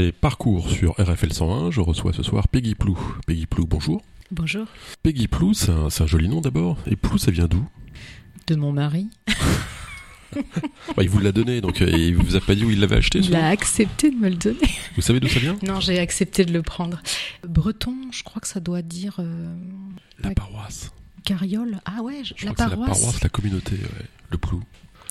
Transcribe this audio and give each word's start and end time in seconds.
C'est 0.00 0.12
Parcours 0.12 0.70
sur 0.70 0.92
RFL 0.92 1.30
101. 1.30 1.70
Je 1.70 1.82
reçois 1.82 2.14
ce 2.14 2.22
soir 2.22 2.48
Peggy 2.48 2.74
Plou. 2.74 2.98
Peggy 3.26 3.44
Plou, 3.44 3.66
bonjour. 3.66 4.00
Bonjour. 4.30 4.64
Peggy 5.02 5.28
Plou, 5.28 5.52
c'est 5.52 5.70
un, 5.70 6.06
joli 6.06 6.26
nom 6.26 6.40
d'abord. 6.40 6.78
Et 6.86 6.96
Plou, 6.96 7.18
ça 7.18 7.30
vient 7.30 7.46
d'où? 7.46 7.62
De 8.46 8.54
mon 8.56 8.72
mari. 8.72 9.08
Bah, 10.96 11.02
Il 11.02 11.10
vous 11.10 11.18
l'a 11.18 11.32
donné, 11.32 11.60
donc 11.60 11.82
euh, 11.82 11.90
il 11.90 12.16
vous 12.16 12.34
a 12.36 12.40
pas 12.40 12.54
dit 12.54 12.64
où 12.64 12.70
il 12.70 12.80
l'avait 12.80 12.96
acheté. 12.96 13.18
Il 13.18 13.34
a 13.36 13.48
accepté 13.48 14.10
de 14.10 14.16
me 14.16 14.30
le 14.30 14.36
donner. 14.36 14.70
Vous 14.96 15.02
savez 15.02 15.20
d'où 15.20 15.28
ça 15.28 15.38
vient? 15.40 15.58
Non, 15.66 15.80
j'ai 15.80 15.98
accepté 15.98 16.46
de 16.46 16.52
le 16.54 16.62
prendre. 16.62 17.02
Breton, 17.46 17.94
je 18.10 18.22
crois 18.22 18.40
que 18.40 18.48
ça 18.48 18.60
doit 18.60 18.80
dire 18.80 19.16
euh, 19.18 19.54
La 20.22 20.30
paroisse. 20.30 20.92
carriole. 21.26 21.78
Ah 21.84 22.00
ouais, 22.02 22.22
je- 22.24 22.32
Je 22.38 22.46
la 22.46 22.52
crois 22.54 22.64
que 22.66 22.70
c'est 22.70 22.76
la 22.78 22.82
paroisse. 22.86 23.00
paroisse, 23.02 23.22
la 23.22 23.28
communauté, 23.28 23.72
ouais. 23.74 24.06
le 24.30 24.38
Plou. 24.38 24.62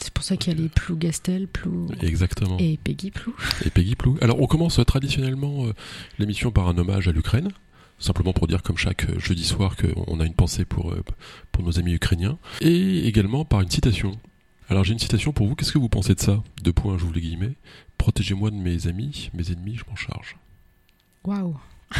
C'est 0.01 0.13
pour 0.13 0.23
ça 0.23 0.37
qu'il 0.37 0.53
y 0.53 0.55
a 0.55 0.61
les 0.61 0.69
Plou 0.69 0.95
Gastel, 0.95 1.47
Plou 1.47 1.87
Exactement. 2.01 2.57
Et, 2.59 2.73
et 2.73 2.77
Peggy 2.77 3.11
Plou. 3.11 3.35
Peggy 3.73 3.95
Plou. 3.95 4.17
Alors 4.21 4.39
on 4.39 4.47
commence 4.47 4.79
traditionnellement 4.85 5.65
euh, 5.65 5.73
l'émission 6.19 6.51
par 6.51 6.69
un 6.69 6.77
hommage 6.77 7.07
à 7.09 7.11
l'Ukraine. 7.11 7.49
Simplement 7.99 8.31
pour 8.31 8.47
dire, 8.47 8.63
comme 8.63 8.77
chaque 8.77 9.09
euh, 9.09 9.19
jeudi 9.19 9.43
soir, 9.43 9.75
qu'on 9.75 10.21
a 10.21 10.25
une 10.25 10.33
pensée 10.33 10.63
pour, 10.63 10.93
euh, 10.93 11.03
pour 11.51 11.65
nos 11.65 11.79
amis 11.79 11.93
ukrainiens. 11.93 12.37
Et 12.61 13.07
également 13.07 13.43
par 13.43 13.59
une 13.59 13.69
citation. 13.69 14.17
Alors 14.69 14.85
j'ai 14.85 14.93
une 14.93 14.99
citation 14.99 15.33
pour 15.33 15.47
vous. 15.47 15.55
Qu'est-ce 15.55 15.73
que 15.73 15.79
vous 15.79 15.89
pensez 15.89 16.15
de 16.15 16.21
ça? 16.21 16.41
Deux 16.63 16.71
points, 16.73 16.97
j'ouvre 16.97 17.13
les 17.13 17.21
guillemets. 17.21 17.55
Protégez-moi 17.97 18.51
de 18.51 18.55
mes 18.55 18.87
amis, 18.87 19.29
mes 19.33 19.51
ennemis, 19.51 19.75
je 19.75 19.83
m'en 19.89 19.97
charge. 19.97 20.37
Waouh. 21.25 21.57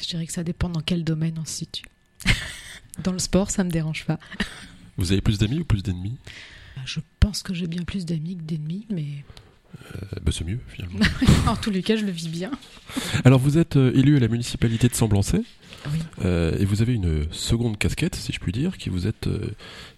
Je 0.00 0.08
dirais 0.08 0.26
que 0.26 0.32
ça 0.32 0.44
dépend 0.44 0.68
dans 0.68 0.82
quel 0.82 1.04
domaine 1.04 1.38
on 1.40 1.44
se 1.46 1.52
situe. 1.52 1.86
Dans 3.02 3.12
le 3.12 3.18
sport, 3.18 3.50
ça 3.50 3.64
me 3.64 3.70
dérange 3.70 4.04
pas. 4.04 4.18
Vous 4.98 5.12
avez 5.12 5.22
plus 5.22 5.38
d'amis 5.38 5.60
ou 5.60 5.64
plus 5.64 5.82
d'ennemis? 5.82 6.18
Je 6.84 7.00
pense 7.20 7.42
que 7.42 7.54
j'ai 7.54 7.66
bien 7.66 7.82
plus 7.82 8.04
d'amis 8.06 8.36
que 8.36 8.42
d'ennemis, 8.42 8.86
mais 8.90 9.06
Euh, 9.94 9.98
bah, 10.22 10.32
C'est 10.32 10.44
mieux 10.44 10.60
finalement. 10.68 10.98
en 11.46 11.56
tous 11.56 11.70
les 11.70 11.82
cas, 11.82 11.96
je 11.96 12.04
le 12.04 12.10
vis 12.12 12.28
bien. 12.28 12.50
Alors 13.24 13.38
vous 13.40 13.58
êtes 13.58 13.76
euh, 13.76 13.92
élu 13.94 14.16
à 14.16 14.20
la 14.20 14.28
municipalité 14.28 14.88
de 14.88 14.94
Semblancey. 14.94 15.42
Oui. 15.92 15.98
Euh, 16.24 16.56
et 16.58 16.64
vous 16.64 16.82
avez 16.82 16.94
une 16.94 17.26
seconde 17.32 17.76
casquette, 17.78 18.14
si 18.16 18.32
je 18.32 18.40
puis 18.40 18.52
dire, 18.52 18.76
qui 18.78 18.88
vous 18.88 19.06
êtes 19.06 19.26
euh, 19.26 19.50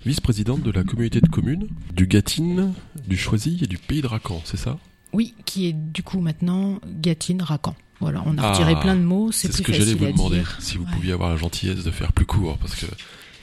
vice-présidente 0.04 0.62
de 0.62 0.70
la 0.70 0.82
communauté 0.84 1.20
de 1.20 1.28
communes 1.28 1.68
du 1.94 2.06
Gâtine, 2.06 2.72
du 3.06 3.16
Choisy 3.16 3.58
et 3.62 3.66
du 3.66 3.78
Pays 3.78 4.02
de 4.02 4.06
Racan, 4.06 4.42
c'est 4.44 4.56
ça? 4.58 4.78
Oui, 5.12 5.34
qui 5.46 5.66
est 5.68 5.72
du 5.72 6.02
coup 6.02 6.20
maintenant 6.20 6.80
Gatine 7.00 7.40
Racan. 7.42 7.74
Voilà, 8.00 8.22
on 8.26 8.36
a 8.38 8.42
Ah, 8.42 8.50
retiré 8.52 8.78
plein 8.80 8.94
de 8.96 9.00
mots, 9.02 9.32
c'est 9.32 9.48
C'est 9.50 9.58
ce 9.58 9.62
que 9.62 9.72
j'allais 9.72 9.94
vous 9.94 10.06
demander, 10.06 10.36
dire. 10.38 10.56
si 10.60 10.76
vous 10.76 10.84
Ouais. 10.84 10.90
pouviez 10.92 11.12
avoir 11.12 11.30
la 11.30 11.36
gentillesse 11.36 11.82
de 11.84 11.90
faire 11.90 12.12
plus 12.12 12.26
court, 12.26 12.58
parce 12.58 12.74
que 12.74 12.86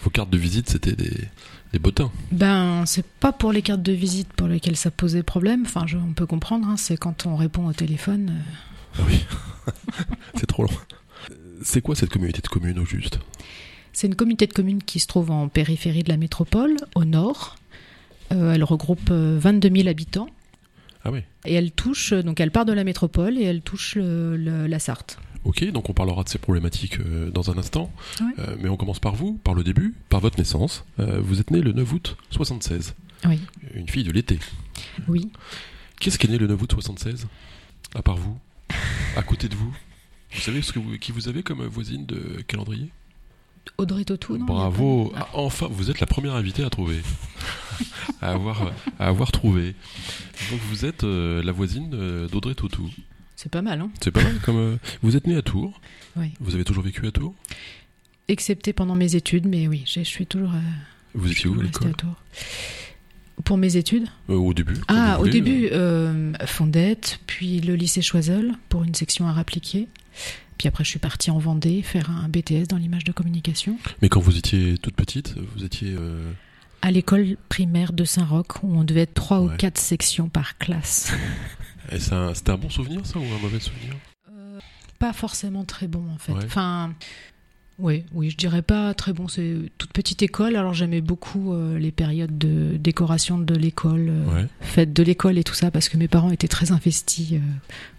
vos 0.03 0.09
cartes 0.11 0.29
de 0.29 0.37
visite, 0.37 0.69
c'était 0.69 0.95
des, 0.95 1.11
des 1.75 1.79
bottins. 1.79 2.09
Ben, 2.31 2.85
c'est 2.85 3.05
pas 3.05 3.33
pour 3.33 3.51
les 3.51 3.61
cartes 3.61 3.81
de 3.81 3.91
visite 3.91 4.31
pour 4.33 4.47
lesquelles 4.47 4.77
ça 4.77 4.91
posait 4.91 5.23
problème. 5.23 5.63
Enfin, 5.65 5.85
je- 5.85 5.97
on 5.97 6.13
peut 6.13 6.25
comprendre. 6.25 6.67
hein, 6.69 6.77
c'est 6.77 6.95
quand 6.95 7.25
on 7.25 7.35
répond 7.35 7.67
au 7.67 7.73
téléphone. 7.73 8.31
euh, 8.31 8.99
Ah 8.99 9.01
oui, 9.07 9.25
c'est 10.35 10.45
trop 10.45 10.63
long. 10.63 10.69
Euh, 11.31 11.35
C'est 11.63 11.81
quoi 11.81 11.95
cette 11.95 12.09
communauté 12.09 12.41
de 12.41 12.47
communes 12.47 12.79
au 12.79 12.85
juste? 12.85 13.19
C'est 13.91 14.07
une 14.07 14.15
communauté 14.15 14.47
de 14.47 14.53
communes 14.53 14.81
qui 14.83 14.99
se 14.99 15.07
trouve 15.07 15.31
en 15.31 15.49
périphérie 15.49 16.03
de 16.03 16.09
la 16.09 16.17
métropole, 16.17 16.77
au 16.95 17.03
nord. 17.03 17.55
Euh, 18.31 18.53
elle 18.53 18.63
regroupe 18.63 19.09
euh, 19.11 19.37
22 19.39 19.69
000 19.69 19.87
habitants 19.89 20.27
Ah 21.03 21.11
oui. 21.11 21.19
et 21.45 21.53
elle 21.55 21.71
touche. 21.71 22.13
Donc, 22.13 22.39
elle 22.39 22.51
part 22.51 22.65
de 22.65 22.71
la 22.73 22.85
métropole 22.85 23.37
et 23.37 23.43
elle 23.43 23.61
touche 23.61 23.95
le- 23.95 24.37
le- 24.37 24.67
la 24.67 24.79
Sarthe. 24.79 25.17
Ok, 25.45 25.63
donc 25.71 25.89
on 25.89 25.93
parlera 25.93 26.23
de 26.23 26.29
ces 26.29 26.39
problématiques 26.39 26.99
euh, 26.99 27.29
dans 27.29 27.51
un 27.51 27.57
instant. 27.57 27.91
Euh, 28.39 28.55
mais 28.59 28.67
on 28.67 28.77
commence 28.77 28.99
par 28.99 29.15
vous, 29.15 29.39
par 29.43 29.53
le 29.53 29.63
début, 29.63 29.93
par 30.09 30.19
votre 30.19 30.37
naissance. 30.39 30.83
Euh, 30.99 31.19
vous 31.21 31.39
êtes 31.39 31.51
né 31.51 31.61
le 31.61 31.71
9 31.71 31.93
août 31.93 32.17
76, 32.31 32.95
Oui, 33.25 33.39
une 33.75 33.87
fille 33.87 34.03
de 34.03 34.11
l'été. 34.11 34.39
oui. 35.07 35.31
Qu'est-ce 35.99 36.17
qui 36.19 36.27
est 36.27 36.29
né 36.31 36.37
le 36.37 36.47
9 36.47 36.61
août 36.61 36.71
76 36.73 37.27
À 37.93 38.01
part 38.01 38.17
vous 38.17 38.37
À 39.15 39.21
côté 39.23 39.47
de 39.47 39.55
vous? 39.55 39.73
Vous 40.33 40.41
savez 40.41 40.61
ce 40.61 40.73
que 40.73 40.79
vous, 40.79 40.97
qui 40.97 41.11
vous 41.13 41.29
avez 41.29 41.41
comme 41.43 41.63
voisine 41.67 42.05
de 42.05 42.41
calendrier? 42.47 42.89
Audrey 43.77 44.03
Tautou, 44.03 44.37
non 44.37 44.45
Bravo 44.45 45.13
Ah, 45.15 45.27
Enfin, 45.33 45.67
vous 45.71 45.89
êtes 45.89 45.99
la 46.01 46.05
première 46.07 46.33
invitée 46.35 46.63
à 46.63 46.69
trouver. 46.69 47.01
à, 48.21 48.31
avoir, 48.31 48.71
à 48.99 49.07
avoir 49.07 49.31
trouvé. 49.31 49.73
Donc 50.51 50.59
vous 50.69 50.85
êtes 50.85 51.03
la 51.03 51.51
voisine 51.51 51.89
d'Audrey 52.31 52.55
Tautou. 52.55 52.89
C'est 53.35 53.51
pas 53.51 53.61
mal, 53.61 53.81
hein 53.81 53.89
C'est 54.01 54.11
pas 54.11 54.23
mal 54.23 54.39
comme... 54.43 54.57
euh, 54.57 54.77
vous 55.01 55.15
êtes 55.15 55.27
né 55.27 55.35
à 55.35 55.41
Tours. 55.41 55.79
Oui. 56.15 56.31
Vous 56.39 56.55
avez 56.55 56.63
toujours 56.63 56.83
vécu 56.83 57.05
à 57.05 57.11
Tours? 57.11 57.33
Excepté 58.27 58.73
pendant 58.73 58.95
mes 58.95 59.15
études, 59.15 59.45
mais 59.45 59.67
oui, 59.67 59.83
je 59.85 60.01
suis 60.01 60.25
toujours. 60.25 60.51
euh, 60.53 60.59
Vous 61.13 61.31
étiez 61.31 61.47
où 61.49 61.59
à 61.59 61.63
l'école 61.63 61.89
à 61.91 61.93
Tours. 61.93 62.15
Pour 63.43 63.57
mes 63.57 63.75
études? 63.75 64.07
Euh, 64.29 64.35
Au 64.35 64.53
début. 64.53 64.75
Ah, 64.87 65.19
au 65.19 65.27
début, 65.27 65.69
Fondette, 66.45 67.19
puis 67.27 67.59
le 67.59 67.75
lycée 67.75 68.01
Choiseul 68.01 68.53
pour 68.69 68.83
une 68.83 68.95
section 68.95 69.27
art 69.27 69.37
appliqué. 69.37 69.87
Puis 70.57 70.69
après, 70.69 70.85
je 70.85 70.89
suis 70.89 70.99
partie 70.99 71.29
en 71.31 71.37
Vendée 71.37 71.81
faire 71.81 72.09
un 72.09 72.29
BTS 72.29 72.67
dans 72.69 72.77
l'image 72.77 73.03
de 73.03 73.11
communication. 73.11 73.77
Mais 74.01 74.07
quand 74.07 74.21
vous 74.21 74.37
étiez 74.37 74.77
toute 74.77 74.95
petite, 74.95 75.35
vous 75.55 75.65
étiez... 75.65 75.95
À 76.81 76.91
l'école 76.91 77.35
primaire 77.49 77.91
de 77.93 78.05
Saint-Roch, 78.05 78.63
où 78.63 78.77
on 78.77 78.83
devait 78.85 79.01
être 79.01 79.13
trois 79.15 79.41
ou 79.41 79.49
quatre 79.49 79.79
sections 79.79 80.29
par 80.29 80.57
classe. 80.57 81.11
et 81.91 81.99
C'était 81.99 82.51
un 82.51 82.57
bon 82.57 82.69
souvenir 82.69 83.05
ça 83.05 83.19
ou 83.19 83.23
un 83.23 83.39
mauvais 83.41 83.59
souvenir? 83.59 83.93
Pas 84.99 85.13
forcément 85.13 85.65
très 85.65 85.87
bon, 85.87 86.03
en 86.13 86.17
fait. 86.17 86.31
Ouais. 86.31 86.45
Enfin, 86.45 86.93
oui, 87.79 88.05
oui, 88.13 88.29
je 88.29 88.37
dirais 88.37 88.61
pas 88.61 88.93
très 88.93 89.11
bon. 89.11 89.27
C'est 89.27 89.53
toute 89.77 89.91
petite 89.91 90.23
école, 90.23 90.55
alors 90.55 90.73
j'aimais 90.73 91.01
beaucoup 91.01 91.51
euh, 91.53 91.77
les 91.77 91.91
périodes 91.91 92.37
de 92.37 92.77
décoration 92.77 93.37
de 93.37 93.53
l'école. 93.55 94.07
euh, 94.09 94.25
Ouais. 94.35 94.47
fête 94.61 94.93
de 94.93 95.03
l'école 95.03 95.37
et 95.37 95.43
tout 95.43 95.53
ça 95.53 95.69
parce 95.71 95.89
que 95.89 95.97
mes 95.97 96.07
parents 96.07 96.31
étaient 96.31 96.47
très 96.47 96.71
investis 96.71 97.33
euh, 97.33 97.39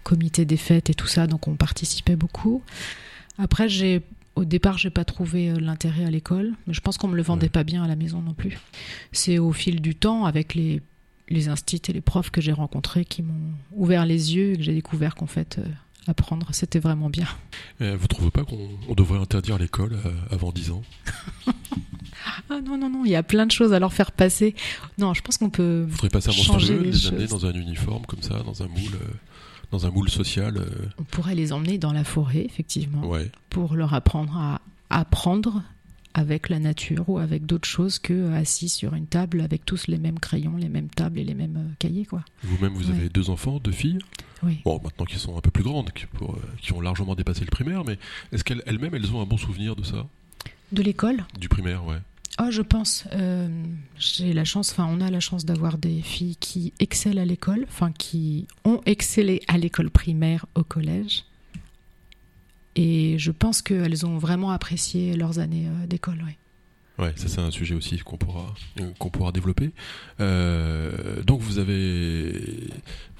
comité 0.03 0.43
des 0.45 0.57
fêtes 0.57 0.89
et 0.89 0.93
tout 0.95 1.07
ça 1.07 1.27
donc 1.27 1.47
on 1.47 1.55
participait 1.55 2.15
beaucoup 2.15 2.63
après 3.37 3.69
j'ai 3.69 4.01
au 4.35 4.45
départ 4.45 4.77
j'ai 4.77 4.89
pas 4.89 5.05
trouvé 5.05 5.49
euh, 5.51 5.59
l'intérêt 5.59 6.05
à 6.05 6.09
l'école 6.09 6.53
mais 6.65 6.73
je 6.73 6.81
pense 6.81 6.97
qu'on 6.97 7.07
me 7.07 7.15
le 7.15 7.21
vendait 7.23 7.45
Ouais. 7.45 7.49
pas 7.49 7.63
bien 7.63 7.83
à 7.83 7.87
la 7.87 7.95
maison 7.95 8.21
non 8.21 8.33
plus 8.33 8.57
c'est 9.11 9.37
au 9.39 9.51
fil 9.53 9.81
du 9.81 9.93
temps 9.95 10.25
avec 10.25 10.55
les 10.55 10.81
les 11.29 11.47
instits 11.49 11.81
et 11.89 11.93
les 11.93 12.01
profs 12.01 12.29
que 12.31 12.41
j'ai 12.41 12.53
rencontrés 12.53 13.05
qui 13.05 13.21
m'ont 13.23 13.51
ouvert 13.71 14.05
les 14.05 14.35
yeux 14.35 14.53
et 14.53 14.57
que 14.57 14.63
j'ai 14.63 14.73
découvert 14.73 15.15
qu'en 15.15 15.25
fait 15.27 15.57
euh, 15.59 15.65
apprendre 16.07 16.47
c'était 16.53 16.79
vraiment 16.79 17.09
bien 17.09 17.27
Euh, 17.81 17.97
vous 17.99 18.07
trouvez 18.07 18.31
pas 18.31 18.43
qu'on 18.45 18.69
on 18.87 18.93
devrait 18.95 19.19
interdire 19.19 19.57
l'école 19.57 19.93
euh, 20.05 20.11
avant 20.31 20.51
10 20.51 20.71
ans? 20.71 20.83
Ah 22.49 22.59
non 22.65 22.77
non 22.77 22.89
non 22.89 23.03
il 23.05 23.11
y 23.11 23.15
a 23.15 23.23
plein 23.23 23.45
de 23.45 23.51
choses 23.51 23.73
à 23.73 23.79
leur 23.79 23.93
faire 23.93 24.11
passer 24.11 24.55
non 24.97 25.13
je 25.13 25.21
pense 25.21 25.37
qu'on 25.37 25.49
peut 25.49 25.85
Vous 25.87 25.95
ferez 25.97 26.09
passer 26.09 26.29
un 26.29 26.33
monstrueux, 26.33 26.79
les 26.81 26.91
les 26.91 27.07
amener 27.07 27.27
choses. 27.27 27.41
dans 27.41 27.45
un 27.45 27.53
uniforme 27.53 28.05
comme 28.05 28.21
ça, 28.21 28.39
dans 28.43 28.63
un 28.63 28.67
moule, 28.67 28.97
dans 29.71 29.85
un 29.85 29.89
moule 29.91 30.09
social. 30.09 30.57
euh, 30.57 30.65
on 30.97 31.03
pourrait 31.03 31.35
les 31.35 31.53
emmener 31.53 31.77
dans 31.77 31.93
la 31.93 32.03
forêt 32.03 32.43
effectivement 32.45 33.05
ouais. 33.07 33.31
pour 33.49 33.75
leur 33.75 33.93
apprendre 33.93 34.35
à 34.37 34.61
apprendre 34.89 35.61
avec 36.17 36.49
la 36.49 36.57
nature 36.59 37.07
ou 37.07 37.19
avec 37.19 37.45
d'autres 37.45 37.67
choses 37.67 37.99
que 37.99 38.11
euh, 38.11 38.33
assis 38.35 38.69
sur 38.69 38.93
une 38.95 39.05
table 39.07 39.39
avec 39.41 39.63
tous 39.65 39.87
les 39.87 39.97
mêmes 39.99 40.19
crayons, 40.19 40.57
les 40.57 40.67
mêmes 40.67 40.89
tables 40.89 41.19
et 41.19 41.23
les 41.23 41.35
mêmes 41.35 41.57
euh, 41.57 41.73
cahiers 41.79 42.05
quoi. 42.05 42.23
Vous-même, 42.43 42.73
vous 42.73 42.89
Ouais. 42.89 42.97
avez 42.97 43.09
deux 43.09 43.29
enfants, 43.29 43.59
deux 43.63 43.71
filles? 43.71 43.99
Oui. 44.43 44.59
Bon, 44.65 44.81
maintenant 44.83 45.05
qui 45.05 45.19
sont 45.19 45.37
un 45.37 45.41
peu 45.41 45.51
plus 45.51 45.63
grandes, 45.63 45.91
qui, 45.91 46.05
pour, 46.07 46.31
euh, 46.33 46.39
qui 46.61 46.73
ont 46.73 46.81
largement 46.81 47.15
dépassé 47.15 47.41
le 47.41 47.51
primaire, 47.51 47.83
mais 47.85 47.97
est-ce 48.31 48.43
qu'elles 48.43 48.63
elles-mêmes, 48.65 48.95
elles 48.95 49.13
ont 49.15 49.21
un 49.21 49.25
bon 49.25 49.37
souvenir 49.37 49.75
de 49.75 49.83
ça? 49.83 50.07
De 50.71 50.81
l'école? 50.81 51.23
Du 51.39 51.49
primaire, 51.49 51.85
ouais. 51.85 51.97
Oh, 52.39 52.49
je 52.51 52.61
pense. 52.61 53.05
euh, 53.13 53.47
j'ai 53.97 54.33
la 54.33 54.43
chance, 54.45 54.71
enfin, 54.71 54.87
on 54.91 55.01
a 55.01 55.09
la 55.09 55.19
chance 55.19 55.45
d'avoir 55.45 55.77
des 55.77 56.01
filles 56.01 56.35
qui 56.39 56.73
excellent 56.79 57.21
à 57.21 57.25
l'école, 57.25 57.65
enfin, 57.67 57.91
qui 57.91 58.47
ont 58.63 58.81
excellé 58.85 59.41
à 59.47 59.57
l'école 59.57 59.89
primaire, 59.89 60.45
au 60.55 60.63
collège. 60.63 61.23
Et 62.77 63.17
je 63.17 63.31
pense 63.31 63.61
qu'elles 63.61 64.05
ont 64.05 64.17
vraiment 64.19 64.51
apprécié 64.51 65.15
leurs 65.15 65.39
années 65.39 65.67
euh, 65.67 65.87
d'école, 65.87 66.23
oui. 66.25 66.33
Ouais, 66.99 67.13
ça 67.15 67.27
c'est 67.27 67.41
un 67.41 67.51
sujet 67.51 67.75
aussi 67.75 67.97
qu'on 67.99 68.17
pourra, 68.17 68.55
euh, 68.79 68.91
qu'on 68.97 69.09
pourra 69.09 69.31
développer. 69.31 69.71
Euh, 70.19 71.21
donc 71.23 71.41
vous 71.41 71.59
avez, 71.59 72.69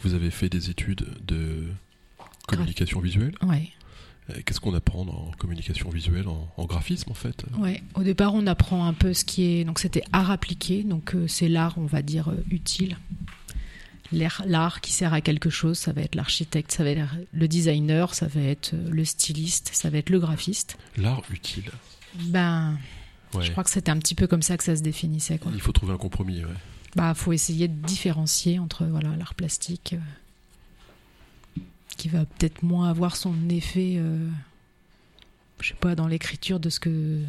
vous 0.01 0.13
avez 0.13 0.31
fait 0.31 0.49
des 0.49 0.69
études 0.69 1.05
de 1.27 1.63
communication 2.47 2.99
visuelle. 2.99 3.35
Ouais. 3.43 3.69
Qu'est-ce 4.45 4.59
qu'on 4.59 4.73
apprend 4.73 5.01
en 5.01 5.31
communication 5.37 5.89
visuelle, 5.89 6.27
en, 6.27 6.49
en 6.57 6.65
graphisme 6.65 7.11
en 7.11 7.13
fait? 7.13 7.45
Ouais, 7.59 7.81
au 7.95 8.03
départ, 8.03 8.33
on 8.33 8.45
apprend 8.45 8.85
un 8.85 8.93
peu 8.93 9.13
ce 9.13 9.23
qui 9.23 9.43
est. 9.43 9.63
Donc, 9.63 9.79
c'était 9.79 10.03
art 10.11 10.31
appliqué, 10.31 10.83
donc 10.83 11.15
c'est 11.27 11.47
l'art, 11.47 11.75
on 11.77 11.85
va 11.85 12.01
dire, 12.01 12.33
utile. 12.51 12.97
L'art 14.11 14.79
qui 14.81 14.91
sert 14.93 15.13
à 15.13 15.21
quelque 15.21 15.49
chose, 15.49 15.77
ça 15.77 15.91
va 15.91 16.01
être 16.01 16.15
l'architecte, 16.15 16.71
ça 16.71 16.83
va 16.83 16.91
être 16.91 17.15
le 17.33 17.47
designer, 17.47 18.13
ça 18.13 18.27
va 18.27 18.41
être 18.41 18.73
euh, 18.73 18.89
le 18.89 19.03
styliste, 19.05 19.69
ça 19.73 19.89
va 19.89 19.97
être 19.97 20.09
le 20.09 20.19
graphiste. 20.19 20.77
L'art 20.97 21.23
utile. 21.31 21.69
Ben, 22.15 22.77
Ouais. 23.33 23.43
je 23.43 23.51
crois 23.51 23.65
que 23.65 23.69
c'était 23.69 23.91
un 23.91 23.97
petit 23.99 24.15
peu 24.15 24.25
comme 24.25 24.41
ça 24.41 24.55
que 24.57 24.63
ça 24.63 24.75
se 24.77 24.81
définissait. 24.81 25.37
Quoi. 25.37 25.51
Il 25.53 25.59
faut 25.59 25.73
trouver 25.73 25.91
un 25.93 25.97
compromis. 25.97 26.45
Ouais. 26.45 26.51
Bah, 26.95 27.13
faut 27.13 27.33
essayer 27.33 27.67
de 27.67 27.73
différencier 27.85 28.57
entre 28.59 28.85
voilà 28.85 29.13
l'art 29.17 29.33
plastique, 29.35 29.95
euh, 31.57 31.59
qui 31.97 32.07
va 32.07 32.23
peut-être 32.25 32.63
moins 32.63 32.89
avoir 32.89 33.17
son 33.17 33.35
effet, 33.49 33.95
euh, 33.97 34.25
je 35.59 35.67
sais 35.69 35.73
pas, 35.73 35.95
dans 35.95 36.07
l'écriture 36.07 36.59
de 36.61 36.69
ce 36.69 36.79
que 36.79 37.21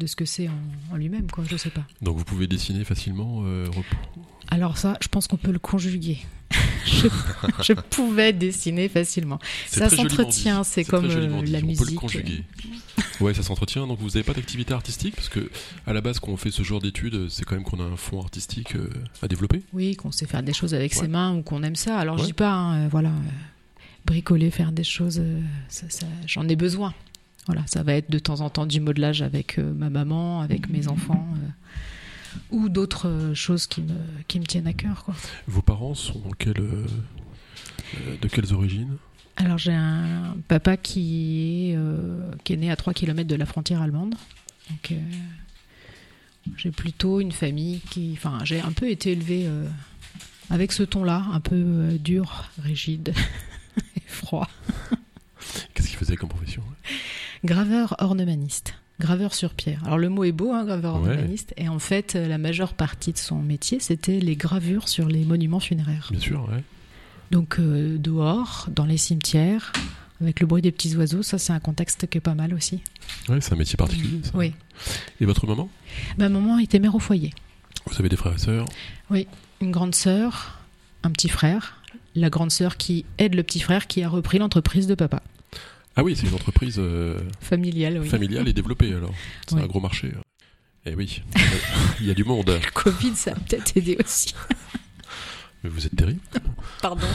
de 0.00 0.06
ce 0.06 0.16
que 0.16 0.24
c'est 0.24 0.48
en, 0.48 0.58
en 0.92 0.96
lui-même, 0.96 1.30
quoi. 1.30 1.44
Je 1.48 1.56
sais 1.56 1.70
pas. 1.70 1.84
Donc 2.02 2.16
vous 2.18 2.24
pouvez 2.24 2.46
dessiner 2.46 2.84
facilement. 2.84 3.42
euh, 3.44 3.66
Alors 4.50 4.76
ça, 4.78 4.96
je 5.00 5.08
pense 5.08 5.26
qu'on 5.26 5.36
peut 5.36 5.52
le 5.52 5.58
conjuguer. 5.58 6.18
je, 6.86 7.08
je 7.62 7.72
pouvais 7.72 8.32
dessiner 8.32 8.88
facilement. 8.88 9.38
Ça 9.66 9.88
s'entretient, 9.90 10.62
c'est 10.64 10.84
comme 10.84 11.06
euh, 11.06 11.28
la 11.28 11.36
On 11.36 11.40
peut 11.40 11.50
le 11.50 11.60
musique. 11.62 11.94
conjuguer. 11.98 12.44
Ouais, 13.20 13.34
ça 13.34 13.42
s'entretient. 13.42 13.86
Donc 13.86 13.98
vous 14.00 14.08
n'avez 14.08 14.22
pas 14.22 14.34
d'activité 14.34 14.72
artistique 14.74 15.14
parce 15.16 15.28
que 15.28 15.50
à 15.86 15.92
la 15.92 16.00
base, 16.00 16.18
quand 16.20 16.30
on 16.32 16.36
fait 16.36 16.50
ce 16.50 16.62
genre 16.62 16.80
d'études, 16.80 17.28
c'est 17.28 17.44
quand 17.44 17.54
même 17.56 17.64
qu'on 17.64 17.80
a 17.80 17.84
un 17.84 17.96
fond 17.96 18.20
artistique 18.20 18.76
euh, 18.76 18.88
à 19.22 19.28
développer. 19.28 19.62
Oui, 19.72 19.96
qu'on 19.96 20.12
sait 20.12 20.26
faire 20.26 20.42
des 20.42 20.52
choses 20.52 20.74
avec 20.74 20.92
Ouais. 20.92 20.98
ses 21.00 21.08
mains 21.08 21.34
ou 21.36 21.42
qu'on 21.42 21.62
aime 21.62 21.76
ça. 21.76 21.98
Alors 21.98 22.16
je 22.18 22.22
Ouais. 22.22 22.26
dis 22.28 22.32
pas, 22.34 22.52
hein, 22.52 22.88
voilà, 22.88 23.10
bricoler, 24.04 24.50
faire 24.50 24.70
des 24.72 24.84
choses, 24.84 25.22
ça- 25.68 25.88
ça- 25.88 26.06
j'en 26.26 26.46
ai 26.48 26.56
besoin. 26.56 26.92
Voilà, 27.46 27.62
ça 27.66 27.82
va 27.82 27.94
être 27.94 28.10
de 28.10 28.18
temps 28.18 28.40
en 28.40 28.50
temps 28.50 28.66
du 28.66 28.80
modelage 28.80 29.22
avec 29.22 29.58
euh, 29.58 29.72
ma 29.74 29.90
maman, 29.90 30.40
avec 30.40 30.68
mes 30.70 30.88
enfants, 30.88 31.28
euh, 31.34 32.38
ou 32.50 32.68
d'autres 32.68 33.08
euh, 33.08 33.34
choses 33.34 33.66
qui 33.66 33.82
me, 33.82 33.94
qui 34.28 34.40
me 34.40 34.46
tiennent 34.46 34.66
à 34.66 34.72
cœur. 34.72 35.04
Quoi. 35.04 35.14
Vos 35.46 35.62
parents 35.62 35.94
sont 35.94 36.20
dans 36.20 36.30
quelle, 36.30 36.60
euh, 36.60 36.86
de 38.20 38.28
quelles 38.28 38.52
origines? 38.54 38.96
Alors 39.36 39.58
j'ai 39.58 39.72
un 39.72 40.36
papa 40.48 40.76
qui 40.76 41.70
est, 41.72 41.76
euh, 41.76 42.30
qui 42.44 42.52
est 42.52 42.56
né 42.56 42.70
à 42.70 42.76
3 42.76 42.94
km 42.94 43.28
de 43.28 43.36
la 43.36 43.46
frontière 43.46 43.82
allemande. 43.82 44.14
Donc 44.70 44.92
euh, 44.92 45.00
j'ai 46.56 46.70
plutôt 46.70 47.20
une 47.20 47.32
famille 47.32 47.80
qui... 47.90 48.12
Enfin, 48.16 48.38
j'ai 48.44 48.60
un 48.60 48.72
peu 48.72 48.88
été 48.88 49.12
élevée 49.12 49.44
euh, 49.46 49.66
avec 50.50 50.72
ce 50.72 50.82
ton-là, 50.82 51.24
un 51.32 51.40
peu 51.40 51.56
euh, 51.56 51.98
dur, 51.98 52.44
rigide 52.58 53.12
et 53.96 54.02
froid. 54.06 54.48
Qu'est-ce 55.74 55.88
qu'ils 55.88 55.98
faisaient 55.98 56.16
comme 56.16 56.28
profession? 56.28 56.62
Graveur 57.44 57.94
ornemaniste. 57.98 58.74
Graveur 59.00 59.34
sur 59.34 59.54
pierre. 59.54 59.82
Alors 59.84 59.98
le 59.98 60.08
mot 60.08 60.24
est 60.24 60.32
beau, 60.32 60.52
hein, 60.52 60.64
graveur 60.64 60.94
Ouais. 61.02 61.10
ornemaniste. 61.10 61.52
Et 61.56 61.68
en 61.68 61.78
fait, 61.78 62.14
euh, 62.14 62.28
la 62.28 62.38
majeure 62.38 62.74
partie 62.74 63.12
de 63.12 63.18
son 63.18 63.40
métier, 63.42 63.80
c'était 63.80 64.20
les 64.20 64.36
gravures 64.36 64.88
sur 64.88 65.08
les 65.08 65.24
monuments 65.24 65.60
funéraires. 65.60 66.08
Bien 66.10 66.20
sûr, 66.20 66.48
ouais. 66.50 66.62
Donc 67.30 67.58
euh, 67.58 67.98
dehors, 67.98 68.68
dans 68.70 68.84
les 68.86 68.96
cimetières, 68.96 69.72
avec 70.20 70.38
le 70.40 70.46
bruit 70.46 70.62
des 70.62 70.70
petits 70.70 70.94
oiseaux, 70.96 71.22
ça 71.22 71.38
c'est 71.38 71.52
un 71.52 71.58
contexte 71.58 72.06
qui 72.08 72.18
est 72.18 72.20
pas 72.20 72.34
mal 72.34 72.54
aussi. 72.54 72.82
Ouais, 73.28 73.40
c'est 73.40 73.52
un 73.52 73.56
métier 73.56 73.76
particulier. 73.76 74.20
ça. 74.22 74.30
Oui. 74.34 74.54
Et 75.20 75.26
votre 75.26 75.46
maman? 75.46 75.68
Ma 76.18 76.28
maman 76.28 76.58
était 76.58 76.78
mère 76.78 76.94
au 76.94 77.00
foyer. 77.00 77.32
Vous 77.86 77.96
avez 77.98 78.08
des 78.08 78.16
frères 78.16 78.34
et 78.34 78.38
sœurs? 78.38 78.66
Une 79.60 79.70
grande 79.70 79.94
sœur, 79.94 80.58
un 81.02 81.10
petit 81.10 81.28
frère. 81.28 81.80
La 82.14 82.30
grande 82.30 82.52
sœur 82.52 82.76
qui 82.76 83.04
aide 83.18 83.34
le 83.34 83.42
petit 83.42 83.60
frère 83.60 83.86
qui 83.88 84.02
a 84.02 84.08
repris 84.08 84.38
l'entreprise 84.38 84.86
de 84.86 84.94
papa. 84.94 85.20
Ah 85.96 86.02
oui, 86.02 86.16
c'est 86.16 86.26
une 86.26 86.34
entreprise 86.34 86.76
euh, 86.78 87.18
Familiale, 87.40 87.98
oui. 88.00 88.08
familiale 88.08 88.48
et 88.48 88.52
développée 88.52 88.92
alors. 88.92 89.14
C'est 89.48 89.56
Oui. 89.56 89.62
un 89.62 89.66
gros 89.66 89.80
marché. 89.80 90.12
hein. 90.16 90.20
Eh 90.86 90.94
oui, 90.94 91.22
il 92.00 92.06
y 92.06 92.10
a 92.10 92.14
du 92.14 92.24
monde. 92.24 92.48
Le 92.50 92.70
Covid, 92.72 93.14
ça 93.14 93.30
a 93.32 93.34
peut-être 93.36 93.76
aidé 93.76 93.96
aussi. 94.04 94.34
Mais 95.62 95.70
vous 95.70 95.86
êtes 95.86 95.96
terrible. 95.96 96.20
Pardon. 96.82 97.06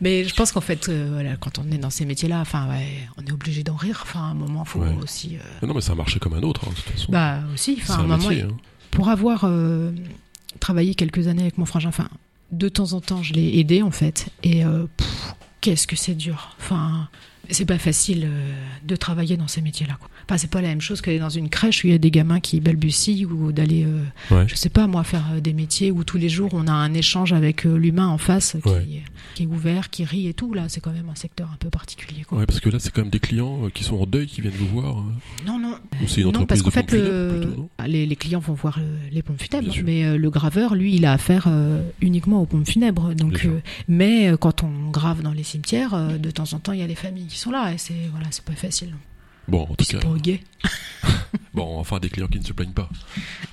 Mais 0.00 0.22
je 0.22 0.32
pense 0.34 0.52
qu'en 0.52 0.60
fait, 0.60 0.88
euh, 0.88 1.08
voilà, 1.14 1.36
quand 1.36 1.58
on 1.58 1.68
est 1.72 1.78
dans 1.78 1.90
ces 1.90 2.04
métiers-là, 2.04 2.40
enfin, 2.40 2.68
ouais, 2.68 2.86
on 3.16 3.24
est 3.24 3.32
obligé 3.32 3.64
d'en 3.64 3.74
rire. 3.74 4.00
Enfin, 4.04 4.20
à 4.20 4.24
un 4.24 4.34
moment, 4.34 4.64
faut 4.64 4.78
Ouais. 4.80 4.94
aussi. 5.02 5.34
euh, 5.36 5.40
Mais 5.62 5.66
non, 5.68 5.74
mais 5.74 5.80
c'est 5.80 5.90
un 5.90 5.96
marché 5.96 6.20
comme 6.20 6.34
un 6.34 6.42
autre, 6.42 6.60
hein, 6.66 6.70
de 6.70 6.76
toute 6.76 6.84
façon. 6.92 7.10
bah, 7.10 7.40
aussi. 7.52 7.76
Enfin, 7.80 7.94
à 7.94 7.96
un 7.96 8.00
un 8.04 8.06
moment, 8.06 8.28
métier. 8.28 8.44
hein. 8.44 8.56
pour 8.92 9.08
avoir 9.08 9.40
euh, 9.44 9.90
travaillé 10.60 10.94
quelques 10.94 11.26
années 11.26 11.42
avec 11.42 11.58
mon 11.58 11.64
frangin, 11.66 11.88
enfin, 11.88 12.08
de 12.52 12.68
temps 12.68 12.92
en 12.92 13.00
temps, 13.00 13.22
je 13.24 13.32
l'ai 13.34 13.58
aidé 13.58 13.82
en 13.82 13.90
fait. 13.90 14.28
Et 14.44 14.64
euh, 14.64 14.86
qu'est-ce 15.60 15.88
que 15.88 15.96
c'est 15.96 16.14
dur. 16.14 16.54
Enfin, 16.60 17.08
c'est 17.50 17.64
pas 17.64 17.78
facile 17.78 18.24
euh, 18.26 18.52
de 18.86 18.96
travailler 18.96 19.36
dans 19.36 19.48
ces 19.48 19.60
métiers-là. 19.62 19.96
quoi. 19.98 20.08
Enfin, 20.26 20.36
c'est 20.36 20.50
pas 20.50 20.60
la 20.60 20.68
même 20.68 20.80
chose 20.82 21.00
qu'aller 21.00 21.18
dans 21.18 21.28
une 21.30 21.48
crèche 21.48 21.82
où 21.84 21.86
il 21.86 21.90
y 21.92 21.94
a 21.94 21.98
des 21.98 22.10
gamins 22.10 22.40
qui 22.40 22.60
balbutient 22.60 23.26
ou 23.26 23.52
d'aller, 23.52 23.84
euh, 23.86 24.02
Ouais. 24.34 24.44
je 24.46 24.54
sais 24.54 24.68
pas 24.68 24.86
moi, 24.86 25.02
faire 25.04 25.24
euh, 25.32 25.40
des 25.40 25.52
métiers 25.54 25.90
où 25.90 26.04
tous 26.04 26.18
les 26.18 26.28
jours 26.28 26.50
on 26.52 26.66
a 26.66 26.72
un 26.72 26.92
échange 26.94 27.32
avec 27.32 27.64
l'humain 27.64 28.08
en 28.08 28.18
face 28.18 28.56
qui, 28.62 28.68
Ouais. 28.68 28.86
qui 29.34 29.42
est 29.44 29.46
ouvert, 29.46 29.88
qui 29.90 30.04
rit 30.04 30.26
et 30.28 30.34
tout. 30.34 30.52
Là, 30.52 30.64
c'est 30.68 30.80
quand 30.80 30.92
même 30.92 31.08
un 31.10 31.14
secteur 31.14 31.48
un 31.52 31.56
peu 31.56 31.70
particulier. 31.70 32.24
Quoi. 32.24 32.38
Ouais, 32.38 32.46
parce 32.46 32.60
que 32.60 32.68
là, 32.68 32.78
c'est 32.78 32.92
quand 32.92 33.00
même 33.02 33.10
des 33.10 33.20
clients 33.20 33.68
qui 33.72 33.84
sont 33.84 33.96
en 33.96 34.06
deuil 34.06 34.26
qui 34.26 34.40
viennent 34.42 34.52
vous 34.54 34.66
voir. 34.80 34.98
hein. 34.98 35.06
Non, 35.46 35.58
non. 35.58 35.74
Ou 36.02 36.08
c'est 36.08 36.20
une 36.20 36.24
Non, 36.24 36.40
entreprise 36.40 36.62
parce 36.62 36.62
qu'en 36.62 36.70
fait, 36.82 36.92
le- 36.92 37.40
plutôt, 37.40 37.68
les, 37.86 38.04
les 38.06 38.16
clients 38.16 38.40
vont 38.40 38.54
voir 38.54 38.78
les 39.10 39.22
pompes 39.22 39.40
funèbres, 39.40 39.74
mais 39.84 40.18
le 40.18 40.30
graveur, 40.30 40.74
lui, 40.74 40.94
il 40.96 41.06
a 41.06 41.12
affaire 41.12 41.44
euh, 41.48 41.80
uniquement 42.02 42.42
aux 42.42 42.46
pompes 42.46 42.68
funèbres. 42.68 43.14
Donc, 43.14 43.44
euh, 43.46 43.60
mais 43.88 44.30
quand 44.38 44.62
on 44.62 44.90
grave 44.90 45.22
dans 45.22 45.32
les 45.32 45.42
cimetières, 45.42 46.18
de 46.18 46.30
temps 46.30 46.52
en 46.52 46.58
temps, 46.58 46.72
il 46.72 46.80
y 46.80 46.82
a 46.82 46.86
les 46.86 46.94
familles 46.94 47.26
qui 47.38 47.42
sont 47.44 47.52
là, 47.52 47.72
et 47.72 47.78
c'est 47.78 48.08
voilà, 48.10 48.26
c'est 48.30 48.44
pas 48.44 48.54
facile. 48.56 48.96
Bon, 49.46 49.62
en 49.62 49.74
tout 49.76 49.84
cas, 49.84 50.00
pas 50.00 50.16
gay. 50.16 50.40
bon, 51.54 51.78
enfin, 51.78 52.00
des 52.00 52.10
clients 52.10 52.26
qui 52.26 52.40
ne 52.40 52.44
se 52.44 52.52
plaignent 52.52 52.72
pas. 52.72 52.90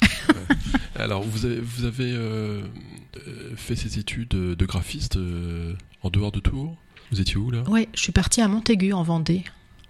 Ouais. 0.01 0.55
Alors, 0.95 1.21
vous 1.21 1.45
avez, 1.45 1.59
vous 1.59 1.85
avez 1.85 2.11
euh, 2.11 2.63
euh, 3.27 3.55
fait 3.55 3.75
ces 3.75 3.99
études 3.99 4.29
de 4.29 4.65
graphiste 4.65 5.17
euh, 5.17 5.75
en 6.01 6.09
dehors 6.09 6.31
de 6.31 6.39
Tours 6.39 6.75
Vous 7.11 7.21
étiez 7.21 7.37
où 7.37 7.51
là? 7.51 7.61
Ouais, 7.69 7.87
je 7.93 8.01
suis 8.01 8.11
partie 8.11 8.41
à 8.41 8.47
Montaigu 8.47 8.91
en 8.91 9.03
Vendée, 9.03 9.43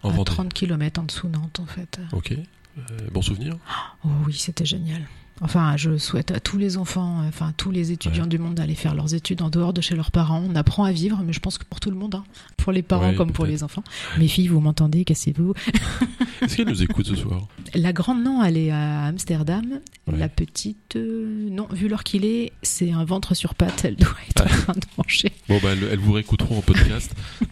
En 0.03 0.09
à 0.09 0.11
Vendée. 0.11 0.31
30 0.31 0.53
km 0.53 0.99
en 0.99 1.03
dessous 1.03 1.29
Nantes, 1.29 1.61
en 1.61 1.65
fait. 1.65 1.99
Ok. 2.11 2.33
Euh, 2.33 2.81
bon 3.13 3.21
souvenir? 3.21 3.55
Oh 4.03 4.09
oui, 4.27 4.33
c'était 4.33 4.65
génial. 4.65 5.07
Enfin, 5.41 5.75
je 5.75 5.97
souhaite 5.97 6.31
à 6.31 6.39
tous 6.39 6.57
les 6.57 6.77
enfants, 6.77 7.21
euh, 7.21 7.27
enfin 7.27 7.49
à 7.49 7.53
tous 7.53 7.69
les 7.69 7.91
étudiants 7.91 8.23
Ouais. 8.23 8.29
du 8.29 8.37
monde 8.39 8.55
d'aller 8.55 8.73
faire 8.75 8.95
leurs 8.95 9.13
études 9.13 9.41
en 9.41 9.49
dehors 9.49 9.73
de 9.73 9.81
chez 9.81 9.93
leurs 9.95 10.11
parents. 10.11 10.41
On 10.49 10.55
apprend 10.55 10.85
à 10.85 10.91
vivre, 10.93 11.21
mais 11.25 11.33
je 11.33 11.41
pense 11.41 11.57
que 11.57 11.65
pour 11.65 11.81
tout 11.81 11.89
le 11.91 11.97
monde, 11.97 12.15
hein. 12.15 12.23
pour 12.55 12.71
les 12.71 12.81
parents 12.81 13.09
Ouais, 13.09 13.15
comme 13.15 13.31
pour 13.33 13.45
les 13.45 13.61
enfants. 13.63 13.83
Mes 14.17 14.29
filles, 14.29 14.47
vous 14.47 14.61
m'entendez 14.61 15.03
Cassez-vous. 15.03 15.53
Est-ce 16.41 16.55
qu'elle 16.55 16.67
nous 16.69 16.81
écoute 16.83 17.05
ce 17.07 17.15
soir? 17.15 17.47
La 17.73 17.91
grande, 17.91 18.23
non, 18.23 18.43
elle 18.43 18.55
est 18.57 18.71
à 18.71 19.03
Amsterdam. 19.05 19.81
Ouais. 20.07 20.17
La 20.17 20.29
petite, 20.29 20.95
euh, 20.95 21.49
non, 21.49 21.67
vu 21.71 21.87
l'heure 21.89 22.03
qu'il 22.05 22.23
est, 22.23 22.53
c'est 22.61 22.91
un 22.91 23.03
ventre 23.03 23.33
sur 23.33 23.55
pattes. 23.55 23.83
Elle 23.83 23.95
doit 23.97 24.15
être 24.29 24.43
en 24.43 24.45
train 24.45 24.73
de 24.73 24.85
manger. 24.97 25.31
Bon, 25.49 25.59
bah, 25.61 25.69
elles, 25.73 25.99
vous 25.99 26.13
réécouteront 26.13 26.59
en 26.59 26.61
podcast. 26.61 27.13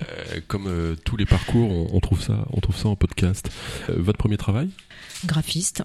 Euh, 0.00 0.40
comme 0.46 0.66
euh, 0.66 0.94
tous 1.04 1.16
les 1.16 1.26
parcours, 1.26 1.70
on, 1.70 1.88
on 1.94 2.00
trouve 2.00 2.22
ça, 2.22 2.46
on 2.52 2.60
trouve 2.60 2.76
ça 2.76 2.88
en 2.88 2.96
podcast. 2.96 3.50
Votre 3.88 4.16
premier 4.18 4.36
travail? 4.38 4.70
Graphiste. 5.26 5.82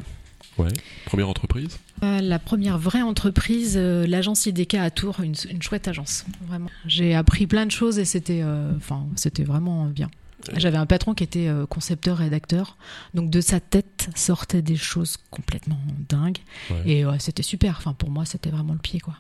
Ouais. 0.58 0.70
Première 1.06 1.30
entreprise 1.30 1.80
Euh, 2.04 2.20
La 2.22 2.40
première 2.40 2.78
vraie 2.78 3.02
entreprise, 3.02 3.74
euh, 3.78 4.06
l'agence 4.08 4.46
IDK 4.46 4.76
à 4.76 4.92
Tours, 4.92 5.20
une, 5.22 5.36
une 5.50 5.62
chouette 5.62 5.88
agence, 5.88 6.26
vraiment. 6.48 6.70
J'ai 6.86 7.16
appris 7.16 7.48
plein 7.48 7.66
de 7.66 7.72
choses 7.72 7.98
et 8.00 8.06
c'était, 8.06 8.42
euh, 8.44 8.72
enfin, 8.78 9.06
c'était 9.16 9.44
vraiment 9.44 9.86
bien. 9.86 10.10
J'avais 10.58 10.78
un 10.78 10.86
patron 10.86 11.14
qui 11.14 11.24
était 11.24 11.50
concepteur 11.70 12.18
rédacteur, 12.18 12.76
donc 13.14 13.30
de 13.30 13.40
sa 13.40 13.62
tête 13.62 14.10
sortaient 14.14 14.62
des 14.62 14.76
choses 14.76 15.16
complètement 15.32 15.80
dingues 16.10 16.40
Ouais. 16.70 16.84
et 17.00 17.06
c'était 17.20 17.44
super. 17.44 17.76
Enfin, 17.78 17.94
pour 17.94 18.10
moi, 18.10 18.26
c'était 18.26 18.50
vraiment 18.50 18.74
le 18.74 18.80
pied, 18.80 19.00
quoi. 19.00 19.16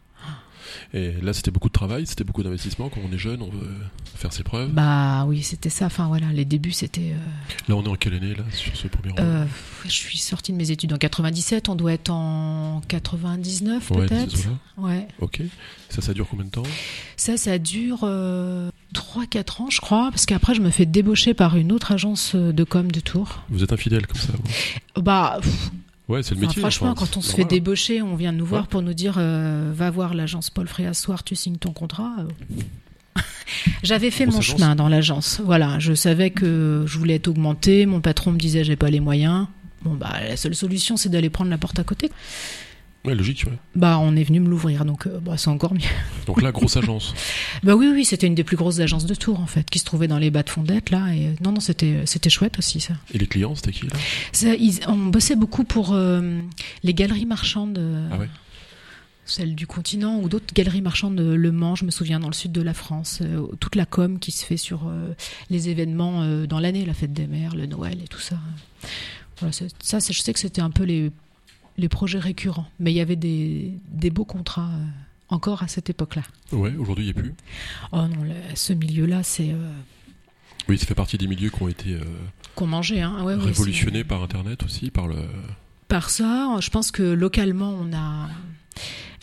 Et 0.94 1.14
là, 1.22 1.34
c'était 1.34 1.52
beaucoup 1.52 1.68
de 1.70 1.74
travail, 1.74 2.06
c'était 2.08 2.24
beaucoup 2.24 2.44
d'investissement. 2.44 2.90
Quand 2.90 3.02
on 3.08 3.14
est 3.14 3.18
jeune, 3.18 3.42
on 3.42 3.50
veut 3.50 3.68
faire 4.16 4.32
ses 4.34 4.44
preuves. 4.44 4.72
Bah 4.72 5.26
oui, 5.28 5.44
c'était 5.44 5.70
ça. 5.70 5.86
Enfin 5.88 6.08
voilà, 6.08 6.28
les 6.32 6.46
débuts, 6.46 6.72
c'était. 6.72 7.12
euh, 7.14 7.68
Là, 7.68 7.76
on 7.76 7.84
est 7.84 7.88
en 7.90 7.96
quelle 7.96 8.14
année, 8.14 8.34
là, 8.36 8.44
sur 8.52 8.76
ce 8.76 8.88
premier 8.88 9.10
rôle 9.14 9.20
Euh, 9.24 9.46
je 9.86 9.90
suis 9.92 10.18
sortie 10.18 10.52
de 10.52 10.58
mes 10.58 10.72
études 10.72 10.94
en 10.94 10.98
97, 10.98 11.70
on 11.70 11.76
doit 11.76 11.94
être 11.94 12.10
en 12.10 12.82
99 12.88 13.92
Ouais, 13.92 14.06
peut-être. 14.08 14.38
Ouais. 14.78 15.08
Ok. 15.20 15.42
Ça, 15.90 16.02
ça 16.02 16.14
dure 16.14 16.28
combien 16.30 16.46
de 16.46 16.50
temps? 16.52 16.64
Ça, 17.18 17.38
ça 17.38 17.58
dure 17.60 18.00
euh, 18.04 18.70
3-4 18.96 19.62
ans, 19.64 19.70
je 19.70 19.80
crois, 19.82 20.10
parce 20.12 20.26
qu'après, 20.26 20.56
je 20.56 20.62
me 20.62 20.70
fais 20.70 20.86
débaucher 20.86 21.34
par 21.34 21.56
une 21.58 21.72
autre 21.72 21.92
agence 21.92 22.34
euh, 22.36 22.52
de 22.52 22.64
com 22.64 22.92
de 22.92 23.00
Tours. 23.00 23.44
Vous 23.50 23.64
êtes 23.64 23.74
infidèle 23.74 24.08
comme 24.08 24.20
ça 24.22 24.34
vous? 24.34 25.02
Bah, 25.02 25.40
pff, 25.42 25.72
Ouais, 26.10 26.22
c'est 26.22 26.32
le 26.32 26.38
enfin, 26.40 26.48
métier. 26.48 26.60
franchement, 26.62 26.90
enfin, 26.92 27.06
quand 27.06 27.18
on 27.18 27.22
se 27.22 27.34
fait 27.36 27.46
débaucher, 27.46 28.02
on 28.02 28.16
vient 28.16 28.32
nous 28.34 28.46
voir 28.46 28.64
Ouais. 28.64 28.68
pour 28.70 28.82
nous 28.82 28.94
dire 28.94 29.16
euh, 29.18 29.72
va 29.74 29.90
voir 29.90 30.14
l'agence 30.14 30.50
Paul 30.50 30.68
Fréas 30.68 30.94
ce 30.96 31.04
soir, 31.04 31.24
tu 31.24 31.36
signes 31.36 31.58
ton 31.58 31.72
contrat. 31.72 32.12
euh. 32.20 33.22
J'avais 33.84 34.12
fait 34.12 34.26
mon 34.26 34.38
agence. 34.40 34.58
chemin 34.58 34.76
dans 34.76 34.90
l'agence. 34.90 35.42
Voilà, 35.44 35.80
je 35.80 35.94
savais 35.94 36.30
que 36.32 36.84
je 36.86 36.98
voulais 36.98 37.16
être 37.16 37.28
augmenté. 37.28 37.86
Mon 37.86 38.02
patron 38.02 38.32
me 38.32 38.38
disait 38.38 38.64
j'ai 38.64 38.76
pas 38.76 38.90
les 38.90 39.00
moyens. 39.00 39.48
Bon 39.84 39.94
bah 39.96 40.14
la 40.28 40.38
seule 40.38 40.56
solution 40.56 40.98
c'est 40.98 41.10
d'aller 41.10 41.30
prendre 41.30 41.50
la 41.52 41.58
porte 41.58 41.78
à 41.80 41.84
côté. 41.84 42.10
Ouais, 43.06 43.16
logique, 43.16 43.44
ouais. 43.46 43.58
Bah 43.76 43.98
on 44.00 44.16
est 44.16 44.24
venu 44.24 44.40
me 44.40 44.48
l'ouvrir 44.50 44.86
donc 44.86 45.08
euh, 45.08 45.20
bah, 45.20 45.36
c'est 45.38 45.50
encore 45.50 45.74
mieux. 45.74 45.82
Donc 46.26 46.42
là, 46.42 46.52
grosse 46.54 46.78
agence. 46.78 47.14
Bah 47.64 47.76
oui 47.76 47.90
oui 47.94 48.06
c'était 48.06 48.28
une 48.28 48.36
des 48.36 48.44
plus 48.46 48.56
grosses 48.58 48.80
agences 48.80 49.06
de 49.06 49.14
Tours 49.16 49.40
en 49.42 49.46
fait 49.46 49.70
qui 49.70 49.80
se 49.80 49.84
trouvait 49.86 50.08
dans 50.08 50.18
les 50.20 50.32
bas 50.32 50.44
de 50.44 50.50
Fondette 50.50 50.90
là 50.90 51.14
et 51.14 51.28
euh, 51.28 51.34
non 51.44 51.52
non 51.52 51.60
c'était 51.60 52.04
c'était 52.06 52.30
chouette 52.30 52.58
aussi 52.60 52.80
ça. 52.80 52.94
Et 53.14 53.18
les 53.18 53.28
clients, 53.28 53.56
c'était 53.56 53.72
qui, 53.74 53.86
là? 53.88 53.94
Ça, 54.32 54.54
ils- 54.56 54.80
on 54.88 54.96
bossait 54.96 55.36
beaucoup 55.36 55.64
pour 55.66 55.92
euh, 55.94 56.40
les 56.84 56.94
galeries 56.94 57.26
marchandes. 57.26 57.78
euh, 57.78 58.08
Ah 58.12 58.18
ouais 58.18 58.30
Celles 59.26 59.56
du 59.56 59.68
continent 59.68 60.20
ou 60.20 60.28
d'autres 60.30 60.54
galeries 60.54 60.82
marchandes 60.82 61.16
de 61.16 61.24
Le 61.34 61.52
Mans, 61.52 61.76
je 61.76 61.86
me 61.86 61.92
souviens, 61.92 62.20
dans 62.22 62.28
le 62.28 62.34
sud 62.34 62.52
de 62.54 62.62
la 62.62 62.74
France. 62.74 63.20
euh, 63.22 63.46
toute 63.60 63.76
la 63.76 63.86
com 63.86 64.20
qui 64.20 64.32
se 64.32 64.46
fait 64.46 64.58
sur 64.58 64.88
euh, 64.88 65.14
les 65.50 65.68
événements 65.70 66.24
euh, 66.24 66.46
dans 66.48 66.60
l'année, 66.60 66.86
la 66.86 66.94
fête 66.94 67.14
des 67.14 67.28
mères, 67.28 67.56
le 67.56 67.66
Noël 67.66 68.00
et 68.04 68.08
tout 68.08 68.20
ça. 68.20 68.38
Voilà, 69.40 69.54
ça, 69.82 70.00
je 70.00 70.22
sais 70.22 70.32
que 70.34 70.40
c'était 70.40 70.62
un 70.62 70.70
peu 70.72 70.84
les, 70.84 71.12
les 71.78 71.90
projets 71.90 72.20
récurrents. 72.20 72.68
Mais 72.80 72.92
il 72.92 72.96
y 72.96 73.02
avait 73.02 73.16
des, 73.16 73.72
des 73.90 74.10
beaux 74.10 74.26
contrats 74.26 74.70
euh, 74.74 74.86
encore 75.30 75.64
à 75.64 75.68
cette 75.68 75.90
époque-là. 75.90 76.24
Ouais, 76.52 76.74
aujourd'hui, 76.78 77.06
il 77.06 77.14
n'y 77.14 77.20
a 77.20 77.22
plus. 77.22 77.34
Oh 77.92 78.08
non, 78.08 78.24
le- 78.24 78.56
ce 78.56 78.74
milieu-là, 78.74 79.24
c'est 79.24 79.52
euh, 79.52 79.72
Oui, 80.70 80.78
ça 80.78 80.86
fait 80.86 80.96
partie 80.96 81.18
des 81.18 81.28
milieux 81.28 81.50
qui 81.50 81.62
ont 81.64 81.68
été 81.70 81.94
euh, 81.94 82.04
qu'on 82.56 82.68
mangeait. 82.68 83.02
Hein. 83.02 83.24
Ouais, 83.24 83.36
révolutionnés 83.36 84.04
par 84.04 84.22
Internet 84.24 84.64
aussi, 84.64 84.92
par 84.92 85.08
le. 85.08 85.16
Par 85.88 86.10
ça, 86.10 86.58
je 86.62 86.70
pense 86.70 86.92
que 86.92 87.04
localement, 87.04 87.70
on 87.80 87.94
a 87.96 88.30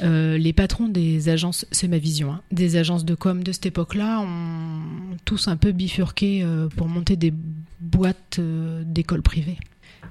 Euh, 0.03 0.39
les 0.39 0.55
patrons 0.55 0.89
des 0.89 1.29
agences, 1.29 1.67
c'est 1.73 1.87
ma 1.89 1.99
vision, 1.99 2.33
hein, 2.33 2.41
des 2.53 2.77
agences 2.77 3.05
de 3.05 3.15
com 3.15 3.43
de 3.43 3.53
cette 3.53 3.67
époque-là 3.67 4.21
ont 4.21 4.81
tous 5.27 5.47
un 5.49 5.59
peu 5.59 5.73
bifurqué 5.73 6.43
pour 6.77 6.89
monter 6.89 7.17
des 7.17 7.35
boîtes 7.81 8.41
d'écoles 8.87 9.21
privées. 9.21 9.59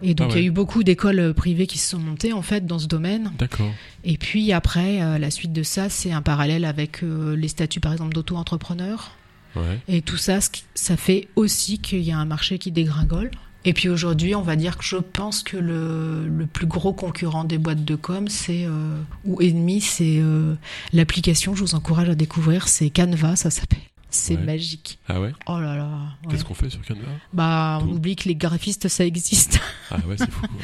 Et 0.01 0.13
donc 0.13 0.29
Ah 0.31 0.37
il 0.37 0.41
y 0.41 0.43
a 0.45 0.47
eu 0.47 0.51
beaucoup 0.51 0.83
d'écoles 0.83 1.33
privées 1.33 1.67
qui 1.67 1.77
se 1.77 1.89
sont 1.89 1.99
montées 1.99 2.33
en 2.33 2.41
fait 2.41 2.65
dans 2.65 2.79
ce 2.79 2.87
domaine. 2.87 3.31
D'accord. 3.37 3.71
Et 4.03 4.17
puis 4.17 4.51
après, 4.53 5.01
euh, 5.01 5.17
la 5.17 5.31
suite 5.31 5.53
de 5.53 5.63
ça, 5.63 5.89
c'est 5.89 6.11
un 6.11 6.21
parallèle 6.21 6.65
avec 6.65 7.03
euh, 7.03 7.35
les 7.35 7.47
statuts 7.47 7.79
par 7.79 7.91
exemple 7.91 8.13
d'auto-entrepreneurs. 8.13 9.11
Ouais. 9.55 9.79
Et 9.87 10.01
tout 10.01 10.17
ça, 10.17 10.39
ça 10.75 10.95
fait 10.95 11.27
aussi 11.35 11.79
qu'il 11.79 12.01
y 12.01 12.11
a 12.11 12.17
un 12.17 12.25
marché 12.25 12.59
qui 12.59 12.71
dégringole. 12.71 13.31
Et 13.65 13.73
puis 13.73 13.89
aujourd'hui, 13.89 14.35
on 14.35 14.41
va 14.41 14.55
dire 14.55 14.77
que 14.77 14.85
je 14.85 14.95
pense 14.95 15.43
que 15.43 15.57
le, 15.57 16.27
le 16.27 16.45
plus 16.45 16.65
gros 16.65 16.93
concurrent 16.93 17.43
des 17.43 17.57
boîtes 17.57 17.83
de 17.83 17.95
com, 17.95 18.27
c'est 18.29 18.63
euh, 18.65 19.01
ou 19.25 19.41
ennemi, 19.41 19.81
c'est 19.81 20.19
euh, 20.19 20.55
l'application. 20.93 21.55
Je 21.55 21.61
vous 21.61 21.75
encourage 21.75 22.09
à 22.09 22.15
découvrir. 22.15 22.69
C'est 22.69 22.89
Canva, 22.89 23.35
ça 23.35 23.49
s'appelle. 23.49 23.79
C'est 24.11 24.35
Ouais. 24.37 24.43
magique. 24.43 24.97
Ah 25.07 25.21
ouais 25.21 25.33
Oh 25.47 25.59
là 25.59 25.75
là. 25.75 25.87
ouais. 26.25 26.31
Qu'est-ce 26.31 26.43
qu'on 26.45 26.53
fait 26.55 26.69
sur 26.69 26.81
Canva 26.85 27.01
Bah, 27.33 27.79
on 27.83 27.89
oublie 27.89 28.15
que 28.15 28.27
les 28.27 28.35
graphistes, 28.35 28.87
ça 28.87 29.05
existe. 29.05 29.59
Ah 29.91 29.97
ouais, 30.07 30.15
c'est 30.17 30.29
fou. 30.31 30.41
quoi. 30.47 30.49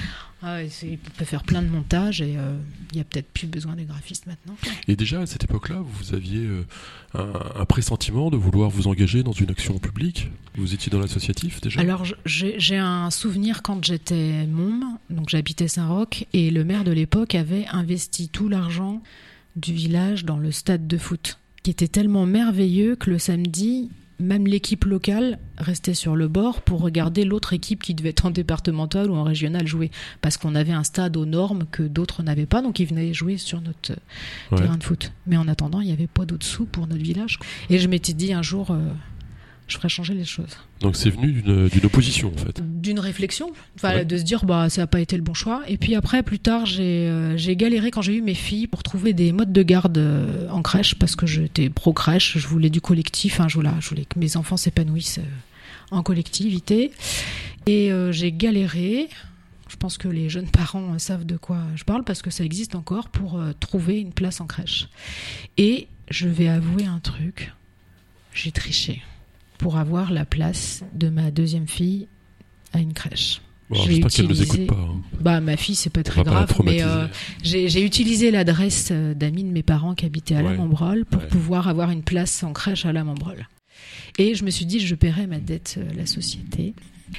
Ah 0.48 0.58
ouais, 0.58 0.70
peut 1.18 1.26
faire 1.26 1.42
plein 1.42 1.64
de 1.64 1.70
montages 1.70 2.22
et 2.22 2.36
euh, 2.38 2.56
il 2.92 2.98
y 2.98 3.02
a 3.02 3.04
peut-être 3.04 3.32
plus 3.32 3.48
besoin 3.48 3.74
des 3.76 3.86
graphistes 3.86 4.28
maintenant. 4.28 4.54
Et 4.88 4.96
déjà 4.96 5.22
à 5.22 5.26
cette 5.26 5.44
époque-là, 5.44 5.82
vous 5.84 6.14
aviez 6.14 6.42
euh, 6.46 6.68
un, 7.16 7.62
un 7.62 7.66
pressentiment 7.66 8.30
de 8.30 8.38
vouloir 8.38 8.70
vous 8.70 8.88
engager 8.88 9.24
dans 9.24 9.32
une 9.32 9.50
action 9.50 9.80
publique? 9.80 10.30
Vous 10.56 10.76
étiez 10.76 10.92
dans 10.92 11.00
l'associatif 11.00 11.62
déjà? 11.62 11.82
Alors, 11.82 12.04
j'ai 12.26 12.78
un 12.78 13.10
souvenir 13.10 13.64
quand 13.64 13.84
j'étais 13.84 14.46
môme, 14.46 15.00
donc 15.10 15.30
j'habitais 15.30 15.68
Saint-Roch, 15.68 16.26
et 16.34 16.52
le 16.52 16.64
maire 16.64 16.84
de 16.84 16.92
l'époque 16.92 17.34
avait 17.34 17.66
investi 17.72 18.30
tout 18.30 18.48
l'argent 18.48 19.02
du 19.56 19.74
village 19.74 20.26
dans 20.26 20.38
le 20.38 20.52
stade 20.52 20.86
de 20.86 20.98
foot, 21.00 21.40
qui 21.66 21.72
était 21.72 21.88
tellement 21.88 22.28
merveilleux 22.28 22.96
que 22.96 23.10
le 23.10 23.18
samedi, 23.18 23.90
même 24.20 24.46
l'équipe 24.46 24.86
locale 24.86 25.40
restait 25.58 25.96
sur 25.96 26.16
le 26.16 26.28
bord 26.28 26.62
pour 26.62 26.80
regarder 26.80 27.26
l'autre 27.26 27.54
équipe 27.54 27.82
qui 27.82 27.96
devait 27.96 28.10
être 28.10 28.28
en 28.28 28.30
départemental 28.30 29.10
ou 29.10 29.16
en 29.16 29.24
régional 29.24 29.66
jouer, 29.66 29.90
parce 30.22 30.38
qu'on 30.38 30.54
avait 30.54 30.74
un 30.74 30.84
stade 30.84 31.18
aux 31.18 31.26
normes 31.26 31.64
que 31.72 31.82
d'autres 31.82 32.22
n'avaient 32.22 32.46
pas, 32.46 32.62
donc 32.62 32.80
ils 32.80 32.86
venaient 32.86 33.16
jouer 33.16 33.38
sur 33.38 33.62
notre 33.62 33.94
Ouais. 34.52 34.60
terrain 34.60 34.78
de 34.78 34.84
foot. 34.84 35.12
Mais 35.26 35.38
en 35.38 35.48
attendant, 35.48 35.82
il 35.82 35.88
n'y 35.88 35.92
avait 35.92 36.06
pas 36.06 36.26
d'autres 36.26 36.46
sous 36.46 36.66
pour 36.66 36.86
notre 36.86 37.02
village. 37.02 37.40
Et 37.72 37.80
je 37.80 37.88
m'étais 37.88 38.14
dit 38.14 38.32
un 38.32 38.44
jour, 38.44 38.70
euh, 38.70 38.78
je 39.68 39.78
ferais 39.78 39.90
changer 39.90 40.14
les 40.14 40.26
choses 40.26 40.58
Donc 40.82 40.96
c'est 40.96 41.10
venu 41.10 41.32
d'une 41.42 41.86
opposition 41.86 42.32
en 42.34 42.38
fait. 42.38 42.62
d'une 42.82 43.00
réflexion, 43.00 43.52
enfin, 43.76 43.96
Ouais. 43.96 44.06
de 44.06 44.18
se 44.18 44.24
dire 44.24 44.46
bah 44.46 44.70
ça 44.70 44.82
n'a 44.82 44.88
pas 44.88 45.00
été 45.00 45.16
le 45.18 45.24
bon 45.24 45.34
choix. 45.34 45.64
Et 45.68 45.78
puis 45.78 45.96
après, 45.96 46.22
plus 46.22 46.38
tard, 46.40 46.66
j'ai 46.68 47.08
euh, 47.10 47.36
j'ai 47.36 47.56
galéré 47.56 47.90
quand 47.90 48.02
j'ai 48.04 48.16
eu 48.16 48.22
mes 48.22 48.36
filles 48.36 48.68
pour 48.68 48.84
trouver 48.84 49.14
des 49.14 49.32
modes 49.32 49.52
de 49.52 49.64
garde 49.64 49.98
euh, 49.98 50.48
en 50.50 50.62
crèche 50.62 50.96
parce 50.96 51.16
que 51.16 51.26
j'étais 51.26 51.70
pro 51.70 51.94
crèche, 51.94 52.38
je 52.38 52.48
voulais 52.48 52.70
du 52.70 52.80
collectif, 52.82 53.40
hein, 53.40 53.48
je, 53.48 53.56
voulais, 53.56 53.72
je 53.80 53.90
voulais 53.90 54.06
que 54.06 54.20
mes 54.20 54.38
enfants 54.38 54.58
s'épanouissent 54.58 55.18
euh, 55.20 55.96
en 55.96 56.04
collectivité. 56.04 56.92
Et 57.66 57.90
j'ai 58.12 58.32
galéré. 58.32 59.10
Je 59.68 59.76
pense 59.78 59.98
que 59.98 60.08
les 60.08 60.30
jeunes 60.30 60.48
parents 60.48 61.00
savent 61.00 61.26
de 61.26 61.38
quoi 61.38 61.58
je 61.76 61.84
parle 61.84 62.04
parce 62.04 62.22
que 62.22 62.30
ça 62.30 62.44
existe 62.44 62.76
encore 62.76 63.10
pour 63.10 63.42
trouver 63.60 64.00
une 64.00 64.14
place 64.14 64.40
en 64.40 64.46
crèche. 64.46 64.88
Et 65.58 65.88
je 66.12 66.28
vais 66.28 66.48
avouer 66.48 66.86
un 66.86 67.00
truc, 67.00 67.52
j'ai 68.34 68.52
triché 68.52 69.02
pour 69.58 69.78
avoir 69.78 70.12
la 70.12 70.26
place 70.26 70.84
de 70.94 71.10
ma 71.10 71.32
deuxième 71.32 71.68
fille 71.68 72.08
à 72.74 72.80
une 72.80 72.94
crèche. 72.94 73.42
Bon, 73.70 73.78
J'espère 73.84 74.12
qu'elle 74.12 74.26
ne 74.26 74.30
nous 74.30 74.42
utilisé- 74.44 74.64
écoute 74.66 74.76
pas. 74.78 74.82
hein. 74.82 75.02
Bah 75.22 75.42
ma 75.42 75.58
fille 75.58 75.74
c'est 75.76 75.90
pas 75.90 76.04
très 76.04 76.24
pas 76.24 76.30
la 76.32 76.46
grave, 76.46 76.62
mais 76.64 76.84
euh, 76.84 77.08
j'ai 77.44 77.84
utilisé 77.84 78.30
l'adresse 78.30 78.90
euh, 78.92 79.16
d'amis 79.16 79.44
de 79.44 79.50
mes 79.50 79.64
parents 79.64 79.96
qui 79.96 80.06
habitaient 80.06 80.36
à 80.36 80.44
la 80.44 80.52
Ouais. 80.52 80.58
Montbrol 80.58 81.04
pour 81.06 81.22
Ouais. 81.24 81.28
pouvoir 81.28 81.68
avoir 81.68 81.90
une 81.90 82.04
place 82.04 82.44
en 82.44 82.54
crèche 82.54 82.86
à 82.86 82.94
la 82.94 83.04
Montbrol. 83.04 83.48
Et 84.20 84.36
je 84.36 84.44
me 84.46 84.52
suis 84.52 84.66
dit 84.68 84.80
je 84.80 84.94
paierai 84.94 85.26
ma 85.26 85.40
dette 85.40 85.76
euh, 85.80 85.90
à 85.90 85.94
la 85.96 86.06
société. 86.06 86.76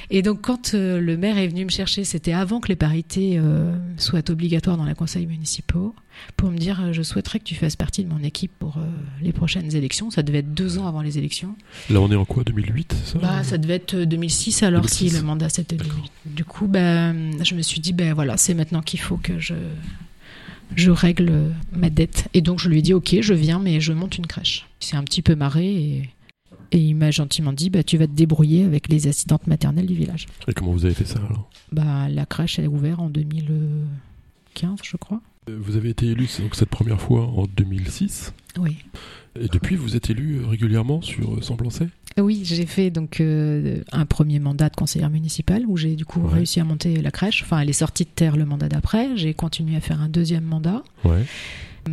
Et 0.09 0.21
donc 0.21 0.41
quand 0.41 0.73
euh, 0.73 0.99
le 0.99 1.17
maire 1.17 1.37
est 1.37 1.47
venu 1.47 1.65
me 1.65 1.69
chercher, 1.69 2.03
c'était 2.03 2.33
avant 2.33 2.59
que 2.59 2.67
les 2.67 2.75
parités 2.75 3.37
euh, 3.37 3.75
soient 3.97 4.29
obligatoires 4.29 4.77
dans 4.77 4.85
les 4.85 4.95
conseils 4.95 5.25
municipaux, 5.25 5.95
pour 6.35 6.51
me 6.51 6.57
dire 6.57 6.81
euh, 6.81 6.93
je 6.93 7.01
souhaiterais 7.01 7.39
que 7.39 7.43
tu 7.45 7.55
fasses 7.55 7.75
partie 7.75 8.03
de 8.03 8.09
mon 8.09 8.19
équipe 8.23 8.51
pour 8.59 8.77
euh, 8.77 8.81
les 9.21 9.31
prochaines 9.33 9.75
élections. 9.75 10.11
Ça 10.11 10.23
devait 10.23 10.39
être 10.39 10.53
deux 10.53 10.77
ans 10.77 10.87
avant 10.87 11.01
les 11.01 11.17
élections. 11.17 11.55
Là 11.89 12.01
on 12.01 12.11
est 12.11 12.15
en 12.15 12.25
quoi 12.25 12.43
2008 12.43 12.95
ça 13.05 13.19
Bah, 13.19 13.43
ça 13.43 13.57
devait 13.57 13.75
être 13.75 13.95
2006 13.95 14.63
alors 14.63 14.81
2006. 14.81 15.09
si 15.09 15.15
le 15.15 15.21
mandat 15.23 15.49
c'était 15.49 15.75
D'accord. 15.75 15.93
2008. 16.25 16.35
Du 16.35 16.45
coup, 16.45 16.67
ben, 16.67 17.43
je 17.43 17.55
me 17.55 17.61
suis 17.61 17.79
dit, 17.79 17.93
ben 17.93 18.13
voilà, 18.13 18.37
c'est 18.37 18.53
maintenant 18.53 18.81
qu'il 18.81 18.99
faut 18.99 19.17
que 19.17 19.39
je, 19.39 19.55
je 20.75 20.91
règle 20.91 21.53
ma 21.71 21.89
dette. 21.89 22.27
Et 22.33 22.41
donc 22.41 22.59
je 22.59 22.69
lui 22.69 22.79
ai 22.79 22.81
dit, 22.81 22.93
ok, 22.93 23.17
je 23.21 23.33
viens, 23.33 23.59
mais 23.59 23.79
je 23.79 23.93
monte 23.93 24.17
une 24.17 24.27
crèche. 24.27 24.67
Il 24.81 24.85
s'est 24.85 24.97
un 24.97 25.03
petit 25.03 25.21
peu 25.21 25.35
marré 25.35 25.65
et, 25.65 26.09
et 26.71 26.79
il 26.79 26.95
m'a 26.95 27.11
gentiment 27.11 27.53
dit, 27.53 27.69
bah, 27.69 27.83
tu 27.83 27.97
vas 27.97 28.07
te 28.07 28.11
débrouiller 28.13 28.63
avec 28.63 28.89
les 28.89 29.07
assistantes 29.07 29.47
maternelles 29.47 29.85
du 29.87 29.93
village. 29.95 30.25
Et 30.47 30.53
comment 30.53 30.71
vous 30.71 30.85
avez 30.85 30.93
fait 30.93 31.05
ça 31.05 31.19
alors? 31.19 31.49
Bah, 31.71 32.07
la 32.09 32.25
crèche 32.25 32.59
est 32.59 32.67
ouverte 32.67 32.99
en 32.99 33.09
2015, 33.09 34.79
je 34.83 34.97
crois. 34.97 35.21
Euh, 35.49 35.57
Vous 35.59 35.75
avez 35.77 35.89
été 35.89 36.07
élu 36.07 36.27
donc 36.39 36.55
cette 36.55 36.69
première 36.69 36.99
fois 37.01 37.25
en 37.27 37.45
2006 37.45 38.33
Oui. 38.59 38.75
et 39.39 39.47
depuis 39.47 39.75
vous 39.75 39.95
êtes 39.95 40.09
élu 40.09 40.43
régulièrement 40.43 41.01
sur 41.01 41.35
euh, 41.35 41.41
Semblancet 41.41 41.87
Oui, 42.17 42.41
j'ai 42.43 42.65
fait 42.65 42.89
donc 42.89 43.21
euh, 43.21 43.81
un 43.91 44.05
premier 44.05 44.39
mandat 44.39 44.69
de 44.69 44.75
conseillère 44.75 45.09
municipale 45.09 45.63
où 45.67 45.77
j'ai 45.77 45.95
du 45.95 46.03
coup 46.05 46.19
Ouais. 46.21 46.33
réussi 46.35 46.59
à 46.59 46.63
monter 46.65 47.01
la 47.01 47.11
crèche. 47.11 47.43
Enfin, 47.43 47.59
elle 47.59 47.69
est 47.69 47.73
sortie 47.73 48.03
de 48.03 48.09
terre 48.09 48.35
le 48.35 48.45
mandat 48.45 48.67
d'après. 48.69 49.15
J'ai 49.15 49.33
continué 49.33 49.75
à 49.77 49.81
faire 49.81 50.01
un 50.01 50.09
deuxième 50.09 50.43
mandat. 50.43 50.83
Ouais. 51.05 51.23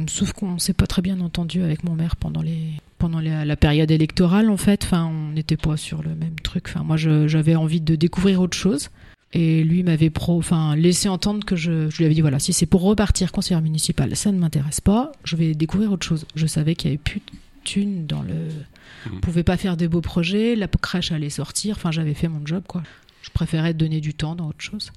Sauf 0.08 0.32
qu'on 0.32 0.58
s'est 0.58 0.72
pas 0.74 0.86
très 0.86 1.02
bien 1.02 1.20
entendu 1.20 1.62
avec 1.62 1.84
mon 1.84 1.94
maire 1.94 2.16
pendant 2.16 2.42
les 2.42 2.58
pendant 2.98 3.20
la, 3.20 3.44
la 3.44 3.56
période 3.56 3.90
électorale 3.90 4.48
en 4.50 4.56
fait. 4.56 4.84
Enfin, 4.84 5.04
on 5.06 5.32
n'était 5.32 5.56
pas 5.56 5.76
sur 5.76 6.02
le 6.02 6.14
même 6.14 6.38
truc. 6.42 6.64
Enfin, 6.68 6.82
moi, 6.84 6.96
je- 6.96 7.28
j'avais 7.28 7.54
envie 7.56 7.80
de 7.80 7.96
découvrir 7.96 8.40
autre 8.40 8.56
chose. 8.56 8.90
Et 9.36 9.64
lui 9.64 9.82
m'avait 9.82 10.10
pro, 10.10 10.38
enfin, 10.38 10.76
laissé 10.76 11.08
entendre 11.08 11.44
que 11.44 11.56
je, 11.56 11.90
je 11.90 11.96
lui 11.98 12.04
avais 12.04 12.14
dit 12.14 12.20
voilà, 12.20 12.38
si 12.38 12.52
c'est 12.52 12.66
pour 12.66 12.82
repartir 12.82 13.32
conseillère 13.32 13.62
municipale, 13.62 14.14
ça 14.14 14.30
ne 14.30 14.38
m'intéresse 14.38 14.80
pas. 14.80 15.10
Je 15.24 15.34
vais 15.34 15.54
découvrir 15.54 15.90
autre 15.90 16.06
chose. 16.06 16.24
Je 16.36 16.46
savais 16.46 16.76
qu'il 16.76 16.90
y 16.90 16.94
avait 16.94 17.02
plus 17.02 17.18
de 17.18 17.24
thunes 17.64 18.06
dans 18.06 18.22
le. 18.22 18.34
Mhm. 18.34 19.16
On 19.16 19.20
pouvait 19.20 19.42
pas 19.42 19.56
faire 19.56 19.76
des 19.76 19.88
beaux 19.88 20.00
projets. 20.00 20.54
La 20.54 20.68
crèche 20.68 21.10
allait 21.10 21.30
sortir. 21.30 21.74
Enfin, 21.76 21.90
j'avais 21.90 22.14
fait 22.14 22.28
mon 22.28 22.46
job 22.46 22.62
quoi. 22.68 22.84
Je 23.22 23.30
préférais 23.30 23.74
donner 23.74 24.00
du 24.00 24.14
temps 24.14 24.36
dans 24.36 24.46
autre 24.48 24.60
chose. 24.60 24.92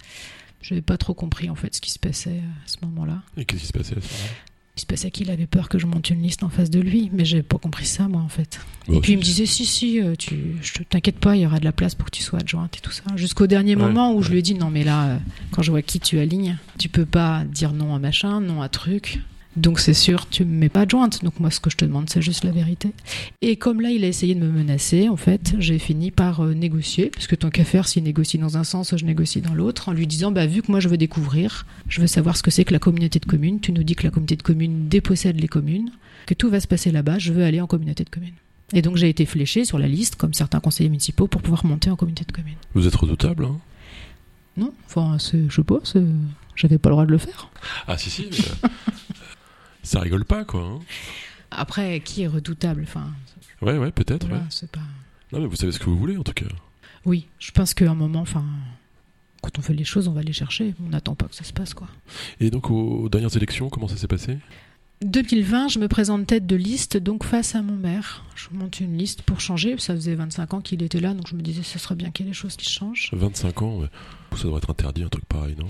J'avais 0.61 0.81
pas 0.81 0.97
trop 0.97 1.13
compris 1.15 1.49
en 1.49 1.55
fait 1.55 1.73
ce 1.73 1.81
qui 1.81 1.91
se 1.91 1.99
passait 1.99 2.41
à 2.41 2.67
ce 2.67 2.77
moment-là. 2.83 3.21
Et 3.37 3.45
qu'est-ce 3.45 3.61
qui 3.61 3.67
se 3.67 3.73
passait 3.73 3.97
à 3.97 4.01
ce 4.01 4.07
moment-là? 4.07 4.31
Il 4.77 4.81
se 4.81 4.85
passait 4.85 5.09
qu'il 5.09 5.31
avait 5.31 5.47
peur 5.47 5.69
que 5.69 5.79
je 5.79 5.87
monte 5.87 6.11
une 6.11 6.21
liste 6.21 6.43
en 6.43 6.49
face 6.49 6.69
de 6.69 6.79
lui, 6.79 7.09
mais 7.11 7.25
j'ai 7.25 7.41
pas 7.41 7.57
compris 7.57 7.87
ça, 7.87 8.07
moi, 8.07 8.21
en 8.21 8.29
fait. 8.29 8.59
Et 8.93 9.01
puis 9.01 9.13
il 9.13 9.17
me 9.17 9.23
disait, 9.23 9.47
si, 9.47 9.65
si, 9.65 9.99
euh, 9.99 10.13
tu, 10.15 10.55
je 10.61 10.83
t'inquiète 10.83 11.17
pas, 11.17 11.35
il 11.35 11.41
y 11.41 11.45
aura 11.47 11.59
de 11.59 11.65
la 11.65 11.71
place 11.71 11.95
pour 11.95 12.05
que 12.05 12.11
tu 12.15 12.21
sois 12.21 12.39
adjointe 12.39 12.77
et 12.77 12.79
tout 12.79 12.91
ça. 12.91 13.01
Jusqu'au 13.15 13.47
dernier 13.47 13.75
Ouais, 13.75 13.81
moment 13.81 14.13
où 14.13 14.21
je 14.21 14.29
lui 14.29 14.37
ai 14.37 14.41
dit, 14.43 14.53
non, 14.53 14.69
mais 14.69 14.83
là, 14.83 15.07
euh, 15.07 15.17
quand 15.49 15.63
je 15.63 15.71
vois 15.71 15.81
qui 15.81 15.99
tu 15.99 16.19
alignes, 16.19 16.57
tu 16.77 16.89
peux 16.89 17.07
pas 17.07 17.43
dire 17.45 17.73
non 17.73 17.95
à 17.95 17.99
machin, 17.99 18.39
non 18.39 18.61
à 18.61 18.69
truc. 18.69 19.19
Donc 19.57 19.79
c'est 19.79 19.93
sûr, 19.95 20.29
tu 20.29 20.45
me 20.45 20.55
mets 20.55 20.69
pas 20.69 20.81
adjointe. 20.81 21.23
Donc 21.23 21.39
moi, 21.39 21.49
ce 21.51 21.59
que 21.59 21.69
je 21.69 21.75
te 21.77 21.83
demande, 21.83 22.09
c'est 22.09 22.21
juste 22.21 22.43
la 22.43 22.51
vérité. 22.51 22.91
Et 23.41 23.55
comme 23.57 23.81
là, 23.81 23.89
il 23.89 24.03
a 24.05 24.07
essayé 24.07 24.35
de 24.35 24.39
me 24.39 24.49
menacer, 24.51 25.09
en 25.09 25.17
fait, 25.17 25.55
j'ai 25.59 25.79
fini 25.79 26.11
par 26.11 26.41
euh, 26.41 26.53
négocier, 26.53 27.07
parce 27.07 27.25
que 27.27 27.35
tant 27.35 27.49
qu'à 27.49 27.63
faire, 27.65 27.87
s'il 27.87 28.03
négocie 28.03 28.37
dans 28.37 28.57
un 28.57 28.63
sens, 28.63 28.95
je 28.95 29.03
négocie 29.03 29.41
dans 29.41 29.55
l'autre, 29.55 29.89
en 29.89 29.93
lui 29.93 30.05
disant, 30.07 30.31
bah 30.31 30.45
vu 30.45 30.61
que 30.61 30.71
moi 30.71 30.79
je 30.79 30.87
veux 30.87 30.97
découvrir, 30.97 31.65
je 31.89 31.99
veux 32.01 32.07
savoir 32.07 32.37
ce 32.37 32.43
que 32.43 32.51
c'est 32.51 32.65
que 32.65 32.73
la 32.73 32.79
communauté 32.79 33.19
de 33.19 33.25
communes. 33.25 33.59
Tu 33.59 33.71
nous 33.71 33.83
dis 33.83 33.95
que 33.95 34.03
la 34.03 34.11
communauté 34.11 34.35
de 34.35 34.43
communes 34.43 34.87
dépossède 34.87 35.39
les 35.39 35.47
communes, 35.47 35.89
que 36.27 36.33
tout 36.35 36.49
va 36.49 36.59
se 36.59 36.67
passer 36.67 36.91
là-bas. 36.91 37.17
Je 37.17 37.33
veux 37.33 37.43
aller 37.43 37.59
en 37.59 37.67
communauté 37.67 38.03
de 38.03 38.09
communes. 38.09 38.33
Et 38.73 38.81
donc 38.81 38.97
j'ai 38.97 39.09
été 39.09 39.25
fléché 39.25 39.65
sur 39.65 39.79
la 39.79 39.87
liste, 39.87 40.17
comme 40.17 40.33
certains 40.33 40.59
conseillers 40.59 40.89
municipaux, 40.89 41.27
pour 41.27 41.41
pouvoir 41.41 41.65
monter 41.65 41.89
en 41.89 41.95
communauté 41.95 42.25
de 42.25 42.31
communes. 42.31 42.57
Vous 42.75 42.85
êtes 42.85 42.95
redoutable 42.95 43.45
hein? 43.45 43.57
Non, 44.57 44.73
enfin, 44.87 45.17
je 45.19 45.49
sais 45.55 45.63
pas, 45.63 45.79
c'est- 45.83 46.01
j'avais 46.55 46.77
pas 46.79 46.89
le 46.89 46.93
droit 46.95 47.05
de 47.05 47.11
le 47.11 47.17
faire. 47.19 47.49
Ah 47.87 47.97
si 47.97 48.09
si. 48.09 48.27
mais, 48.31 48.37
euh, 48.37 48.67
ça 49.87 49.99
rigole 49.99 50.25
pas 50.25 50.45
quoi. 50.45 50.61
hein. 50.61 50.79
Après, 51.51 52.01
qui 52.01 52.23
est 52.23 52.27
redoutable 52.27 52.83
Enfin, 52.83 53.09
Ouais 53.61 53.77
ouais 53.77 53.91
peut-être. 53.91 54.27
voilà, 54.27 54.43
ouais. 54.43 54.49
c'est 54.49 54.69
pas. 54.69 54.81
Non 55.31 55.39
mais 55.39 55.47
vous 55.47 55.55
savez 55.55 55.71
ce 55.71 55.79
que 55.79 55.85
vous 55.85 55.97
voulez 55.97 56.17
en 56.17 56.23
tout 56.23 56.33
cas. 56.33 56.45
Oui, 57.05 57.27
je 57.39 57.51
pense 57.51 57.73
qu'à 57.73 57.89
un 57.89 57.95
moment, 57.95 58.19
enfin, 58.19 58.43
quand 59.41 59.57
on 59.57 59.61
fait 59.61 59.73
les 59.73 59.85
choses, 59.85 60.07
on 60.07 60.11
va 60.13 60.21
les 60.23 60.33
chercher. 60.33 60.73
On 60.85 60.89
n'attend 60.89 61.15
pas 61.15 61.25
que 61.27 61.35
ça 61.35 61.43
se 61.45 61.53
passe, 61.53 61.73
quoi. 61.73 61.87
Et 62.41 62.49
donc 62.51 62.69
aux, 62.69 63.03
aux 63.03 63.09
dernières 63.09 63.35
élections 63.37 63.69
comment 63.69 63.87
ça 63.87 63.95
s'est 63.97 64.07
passé? 64.07 64.37
2020, 65.03 65.67
je 65.67 65.79
me 65.79 65.87
présente 65.87 66.25
tête 66.25 66.47
de 66.47 66.55
liste, 66.55 66.97
donc 66.97 67.23
face 67.23 67.53
à 67.55 67.61
mon 67.61 67.75
maire. 67.75 68.25
Je 68.35 68.47
monte 68.51 68.79
une 68.79 68.97
liste 68.97 69.21
pour 69.21 69.39
changer. 69.39 69.75
Ça 69.77 69.93
faisait 69.93 70.15
25 70.15 70.53
ans 70.55 70.61
qu'il 70.61 70.81
était 70.81 70.99
là, 70.99 71.13
donc 71.13 71.27
je 71.27 71.35
me 71.35 71.41
disais, 71.41 71.61
ce 71.63 71.77
serait 71.79 71.93
bien 71.95 72.09
qu'il 72.09 72.25
y 72.25 72.29
ait 72.29 72.31
des 72.31 72.35
choses 72.37 72.55
qui 72.57 72.67
changent. 72.69 73.09
25 73.13 73.61
ans. 73.61 73.77
ouais. 73.79 73.89
Ça 74.35 74.43
devrait 74.45 74.57
être 74.57 74.69
interdit 74.71 75.03
un 75.03 75.09
truc 75.09 75.25
pareil 75.25 75.55
non? 75.57 75.67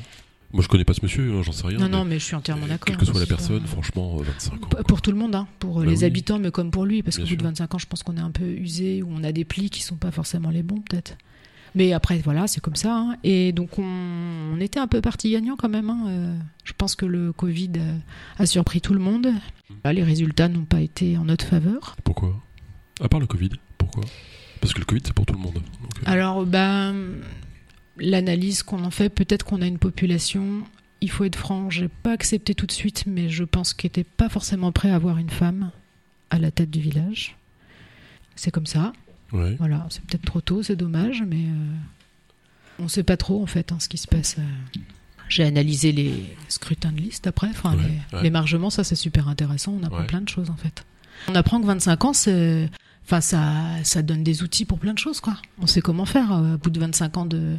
Moi 0.54 0.63
je 0.63 0.70
connais 0.70 0.86
pas 0.86 0.94
ce 0.94 1.01
monsieur, 1.04 1.34
hein, 1.36 1.42
j'en 1.44 1.51
sais 1.51 1.68
rien. 1.68 1.77
Non, 1.77 1.86
mais, 1.86 1.92
non, 1.92 2.06
mais 2.06 2.20
je 2.20 2.24
suis 2.24 2.36
entièrement 2.36 2.66
euh, 2.66 2.70
d'accord. 2.70 2.86
Quelle 2.86 2.98
que 2.98 3.06
soit 3.06 3.16
la 3.16 3.20
C'est 3.22 3.30
pas- 3.32 3.36
personne, 3.36 3.66
franchement 3.68 4.18
euh, 4.20 4.24
25 4.24 4.54
ans. 4.54 4.84
Pour- 4.88 5.01
tout 5.01 5.12
le 5.12 5.18
monde, 5.18 5.36
hein, 5.36 5.48
pour 5.60 5.80
Bah 5.80 5.86
les 5.86 6.00
oui. 6.00 6.06
habitants, 6.06 6.39
mais 6.39 6.51
comme 6.51 6.72
pour 6.72 6.86
lui, 6.86 7.04
parce 7.04 7.18
qu'au 7.18 7.24
bout 7.24 7.36
de 7.36 7.42
sûr. 7.42 7.44
25 7.50 7.75
ans, 7.75 7.77
je 7.77 7.86
pense 7.86 8.01
qu'on 8.04 8.16
est 8.18 8.22
un 8.22 8.32
peu 8.32 8.46
usé 8.46 9.04
ou 9.04 9.10
on 9.12 9.24
a 9.24 9.32
des 9.32 9.44
plis 9.46 9.70
qui 9.70 9.82
sont 9.84 9.98
pas 9.98 10.12
forcément 10.12 10.50
les 10.50 10.63
bons, 10.63 10.80
peut-être. 10.82 11.18
Mais 11.75 11.92
après, 11.94 12.18
voilà, 12.20 12.48
c'est 12.48 12.62
comme 12.62 12.77
ça. 12.77 12.96
hein. 12.98 13.18
Et 13.25 13.51
donc, 13.51 13.77
on, 13.77 13.84
on 13.84 14.60
était 14.62 14.80
un 14.80 14.88
peu 14.88 15.01
parti 15.01 15.32
gagnant 15.32 15.56
quand 15.58 15.70
même. 15.70 15.89
hein. 15.89 16.06
Euh, 16.08 16.38
Je 16.63 16.72
pense 16.75 16.96
que 16.96 17.06
le 17.06 17.34
Covid 17.34 17.72
euh, 17.77 17.98
a 18.39 18.46
surpris 18.46 18.80
tout 18.82 18.94
le 18.94 19.00
monde. 19.00 19.27
Là, 19.84 19.92
les 19.94 20.04
résultats 20.04 20.48
n'ont 20.48 20.63
pas 20.66 20.80
été 20.82 21.18
en 21.18 21.25
notre 21.25 21.46
faveur. 21.46 21.98
Pourquoi? 22.06 22.34
À 23.01 23.10
part 23.10 23.20
le 23.20 23.27
Covid, 23.27 23.50
pourquoi? 23.77 24.06
Parce 24.62 24.74
que 24.74 24.80
le 24.80 24.86
Covid, 24.86 25.01
c'est 25.06 25.13
pour 25.13 25.25
tout 25.25 25.34
le 25.36 25.39
monde. 25.42 25.54
Donc, 25.56 25.63
euh, 26.00 26.04
Alors, 26.06 26.46
ben, 26.46 26.96
l'analyse 28.00 28.63
qu'on 28.63 28.84
en 28.84 28.92
fait, 28.92 29.10
peut-être 29.10 29.44
qu'on 29.44 29.62
a 29.62 29.66
une 29.68 29.80
population. 29.80 30.63
Il 31.01 31.12
faut 31.12 31.24
être 31.25 31.36
franc, 31.36 31.70
j'ai 31.70 31.88
pas 31.89 32.12
accepté 32.13 32.56
tout 32.56 32.66
de 32.66 32.72
suite, 32.72 33.04
mais 33.06 33.30
je 33.30 33.44
pense 33.44 33.74
qu'il 33.74 33.88
n'était 33.88 34.04
pas 34.04 34.30
forcément 34.30 34.72
prêt 34.72 34.89
à 34.89 34.96
avoir 34.96 35.18
une 35.20 35.30
femme 35.30 35.72
à 36.32 36.39
la 36.39 36.50
tête 36.51 36.72
du 36.72 36.80
village. 36.80 37.36
C'est 38.36 38.51
comme 38.51 38.66
ça. 38.66 38.94
ouais. 39.32 39.56
Voilà, 39.60 39.86
c'est 39.89 40.01
peut-être 40.04 40.25
trop 40.25 40.42
tôt, 40.42 40.63
c'est 40.63 40.75
dommage, 40.75 41.24
mais 41.27 41.44
euh, 41.46 41.74
on 42.80 42.88
sait 42.88 43.04
pas 43.04 43.18
trop 43.18 43.42
en 43.42 43.46
fait 43.48 43.72
hein, 43.72 43.77
ce 43.80 43.88
qui 43.89 43.98
se 43.98 44.08
passe. 44.08 44.38
euh. 44.39 44.80
J'ai 45.30 45.44
analysé 45.44 45.92
les 45.92 46.24
scrutins 46.48 46.92
de 46.92 47.01
liste 47.01 47.27
après, 47.27 47.48
enfin 47.50 47.75
Ouais, 47.75 47.84
les, 48.12 48.18
ouais. 48.18 48.24
les 48.24 48.30
margements, 48.30 48.70
ça 48.70 48.84
c'est 48.84 48.96
super 48.96 49.27
intéressant. 49.27 49.77
On 49.80 49.84
apprend 49.84 50.00
Ouais. 50.00 50.08
plein 50.08 50.22
de 50.22 50.30
choses 50.30 50.50
en 50.50 50.56
fait. 50.56 50.86
On 51.27 51.36
apprend 51.36 51.60
que 51.60 51.66
25 51.66 52.06
ans, 52.06 52.13
c'est, 52.13 52.70
enfin 53.08 53.22
ça, 53.22 53.54
ça 53.84 54.02
donne 54.02 54.22
des 54.22 54.44
outils 54.44 54.66
pour 54.66 54.80
plein 54.80 54.94
de 54.94 55.00
choses 55.00 55.22
quoi. 55.22 55.38
On 55.62 55.66
sait 55.66 55.80
comment 55.80 56.06
faire 56.06 56.34
euh, 56.34 56.56
au 56.56 56.58
bout 56.58 56.70
de 56.70 56.80
25 56.80 57.18
ans 57.18 57.26
de 57.26 57.58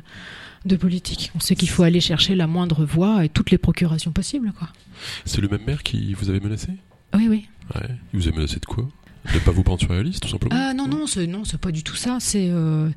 de 0.66 0.76
politique. 0.76 1.30
On 1.34 1.40
sait 1.40 1.56
qu'il 1.56 1.70
faut 1.70 1.84
aller 1.84 2.00
chercher 2.00 2.34
la 2.34 2.46
moindre 2.46 2.84
voix 2.84 3.24
et 3.24 3.28
toutes 3.30 3.50
les 3.50 3.58
procurations 3.58 4.12
possibles 4.12 4.52
quoi. 4.52 4.68
C'est 5.24 5.40
le 5.40 5.48
même 5.48 5.64
maire 5.66 5.82
qui 5.82 6.12
vous 6.14 6.28
avait 6.28 6.40
menacé? 6.40 6.68
Oui 7.14 7.28
oui. 7.28 7.48
Ouais. 7.74 7.88
Il 8.12 8.20
vous 8.20 8.28
a 8.28 8.32
menacé 8.32 8.60
de 8.60 8.66
quoi? 8.66 8.86
De 9.34 9.38
pas 9.40 9.50
vous 9.50 9.62
prendre 9.62 9.80
sur 9.80 9.92
la 9.92 10.02
liste, 10.02 10.22
tout 10.22 10.28
simplement 10.28 10.54
Ah 10.58 10.72
non, 10.74 10.86
non, 10.88 11.06
c'est 11.06 11.26
non, 11.26 11.44
c'est 11.44 11.60
pas 11.60 11.70
du 11.70 11.82
tout 11.82 11.96
ça. 11.96 12.16
C'est 12.20 12.48
euh, 12.50 12.88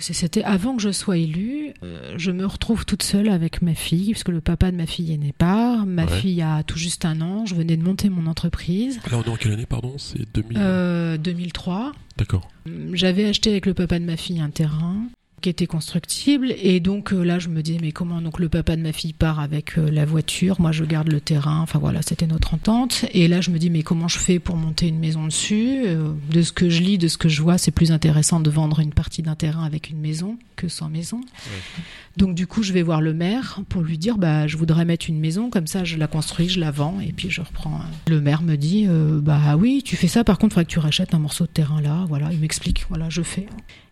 c'était 0.00 0.42
avant 0.44 0.76
que 0.76 0.82
je 0.82 0.92
sois 0.92 1.16
élue. 1.16 1.72
euh, 1.82 2.14
je 2.18 2.30
me 2.30 2.44
retrouve 2.44 2.84
toute 2.84 3.02
seule 3.02 3.28
avec 3.30 3.62
ma 3.62 3.74
fille, 3.74 4.12
parce 4.12 4.24
que 4.24 4.32
le 4.32 4.40
papa 4.42 4.70
de 4.70 4.76
ma 4.76 4.86
fille 4.86 5.16
n'est 5.18 5.32
pas. 5.32 5.84
Ma 5.86 6.04
Ouais. 6.04 6.20
fille 6.20 6.42
a 6.42 6.62
tout 6.62 6.78
juste 6.78 7.04
un 7.06 7.20
an. 7.22 7.46
Je 7.46 7.54
venais 7.54 7.76
de 7.78 7.82
monter 7.82 8.10
mon 8.10 8.26
entreprise. 8.26 9.00
Là, 9.10 9.18
on 9.18 9.22
est 9.22 9.28
en 9.28 9.36
quelle 9.36 9.52
année, 9.52 9.66
pardon? 9.66 9.94
C'est 9.96 10.30
2000 10.34 10.58
Euh, 10.60 11.16
2003. 11.16 11.92
D'accord. 12.18 12.48
J'avais 12.92 13.24
acheté 13.24 13.50
avec 13.50 13.66
le 13.66 13.72
papa 13.74 13.98
de 13.98 14.04
ma 14.04 14.16
fille 14.16 14.40
un 14.40 14.50
terrain 14.50 15.06
qui 15.44 15.50
était 15.50 15.66
constructible. 15.66 16.54
Et 16.56 16.80
donc 16.80 17.12
euh, 17.12 17.22
là 17.22 17.38
je 17.38 17.50
me 17.50 17.60
disais 17.60 17.78
mais 17.78 17.92
comment 17.92 18.22
donc 18.22 18.38
le 18.38 18.48
papa 18.48 18.76
de 18.76 18.80
ma 18.80 18.92
fille 18.92 19.12
part 19.12 19.40
avec 19.40 19.76
euh, 19.76 19.90
la 19.90 20.06
voiture? 20.06 20.58
Moi 20.58 20.72
je 20.72 20.84
garde 20.84 21.08
le 21.12 21.20
terrain. 21.20 21.60
Enfin 21.60 21.78
voilà 21.78 22.00
c'était 22.00 22.26
notre 22.26 22.54
entente. 22.54 23.04
Et 23.12 23.28
là 23.28 23.42
je 23.42 23.50
me 23.50 23.58
dis 23.58 23.68
mais 23.68 23.82
comment 23.82 24.08
je 24.08 24.18
fais 24.18 24.38
pour 24.38 24.56
monter 24.56 24.88
une 24.88 24.98
maison 24.98 25.26
dessus? 25.26 25.82
Euh, 25.84 26.14
de 26.30 26.40
ce 26.40 26.50
que 26.50 26.70
je 26.70 26.80
lis 26.80 26.96
de 26.96 27.08
ce 27.08 27.18
que 27.18 27.28
je 27.28 27.42
vois 27.42 27.58
c'est 27.58 27.72
plus 27.72 27.92
intéressant 27.92 28.40
de 28.40 28.48
vendre 28.48 28.80
une 28.80 28.94
partie 28.94 29.20
d'un 29.20 29.34
terrain 29.34 29.64
avec 29.64 29.90
une 29.90 29.98
maison 29.98 30.38
que 30.56 30.68
sans 30.68 30.88
maison. 30.88 31.20
Donc 32.16 32.34
du 32.34 32.46
coup 32.46 32.62
je 32.62 32.72
vais 32.72 32.82
voir 32.82 33.02
le 33.02 33.12
maire 33.12 33.60
pour 33.68 33.82
lui 33.82 33.98
dire 33.98 34.16
bah 34.16 34.46
je 34.46 34.56
voudrais 34.56 34.86
mettre 34.86 35.10
une 35.10 35.20
maison. 35.20 35.50
Comme 35.50 35.66
ça 35.66 35.84
je 35.84 35.98
la 35.98 36.06
construis 36.06 36.48
je 36.48 36.58
la 36.58 36.70
vends. 36.70 37.00
Et 37.00 37.12
puis 37.12 37.28
je 37.28 37.42
reprends. 37.42 37.80
Le 38.08 38.22
maire 38.22 38.40
me 38.40 38.56
dit 38.56 38.86
bah 39.20 39.56
oui 39.58 39.82
tu 39.84 39.96
fais 39.96 40.08
ça. 40.08 40.24
Par 40.24 40.38
contre 40.38 40.52
il 40.52 40.54
faudrait 40.54 40.64
que 40.64 40.70
tu 40.70 40.78
rachètes 40.78 41.12
un 41.12 41.18
morceau 41.18 41.44
de 41.44 41.50
terrain 41.50 41.82
là. 41.82 42.06
Voilà 42.08 42.32
il 42.32 42.38
m'explique. 42.38 42.86
Voilà 42.88 43.10
je 43.10 43.20
fais 43.20 43.46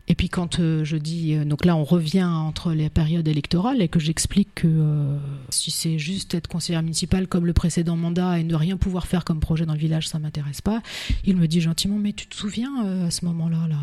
et 0.09 0.15
puis 0.15 0.29
quand 0.29 0.59
euh, 0.59 0.85
je 0.85 0.97
dis, 0.97 1.35
euh, 1.35 1.45
donc 1.45 1.65
là 1.65 1.77
on 1.77 1.85
revient 1.85 2.25
entre 2.25 2.73
les 2.73 2.91
périodes 2.91 3.27
électorales 3.29 3.81
et 3.81 3.89
que 3.89 4.01
j'explique 4.01 4.49
que 4.57 4.67
euh, 4.67 5.17
si 5.49 5.71
c'est 5.71 5.99
juste 5.99 6.35
être 6.35 6.49
conseillère 6.49 6.83
municipale 6.83 7.29
comme 7.29 7.47
le 7.47 7.53
précédent 7.53 7.97
mandat 7.97 8.39
et 8.41 8.45
ne 8.45 8.55
rien 8.55 8.77
pouvoir 8.77 9.07
faire 9.07 9.25
comme 9.25 9.39
projet 9.41 9.65
dans 9.65 9.75
le 9.75 9.79
village, 9.79 10.09
ça 10.09 10.19
m'intéresse 10.19 10.61
pas, 10.61 10.83
il 11.25 11.37
me 11.37 11.47
dit 11.47 11.61
gentiment, 11.61 11.99
mais 11.99 12.13
tu 12.13 12.27
te 12.27 12.35
souviens 12.35 12.85
euh, 12.85 13.07
à 13.07 13.11
ce 13.11 13.25
moment-là, 13.27 13.69
là, 13.69 13.77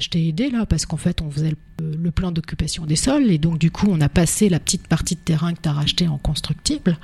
je 0.00 0.08
t'ai 0.08 0.26
aidé 0.26 0.48
là 0.48 0.64
parce 0.64 0.86
qu'en 0.86 0.96
fait 0.96 1.20
on 1.20 1.30
faisait 1.30 1.50
le, 1.80 1.94
le 1.96 2.10
plan 2.10 2.32
d'occupation 2.32 2.86
des 2.86 2.96
sols 2.96 3.30
et 3.30 3.36
donc 3.36 3.58
du 3.58 3.70
coup 3.70 3.86
on 3.90 4.00
a 4.00 4.08
passé 4.08 4.48
la 4.48 4.58
petite 4.58 4.86
partie 4.88 5.14
de 5.16 5.20
terrain 5.20 5.52
que 5.52 5.60
tu 5.60 5.68
as 5.68 5.72
racheté 5.74 6.08
en 6.08 6.16
constructible. 6.16 6.96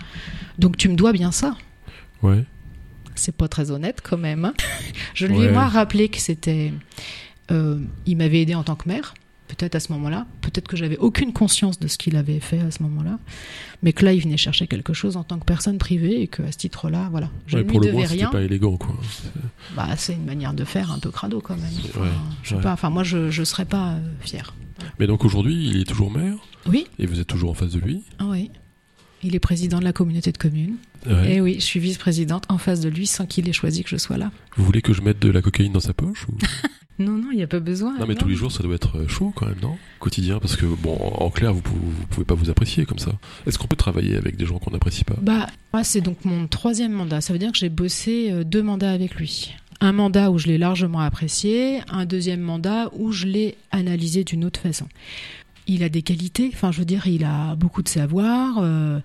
Donc 0.59 0.79
tu 0.79 0.89
me 0.89 0.97
dois 0.97 1.13
bien 1.13 1.31
ça. 1.33 1.55
Ouais. 2.23 2.45
C'est 3.15 3.35
pas 3.37 3.49
très 3.49 3.71
honnête 3.71 4.01
quand 4.03 4.17
même. 4.17 4.47
hein. 4.47 4.55
Je 5.15 5.27
lui 5.27 5.37
ai 5.37 5.39
Ouais. 5.47 5.53
moi 5.53 5.69
rappelé 5.69 6.09
que 6.09 6.19
c'était. 6.19 6.73
Euh, 7.51 7.79
il 8.07 8.17
m'avait 8.17 8.43
aidé 8.43 8.55
en 8.55 8.63
tant 8.65 8.75
que 8.77 8.89
maire, 8.89 9.15
peut-être 9.49 9.75
à 9.77 9.81
ce 9.81 9.93
moment-là. 9.93 10.27
Peut-être 10.41 10.67
que 10.69 10.77
j'avais 10.77 10.97
aucune 10.99 11.33
conscience 11.33 11.79
de 11.79 11.87
ce 11.89 11.97
qu'il 11.99 12.17
avait 12.17 12.41
fait 12.41 12.61
à 12.61 12.71
ce 12.71 12.83
moment-là. 12.83 13.19
Mais 13.83 13.93
que 13.93 14.05
là, 14.05 14.13
il 14.13 14.21
venait 14.23 14.37
chercher 14.37 14.67
quelque 14.67 14.93
chose 14.93 15.17
en 15.17 15.23
tant 15.25 15.39
que 15.39 15.45
personne 15.45 15.79
privée 15.79 16.21
et 16.23 16.27
qu'à 16.29 16.51
ce 16.51 16.57
titre-là, 16.59 17.09
voilà. 17.11 17.31
Je 17.47 17.57
Ouais, 17.59 17.63
ne 17.65 17.69
pour 17.69 17.81
lui 17.81 17.87
le 17.87 17.93
devais 17.93 17.99
moins, 18.03 18.09
c'était 18.09 18.23
rien. 18.25 18.31
pas 18.33 18.43
élégant, 18.43 18.77
quoi. 18.77 18.97
Bah, 19.77 19.89
c'est 19.97 20.15
une 20.15 20.25
manière 20.25 20.55
de 20.55 20.65
faire 20.65 20.91
un 20.91 20.99
peu 20.99 21.11
crado 21.11 21.41
quand 21.41 21.57
même. 21.57 21.71
Enfin, 21.91 22.01
ouais, 22.01 22.07
je 22.43 22.49
sais 22.49 22.55
ouais. 22.57 22.61
pas. 22.63 22.73
Enfin, 22.73 22.91
moi, 22.91 23.05
je 23.05 23.19
ne 23.39 23.45
serais 23.45 23.65
pas 23.67 23.91
euh, 23.93 24.01
fière. 24.21 24.55
Mais 24.99 25.07
donc 25.07 25.25
aujourd'hui, 25.25 25.69
il 25.69 25.81
est 25.81 25.85
toujours 25.85 26.11
maire 26.11 26.37
Oui, 26.67 26.87
et 26.99 27.07
vous 27.07 27.21
êtes 27.21 27.27
toujours 27.29 27.51
en 27.51 27.55
face 27.55 27.71
de 27.73 27.79
lui. 27.79 28.03
ah 28.19 28.27
oui. 28.29 28.51
Il 29.27 29.35
est 29.35 29.41
président 29.41 29.81
de 29.81 29.85
la 29.85 29.93
communauté 29.93 30.31
de 30.31 30.39
communes. 30.39 30.77
Ouais. 31.05 31.35
Et 31.35 31.41
oui, 31.41 31.57
je 31.59 31.65
suis 31.65 31.81
vice-présidente 31.81 32.45
en 32.49 32.59
face 32.59 32.81
de 32.81 32.89
lui 32.89 33.07
sans 33.07 33.27
qu'il 33.27 33.49
ait 33.49 33.53
choisi 33.53 33.83
que 33.83 33.91
je 33.91 33.97
sois 33.97 34.17
là. 34.17 34.31
Vous 34.57 34.65
voulez 34.65 34.83
que 34.83 34.93
je 34.93 35.03
mette 35.03 35.19
de 35.19 35.31
la 35.31 35.43
cocaïne 35.43 35.73
dans 35.73 35.81
sa 35.81 35.93
poche 35.93 36.27
ou... 36.29 36.35
Non, 36.99 37.13
non, 37.13 37.29
il 37.31 37.37
n'y 37.37 37.43
a 37.43 37.47
pas 37.47 37.61
besoin. 37.61 37.99
Non, 37.99 38.07
mais 38.07 38.15
tous 38.15 38.27
les 38.29 38.37
jours, 38.37 38.51
ça 38.51 38.63
doit 38.63 38.75
être 38.75 38.97
euh, 38.97 39.07
chaud 39.07 39.31
quand 39.37 39.45
même, 39.45 39.59
non? 39.61 39.77
Quotidien, 39.99 40.39
parce 40.39 40.57
que, 40.57 40.65
bon, 40.65 40.95
en 40.97 41.29
clair, 41.29 41.53
vous, 41.53 41.61
pou- 41.61 41.75
vous 41.79 42.07
pouvez 42.07 42.25
pas 42.25 42.35
vous 42.35 42.49
apprécier 42.49 42.87
comme 42.87 42.99
ça. 42.99 43.13
Est-ce 43.47 43.59
qu'on 43.59 43.67
peut 43.67 43.77
travailler 43.77 44.17
avec 44.17 44.37
des 44.39 44.47
gens 44.47 44.59
qu'on 44.59 44.71
n'apprécie 44.71 45.05
pas? 45.05 45.17
Bah, 45.21 45.47
moi, 45.75 45.85
c'est 45.85 46.01
donc 46.01 46.25
mon 46.25 46.47
troisième 46.47 46.93
mandat. 46.93 47.21
Ça 47.21 47.35
veut 47.35 47.39
dire 47.39 47.53
que 47.53 47.59
j'ai 47.59 47.69
bossé 47.69 48.31
euh, 48.31 48.45
deux 48.45 48.63
mandats 48.63 48.93
avec 48.93 49.15
lui. 49.17 49.53
Un 49.83 49.93
mandat 49.93 50.31
où 50.31 50.39
je 50.39 50.47
l'ai 50.47 50.57
largement 50.57 51.01
apprécié, 51.01 51.81
un 51.91 52.07
deuxième 52.07 52.41
mandat 52.41 52.89
où 52.95 53.13
je 53.13 53.27
l'ai 53.27 53.59
analysé 53.73 54.25
d'une 54.25 54.47
autre 54.47 54.61
façon. 54.61 54.87
Il 55.67 55.83
a 55.83 55.89
des 55.89 56.03
qualités, 56.03 56.51
enfin, 56.53 56.71
je 56.73 56.79
veux 56.79 56.85
dire, 56.85 57.07
il 57.07 57.25
a 57.25 57.55
beaucoup 57.57 57.83
de 57.83 57.89
savoir. 57.89 58.59
euh, 58.59 59.01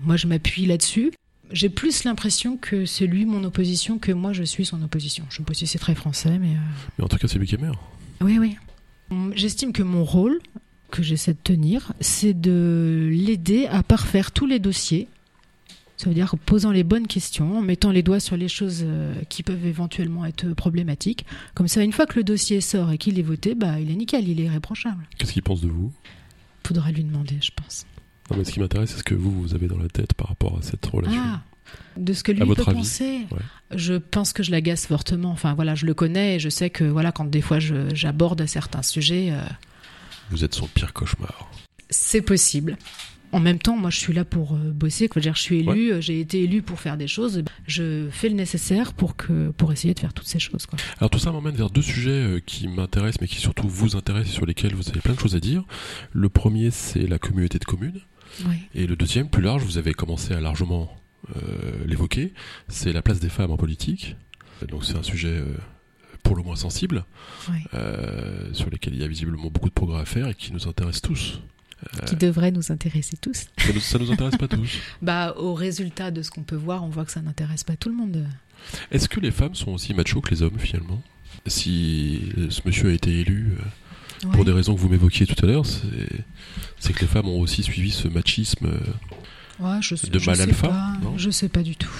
moi, 0.00 0.16
je 0.16 0.26
m'appuie 0.26 0.64
là-dessus. 0.66 1.12
J'ai 1.50 1.68
plus 1.70 2.04
l'impression 2.04 2.56
que 2.56 2.84
c'est 2.86 3.06
lui 3.06 3.24
mon 3.24 3.42
opposition 3.44 3.98
que 3.98 4.12
moi 4.12 4.32
je 4.34 4.42
suis 4.42 4.66
son 4.66 4.82
opposition. 4.82 5.24
Je 5.30 5.38
sais 5.38 5.42
pas 5.42 5.54
si 5.54 5.66
c'est 5.66 5.78
très 5.78 5.94
français, 5.94 6.38
mais. 6.38 6.48
euh, 6.52 6.58
Mais 6.98 7.04
en 7.04 7.08
tout 7.08 7.16
cas, 7.16 7.26
c'est 7.28 7.38
lui 7.38 7.46
qui 7.46 7.54
est 7.54 7.60
maire. 7.60 7.78
Oui, 8.20 8.38
oui. 8.38 8.56
J'estime 9.34 9.72
que 9.72 9.82
mon 9.82 10.04
rôle, 10.04 10.38
que 10.90 11.02
j'essaie 11.02 11.32
de 11.32 11.38
tenir, 11.42 11.92
c'est 12.00 12.38
de 12.38 13.08
l'aider 13.10 13.66
à 13.66 13.82
parfaire 13.82 14.30
tous 14.32 14.46
les 14.46 14.58
dossiers. 14.58 15.08
Ça 15.98 16.08
veut 16.08 16.14
dire 16.14 16.32
en 16.32 16.36
posant 16.36 16.70
les 16.70 16.84
bonnes 16.84 17.06
questions, 17.08 17.58
en 17.58 17.60
mettant 17.60 17.90
les 17.90 18.02
doigts 18.04 18.20
sur 18.20 18.36
les 18.36 18.46
choses 18.48 18.82
euh, 18.84 19.12
qui 19.28 19.42
peuvent 19.42 19.66
éventuellement 19.66 20.24
être 20.24 20.54
problématiques. 20.54 21.26
Comme 21.54 21.66
ça, 21.68 21.82
une 21.82 21.92
fois 21.92 22.06
que 22.06 22.14
le 22.16 22.22
dossier 22.24 22.60
sort 22.60 22.92
et 22.92 22.98
qu'il 22.98 23.18
est 23.18 23.22
voté, 23.22 23.54
bah, 23.56 23.80
il 23.80 23.90
est 23.90 23.96
nickel, 23.96 24.28
il 24.28 24.40
est 24.40 24.44
irréprochable. 24.44 25.08
Qu'est-ce 25.18 25.32
qu'il 25.32 25.42
pense 25.42 25.60
de 25.60 25.68
vous? 25.68 25.92
Faudra 26.64 26.92
lui 26.92 27.02
demander, 27.02 27.36
je 27.42 27.50
pense. 27.54 27.84
Non, 28.30 28.36
mais 28.36 28.44
ce 28.44 28.52
qui 28.52 28.60
m'intéresse, 28.60 28.90
c'est 28.92 28.98
ce 28.98 29.02
que 29.02 29.14
vous, 29.16 29.32
vous 29.42 29.54
avez 29.54 29.66
dans 29.68 29.78
la 29.78 29.88
tête 29.88 30.14
par 30.14 30.28
rapport 30.28 30.56
à 30.58 30.62
cette 30.62 30.86
relation. 30.86 31.20
Ah, 31.20 31.40
de 31.96 32.12
ce 32.12 32.22
que 32.22 32.30
lui 32.32 32.40
peut 32.40 32.62
avis, 32.66 32.78
penser. 32.78 33.26
ouais. 33.32 33.38
Je 33.74 33.94
pense 33.94 34.32
que 34.32 34.42
je 34.44 34.50
l'agace 34.52 34.86
fortement. 34.86 35.30
Enfin 35.32 35.54
voilà, 35.54 35.74
je 35.74 35.84
le 35.84 35.94
connais 35.94 36.36
et 36.36 36.38
je 36.38 36.48
sais 36.48 36.70
que 36.70 36.84
voilà, 36.84 37.10
quand 37.10 37.24
des 37.24 37.40
fois 37.40 37.58
j'aborde 37.58 38.46
certains 38.46 38.82
sujets, 38.82 39.30
euh, 39.32 39.42
Vous 40.30 40.44
êtes 40.44 40.54
son 40.54 40.66
pire 40.68 40.92
cauchemar. 40.92 41.50
c'est 41.90 42.22
possible. 42.22 42.76
En 43.32 43.40
même 43.40 43.58
temps, 43.58 43.76
moi, 43.76 43.90
je 43.90 43.98
suis 43.98 44.12
là 44.12 44.24
pour 44.24 44.54
euh, 44.54 44.70
bosser. 44.70 45.08
Je 45.10 45.14
veux 45.14 45.20
dire, 45.20 45.34
je 45.34 45.42
suis 45.42 45.58
élu, 45.58 45.92
euh, 45.92 46.00
j'ai 46.00 46.20
été 46.20 46.42
élu 46.42 46.62
pour 46.62 46.80
faire 46.80 46.96
des 46.96 47.06
choses. 47.06 47.42
Je 47.66 48.08
fais 48.10 48.28
le 48.28 48.34
nécessaire 48.34 48.92
pour 48.92 49.16
que 49.16 49.50
pour 49.50 49.72
essayer 49.72 49.94
de 49.94 50.00
faire 50.00 50.12
toutes 50.12 50.26
ces 50.26 50.38
choses. 50.38 50.66
Quoi. 50.66 50.78
Alors 50.98 51.10
tout 51.10 51.18
ça 51.18 51.30
m'emmène 51.32 51.54
vers 51.54 51.70
deux 51.70 51.82
sujets 51.82 52.10
euh, 52.10 52.40
qui 52.44 52.68
m'intéressent, 52.68 53.20
mais 53.20 53.28
qui 53.28 53.36
surtout 53.36 53.68
vous 53.68 53.96
intéressent 53.96 54.32
et 54.32 54.34
sur 54.34 54.46
lesquels 54.46 54.74
vous 54.74 54.88
avez 54.88 55.00
plein 55.00 55.14
de 55.14 55.20
choses 55.20 55.36
à 55.36 55.40
dire. 55.40 55.64
Le 56.12 56.28
premier, 56.28 56.70
c'est 56.70 57.06
la 57.06 57.18
communauté 57.18 57.58
de 57.58 57.64
communes. 57.64 58.00
Et 58.74 58.86
le 58.86 58.94
deuxième, 58.94 59.28
plus 59.28 59.42
large, 59.42 59.64
vous 59.64 59.78
avez 59.78 59.94
commencé 59.94 60.32
à 60.32 60.40
largement 60.40 60.90
euh, 61.36 61.84
l'évoquer, 61.86 62.32
c'est 62.68 62.92
la 62.92 63.02
place 63.02 63.20
des 63.20 63.28
femmes 63.28 63.50
en 63.50 63.56
politique. 63.56 64.16
Donc 64.68 64.84
c'est 64.84 64.96
un 64.96 65.02
sujet 65.02 65.28
euh, 65.28 65.56
pour 66.22 66.36
le 66.36 66.42
moins 66.42 66.56
sensible, 66.56 67.04
euh, 67.74 68.52
sur 68.52 68.70
lequel 68.70 68.94
il 68.94 69.00
y 69.00 69.04
a 69.04 69.08
visiblement 69.08 69.50
beaucoup 69.50 69.68
de 69.68 69.74
progrès 69.74 70.00
à 70.00 70.04
faire 70.04 70.28
et 70.28 70.34
qui 70.34 70.52
nous 70.52 70.68
intéresse 70.68 71.00
tous. 71.00 71.40
Qui 72.06 72.16
devrait 72.16 72.50
nous 72.50 72.72
intéresser 72.72 73.16
tous. 73.16 73.46
Ça 73.58 73.72
nous, 73.72 73.80
ça 73.80 73.98
nous 73.98 74.10
intéresse 74.10 74.36
pas 74.36 74.48
tous. 74.48 74.68
Bah, 75.02 75.34
au 75.36 75.54
résultat 75.54 76.10
de 76.10 76.22
ce 76.22 76.30
qu'on 76.30 76.42
peut 76.42 76.56
voir, 76.56 76.82
on 76.84 76.88
voit 76.88 77.04
que 77.04 77.12
ça 77.12 77.20
n'intéresse 77.22 77.64
pas 77.64 77.76
tout 77.76 77.88
le 77.88 77.94
monde. 77.94 78.26
Est-ce 78.90 79.08
que 79.08 79.20
les 79.20 79.30
femmes 79.30 79.54
sont 79.54 79.70
aussi 79.72 79.94
machos 79.94 80.20
que 80.20 80.30
les 80.30 80.42
hommes 80.42 80.58
finalement? 80.58 81.00
Si 81.46 82.20
ce 82.50 82.60
monsieur 82.64 82.90
a 82.90 82.92
été 82.92 83.20
élu 83.20 83.52
euh, 84.24 84.28
pour 84.32 84.44
des 84.44 84.52
raisons 84.52 84.74
que 84.74 84.80
vous 84.80 84.88
m'évoquiez 84.88 85.26
tout 85.26 85.36
à 85.44 85.48
l'heure, 85.48 85.64
c'est 86.78 86.92
que 86.92 87.00
les 87.00 87.06
femmes 87.06 87.28
ont 87.28 87.40
aussi 87.40 87.62
suivi 87.62 87.90
ce 87.90 88.08
machisme. 88.08 88.66
euh, 88.66 88.80
Ouais, 89.60 89.78
je 89.80 89.94
sais, 89.96 90.08
de 90.08 90.18
je 90.18 90.26
mal 90.26 90.36
sais 90.36 90.42
alpha, 90.42 90.68
pas, 90.68 90.92
non? 91.02 91.18
Je 91.18 91.30
sais 91.30 91.48
pas 91.48 91.62
du 91.64 91.74
tout. 91.74 91.90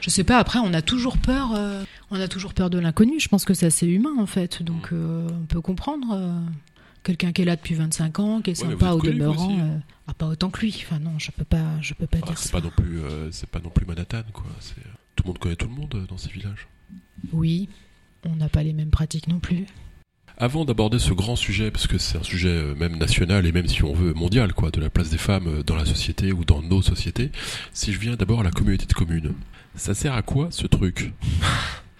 Je 0.00 0.08
sais 0.08 0.24
pas. 0.24 0.38
Après, 0.38 0.58
on 0.58 0.72
a 0.72 0.80
toujours 0.82 1.18
peur. 1.18 1.52
euh, 1.54 1.84
on 2.10 2.18
a 2.20 2.26
toujours 2.28 2.54
peur 2.54 2.70
de 2.70 2.78
l'inconnu. 2.78 3.20
Je 3.20 3.28
pense 3.28 3.44
que 3.44 3.52
c'est 3.54 3.66
assez 3.66 3.86
humain 3.86 4.14
en 4.18 4.26
fait. 4.26 4.62
Donc, 4.62 4.88
euh, 4.92 5.28
on 5.30 5.44
peut 5.46 5.60
comprendre. 5.60 6.06
euh, 6.14 6.40
Quelqu'un 7.02 7.32
qui 7.32 7.42
est 7.42 7.44
là 7.44 7.56
depuis 7.56 7.74
25 7.74 8.18
ans, 8.20 8.40
qui 8.42 8.50
est 8.50 8.54
sympa 8.54 8.92
au 8.92 8.98
connu, 8.98 9.14
demeurant, 9.14 9.58
euh, 9.58 9.78
ah, 10.06 10.14
pas 10.14 10.26
autant 10.26 10.50
que 10.50 10.60
lui. 10.60 10.82
Enfin 10.86 11.00
non, 11.00 11.18
je 11.18 11.30
peux 11.32 11.44
pas, 11.44 11.80
je 11.80 11.94
peux 11.94 12.06
pas 12.06 12.18
ah, 12.22 12.26
dire 12.26 12.38
c'est 12.38 12.48
ça. 12.48 12.60
pas 12.60 12.64
non 12.64 12.70
plus, 12.76 13.00
euh, 13.00 13.30
c'est 13.32 13.48
pas 13.48 13.58
non 13.60 13.70
plus 13.70 13.84
Manhattan 13.86 14.22
quoi. 14.32 14.46
C'est- 14.60 14.74
Tout 15.16 15.24
le 15.24 15.28
monde 15.28 15.38
connaît 15.38 15.56
tout 15.56 15.66
le 15.68 15.74
monde 15.74 15.94
euh, 15.94 16.06
dans 16.06 16.16
ces 16.18 16.30
villages. 16.30 16.68
Oui, 17.32 17.68
on 18.24 18.36
n'a 18.36 18.48
pas 18.48 18.62
les 18.62 18.72
mêmes 18.72 18.90
pratiques 18.90 19.26
non 19.28 19.40
plus. 19.40 19.66
Avant 20.38 20.64
d'aborder 20.64 20.98
ce 20.98 21.12
grand 21.12 21.36
sujet, 21.36 21.70
parce 21.70 21.86
que 21.86 21.98
c'est 21.98 22.18
un 22.18 22.22
sujet 22.22 22.48
euh, 22.48 22.74
même 22.74 22.96
national 22.96 23.46
et 23.46 23.52
même 23.52 23.68
si 23.68 23.84
on 23.84 23.92
veut 23.92 24.14
mondial, 24.14 24.54
quoi, 24.54 24.70
de 24.70 24.80
la 24.80 24.88
place 24.90 25.10
des 25.10 25.18
femmes 25.18 25.46
euh, 25.46 25.62
dans 25.62 25.76
la 25.76 25.84
société 25.84 26.32
ou 26.32 26.44
dans 26.44 26.62
nos 26.62 26.82
sociétés, 26.82 27.30
si 27.72 27.92
je 27.92 27.98
viens 27.98 28.16
d'abord 28.16 28.40
à 28.40 28.42
la 28.44 28.50
communauté 28.50 28.86
de 28.86 28.92
communes, 28.92 29.34
ça 29.76 29.94
sert 29.94 30.14
à 30.14 30.22
quoi 30.22 30.48
ce 30.50 30.66
truc? 30.66 31.12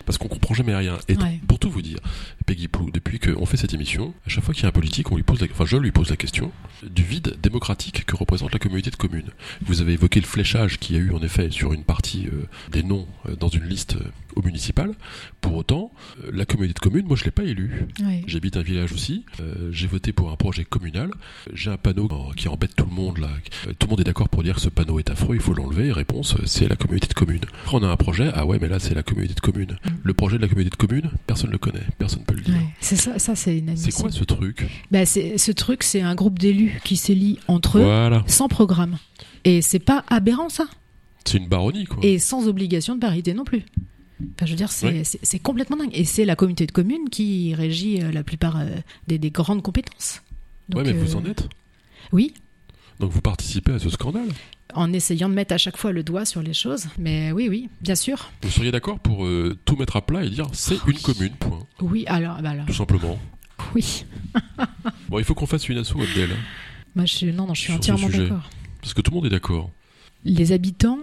Parce 0.05 0.19
qu'on 0.19 0.29
comprend 0.29 0.55
jamais 0.55 0.75
rien. 0.75 0.99
Et 1.09 1.17
Ouais. 1.17 1.41
pour 1.47 1.59
tout 1.59 1.71
vous 1.71 1.83
dire, 1.83 1.99
Peggy 2.47 2.69
Plou, 2.69 2.91
depuis 2.91 3.19
qu'on 3.19 3.47
fait 3.47 3.57
cette 3.57 3.75
émission, 3.75 4.15
à 4.27 4.29
chaque 4.29 4.45
fois 4.45 4.55
qu'il 4.55 4.65
y 4.65 4.67
a 4.67 4.69
un 4.69 4.73
politique, 4.73 5.11
on 5.12 5.17
lui 5.17 5.23
pose 5.23 5.41
la, 5.41 5.47
enfin 5.51 5.65
je 5.65 5.77
lui 5.77 5.93
pose 5.93 6.11
la 6.11 6.17
question 6.17 6.51
du 6.83 7.03
vide 7.03 7.37
démocratique 7.43 8.05
que 8.05 8.17
représente 8.17 8.53
la 8.53 8.59
communauté 8.59 8.91
de 8.91 8.97
communes. 8.97 9.31
Vous 9.65 9.81
avez 9.81 9.93
évoqué 9.93 10.21
le 10.21 10.27
fléchage 10.27 10.79
qu'il 10.79 10.97
y 10.97 10.99
a 10.99 11.03
eu 11.03 11.12
en 11.12 11.23
effet 11.23 11.51
sur 11.51 11.73
une 11.73 11.85
partie 11.85 12.27
euh, 12.27 12.47
des 12.71 12.83
noms 12.83 13.07
euh, 13.29 13.37
dans 13.37 13.49
une 13.49 13.65
liste 13.65 13.97
euh, 13.97 14.05
au 14.37 14.42
municipal. 14.42 14.92
Pour 15.40 15.57
autant, 15.57 15.92
euh, 16.25 16.31
la 16.33 16.45
communauté 16.45 16.75
de 16.75 16.79
communes, 16.79 17.07
moi 17.07 17.16
je 17.16 17.25
l'ai 17.25 17.31
pas 17.31 17.45
élue. 17.45 17.87
Ouais. 18.03 18.23
J'habite 18.27 18.57
un 18.57 18.62
village 18.62 18.92
aussi. 18.92 19.25
euh, 19.40 19.71
j'ai 19.73 19.87
voté 19.87 20.12
pour 20.12 20.31
un 20.31 20.37
projet 20.37 20.64
communal. 20.64 21.11
J'ai 21.53 21.71
un 21.71 21.77
panneau 21.77 22.09
qui 22.37 22.49
embête 22.49 22.75
tout 22.77 22.87
le 22.88 22.95
monde 22.95 23.18
là. 23.18 23.29
Euh, 23.66 23.73
Tout 23.79 23.87
le 23.87 23.90
monde 23.90 24.01
est 24.01 24.05
d'accord 24.05 24.29
pour 24.29 24.42
dire 24.42 24.55
que 24.57 24.61
ce 24.61 24.68
panneau 24.68 24.99
est 24.99 25.11
affreux, 25.11 25.35
il 25.35 25.40
faut 25.40 25.55
l'enlever. 25.55 25.92
Réponse, 25.92 26.37
c'est 26.47 26.68
la 26.68 26.77
communauté 26.77 27.07
de 27.09 27.14
communes. 27.14 27.40
Après, 27.62 27.77
on 27.77 27.83
a 27.83 27.88
un 27.88 27.97
projet. 27.97 28.31
Ah 28.35 28.47
ouais, 28.47 28.59
mais 28.61 28.68
là 28.68 28.79
c'est 28.79 28.95
la 28.95 29.03
communauté 29.03 29.35
de 29.35 29.40
communes. 29.40 29.77
Mm. 29.85 29.88
Le 30.05 30.14
projet 30.14 30.37
de 30.37 30.42
la 30.42 30.49
communauté 30.49 30.71
de 30.77 30.87
communes, 30.87 31.11
personne 31.27 31.49
ne 31.49 31.53
le 31.53 31.59
connaît, 31.59 31.87
personne 31.99 32.25
peut 32.25 32.35
le 32.35 32.42
dire. 32.42 32.55
Ouais. 32.55 32.66
C'est 32.81 32.97
ça, 32.97 33.18
ça 33.18 33.35
c'est 33.35 33.62
C'est 33.77 33.92
quoi 33.92 34.11
ce 34.11 34.25
truc? 34.25 34.66
Bah, 34.90 35.07
c'est- 35.07 35.38
ce 35.38 35.53
truc, 35.53 35.83
c'est 35.83 36.01
un 36.03 36.14
groupe 36.14 36.38
d'élus 36.38 36.81
qui 36.85 36.97
s'élient 36.97 37.38
entre 37.49 37.79
eux 37.79 37.83
Voilà, 37.85 38.23
sans 38.27 38.49
programme. 38.49 38.99
Et 39.45 39.61
c'est 39.62 39.79
pas 39.79 40.05
aberrant 40.09 40.49
ça. 40.49 40.64
c'est 41.25 41.38
une 41.38 41.49
baronnie 41.49 41.85
quoi. 41.87 41.99
Et 42.03 42.18
sans 42.18 42.49
obligation 42.49 42.95
de 42.95 43.01
parité 43.01 43.35
non 43.35 43.45
plus. 43.45 43.62
Enfin, 44.35 44.47
je 44.47 44.51
veux 44.53 44.57
dire, 44.57 44.71
c'est 44.71 45.39
complètement 45.39 45.77
dingue. 45.77 45.91
Et 45.93 46.05
c'est 46.05 46.25
la 46.25 46.37
communauté 46.37 46.67
de 46.67 46.73
communes 46.73 47.09
qui 47.11 47.55
régit 47.55 48.03
euh, 48.03 48.13
la 48.13 48.23
plupart 48.23 48.59
euh, 48.61 48.67
des, 49.09 49.19
des 49.19 49.31
grandes 49.31 49.63
compétences. 49.63 50.23
Donc, 50.69 50.85
mais 50.85 50.93
vous 50.93 51.17
euh, 51.17 51.19
en 51.21 51.25
êtes. 51.25 51.49
Oui, 52.13 52.35
Donc 53.01 53.11
vous 53.13 53.21
participez 53.21 53.73
à 53.73 53.79
ce 53.79 53.89
scandale. 53.91 54.29
en 54.75 54.93
essayant 54.93 55.29
de 55.29 55.35
mettre 55.35 55.55
à 55.55 55.59
chaque 55.59 55.77
fois 55.77 55.93
le 55.93 56.03
doigt 56.03 56.25
sur 56.25 56.43
les 56.43 56.55
choses. 56.55 56.87
Mais 56.99 57.33
oui, 57.33 57.49
oui, 57.49 57.69
bien 57.81 57.95
sûr. 57.95 58.31
Vous 58.43 58.51
seriez 58.51 58.71
d'accord 58.71 58.99
pour 58.99 59.25
euh, 59.27 59.57
tout 59.65 59.77
mettre 59.77 59.97
à 59.97 60.03
plat 60.03 60.25
et 60.25 60.29
dire 60.31 60.47
c'est 60.53 60.77
Oui. 60.87 60.95
une 60.95 61.01
commune, 61.01 61.33
point. 61.35 61.67
Oui, 61.81 62.05
alors, 62.07 62.41
bah 62.43 62.51
alors 62.51 62.67
Tout 62.67 62.75
simplement. 62.75 63.19
oui. 63.75 64.05
Bon, 65.09 65.19
il 65.19 65.25
faut 65.25 65.35
qu'on 65.35 65.47
fasse 65.47 65.69
une 65.69 65.79
asso, 65.79 65.93
Abdel. 66.01 66.31
Moi, 66.95 67.05
je 67.05 67.15
suis, 67.15 67.33
non, 67.33 67.47
non, 67.47 67.55
je 67.55 67.61
suis 67.61 67.67
Sur 67.69 67.77
entièrement 67.77 68.09
d'accord. 68.09 68.49
Parce 68.81 68.95
que 68.95 69.01
tout 69.03 69.11
le 69.11 69.17
monde 69.17 69.27
est 69.27 69.31
d'accord. 69.31 69.71
Les 70.25 70.53
habitants, 70.53 70.99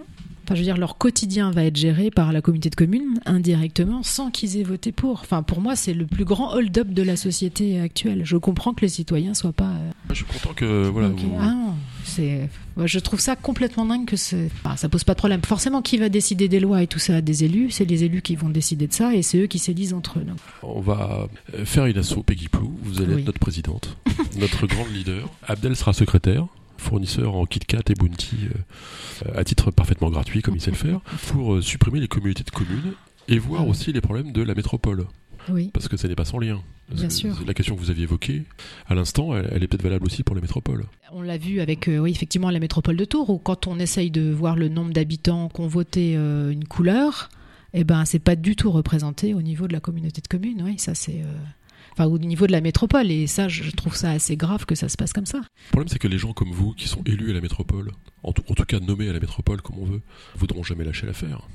enfin, 0.50 0.54
je 0.56 0.60
veux 0.60 0.64
dire, 0.64 0.76
leur 0.76 0.98
quotidien 0.98 1.50
va 1.52 1.64
être 1.64 1.76
géré 1.76 2.10
par 2.10 2.32
la 2.32 2.40
communauté 2.42 2.70
de 2.70 2.74
communes 2.74 3.20
indirectement 3.26 4.02
sans 4.02 4.30
qu'ils 4.30 4.56
aient 4.58 4.62
voté 4.64 4.90
pour. 4.92 5.20
Enfin, 5.20 5.42
pour 5.42 5.60
moi, 5.60 5.76
c'est 5.76 5.94
le 5.94 6.06
plus 6.06 6.24
grand 6.24 6.52
hold-up 6.54 6.88
de 6.88 7.02
la 7.02 7.16
société 7.16 7.80
actuelle. 7.80 8.22
Je 8.24 8.36
comprends 8.36 8.74
que 8.74 8.80
les 8.82 8.88
citoyens 8.88 9.34
soient 9.34 9.52
pas. 9.52 9.70
euh, 9.70 9.90
je 10.10 10.14
suis 10.16 10.24
content 10.24 10.52
que 10.54 10.88
voilà. 10.88 11.08
vous- 11.08 11.36
Ah 11.38 11.46
non, 11.54 11.74
c'est. 12.04 12.48
Je 12.84 12.98
trouve 12.98 13.20
ça 13.20 13.36
complètement 13.36 13.84
dingue 13.86 14.06
que 14.06 14.16
c'est. 14.16 14.48
Enfin, 14.64 14.76
ça 14.76 14.88
pose 14.88 15.04
pas 15.04 15.12
de 15.12 15.18
problème. 15.18 15.40
Forcément, 15.44 15.82
qui 15.82 15.98
va 15.98 16.08
décider 16.08 16.48
des 16.48 16.58
lois 16.60 16.82
et 16.82 16.86
tout 16.86 16.98
ça? 16.98 17.20
Des 17.20 17.44
élus. 17.44 17.70
C'est 17.70 17.84
les 17.84 18.04
élus 18.04 18.22
qui 18.22 18.36
vont 18.36 18.48
décider 18.48 18.86
de 18.86 18.92
ça 18.92 19.14
et 19.14 19.22
c'est 19.22 19.38
eux 19.38 19.46
qui 19.46 19.58
s'élisent 19.58 19.92
entre 19.94 20.18
eux. 20.18 20.22
Donc, 20.22 20.38
On 20.62 20.80
va 20.80 21.28
euh, 21.54 21.64
faire 21.64 21.86
une 21.86 21.98
asso 21.98 22.22
Peggy 22.24 22.48
Plou. 22.48 22.72
Vous 22.82 23.00
allez 23.02 23.14
Oui. 23.14 23.20
être 23.20 23.26
notre 23.26 23.38
présidente, 23.38 23.96
notre 24.38 24.66
grande 24.66 24.90
leader. 24.94 25.28
Abdel 25.46 25.76
sera 25.76 25.92
secrétaire, 25.92 26.46
fournisseur 26.80 27.34
en 27.36 27.46
KitKat 27.46 27.82
et 27.90 27.94
Bounty 27.94 28.36
euh, 29.26 29.32
à 29.38 29.44
titre 29.44 29.70
parfaitement 29.70 30.10
gratuit, 30.10 30.42
comme 30.42 30.56
il 30.56 30.60
sait 30.60 30.70
le 30.70 30.76
faire, 30.76 31.00
pour 31.28 31.54
euh, 31.54 31.62
supprimer 31.62 32.00
les 32.00 32.08
communautés 32.08 32.44
de 32.44 32.50
communes 32.50 32.92
et 33.28 33.38
voir 33.38 33.68
aussi 33.68 33.92
les 33.92 34.00
problèmes 34.00 34.32
de 34.32 34.42
la 34.42 34.54
métropole. 34.54 35.06
oui. 35.48 35.70
Parce 35.72 35.88
que 35.88 35.96
ça 35.96 36.08
n'est 36.08 36.16
pas 36.16 36.24
sans 36.24 36.38
lien. 36.38 36.60
Bien 36.92 37.08
sûr. 37.10 37.36
La 37.46 37.54
question 37.54 37.76
que 37.76 37.80
vous 37.80 37.90
aviez 37.90 38.02
évoquée 38.02 38.42
à 38.88 38.96
l'instant, 38.96 39.36
elle, 39.36 39.48
elle 39.52 39.62
est 39.62 39.68
peut-être 39.68 39.84
valable 39.84 40.04
aussi 40.06 40.24
pour 40.24 40.34
les 40.34 40.40
métropoles. 40.42 40.84
On 41.12 41.22
l'a 41.22 41.38
vu 41.38 41.60
avec, 41.60 41.86
euh, 41.86 41.98
oui, 41.98 42.10
effectivement, 42.10 42.50
la 42.50 42.58
métropole 42.58 42.96
de 42.96 43.04
Tours, 43.04 43.30
où 43.30 43.38
quand 43.38 43.68
on 43.68 43.78
essaye 43.78 44.10
de 44.10 44.32
voir 44.32 44.56
le 44.56 44.68
nombre 44.68 44.92
d'habitants 44.92 45.48
qui 45.48 45.60
ont 45.60 45.68
voté 45.68 46.14
euh, 46.16 46.50
une 46.50 46.64
couleur, 46.64 47.28
eh 47.74 47.84
ben, 47.84 48.04
c'est 48.04 48.18
pas 48.18 48.34
du 48.34 48.56
tout 48.56 48.72
représenté 48.72 49.34
au 49.34 49.42
niveau 49.42 49.68
de 49.68 49.72
la 49.72 49.78
communauté 49.78 50.20
de 50.20 50.26
communes. 50.26 50.62
Oui, 50.64 50.78
ça 50.78 50.96
c'est. 50.96 51.20
euh, 51.20 51.32
Enfin, 51.92 52.06
au 52.06 52.18
niveau 52.18 52.46
de 52.46 52.52
la 52.52 52.60
métropole. 52.60 53.10
Et 53.10 53.26
ça, 53.26 53.48
je 53.48 53.70
trouve 53.70 53.94
ça 53.94 54.10
assez 54.10 54.36
grave 54.36 54.66
que 54.66 54.74
ça 54.74 54.88
se 54.88 54.96
passe 54.96 55.12
comme 55.12 55.26
ça. 55.26 55.38
Le 55.38 55.70
problème, 55.72 55.88
c'est 55.88 55.98
que 55.98 56.08
les 56.08 56.18
gens 56.18 56.32
comme 56.32 56.52
vous, 56.52 56.72
qui 56.72 56.88
sont 56.88 57.02
élus 57.04 57.30
à 57.30 57.34
la 57.34 57.40
métropole, 57.40 57.92
en 58.22 58.32
tout, 58.32 58.42
en 58.48 58.54
tout 58.54 58.64
cas 58.64 58.80
nommés 58.80 59.08
à 59.08 59.12
la 59.12 59.20
métropole 59.20 59.62
comme 59.62 59.78
on 59.78 59.84
veut, 59.84 60.02
voudront 60.36 60.62
jamais 60.62 60.84
lâcher 60.84 61.06
l'affaire. 61.06 61.48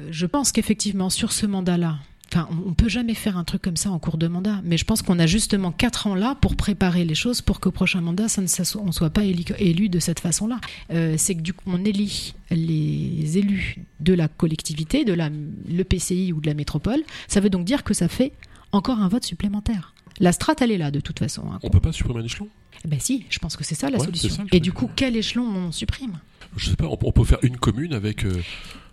Euh, 0.00 0.08
Je 0.10 0.26
pense 0.26 0.52
qu'effectivement, 0.52 1.10
sur 1.10 1.32
ce 1.32 1.46
mandat-là, 1.46 1.98
enfin, 2.32 2.48
on, 2.66 2.74
peut 2.74 2.88
jamais 2.88 3.14
faire 3.14 3.36
un 3.36 3.44
truc 3.44 3.62
comme 3.62 3.76
ça 3.76 3.90
en 3.90 3.98
cours 3.98 4.18
de 4.18 4.28
mandat. 4.28 4.60
Mais 4.64 4.76
je 4.76 4.84
pense 4.84 5.02
qu'on 5.02 5.18
a 5.18 5.26
justement 5.26 5.72
quatre 5.72 6.06
ans 6.06 6.14
là 6.14 6.36
pour 6.40 6.56
préparer 6.56 7.04
les 7.04 7.14
choses 7.14 7.40
pour 7.40 7.60
qu'au 7.60 7.70
prochain 7.70 8.00
mandat, 8.00 8.28
ça 8.28 8.42
ne 8.42 8.78
on 8.78 8.92
soit 8.92 9.10
pas 9.10 9.24
élu, 9.24 9.44
élu 9.58 9.88
de 9.88 9.98
cette 9.98 10.20
façon-là. 10.20 10.60
Euh, 10.90 11.14
c'est 11.16 11.34
que 11.34 11.42
du 11.42 11.52
coup, 11.52 11.64
on 11.66 11.84
élit 11.84 12.34
les 12.50 13.38
élus 13.38 13.76
de 14.00 14.14
la 14.14 14.28
collectivité, 14.28 15.04
de 15.04 15.12
la 15.12 15.30
l'EPCI 15.68 16.32
ou 16.32 16.40
de 16.40 16.46
la 16.46 16.54
métropole. 16.54 17.02
Ça 17.28 17.40
veut 17.40 17.50
donc 17.50 17.64
dire 17.64 17.84
que 17.84 17.94
ça 17.94 18.08
fait 18.08 18.32
encore 18.72 18.98
un 19.00 19.08
vote 19.08 19.24
supplémentaire. 19.24 19.94
La 20.18 20.32
strate, 20.32 20.62
elle 20.62 20.70
est 20.70 20.78
là 20.78 20.90
de 20.90 21.00
toute 21.00 21.18
façon. 21.18 21.42
hein. 21.52 21.58
On 21.62 21.68
peut 21.70 21.80
pas 21.80 21.92
supprimer 21.92 22.20
un 22.20 22.24
échelon? 22.24 22.48
Eh 22.84 22.88
Ben 22.88 23.00
si, 23.00 23.24
je 23.30 23.38
pense 23.38 23.56
que 23.56 23.64
c'est 23.64 23.74
ça 23.74 23.90
la 23.90 23.98
Ouais, 23.98 24.04
solution. 24.04 24.28
ça 24.30 24.42
Et 24.52 24.60
du 24.60 24.72
coup, 24.72 24.88
quel 24.96 25.16
échelon 25.16 25.44
on 25.44 25.72
supprime? 25.72 26.18
Je 26.56 26.70
sais 26.70 26.76
pas, 26.76 26.86
on, 26.86 26.98
on 27.02 27.12
peut 27.12 27.24
faire 27.24 27.38
une 27.42 27.56
commune 27.58 27.92
avec. 27.92 28.24
euh, 28.24 28.32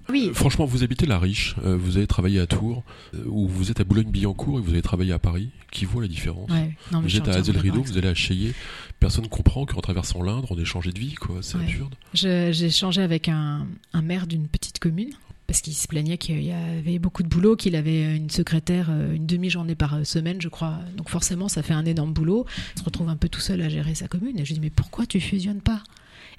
Oui, 0.10 0.28
euh, 0.30 0.34
franchement, 0.34 0.66
vous 0.66 0.84
habitez 0.84 1.06
la 1.06 1.18
Riche, 1.20 1.56
euh, 1.64 1.78
vous 1.78 1.96
avez 1.98 2.08
travaillé 2.08 2.40
à 2.42 2.48
Tours, 2.48 2.84
ou 3.26 3.48
vous 3.48 3.72
êtes 3.72 3.80
à 3.80 3.84
Boulogne-Billancourt 3.86 4.60
et 4.60 4.62
vous 4.62 4.72
avez 4.72 4.82
travaillé 4.82 5.14
à 5.14 5.20
Paris. 5.20 5.50
Qui 5.72 5.86
voit 5.86 6.02
la 6.02 6.08
différence? 6.08 6.50
Ouais. 6.52 6.76
Non, 6.92 7.02
Vous 7.02 7.08
êtes 7.16 7.22
à 7.28 7.32
entièrement 7.32 7.40
Azel 7.40 7.56
d'accord 7.56 7.72
Rideau, 7.72 7.82
vous 7.84 7.98
allez 7.98 8.08
à 8.10 8.14
Cheyé. 8.14 8.54
Personne 9.00 9.28
comprend 9.28 9.66
qu'en 9.66 9.82
traversant 9.82 10.22
l'Indre, 10.24 10.48
on 10.52 10.58
ait 10.60 10.66
changé 10.66 10.92
de 10.92 11.00
vie, 11.00 11.16
quoi. 11.16 11.38
C'est 11.42 11.58
Ouais. 11.58 11.64
absurde. 11.64 11.96
J'ai 12.14 12.66
échangé 12.66 13.02
avec 13.02 13.28
un, 13.30 13.66
un 13.94 14.02
maire 14.02 14.28
d'une 14.28 14.48
petite 14.48 14.80
commune 14.80 15.10
parce 15.48 15.62
qu'il 15.62 15.74
se 15.74 15.88
plaignait 15.88 16.18
qu'il 16.18 16.42
y 16.44 16.52
avait 16.52 17.00
beaucoup 17.00 17.24
de 17.24 17.28
boulot, 17.28 17.56
qu'il 17.56 17.76
avait 17.76 18.16
une 18.16 18.30
secrétaire 18.30 18.88
euh, 18.90 19.14
une 19.14 19.26
demi-journée 19.26 19.76
par 19.76 19.96
euh, 19.96 20.04
semaine, 20.04 20.42
je 20.42 20.50
crois. 20.50 20.80
Donc 20.98 21.10
forcément, 21.10 21.50
ça 21.50 21.64
fait 21.64 21.74
un 21.74 21.86
énorme 21.86 22.14
boulot. 22.14 22.46
Il 22.76 22.80
se 22.80 22.86
retrouve 22.86 23.10
un 23.10 23.16
peu 23.16 23.30
tout 23.30 23.42
seul 23.42 23.62
à 23.62 23.70
gérer 23.70 23.94
sa 23.96 24.08
commune. 24.08 24.40
Et 24.40 24.46
je 24.46 24.50
lui 24.50 24.56
dis, 24.56 24.60
mais 24.62 24.70
pourquoi 24.70 25.06
tu 25.06 25.20
fusionnes 25.20 25.62
pas? 25.62 25.84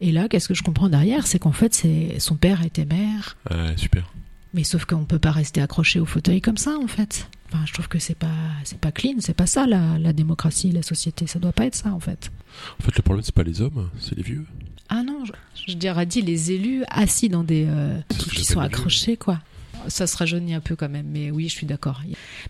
Et 0.01 0.11
là, 0.11 0.29
qu'est-ce 0.29 0.49
que 0.49 0.55
je 0.55 0.63
comprends 0.63 0.89
derrière? 0.89 1.27
C'est 1.27 1.39
qu'en 1.39 1.53
fait, 1.53 1.75
c'est 1.75 2.19
son 2.19 2.37
père 2.37 2.65
était 2.65 2.87
maire. 2.87 3.37
Ouais, 3.51 3.77
super. 3.77 4.13
Mais 4.53 4.65
sauf 4.65 4.85
qu'on 4.85 5.05
peut 5.05 5.19
pas 5.19 5.33
rester 5.33 5.61
accroché 5.61 6.01
au 6.01 6.07
fauteuil 6.07 6.41
comme 6.41 6.57
ça, 6.57 6.77
en 6.83 6.87
fait. 6.87 7.29
Enfin, 7.53 7.65
je 7.67 7.73
trouve 7.73 7.89
que 7.89 7.99
c'est 7.99 8.17
pas, 8.17 8.35
c'est 8.65 8.79
pas 8.79 8.91
clean, 8.91 9.15
c'est 9.21 9.35
pas 9.35 9.47
ça 9.47 9.67
la, 9.67 9.99
la 9.99 10.13
démocratie, 10.13 10.73
la 10.73 10.83
société. 10.83 11.27
Ça 11.27 11.39
doit 11.39 11.53
pas 11.53 11.67
être 11.67 11.75
ça, 11.75 11.93
en 11.93 12.01
fait. 12.01 12.33
En 12.81 12.83
fait, 12.83 12.97
le 12.97 13.03
problème, 13.03 13.25
c'est 13.25 13.35
pas 13.35 13.43
les 13.43 13.61
hommes, 13.61 13.91
c'est 14.01 14.17
les 14.17 14.23
vieux. 14.23 14.47
Ah 14.89 15.03
non, 15.03 15.25
je, 15.25 15.33
je 15.69 15.75
dirais 15.77 16.07
dit 16.07 16.23
les 16.23 16.53
élus 16.53 16.85
assis 16.89 17.29
dans 17.29 17.45
des 17.45 17.65
euh, 17.67 17.99
ce 18.19 18.29
qui, 18.31 18.45
sont 18.45 18.61
accrochés 18.61 19.17
quoi. 19.17 19.41
Ça 19.89 20.07
se 20.07 20.17
rajeunit 20.17 20.55
un 20.55 20.61
peu 20.61 20.77
quand 20.77 20.89
même, 20.89 21.07
mais 21.13 21.31
oui, 21.31 21.47
je 21.51 21.55
suis 21.55 21.67
d'accord. 21.67 22.01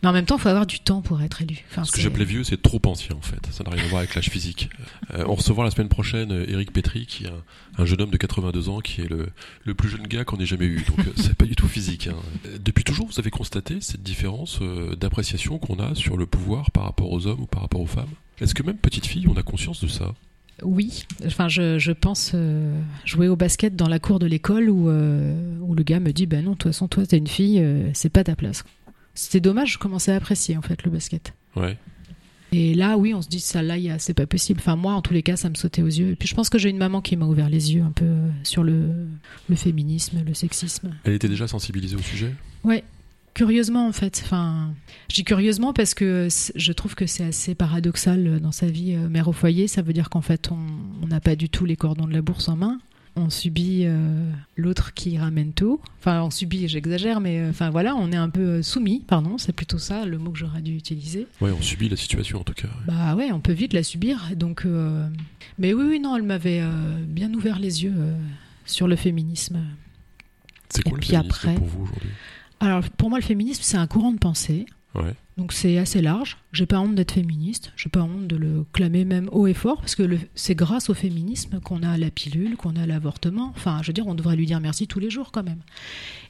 Mais 0.02 0.08
en 0.08 0.12
même 0.12 0.24
temps, 0.24 0.36
il 0.36 0.40
faut 0.40 0.48
avoir 0.50 0.66
du 0.66 0.78
temps 0.78 1.00
pour 1.02 1.20
être 1.20 1.42
élu. 1.42 1.64
Enfin, 1.68 1.82
Ce 1.82 1.90
que 1.90 2.00
j'appelais 2.00 2.24
vieux, 2.24 2.44
c'est 2.44 2.62
trop 2.62 2.80
ancien 2.86 3.16
en 3.16 3.20
fait. 3.22 3.40
Ça 3.50 3.64
n'a 3.64 3.70
rien 3.70 3.82
à 3.82 3.88
voir 3.88 3.98
avec 4.00 4.14
l'âge 4.14 4.30
physique. 4.30 4.68
Euh, 5.14 5.24
on 5.26 5.34
recevra 5.34 5.64
la 5.64 5.72
semaine 5.72 5.88
prochaine 5.88 6.30
euh, 6.30 6.44
Eric 6.48 6.72
Petri, 6.72 7.06
qui 7.06 7.24
est 7.24 7.28
un, 7.28 7.42
un 7.82 7.86
jeune 7.86 8.02
homme 8.02 8.10
de 8.10 8.16
82 8.18 8.68
ans, 8.68 8.78
qui 8.78 9.00
est 9.00 9.08
le, 9.10 9.30
le 9.64 9.74
plus 9.74 9.88
jeune 9.88 10.06
gars 10.06 10.22
qu'on 10.24 10.36
ait 10.38 10.46
jamais 10.46 10.66
eu. 10.66 10.84
Donc 10.86 11.00
euh, 11.00 11.12
c'est 11.16 11.34
pas 11.34 11.46
du 11.46 11.56
tout 11.56 11.66
physique. 11.66 12.06
hein. 12.06 12.14
Euh, 12.46 12.56
Depuis 12.64 12.84
toujours, 12.84 13.08
vous 13.08 13.18
avez 13.18 13.30
constaté 13.30 13.78
cette 13.80 14.02
différence 14.04 14.60
euh, 14.62 14.94
d'appréciation 14.94 15.58
qu'on 15.58 15.80
a 15.80 15.96
sur 15.96 16.16
le 16.16 16.26
pouvoir 16.26 16.70
par 16.70 16.84
rapport 16.84 17.10
aux 17.10 17.26
hommes 17.26 17.40
ou 17.40 17.46
par 17.46 17.62
rapport 17.62 17.80
aux 17.80 17.86
femmes? 17.86 18.10
Est-ce 18.40 18.54
que 18.54 18.62
même 18.62 18.76
petite 18.78 19.06
fille, 19.06 19.26
on 19.28 19.36
a 19.36 19.42
conscience 19.42 19.82
de 19.82 19.88
ça? 19.88 20.14
Oui, 20.64 21.04
enfin, 21.26 21.48
je, 21.48 21.78
je 21.78 21.92
pense 21.92 22.32
euh, 22.34 22.78
jouer 23.04 23.28
au 23.28 23.36
basket 23.36 23.76
dans 23.76 23.88
la 23.88 23.98
cour 23.98 24.18
de 24.18 24.26
l'école 24.26 24.70
où, 24.70 24.88
euh, 24.88 25.34
où 25.60 25.74
le 25.74 25.82
gars 25.82 26.00
me 26.00 26.12
dit 26.12 26.26
Ben 26.26 26.44
non, 26.44 26.52
de 26.52 26.56
toute 26.56 26.72
façon, 26.72 26.88
toi, 26.88 27.06
t'es 27.06 27.18
une 27.18 27.26
fille, 27.28 27.60
euh, 27.60 27.88
c'est 27.92 28.08
pas 28.08 28.24
ta 28.24 28.34
place. 28.34 28.64
C'était 29.14 29.40
dommage, 29.40 29.72
je 29.74 29.78
commençais 29.78 30.12
à 30.12 30.16
apprécier 30.16 30.56
en 30.56 30.62
fait 30.62 30.82
le 30.84 30.90
basket. 30.90 31.34
Ouais. 31.54 31.76
Et 32.52 32.74
là, 32.74 32.96
oui, 32.96 33.12
on 33.14 33.20
se 33.22 33.28
dit, 33.28 33.40
ça 33.40 33.62
là, 33.62 33.76
il 33.78 33.82
y 33.84 33.90
a- 33.90 33.98
c'est 33.98 34.14
pas 34.14 34.26
possible. 34.26 34.60
Enfin, 34.60 34.76
moi, 34.76 34.94
en 34.94 35.02
tous 35.02 35.12
les 35.12 35.22
cas, 35.24 35.34
ça 35.36 35.50
me 35.50 35.54
sautait 35.56 35.82
aux 35.82 35.86
yeux. 35.88 36.10
Et 36.12 36.16
puis, 36.16 36.28
je 36.28 36.34
pense 36.36 36.48
que 36.48 36.58
j'ai 36.58 36.70
une 36.70 36.78
maman 36.78 37.00
qui 37.00 37.16
m'a 37.16 37.26
ouvert 37.26 37.48
les 37.48 37.74
yeux 37.74 37.82
un 37.82 37.90
peu 37.90 38.06
sur 38.44 38.62
le, 38.62 38.90
le 39.48 39.56
féminisme, 39.56 40.22
le 40.24 40.34
sexisme. 40.34 40.94
Elle 41.04 41.14
était 41.14 41.28
déjà 41.28 41.48
sensibilisée 41.48 41.96
au 41.96 42.00
sujet? 42.02 42.32
Ouais, 42.62 42.84
curieusement, 43.34 43.86
en 43.86 43.92
fait. 43.92 44.20
Enfin, 44.24 44.72
je 45.10 45.16
dis 45.16 45.24
curieusement 45.24 45.72
parce 45.72 45.94
que 45.94 46.28
je 46.54 46.72
trouve 46.72 46.94
que 46.94 47.06
c'est 47.06 47.24
assez 47.24 47.54
paradoxal 47.54 48.26
euh, 48.26 48.38
dans 48.40 48.52
sa 48.52 48.66
vie 48.66 48.94
euh, 48.94 49.08
mère 49.08 49.28
au 49.28 49.32
foyer. 49.32 49.68
Ça 49.68 49.82
veut 49.82 49.92
dire 49.92 50.08
qu'en 50.10 50.22
fait, 50.22 50.50
on 50.50 51.06
n'a 51.06 51.20
pas 51.20 51.36
du 51.36 51.48
tout 51.48 51.64
les 51.64 51.76
cordons 51.76 52.06
de 52.06 52.12
la 52.12 52.22
bourse 52.22 52.48
en 52.48 52.56
main. 52.56 52.78
On 53.16 53.30
subit 53.30 53.82
euh, 53.84 54.28
l'autre 54.56 54.92
qui 54.92 55.16
ramène 55.18 55.52
tout. 55.52 55.80
Enfin, 56.00 56.22
on 56.22 56.30
subit, 56.32 56.66
j'exagère, 56.66 57.20
mais 57.20 57.38
euh, 57.38 57.50
enfin 57.50 57.70
voilà, 57.70 57.94
on 57.94 58.10
est 58.10 58.16
un 58.16 58.28
peu 58.28 58.60
soumis, 58.60 59.04
pardon, 59.06 59.38
c'est 59.38 59.52
plutôt 59.52 59.78
ça 59.78 60.04
le 60.04 60.18
mot 60.18 60.32
que 60.32 60.38
j'aurais 60.38 60.62
dû 60.62 60.74
utiliser. 60.74 61.28
Ouais, 61.40 61.52
on 61.52 61.62
subit 61.62 61.88
la 61.88 61.94
situation 61.96 62.40
en 62.40 62.42
tout 62.44 62.54
cas. 62.54 62.66
ouais. 62.66 62.84
Bah 62.88 63.14
ouais, 63.14 63.30
on 63.30 63.38
peut 63.38 63.52
vite 63.52 63.72
la 63.72 63.84
subir. 63.84 64.30
Donc, 64.34 64.66
mais 65.58 65.72
oui, 65.74 65.84
oui, 65.88 66.00
non, 66.00 66.16
elle 66.16 66.24
m'avait 66.24 66.60
bien 67.06 67.32
ouvert 67.32 67.60
les 67.60 67.84
yeux 67.84 67.94
sur 68.66 68.88
le 68.88 68.96
féminisme. 68.96 69.60
C'est 70.70 70.82
quoi 70.82 70.90
Et 70.90 70.94
le 70.94 71.00
puis 71.00 71.10
féminisme 71.10 71.30
après- 71.30 71.54
pour 71.54 71.66
vous 71.68 71.82
aujourd'hui? 71.84 72.10
Alors, 72.64 72.82
pour 72.90 73.10
moi, 73.10 73.18
le 73.18 73.24
féminisme, 73.24 73.62
c'est 73.62 73.76
un 73.76 73.86
courant 73.86 74.12
de 74.12 74.18
pensée 74.18 74.66
Ouais. 74.94 75.14
Donc 75.36 75.52
c'est 75.52 75.78
assez 75.78 76.00
large. 76.00 76.36
J'ai 76.52 76.66
pas 76.66 76.78
honte 76.78 76.94
d'être 76.94 77.12
féministe. 77.12 77.72
J'ai 77.76 77.88
pas 77.88 78.02
honte 78.02 78.28
de 78.28 78.36
le 78.36 78.64
clamer 78.72 79.04
même 79.04 79.28
haut 79.32 79.48
et 79.48 79.54
fort 79.54 79.78
parce 79.78 79.96
que 79.96 80.08
c'est 80.36 80.54
grâce 80.54 80.88
au 80.88 80.94
féminisme 80.94 81.58
qu'on 81.58 81.82
a 81.82 81.98
la 81.98 82.10
pilule, 82.10 82.56
qu'on 82.56 82.76
a 82.76 82.86
l'avortement. 82.86 83.52
Enfin, 83.56 83.80
je 83.82 83.88
veux 83.88 83.92
dire, 83.92 84.06
on 84.06 84.14
devrait 84.14 84.36
lui 84.36 84.46
dire 84.46 84.60
merci 84.60 84.86
tous 84.86 85.00
les 85.00 85.10
jours 85.10 85.32
quand 85.32 85.42
même. 85.42 85.58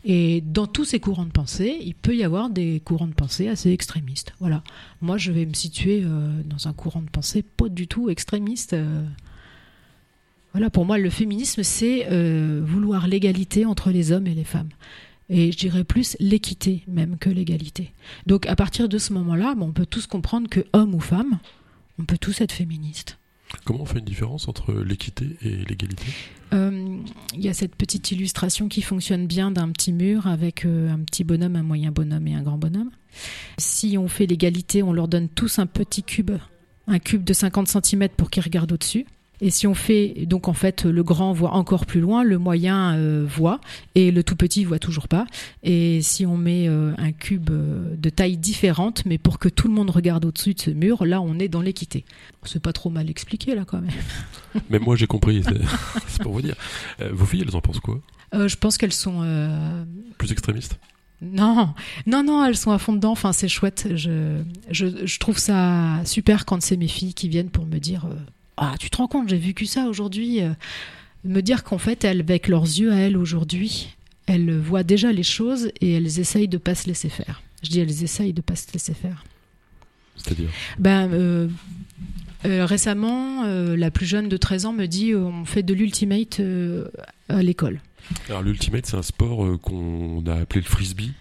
Et 0.07 0.41
dans 0.41 0.67
tous 0.67 0.87
ces 0.87 1.01
courants 1.01 1.27
de 1.27 1.31
pensée, 1.31 1.77
il 1.83 1.95
peut 1.95 2.17
y 2.17 2.25
avoir 2.25 2.49
des 2.49 2.81
courants 2.81 3.07
de 3.07 3.13
pensée 3.13 3.49
assez 3.49 3.71
extrémistes. 3.71 4.33
Voilà. 4.41 4.63
Moi, 5.03 5.19
je 5.19 5.31
vais 5.33 5.45
me 5.45 5.55
situer 5.55 6.03
euh, 6.03 6.41
dans 6.47 6.67
un 6.67 6.73
courant 6.73 7.03
de 7.03 7.11
pensée 7.11 7.43
pas 7.43 7.69
du 7.69 7.87
tout 7.87 8.09
extrémiste. 8.09 8.73
euh. 8.73 9.05
Voilà, 10.53 10.71
pour 10.71 10.87
moi, 10.87 10.97
le 10.97 11.11
féminisme, 11.11 11.63
c'est 11.63 12.07
euh, 12.11 12.63
vouloir 12.65 13.09
l'égalité 13.09 13.67
entre 13.67 13.91
les 13.91 14.13
hommes 14.13 14.29
et 14.29 14.35
les 14.35 14.45
femmes. 14.45 14.71
Et 15.31 15.53
je 15.53 15.59
dirais 15.59 15.85
plus 15.85 16.17
l'équité 16.21 16.83
même 16.87 17.17
que 17.19 17.31
l'égalité. 17.31 17.93
Donc 18.27 18.47
à 18.47 18.57
partir 18.57 18.89
de 18.89 18.99
ce 18.99 19.13
moment-là, 19.15 19.55
bon, 19.55 19.69
on 19.69 19.73
peut 19.73 19.87
tous 19.87 20.07
comprendre 20.07 20.49
que 20.49 20.61
homme 20.73 20.95
ou 20.95 21.01
femme, 21.01 21.39
on 21.99 22.05
peut 22.05 22.19
tous 22.19 22.41
être 22.41 22.53
féministes. 22.53 23.19
Comment 23.65 23.83
on 23.83 23.87
fait 23.87 24.01
une 24.01 24.05
différence 24.05 24.49
entre 24.49 24.73
l'équité 24.73 25.37
et 25.43 25.57
l'égalité? 25.65 26.05
Euh, 26.53 26.99
Il 27.35 27.45
y 27.45 27.49
a 27.49 27.55
cette 27.55 27.75
petite 27.75 28.11
illustration 28.11 28.69
qui 28.69 28.83
fonctionne 28.83 29.27
bien 29.27 29.51
d'un 29.51 29.71
petit 29.71 29.93
mur 29.93 30.27
avec 30.27 30.65
euh, 30.65 30.91
un 30.91 30.99
petit 30.99 31.25
bonhomme, 31.25 31.57
un 31.57 31.63
moyen 31.63 31.91
bonhomme 31.91 32.27
et 32.27 32.35
un 32.35 32.43
grand 32.43 32.59
bonhomme. 32.59 32.91
Si 33.59 33.97
on 33.97 34.09
fait 34.09 34.27
l'égalité, 34.27 34.83
on 34.83 34.93
leur 34.93 35.09
donne 35.09 35.29
tous 35.29 35.59
un 35.59 35.67
petit 35.67 36.03
cube, 36.03 36.33
un 36.87 36.99
cube 36.99 37.25
de 37.25 37.33
50 37.33 37.69
cm 37.69 38.09
pour 38.17 38.31
qu'ils 38.31 38.43
regardent 38.43 38.73
au-dessus. 38.73 39.07
Et 39.41 39.51
si 39.51 39.67
on 39.67 39.75
fait, 39.75 40.27
donc 40.27 40.49
en 40.49 40.53
fait, 40.53 40.85
le 40.85 41.03
grand 41.03 41.33
voit 41.33 41.53
encore 41.53 41.87
plus 41.87 42.01
loin, 42.01 42.23
le 42.23 42.39
moyen 42.39 42.95
euh, 42.95 43.27
voit, 43.29 43.61
et 43.95 44.11
le 44.11 44.23
tout 44.23 44.37
petit 44.37 44.65
voit 44.65 44.79
toujours 44.79 45.09
pas. 45.09 45.27
Et 45.63 46.03
si 46.03 46.25
on 46.25 46.37
met 46.37 46.69
euh, 46.69 46.93
un 46.99 47.13
cube 47.13 47.51
euh, 47.51 47.95
de 47.97 48.11
taille 48.11 48.37
différente, 48.37 49.05
mais 49.07 49.19
pour 49.19 49.39
que 49.39 49.49
tout 49.49 49.67
le 49.67 49.75
monde 49.75 49.91
regarde 49.91 50.25
au-dessus 50.25 50.55
de 50.55 50.61
ce 50.61 50.71
mur, 50.71 51.05
là, 51.05 51.21
on 51.21 51.39
est 51.39 51.49
dans 51.49 51.63
l'équité. 51.63 52.05
C'est 52.45 52.63
pas 52.63 52.73
trop 52.73 52.91
mal 52.91 53.11
expliqué, 53.11 53.55
là, 53.55 53.65
quand 53.65 53.81
même. 53.81 53.91
Même 54.71 54.83
moi 54.83 54.95
j'ai 54.95 55.09
compris, 55.09 55.43
c'est 56.07 56.23
pour 56.23 56.33
vous 56.33 56.43
dire. 56.43 56.55
Euh, 57.01 57.11
vos 57.13 57.27
filles, 57.27 57.45
elles 57.47 57.57
en 57.57 57.61
pensent 57.61 57.81
quoi? 57.81 58.01
Je 58.33 58.57
pense 58.57 58.79
qu'elles 58.79 58.93
sont 58.93 59.25
Plus 60.19 60.33
extrémistes? 60.33 60.79
Non, 61.23 61.73
non, 62.07 62.25
non, 62.25 62.45
elles 62.45 62.57
sont 62.57 62.73
à 62.73 62.79
fond 62.79 62.93
dedans. 62.93 63.13
Enfin, 63.13 63.33
c'est 63.33 63.47
chouette. 63.47 63.89
Je, 63.95 64.43
je, 64.71 65.07
je 65.07 65.19
trouve 65.21 65.39
ça 65.39 66.01
super 66.05 66.45
quand 66.45 66.61
c'est 66.61 66.77
mes 66.77 66.89
filles 66.89 67.15
qui 67.15 67.29
viennent 67.29 67.51
pour 67.51 67.65
me 67.65 67.79
dire 67.79 68.09
Ah, 68.57 68.75
tu 68.79 68.91
te 68.91 68.97
rends 68.97 69.09
compte, 69.09 69.29
j'ai 69.29 69.39
vécu 69.39 69.67
ça 69.67 69.87
aujourd'hui. 69.87 70.43
euh. 70.43 70.53
Me 71.25 71.41
dire 71.41 71.65
qu'en 71.65 71.79
fait, 71.79 72.05
elles, 72.05 72.21
avec 72.21 72.49
leurs 72.49 72.65
yeux 72.65 72.93
à 72.93 72.97
elles 72.97 73.17
aujourd'hui, 73.17 73.89
elles 74.27 74.59
voient 74.59 74.83
déjà 74.83 75.11
les 75.11 75.23
choses 75.23 75.71
et 75.81 75.95
elles 75.95 76.21
essayent 76.21 76.49
de 76.49 76.59
pas 76.59 76.75
se 76.75 76.87
laisser 76.87 77.09
faire. 77.09 77.43
Je 77.63 77.71
dis 77.71 77.81
elles 77.81 78.03
essayent 78.05 78.35
de 78.35 78.43
pas 78.43 78.57
se 78.57 78.71
laisser 78.75 78.93
faire. 78.93 79.25
C'est-à-dire? 80.17 80.51
Ben, 80.79 81.11
euh, 81.13 81.49
euh, 82.45 82.67
récemment, 82.67 83.45
euh, 83.45 83.77
la 83.77 83.91
plus 83.91 84.07
jeune 84.07 84.29
de 84.29 84.37
13 84.37 84.67
ans 84.67 84.73
me 84.73 84.87
dit 84.87 85.15
On 85.15 85.45
fait 85.45 85.63
de 85.63 85.75
l'ultimate 85.75 86.41
à 87.29 87.43
l'école. 87.43 87.81
Alors 88.29 88.43
l'ultimate, 88.43 88.87
c'est 88.87 88.97
un 88.97 89.03
sport 89.03 89.59
qu'on 89.63 90.23
a 90.27 90.35
appelé 90.35 90.61
le 90.61 90.69
frisbee 90.69 91.13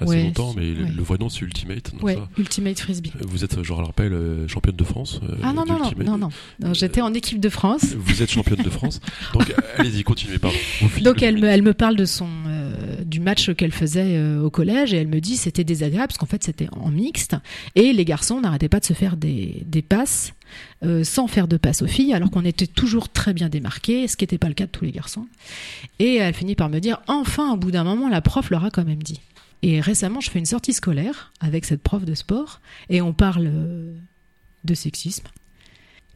assez 0.00 0.10
Ouais, 0.10 0.22
longtemps, 0.24 0.52
mais 0.56 0.72
le- 0.74 0.84
ouais. 0.84 0.90
le 0.96 1.02
vrai 1.02 1.16
nom 1.18 1.28
c'est 1.28 1.40
ultimate. 1.42 1.92
donc 1.92 2.02
Ouais, 2.02 2.14
ça. 2.16 2.28
ultimate 2.38 2.78
frisbee. 2.80 3.12
Vous 3.20 3.44
êtes, 3.44 3.62
je 3.62 3.68
le 3.72 3.74
rappelle, 3.82 4.12
euh, 4.12 4.46
championne 4.48 4.76
de 4.76 4.84
France. 4.84 5.20
euh, 5.22 5.36
Ah 5.42 5.52
non, 5.52 5.64
non, 5.66 5.78
non, 6.04 6.18
non, 6.18 6.30
non. 6.60 6.74
J'étais 6.74 7.00
en 7.00 7.14
équipe 7.14 7.40
de 7.40 7.48
France. 7.48 7.94
Vous 7.98 8.22
êtes 8.22 8.30
championne 8.30 8.62
de 8.62 8.70
France. 8.70 9.00
Donc 9.32 9.52
allez-y, 9.78 10.02
continuez, 10.04 10.38
pardon. 10.38 10.56
Donc 11.02 11.20
le- 11.20 11.26
elle 11.26 11.38
me, 11.38 11.48
elle 11.48 11.62
me 11.62 11.74
parle 11.74 11.96
de 11.96 12.04
son 12.04 12.28
euh, 12.46 13.02
du 13.04 13.20
match 13.20 13.52
qu'elle 13.54 13.72
faisait 13.72 14.16
euh, 14.16 14.42
au 14.42 14.50
collège 14.50 14.92
et 14.92 14.96
elle 14.98 15.08
me 15.08 15.20
dit 15.20 15.36
c'était 15.36 15.64
désagréable 15.64 16.08
parce 16.08 16.18
qu'en 16.18 16.26
fait 16.26 16.42
c'était 16.44 16.68
en 16.72 16.90
mixte 16.90 17.36
et 17.74 17.92
les 17.92 18.04
garçons 18.04 18.40
n'arrêtaient 18.40 18.68
pas 18.68 18.80
de 18.80 18.84
se 18.84 18.92
faire 18.92 19.16
des, 19.16 19.62
des 19.66 19.82
passes 19.82 20.32
euh, 20.84 21.04
sans 21.04 21.26
faire 21.26 21.48
de 21.48 21.56
passes 21.56 21.82
aux 21.82 21.86
filles 21.86 22.12
alors 22.12 22.30
qu'on 22.30 22.44
était 22.44 22.66
toujours 22.66 23.08
très 23.08 23.32
bien 23.32 23.48
démarqués, 23.48 24.08
ce 24.08 24.16
qui 24.16 24.24
n'était 24.24 24.38
pas 24.38 24.48
le 24.48 24.54
cas 24.54 24.66
de 24.66 24.70
tous 24.70 24.84
les 24.84 24.92
garçons. 24.92 25.26
Et 25.98 26.16
elle 26.16 26.34
finit 26.34 26.54
par 26.54 26.68
me 26.68 26.78
dire 26.80 26.98
enfin 27.08 27.52
au 27.52 27.56
bout 27.56 27.70
d'un 27.70 27.84
moment 27.84 28.08
la 28.08 28.20
prof 28.20 28.50
leur 28.50 28.64
a 28.64 28.70
quand 28.70 28.84
même 28.84 29.02
dit. 29.02 29.20
Et 29.62 29.80
récemment 29.80 30.20
je 30.20 30.30
fais 30.30 30.38
une 30.38 30.46
sortie 30.46 30.72
scolaire 30.72 31.32
avec 31.40 31.64
cette 31.64 31.82
prof 31.82 32.04
de 32.04 32.14
sport 32.14 32.60
et 32.88 33.00
on 33.00 33.12
parle 33.12 33.46
euh, 33.46 33.94
de 34.64 34.74
sexisme 34.74 35.26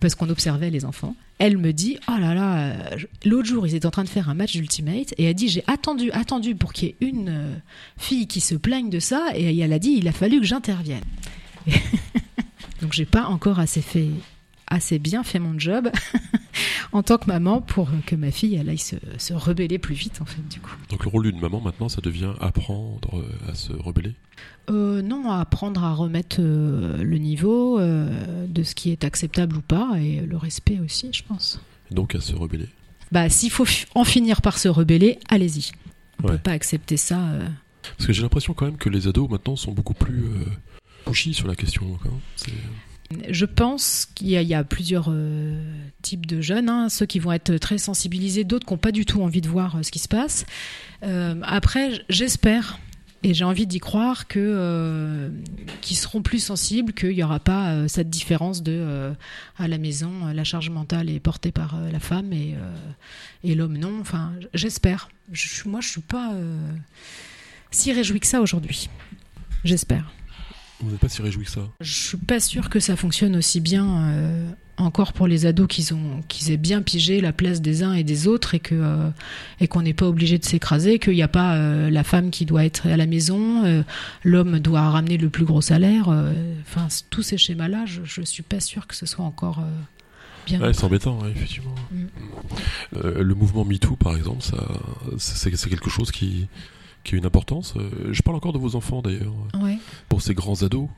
parce 0.00 0.14
qu'on 0.14 0.30
observait 0.30 0.70
les 0.70 0.84
enfants. 0.84 1.14
Elle 1.38 1.58
me 1.58 1.72
dit 1.72 1.98
Oh 2.08 2.18
là 2.18 2.34
là, 2.34 2.74
l'autre 3.24 3.46
jour, 3.46 3.66
ils 3.66 3.74
étaient 3.74 3.86
en 3.86 3.90
train 3.90 4.04
de 4.04 4.08
faire 4.08 4.28
un 4.28 4.34
match 4.34 4.52
d'Ultimate 4.52 5.14
et 5.18 5.24
elle 5.24 5.34
dit 5.34 5.48
J'ai 5.48 5.62
attendu, 5.66 6.10
attendu 6.10 6.54
pour 6.54 6.72
qu'il 6.72 6.88
y 6.88 6.90
ait 6.92 6.96
une 7.00 7.28
euh, 7.28 7.54
fille 7.96 8.26
qui 8.26 8.40
se 8.40 8.54
plaigne 8.54 8.90
de 8.90 8.98
ça 8.98 9.28
et 9.34 9.56
elle 9.58 9.72
a 9.72 9.78
dit 9.78 9.96
Il 9.98 10.08
a 10.08 10.12
fallu 10.12 10.40
que 10.40 10.46
j'intervienne. 10.46 11.04
Donc, 12.82 12.94
j'ai 12.94 13.04
pas 13.04 13.26
encore 13.26 13.58
assez 13.60 13.82
fait 13.82 14.08
assez 14.70 14.98
bien 14.98 15.22
fait 15.24 15.38
mon 15.38 15.58
job 15.58 15.90
en 16.92 17.02
tant 17.02 17.18
que 17.18 17.26
maman 17.26 17.60
pour 17.60 17.90
que 18.06 18.14
ma 18.16 18.30
fille 18.30 18.54
elle 18.54 18.68
aille 18.68 18.78
se, 18.78 18.96
se 19.18 19.32
rebeller 19.34 19.78
plus 19.78 19.94
vite 19.94 20.20
en 20.20 20.24
fait 20.24 20.46
du 20.48 20.60
coup. 20.60 20.74
Donc 20.88 21.04
le 21.04 21.10
rôle 21.10 21.24
d'une 21.30 21.40
maman 21.40 21.60
maintenant, 21.60 21.88
ça 21.88 22.00
devient 22.00 22.32
apprendre 22.40 23.18
euh, 23.18 23.50
à 23.50 23.54
se 23.54 23.72
rebeller? 23.72 24.14
Euh, 24.70 25.02
non, 25.02 25.30
à 25.30 25.40
apprendre 25.40 25.82
à 25.84 25.92
remettre 25.94 26.36
euh, 26.40 27.02
le 27.02 27.18
niveau 27.18 27.78
euh, 27.80 28.46
de 28.46 28.62
ce 28.62 28.74
qui 28.74 28.90
est 28.90 29.04
acceptable 29.04 29.56
ou 29.56 29.60
pas 29.60 29.94
et 29.98 30.20
le 30.20 30.36
respect 30.36 30.78
aussi, 30.84 31.10
je 31.12 31.22
pense. 31.24 31.60
Donc 31.90 32.14
à 32.14 32.20
se 32.20 32.34
rebeller? 32.34 32.68
Bah, 33.12 33.28
s'il 33.28 33.50
faut 33.50 33.66
en 33.96 34.04
finir 34.04 34.40
par 34.40 34.58
se 34.58 34.68
rebeller, 34.68 35.18
allez-y. 35.28 35.72
On 36.22 36.26
Ouais. 36.26 36.32
peut 36.32 36.38
pas 36.38 36.52
accepter 36.52 36.96
ça. 36.96 37.18
Parce 37.96 38.06
que 38.06 38.12
j'ai 38.12 38.22
l'impression 38.22 38.52
quand 38.54 38.66
même 38.66 38.76
que 38.76 38.88
les 38.90 39.08
ados 39.08 39.28
maintenant 39.28 39.56
sont 39.56 39.72
beaucoup 39.72 39.94
plus 39.94 40.22
pushy 41.06 41.32
sur 41.34 41.48
la 41.48 41.56
question. 41.56 41.98
quoi. 42.02 42.12
Je 43.28 43.44
pense 43.44 44.06
qu'il 44.14 44.28
y, 44.28 44.54
a- 44.54 44.64
plusieurs 44.64 45.08
euh, 45.08 45.60
types 46.02 46.26
de 46.26 46.40
jeunes, 46.40 46.68
hein. 46.68 46.88
ceux 46.88 47.06
qui 47.06 47.18
vont 47.18 47.32
être 47.32 47.56
très 47.56 47.78
sensibilisés, 47.78 48.44
d'autres 48.44 48.66
qui 48.66 48.72
n'ont 48.72 48.78
pas 48.78 48.92
du 48.92 49.04
tout 49.04 49.20
envie 49.22 49.40
de 49.40 49.48
voir 49.48 49.76
euh, 49.76 49.82
ce 49.82 49.90
qui 49.90 49.98
se 49.98 50.08
passe. 50.08 50.46
Euh, 51.02 51.34
après, 51.42 52.02
j'espère 52.08 52.78
et 53.22 53.34
j'ai 53.34 53.44
envie 53.44 53.66
d'y 53.66 53.80
croire 53.80 54.28
qu'ils 54.28 54.40
seront 55.90 56.22
plus 56.22 56.38
sensibles, 56.38 56.94
qu'il 56.94 57.10
n'y 57.10 57.22
aura 57.22 57.38
pas 57.38 57.86
cette 57.86 58.08
différence 58.08 58.62
de 58.62 59.12
à 59.58 59.68
la 59.68 59.76
maison, 59.76 60.32
la 60.32 60.42
charge 60.42 60.70
mentale 60.70 61.10
est 61.10 61.20
portée 61.20 61.52
par 61.52 61.78
la 61.92 62.00
femme 62.00 62.32
et, 62.32 62.54
l'homme 63.54 63.76
non. 63.76 64.00
Enfin, 64.00 64.32
j'espère. 64.54 65.10
Moi, 65.66 65.82
je 65.82 65.88
suis 65.90 66.00
pas 66.00 66.32
si 67.70 67.92
réjouie 67.92 68.20
que 68.20 68.26
ça 68.26 68.40
aujourd'hui. 68.40 68.88
J'espère. 69.64 70.10
Vous 70.82 70.90
n'êtes 70.90 71.00
pas 71.00 71.08
si 71.08 71.22
réjoui 71.22 71.44
que 71.44 71.50
ça. 71.50 71.68
Je 71.80 71.92
suis 71.92 72.16
pas 72.16 72.40
sûre 72.40 72.70
que 72.70 72.80
ça 72.80 72.96
fonctionne 72.96 73.36
aussi 73.36 73.60
bien 73.60 74.10
euh, 74.10 74.50
encore 74.76 75.12
pour 75.12 75.26
les 75.26 75.46
ados 75.46 75.68
qu'ils 75.68 75.92
ont 75.92 76.22
qu'ils 76.28 76.50
aient 76.50 76.56
bien 76.56 76.80
pigé 76.82 77.20
la 77.20 77.32
place 77.32 77.60
des 77.60 77.82
uns 77.82 77.92
et 77.92 78.04
des 78.04 78.26
autres 78.26 78.54
et 78.54 78.60
que 78.60 78.74
euh, 78.74 79.10
et 79.60 79.68
qu'on 79.68 79.82
n'est 79.82 79.94
pas 79.94 80.06
obligé 80.06 80.38
de 80.38 80.44
s'écraser, 80.44 80.98
qu'il 80.98 81.14
n'y 81.14 81.22
a 81.22 81.28
pas 81.28 81.56
euh, 81.56 81.90
la 81.90 82.04
femme 82.04 82.30
qui 82.30 82.46
doit 82.46 82.64
être 82.64 82.86
à 82.86 82.96
la 82.96 83.06
maison, 83.06 83.84
l'homme 84.24 84.58
doit 84.58 84.88
ramener 84.88 85.18
le 85.18 85.28
plus 85.28 85.44
gros 85.44 85.60
salaire. 85.60 86.08
Enfin, 86.62 86.88
tous 87.10 87.22
ces 87.22 87.36
schémas-là, 87.36 87.84
je, 87.86 88.00
je 88.04 88.22
suis 88.22 88.42
pas 88.42 88.60
sûre 88.60 88.86
que 88.86 88.96
ce 88.96 89.06
soit 89.06 89.24
encore 89.24 89.62
bien. 90.46 90.60
Ouais, 90.60 90.72
c'est 90.72 90.84
embêtant, 90.84 91.18
ouais, 91.20 91.30
effectivement. 91.30 91.74
Mm. 91.90 92.04
Euh, 92.96 93.22
le 93.22 93.34
mouvement 93.34 93.64
MeToo, 93.64 93.96
par 93.96 94.16
exemple, 94.16 94.42
ça, 94.42 94.56
c'est 95.18 95.50
quelque 95.50 95.90
chose 95.90 96.10
qui, 96.10 96.48
qui 97.04 97.14
a 97.14 97.18
une 97.18 97.26
importance. 97.26 97.74
Euh, 97.76 98.12
Je 98.12 98.22
parle 98.22 98.36
encore 98.36 98.52
de 98.52 98.58
vos 98.58 98.76
enfants, 98.76 99.02
d'ailleurs. 99.02 99.34
Ouais. 99.60 99.78
Pour 100.08 100.22
ces 100.22 100.34
grands 100.34 100.62
ados, 100.62 100.88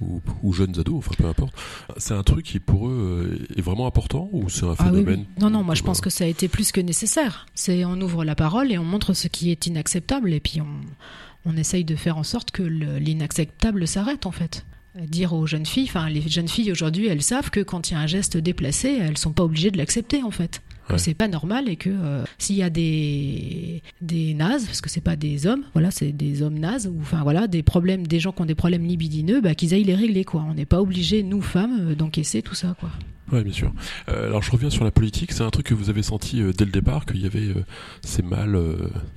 ou, 0.00 0.22
ou 0.42 0.52
jeunes 0.54 0.78
ados, 0.78 0.96
enfin 0.96 1.10
peu 1.18 1.26
importe. 1.26 1.52
C'est 1.98 2.14
un 2.14 2.22
truc 2.22 2.46
qui, 2.46 2.58
pour 2.58 2.88
eux, 2.88 3.38
euh, 3.52 3.58
est 3.58 3.60
vraiment 3.60 3.86
important 3.86 4.30
ou 4.32 4.48
c'est 4.48 4.64
un 4.64 4.74
Ah 4.78 4.84
oui, 4.90 5.00
phénomène 5.00 5.26
oui. 5.28 5.42
Non, 5.42 5.50
non, 5.50 5.62
moi 5.62 5.74
je 5.74 5.82
pense 5.82 5.98
euh, 5.98 6.02
que 6.02 6.08
ça 6.10 6.24
a 6.24 6.26
été 6.26 6.48
plus 6.48 6.72
que 6.72 6.80
nécessaire. 6.80 7.46
C'est 7.54 7.84
on 7.84 8.00
ouvre 8.00 8.24
la 8.24 8.34
parole 8.34 8.72
et 8.72 8.78
on 8.78 8.84
montre 8.84 9.12
ce 9.12 9.28
qui 9.28 9.50
est 9.50 9.66
inacceptable 9.66 10.32
et 10.32 10.40
puis 10.40 10.62
on, 10.62 11.50
on 11.50 11.54
essaye 11.56 11.84
de 11.84 11.96
faire 11.96 12.16
en 12.16 12.22
sorte 12.22 12.50
que 12.50 12.62
le- 12.62 12.98
l'inacceptable 12.98 13.86
s'arrête 13.86 14.24
en 14.24 14.30
fait. 14.30 14.64
Dire 15.06 15.34
aux 15.34 15.46
jeunes 15.46 15.66
filles, 15.66 15.86
enfin 15.88 16.08
les 16.08 16.22
jeunes 16.26 16.48
filles 16.48 16.72
aujourd'hui, 16.72 17.06
elles 17.06 17.22
savent 17.22 17.50
que 17.50 17.60
quand 17.60 17.90
il 17.90 17.94
y 17.94 17.96
a 17.96 18.00
un 18.00 18.06
geste 18.06 18.38
déplacé, 18.38 18.98
elles 19.00 19.18
sont 19.18 19.32
pas 19.32 19.44
obligées 19.44 19.70
de 19.70 19.76
l'accepter 19.76 20.22
en 20.22 20.30
fait. 20.30 20.62
Que 20.90 20.94
Ouais. 20.96 20.98
c'est 20.98 21.14
pas 21.14 21.28
normal 21.28 21.68
et 21.68 21.76
que 21.76 21.88
euh, 21.90 22.24
s'il 22.38 22.56
y 22.56 22.62
a 22.62 22.70
des 22.70 23.82
des 24.00 24.34
nazes, 24.34 24.66
parce 24.66 24.80
que 24.80 24.90
c'est 24.90 25.00
pas 25.00 25.16
des 25.16 25.46
hommes, 25.46 25.62
voilà, 25.72 25.90
c'est 25.90 26.12
des 26.12 26.42
hommes 26.42 26.58
nazes 26.58 26.86
ou 26.88 26.98
enfin 27.00 27.22
voilà, 27.22 27.46
des 27.46 27.62
problèmes, 27.62 28.06
des 28.06 28.18
gens 28.20 28.32
qui 28.32 28.42
ont 28.42 28.46
des 28.46 28.54
problèmes 28.56 28.84
libidineux, 28.84 29.40
bah, 29.40 29.54
qu'ils 29.54 29.72
aillent 29.74 29.84
les 29.84 29.94
régler 29.94 30.24
quoi. 30.24 30.44
On 30.48 30.54
n'est 30.54 30.66
pas 30.66 30.80
obligé 30.80 31.22
nous 31.22 31.42
femmes 31.42 31.78
euh, 31.80 31.94
d'encaisser 31.94 32.42
tout 32.42 32.54
ça 32.56 32.74
quoi. 32.78 32.90
Ouais, 33.32 33.42
bien 33.44 33.52
sûr. 33.52 33.72
Euh, 34.08 34.26
alors 34.26 34.42
je 34.42 34.50
reviens 34.50 34.70
sur 34.70 34.84
la 34.84 34.90
politique. 34.90 35.32
C'est 35.32 35.42
un 35.42 35.50
truc 35.50 35.66
que 35.66 35.74
vous 35.74 35.88
avez 35.90 36.02
senti 36.02 36.40
euh, 36.42 36.52
dès 36.52 36.64
le 36.64 36.72
départ, 36.72 37.06
qu'il 37.06 37.20
y 37.20 37.26
avait 37.26 37.48
euh, 37.48 37.64
ces 38.02 38.22
mâles 38.22 38.58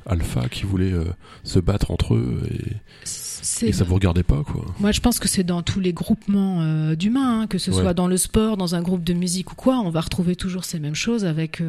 alpha 0.06 0.48
qui 0.50 0.64
voulaient 0.64 0.94
se 1.44 1.60
battre 1.60 1.92
entre 1.92 2.16
eux 2.16 2.42
et, 2.52 3.68
et 3.68 3.72
ça 3.74 3.84
vous 3.84 3.96
regardait 3.96 4.24
pas, 4.24 4.44
quoi? 4.44 4.66
Moi, 4.80 4.92
je 4.92 5.02
pense 5.02 5.20
que 5.20 5.28
c'est 5.28 5.44
dans 5.44 5.62
tous 5.62 5.80
les 5.80 5.94
groupements 5.94 6.94
d'humains, 6.96 7.42
hein, 7.42 7.48
que 7.48 7.58
ce 7.58 7.72
Ouais. 7.72 7.82
soit 7.82 7.94
dans 7.94 8.08
le 8.08 8.18
sport, 8.18 8.56
dans 8.58 8.76
un 8.76 8.82
groupe 8.82 9.04
de 9.04 9.14
musique 9.14 9.52
ou 9.52 9.56
quoi, 9.56 9.80
on 9.80 9.90
va 9.90 10.02
retrouver 10.02 10.36
toujours 10.36 10.64
ces 10.64 10.80
mêmes 10.80 10.96
choses 10.96 11.26
avec 11.26 11.62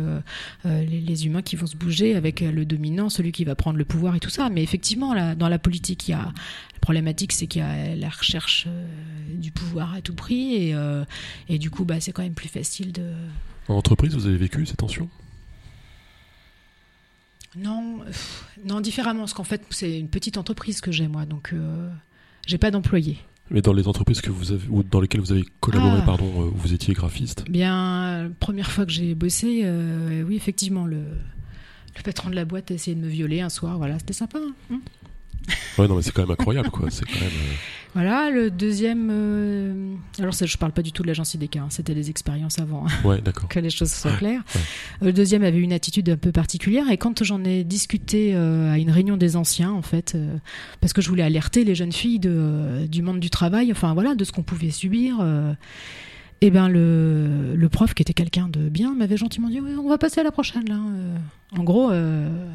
les, 0.64 0.86
les 1.00 1.26
humains 1.26 1.42
qui 1.42 1.56
vont 1.56 1.66
se 1.66 1.76
bouger, 1.76 2.14
avec 2.14 2.40
le 2.40 2.64
dominant, 2.64 3.08
celui 3.08 3.32
qui 3.32 3.44
va 3.44 3.54
prendre 3.54 3.78
le 3.78 3.84
pouvoir 3.84 4.14
et 4.16 4.20
tout 4.20 4.30
ça. 4.30 4.50
Mais 4.50 4.62
effectivement, 4.62 5.14
là, 5.14 5.34
dans 5.34 5.48
la 5.48 5.58
politique, 5.58 6.08
il 6.08 6.12
y 6.12 6.14
a 6.14 6.32
problématique, 6.80 7.32
c'est 7.32 7.46
qu'il 7.46 7.62
y 7.62 7.64
a 7.64 7.96
la 7.96 8.10
recherche 8.10 8.66
du 9.34 9.50
pouvoir 9.50 9.94
à 9.94 10.00
tout 10.02 10.14
prix, 10.14 10.54
et, 10.54 10.76
et 11.48 11.58
du 11.58 11.70
coup, 11.70 11.84
bah, 11.84 11.96
c'est 12.00 12.12
quand 12.12 12.22
même 12.22 12.33
plus 12.34 12.48
facile 12.48 12.92
de. 12.92 13.12
En 13.68 13.74
entreprise, 13.74 14.14
vous 14.14 14.26
avez 14.26 14.36
vécu 14.36 14.66
ces 14.66 14.74
tensions? 14.76 15.08
Non, 17.56 18.00
pff, 18.04 18.44
non 18.64 18.80
différemment, 18.80 19.20
parce 19.20 19.34
qu'en 19.34 19.44
fait, 19.44 19.62
c'est 19.70 19.98
une 19.98 20.08
petite 20.08 20.36
entreprise 20.38 20.80
que 20.80 20.90
j'ai 20.90 21.06
moi, 21.06 21.24
donc 21.24 21.52
euh, 21.52 21.88
j'ai 22.46 22.58
pas 22.58 22.70
d'employés. 22.72 23.18
Mais 23.50 23.62
dans 23.62 23.72
les 23.72 23.86
entreprises 23.86 24.20
que 24.20 24.30
vous 24.30 24.52
avez, 24.52 24.66
ou 24.70 24.82
dans 24.82 25.00
lesquelles 25.00 25.20
vous 25.20 25.30
avez 25.32 25.44
collaboré, 25.60 25.98
Ah. 26.02 26.04
pardon, 26.04 26.26
euh, 26.42 26.46
où 26.46 26.54
vous 26.56 26.72
étiez 26.72 26.94
graphiste? 26.94 27.44
Bien, 27.48 28.30
première 28.40 28.70
fois 28.72 28.84
que 28.86 28.92
j'ai 28.92 29.14
bossé, 29.14 29.60
euh, 29.64 30.22
oui, 30.26 30.34
effectivement, 30.34 30.84
le, 30.86 30.96
le 31.96 32.02
patron 32.02 32.28
de 32.30 32.34
la 32.34 32.44
boîte 32.44 32.70
a 32.72 32.74
essayé 32.74 32.96
de 32.96 33.00
me 33.00 33.08
violer 33.08 33.40
un 33.40 33.50
soir, 33.50 33.78
voilà, 33.78 33.98
c'était 34.00 34.14
sympa. 34.14 34.38
hein. 34.72 34.80
Ouais, 35.78 35.86
non, 35.86 35.94
mais 35.96 36.02
c'est 36.02 36.10
quand 36.12 36.22
même 36.22 36.30
incroyable, 36.32 36.70
quoi. 36.70 36.90
C'est 36.90 37.04
quand 37.04 37.20
même. 37.20 37.28
euh, 37.28 37.54
Voilà, 37.94 38.28
le 38.30 38.50
deuxième. 38.50 39.08
euh, 39.12 39.94
Alors, 40.18 40.34
ça, 40.34 40.46
je 40.46 40.56
parle 40.56 40.72
pas 40.72 40.82
du 40.82 40.90
tout 40.90 41.02
de 41.02 41.06
l'agence 41.08 41.34
IDK, 41.34 41.56
hein, 41.56 41.66
c'était 41.70 41.94
des 41.94 42.10
expériences 42.10 42.58
avant, 42.58 42.86
hein, 42.86 42.90
Ouais, 43.08 43.20
d'accord. 43.20 43.48
que 43.48 43.60
les 43.60 43.70
choses 43.70 43.92
soient 43.92 44.16
claires. 44.16 44.42
ouais. 44.54 44.60
Euh, 45.02 45.06
Le 45.06 45.12
deuxième 45.12 45.44
avait 45.44 45.60
une 45.60 45.72
attitude 45.72 46.08
un 46.10 46.16
peu 46.16 46.32
particulière, 46.32 46.90
et 46.90 46.96
quand 46.98 47.22
j'en 47.22 47.44
ai 47.44 47.62
discuté 47.62 48.34
euh, 48.34 48.72
à 48.72 48.78
une 48.78 48.90
réunion 48.90 49.16
des 49.16 49.36
anciens, 49.36 49.70
en 49.70 49.82
fait, 49.82 50.14
euh, 50.16 50.36
parce 50.80 50.92
que 50.92 51.00
je 51.02 51.08
voulais 51.08 51.22
alerter 51.22 51.62
les 51.64 51.74
jeunes 51.76 51.92
filles 51.92 52.18
de, 52.18 52.86
du 52.86 53.00
monde 53.02 53.20
du 53.20 53.30
travail, 53.30 53.70
enfin 53.70 53.94
voilà, 53.94 54.14
de 54.16 54.24
ce 54.24 54.32
qu'on 54.32 54.42
pouvait 54.42 54.70
subir. 54.70 55.24
et 56.40 56.50
ben 56.50 56.68
le, 56.68 57.54
le 57.54 57.68
prof 57.68 57.94
qui 57.94 58.02
était 58.02 58.12
quelqu'un 58.12 58.48
de 58.48 58.68
bien 58.68 58.94
m'avait 58.94 59.16
gentiment 59.16 59.48
dit 59.48 59.60
Oui, 59.60 59.70
on 59.78 59.88
va 59.88 59.98
passer 59.98 60.20
à 60.20 60.24
la 60.24 60.32
prochaine 60.32 60.68
là. 60.68 60.74
euh. 60.84 61.16
En 61.56 61.62
gros, 61.62 61.90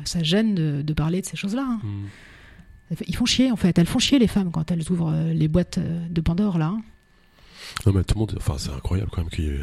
ça 0.04 0.21
gêne 0.21 0.54
de, 0.54 0.82
de 0.82 0.93
parler 0.93 1.21
de 1.21 1.25
ces 1.25 1.38
choses-là. 1.38 1.65
hein. 1.65 1.80
Hmm. 1.82 2.08
Ils 3.08 3.15
font 3.15 3.25
chier 3.25 3.52
en 3.52 3.56
fait. 3.56 3.78
Elles 3.78 3.86
font 3.86 3.99
chier 3.99 4.19
les 4.19 4.28
femmes 4.28 4.52
quand 4.52 4.71
elles 4.71 4.91
ouvrent 4.91 5.13
euh, 5.13 5.34
les 5.34 5.47
boîtes 5.47 5.78
euh, 5.78 6.08
de 6.10 6.21
Pandore 6.21 6.58
là. 6.58 6.67
hein. 6.67 6.82
Non, 7.86 7.93
mais 7.93 8.04
tout 8.04 8.15
le 8.15 8.19
monde. 8.19 8.36
Enfin, 8.38 8.56
c'est 8.58 8.71
incroyable 8.71 9.10
quand 9.12 9.21
même 9.21 9.30
qu'il 9.30 9.45
y 9.45 9.47
ait 9.49 9.62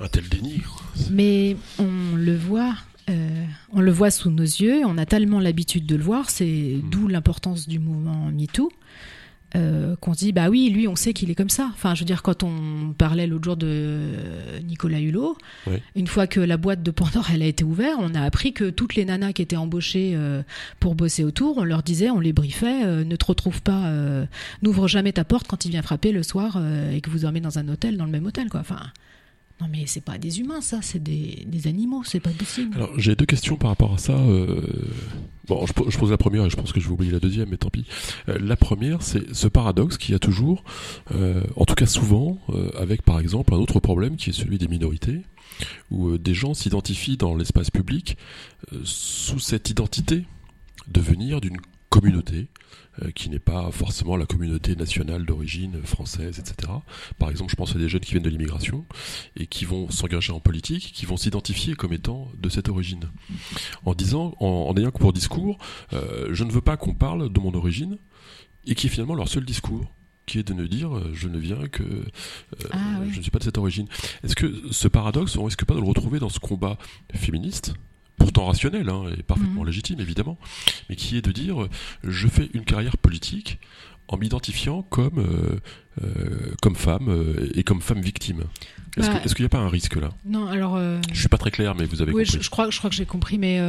un, 0.00 0.08
tel 0.08 0.28
déni. 0.28 0.62
Mais 1.10 1.56
on 1.78 2.16
le 2.16 2.36
voit, 2.36 2.74
euh, 3.10 3.44
on 3.72 3.80
le 3.80 3.90
voit 3.90 4.10
sous 4.10 4.30
nos 4.30 4.44
yeux. 4.44 4.82
On 4.84 4.96
a 4.96 5.06
tellement 5.06 5.40
l'habitude 5.40 5.86
de 5.86 5.96
le 5.96 6.04
voir. 6.04 6.30
C'est 6.30 6.78
d'où 6.90 7.08
l'importance 7.08 7.66
du 7.66 7.78
mouvement 7.78 8.30
MeToo. 8.30 8.70
Euh, 9.54 9.94
qu'on 9.96 10.12
se 10.12 10.18
dit 10.18 10.32
bah 10.32 10.48
oui 10.48 10.68
lui 10.70 10.88
on 10.88 10.96
sait 10.96 11.12
qu'il 11.12 11.30
est 11.30 11.34
comme 11.34 11.50
ça. 11.50 11.70
Enfin 11.72 11.94
je 11.94 12.00
veux 12.00 12.06
dire 12.06 12.22
quand 12.22 12.42
on 12.42 12.92
parlait 12.96 13.26
l'autre 13.26 13.44
jour 13.44 13.56
de 13.56 14.10
Nicolas 14.64 15.00
Hulot 15.00 15.36
une 15.94 16.06
fois 16.06 16.26
que 16.26 16.40
la 16.40 16.56
boîte 16.56 16.82
de 16.82 16.90
Pandore 16.90 17.28
elle 17.32 17.42
a 17.42 17.46
été 17.46 17.64
ouverte 17.64 17.98
on 17.98 18.14
a 18.14 18.22
appris 18.22 18.52
que 18.52 18.70
toutes 18.70 18.94
les 18.94 19.04
nanas 19.04 19.32
qui 19.32 19.42
étaient 19.42 19.56
embauchées 19.56 20.12
euh, 20.14 20.42
pour 20.80 20.94
bosser 20.94 21.24
autour 21.24 21.58
on 21.58 21.64
leur 21.64 21.82
disait 21.82 22.10
on 22.10 22.20
les 22.20 22.32
briefait 22.32 22.84
euh, 22.84 23.04
ne 23.04 23.16
te 23.16 23.24
retrouve 23.24 23.62
pas 23.62 23.86
euh, 23.86 24.26
n'ouvre 24.62 24.88
jamais 24.88 25.12
ta 25.12 25.24
porte 25.24 25.46
quand 25.46 25.64
il 25.64 25.70
vient 25.70 25.82
frapper 25.82 26.12
le 26.12 26.22
soir 26.22 26.56
euh, 26.56 26.92
et 26.92 27.00
que 27.00 27.10
vous 27.10 27.20
dormez 27.20 27.40
dans 27.40 27.58
un 27.58 27.68
hôtel 27.68 27.96
dans 27.96 28.04
le 28.04 28.10
même 28.10 28.26
hôtel 28.26 28.48
quoi. 28.48 28.60
Enfin 28.60 28.80
non 29.60 29.68
mais 29.70 29.84
c'est 29.86 30.02
pas 30.02 30.18
des 30.18 30.40
humains 30.40 30.60
ça 30.60 30.80
c'est 30.82 31.02
des, 31.02 31.44
des 31.46 31.66
animaux 31.66 32.02
c'est 32.04 32.20
pas 32.20 32.30
possible 32.30 32.74
Alors, 32.76 32.90
j'ai 32.98 33.14
deux 33.16 33.24
questions 33.26 33.56
par 33.56 33.70
rapport 33.70 33.94
à 33.94 33.98
ça. 33.98 34.12
euh, 34.18 34.60
Bon, 35.48 35.64
je, 35.64 35.72
je 35.90 35.96
pose 35.98 36.10
la 36.10 36.16
première 36.18 36.44
et 36.44 36.50
je 36.50 36.56
pense 36.56 36.72
que 36.72 36.80
je 36.80 36.86
vais 36.88 36.92
oublier 36.92 37.12
la 37.12 37.20
deuxième, 37.20 37.48
mais 37.50 37.56
tant 37.56 37.70
pis. 37.70 37.84
Euh, 38.28 38.36
la 38.40 38.56
première, 38.56 39.02
c'est 39.02 39.32
ce 39.32 39.46
paradoxe 39.46 39.96
qu'il 39.96 40.10
y 40.12 40.16
a 40.16 40.18
toujours, 40.18 40.64
euh, 41.12 41.40
en 41.54 41.64
tout 41.64 41.76
cas 41.76 41.86
souvent, 41.86 42.38
avec 42.76 43.02
par 43.02 43.20
exemple 43.20 43.54
un 43.54 43.58
autre 43.58 43.78
problème 43.78 44.16
qui 44.16 44.30
est 44.30 44.32
celui 44.32 44.58
des 44.58 44.66
minorités, 44.66 45.20
où 45.92 46.18
des 46.18 46.34
gens 46.34 46.52
s'identifient 46.52 47.16
dans 47.16 47.36
l'espace 47.36 47.70
public 47.70 48.16
sous 48.82 49.38
cette 49.38 49.70
identité 49.70 50.24
de 50.88 51.00
venir 51.00 51.40
d'une 51.40 51.58
communauté 51.90 52.48
qui 53.14 53.28
n'est 53.30 53.38
pas 53.38 53.70
forcément 53.70 54.16
la 54.16 54.26
communauté 54.26 54.74
nationale 54.76 55.24
d'origine 55.26 55.82
française, 55.84 56.38
etc. 56.38 56.72
Par 57.18 57.30
exemple, 57.30 57.50
je 57.50 57.56
pense 57.56 57.74
à 57.74 57.78
des 57.78 57.88
jeunes 57.88 58.00
qui 58.00 58.12
viennent 58.12 58.22
de 58.22 58.30
l'immigration 58.30 58.86
et 59.36 59.46
qui 59.46 59.64
vont 59.64 59.90
s'engager 59.90 60.32
en 60.32 60.40
politique, 60.40 60.92
qui 60.92 61.04
vont 61.06 61.16
s'identifier 61.16 61.74
comme 61.74 61.92
étant 61.92 62.30
de 62.38 62.48
cette 62.48 62.68
origine, 62.68 63.10
en 63.84 63.94
disant, 63.94 64.34
en, 64.40 64.46
en 64.70 64.76
ayant 64.76 64.90
pour 64.90 65.12
discours, 65.12 65.58
euh, 65.92 66.28
je 66.32 66.44
ne 66.44 66.50
veux 66.50 66.60
pas 66.60 66.76
qu'on 66.76 66.94
parle 66.94 67.32
de 67.32 67.40
mon 67.40 67.54
origine, 67.54 67.98
et 68.66 68.74
qui 68.74 68.86
est 68.86 68.90
finalement 68.90 69.14
leur 69.14 69.28
seul 69.28 69.44
discours 69.44 69.92
qui 70.26 70.40
est 70.40 70.42
de 70.42 70.54
ne 70.54 70.66
dire 70.66 70.96
euh, 70.96 71.10
je 71.14 71.28
ne 71.28 71.38
viens 71.38 71.68
que 71.68 71.84
euh, 71.84 72.04
Ah, 72.72 72.98
oui. 73.00 73.10
je 73.12 73.18
ne 73.18 73.22
suis 73.22 73.30
pas 73.30 73.38
de 73.38 73.44
cette 73.44 73.58
origine. 73.58 73.86
Est-ce 74.24 74.34
que 74.34 74.52
ce 74.72 74.88
paradoxe, 74.88 75.36
on 75.36 75.44
risque 75.44 75.64
pas 75.64 75.74
de 75.74 75.80
le 75.80 75.86
retrouver 75.86 76.18
dans 76.18 76.28
ce 76.30 76.40
combat 76.40 76.76
féministe 77.14 77.74
pourtant 78.16 78.46
rationnel 78.46 78.88
hein, 78.88 79.04
et 79.18 79.22
parfaitement 79.22 79.60
Mhm. 79.62 79.66
légitime 79.66 80.00
évidemment, 80.00 80.38
mais 80.88 80.96
qui 80.96 81.16
est 81.16 81.22
de 81.22 81.32
dire 81.32 81.68
je 82.04 82.28
fais 82.28 82.48
une 82.54 82.64
carrière 82.64 82.96
politique 82.96 83.58
en 84.08 84.16
m'identifiant 84.18 84.82
comme 84.82 85.18
euh, 85.18 85.58
euh, 86.04 86.54
comme 86.62 86.76
femme 86.76 87.08
euh, 87.08 87.50
et 87.54 87.62
comme 87.64 87.80
femme 87.80 88.00
victime. 88.00 88.44
Est-ce 88.96 89.10
Bah, 89.10 89.18
qu'il 89.20 89.42
n'y 89.42 89.46
a 89.46 89.48
pas 89.50 89.58
un 89.58 89.68
risque 89.68 89.96
là? 89.96 90.10
non 90.24 90.46
alors 90.46 90.78
Je 91.12 91.18
suis 91.20 91.28
pas 91.28 91.36
très 91.38 91.50
clair, 91.50 91.74
mais 91.74 91.84
vous 91.84 92.00
avez 92.02 92.12
Oui, 92.12 92.24
compris. 92.24 92.38
je, 92.38 92.44
je 92.44 92.50
crois, 92.50 92.70
je 92.70 92.78
crois 92.78 92.88
que 92.88 92.96
j'ai 92.96 93.04
compris, 93.04 93.36
mais 93.38 93.60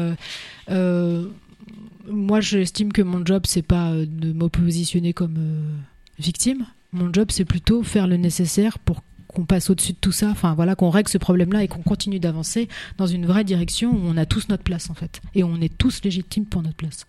moi, 2.10 2.40
j'estime 2.40 2.94
que 2.94 3.02
mon 3.02 3.26
job, 3.26 3.44
c'est 3.46 3.62
pas 3.62 3.92
de 3.94 4.32
m'oppositionner 4.32 5.12
comme 5.14 5.36
euh, 5.38 5.76
victime. 6.20 6.66
Mon 6.94 7.12
job, 7.12 7.28
c'est 7.32 7.44
plutôt 7.46 7.84
faire 7.84 8.08
le 8.08 8.16
nécessaire 8.16 8.80
pour 8.80 9.02
qu'on 9.28 9.46
passe 9.46 9.70
au-dessus 9.70 9.94
de 9.94 9.98
tout 10.00 10.12
ça, 10.12 10.30
enfin 10.30 10.54
voilà, 10.56 10.76
qu'on 10.76 10.90
règle 10.90 11.10
ce 11.10 11.18
problème-là 11.18 11.64
et 11.64 11.68
qu'on 11.68 11.82
continue 11.82 12.20
d'avancer 12.20 12.68
dans 12.98 13.08
une 13.08 13.26
vraie 13.26 13.44
direction 13.44 13.92
où 13.92 14.02
on 14.04 14.18
a 14.18 14.26
tous 14.26 14.50
notre 14.50 14.64
place 14.64 14.90
en 14.90 14.94
fait, 14.94 15.22
et 15.36 15.44
on 15.44 15.62
est 15.62 15.78
tous 15.78 16.04
légitimes 16.04 16.46
pour 16.46 16.62
notre 16.62 16.76
place. 16.76 17.06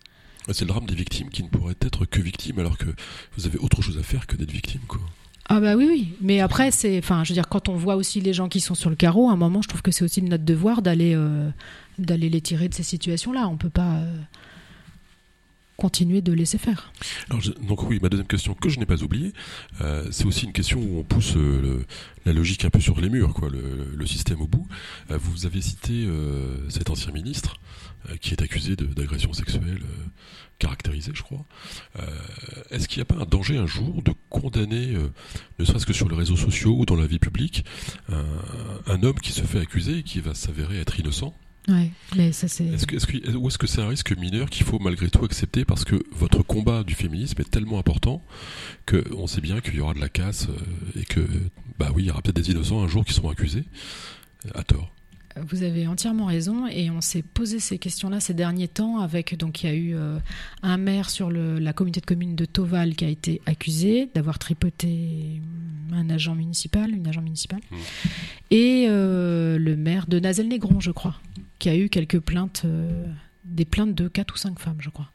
C'est 0.51 0.63
le 0.63 0.69
drame 0.69 0.87
des 0.87 0.95
victimes 0.95 1.29
qui 1.29 1.43
ne 1.43 1.49
pourraient 1.49 1.75
être 1.81 2.07
que 2.07 2.21
victimes 2.21 2.59
alors 2.59 2.79
que 2.79 2.87
vous 3.37 3.47
avez 3.47 3.59
autre 3.59 3.83
chose 3.83 3.99
à 3.99 4.03
faire 4.03 4.27
que 4.27 4.35
d'être 4.35 4.51
victime. 4.51 4.81
Quoi. 4.89 5.01
Ah 5.51 5.61
bah 5.61 5.77
oui, 5.77 5.87
oui. 5.89 6.09
Mais 6.21 6.41
après, 6.41 6.71
c'est, 6.71 6.99
enfin, 6.99 7.25
je 7.25 7.31
veux 7.31 7.35
dire, 7.35 7.49
quand 7.49 7.69
on 7.69 7.75
voit 7.75 7.97
aussi 7.97 8.21
les 8.21 8.35
gens 8.35 8.49
qui 8.49 8.61
sont 8.61 8.75
sur 8.75 8.91
le 8.91 8.97
carreau, 8.97 9.29
à 9.29 9.33
un 9.33 9.37
moment, 9.37 9.63
je 9.63 9.69
trouve 9.69 9.83
que 9.83 9.91
c'est 9.91 10.05
aussi 10.05 10.21
de 10.21 10.29
notre 10.29 10.45
devoir 10.45 10.83
d'aller, 10.83 11.15
euh, 11.15 11.51
d'aller 11.99 12.29
les 12.29 12.41
tirer 12.41 12.69
de 12.69 12.75
ces 12.75 12.83
situations-là. 12.83 13.49
On 13.49 13.57
peut 13.57 13.71
pas 13.71 13.95
euh, 13.97 14.19
continuer 15.79 16.23
de 16.23 16.33
laisser 16.33 16.59
faire. 16.59 16.93
Donc 17.31 17.89
oui, 17.89 18.01
ma 18.03 18.09
deuxième 18.09 18.27
question 18.27 18.53
que 18.53 18.69
je 18.69 18.81
n'ai 18.81 18.87
pas 18.87 19.01
oubliée, 19.05 19.33
euh, 19.81 20.09
c'est 20.11 20.27
aussi 20.27 20.45
une 20.45 20.53
question 20.53 20.81
où 20.81 20.99
on 20.99 21.05
pousse 21.05 21.37
euh, 21.37 21.87
la 22.27 22.33
logique 22.33 22.65
un 22.65 22.71
peu 22.71 22.81
sur 22.81 23.01
les 23.01 23.09
murs, 23.09 23.33
quoi, 23.33 23.49
le, 23.49 24.07
système 24.07 24.41
au 24.41 24.49
bout. 24.49 24.67
Euh, 25.13 25.19
vous 25.19 25.47
avez 25.47 25.61
cité 25.61 26.09
cet 26.69 26.91
ancien 26.91 27.13
ministre 27.13 27.61
qui 28.21 28.33
est 28.33 28.43
accusé 28.43 28.75
d'agression 28.75 29.33
sexuelle 29.33 29.83
caractérisée, 30.59 31.13
je 31.15 31.23
crois. 31.23 31.45
Est-ce 32.71 32.89
qu'il 32.89 32.99
n'y 32.99 33.03
a 33.03 33.05
pas 33.05 33.23
un 33.23 33.27
danger 33.27 33.59
un 33.59 33.67
jour 33.67 34.03
de 34.03 34.13
condamner, 34.31 34.97
ne 35.59 35.65
serait-ce 35.65 35.87
que 35.87 35.93
sur 35.93 36.09
les 36.09 36.17
réseaux 36.17 36.37
sociaux 36.37 36.75
ou 36.77 36.87
dans 36.87 36.97
la 36.97 37.07
vie 37.07 37.19
publique, 37.19 37.65
un 38.09 39.03
homme 39.03 39.21
qui 39.21 39.33
se 39.33 39.43
fait 39.43 39.61
accuser 39.61 39.99
et 39.99 40.03
qui 40.03 40.21
va 40.21 40.35
s'avérer 40.35 40.81
être 40.81 40.99
innocent? 40.99 41.35
Ouais. 41.67 41.91
C'est. 42.33 42.65
est-ce 42.65 42.87
que, 42.87 42.97
est-ce 42.97 43.37
ou 43.37 43.49
est-ce 43.49 43.59
que 43.59 43.67
c'est 43.67 43.83
un 43.83 43.89
risque 43.89 44.17
mineur 44.17 44.49
qu'il 44.49 44.65
faut 44.65 44.79
malgré 44.79 45.11
tout 45.11 45.25
accepter 45.25 45.65
parce 45.65 45.85
que 45.85 45.97
votre 46.13 46.43
combat 46.43 46.83
du 46.83 46.95
féminisme 46.95 47.41
est 47.41 47.51
tellement 47.51 47.79
important 47.79 48.23
que 48.87 49.05
on 49.17 49.27
sait 49.27 49.41
bien 49.41 49.61
qu'il 49.61 49.75
y 49.75 49.81
aura 49.81 49.93
de 49.93 50.01
la 50.01 50.09
casse 50.09 50.49
euh, 50.49 51.01
et 51.01 51.05
que 51.05 51.21
bah 51.79 51.91
oui 51.95 52.05
il 52.05 52.07
y 52.07 52.11
aura 52.11 52.23
peut-être 52.23 52.37
des 52.37 52.51
innocents 52.51 52.83
un 52.83 52.89
jour 52.89 53.05
qui 53.05 53.13
seront 53.13 53.31
accusés 53.31 53.65
euh, 54.47 54.51
à 54.55 54.63
tort. 54.63 54.91
Vous 55.49 55.63
avez 55.63 55.87
entièrement 55.87 56.27
raison 56.27 56.67
et 56.67 56.91
on 56.91 57.01
s'est 57.01 57.23
posé 57.23 57.61
ces 57.61 57.79
questions-là 57.79 58.21
ces 58.21 58.35
derniers 58.35 58.69
temps 58.69 58.99
avec 59.01 59.37
donc 59.37 59.63
il 59.63 59.67
y 59.67 59.71
a 59.71 59.75
eu 59.75 59.95
euh, 59.95 60.19
un 60.63 60.77
maire 60.77 61.11
sur 61.11 61.31
le- 61.31 61.59
la 61.59 61.73
communauté 61.73 62.01
de 62.01 62.07
communes 62.07 62.35
de 62.37 62.45
Toval 62.45 62.95
qui 62.97 63.05
a 63.05 63.09
été 63.09 63.41
accusé 63.47 64.09
d'avoir 64.15 64.39
tripoté 64.39 65.41
un 65.93 66.11
agent 66.11 66.35
municipal, 66.35 66.91
une 66.95 67.07
agent 67.07 67.23
municipale, 67.23 67.61
Mm. 67.71 67.77
et 68.51 68.87
euh, 68.89 69.59
le 69.59 69.77
maire 69.77 70.07
de 70.07 70.19
Nazel-Négron, 70.21 70.81
je 70.81 70.91
crois, 70.91 71.17
qui 71.59 71.69
a 71.69 71.77
eu 71.77 71.89
quelques 71.89 72.21
plaintes, 72.21 72.63
euh, 72.65 73.05
des 73.45 73.65
plaintes 73.65 73.95
de 73.95 74.09
quatre 74.09 74.35
ou 74.35 74.37
cinq 74.37 74.59
femmes, 74.59 74.77
je 74.81 74.91
crois. 74.91 75.11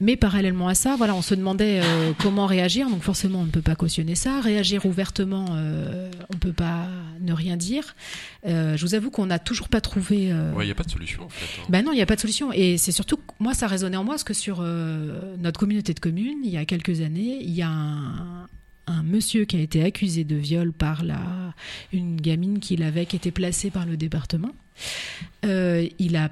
Mais 0.00 0.14
parallèlement 0.16 0.68
à 0.68 0.74
ça, 0.74 0.94
voilà, 0.96 1.14
on 1.16 1.22
se 1.22 1.34
demandait 1.34 1.80
euh, 1.82 2.12
comment 2.22 2.46
réagir. 2.46 2.88
Donc 2.88 3.02
forcément, 3.02 3.40
on 3.40 3.44
ne 3.44 3.50
peut 3.50 3.62
pas 3.62 3.74
cautionner 3.74 4.14
ça. 4.14 4.40
Réagir 4.40 4.86
ouvertement, 4.86 5.46
euh, 5.50 6.08
on 6.30 6.34
ne 6.34 6.38
peut 6.38 6.52
pas 6.52 6.86
ne 7.20 7.32
rien 7.32 7.56
dire. 7.56 7.96
Euh, 8.46 8.76
je 8.76 8.86
vous 8.86 8.94
avoue 8.94 9.10
qu'on 9.10 9.26
n'a 9.26 9.40
toujours 9.40 9.68
pas 9.68 9.80
trouvé. 9.80 10.32
Ouais 10.54 10.62
il 10.64 10.66
n'y 10.66 10.70
a 10.70 10.74
pas 10.76 10.84
de 10.84 10.90
solution 10.90 11.24
en 11.24 11.28
fait. 11.28 11.60
hein. 11.60 11.66
ben 11.68 11.84
non, 11.84 11.90
il 11.92 11.96
n'y 11.96 12.02
a 12.02 12.06
pas 12.06 12.14
de 12.14 12.20
solution. 12.20 12.52
Et 12.52 12.78
c'est 12.78 12.92
surtout, 12.92 13.18
moi, 13.40 13.54
ça 13.54 13.66
résonnait 13.66 13.96
en 13.96 14.04
moi, 14.04 14.14
parce 14.14 14.24
que 14.24 14.34
sur 14.34 14.62
notre 14.62 15.58
communauté 15.58 15.94
de 15.94 16.00
communes, 16.00 16.38
il 16.44 16.50
y 16.50 16.56
a 16.56 16.64
quelques 16.64 17.00
années, 17.00 17.38
il 17.42 17.50
y 17.50 17.62
a 17.62 17.68
un, 17.68 18.46
un 18.86 19.02
monsieur 19.02 19.46
qui 19.46 19.56
a 19.56 19.60
été 19.60 19.82
accusé 19.82 20.22
de 20.22 20.36
viol 20.36 20.72
par 20.72 21.02
la, 21.04 21.20
une 21.92 22.20
gamine 22.20 22.60
qu'il 22.60 22.84
avait, 22.84 23.04
qui 23.06 23.16
était 23.16 23.32
placée 23.32 23.70
par 23.70 23.84
le 23.84 23.96
département. 23.96 24.52
Il 25.42 26.16
a 26.16 26.30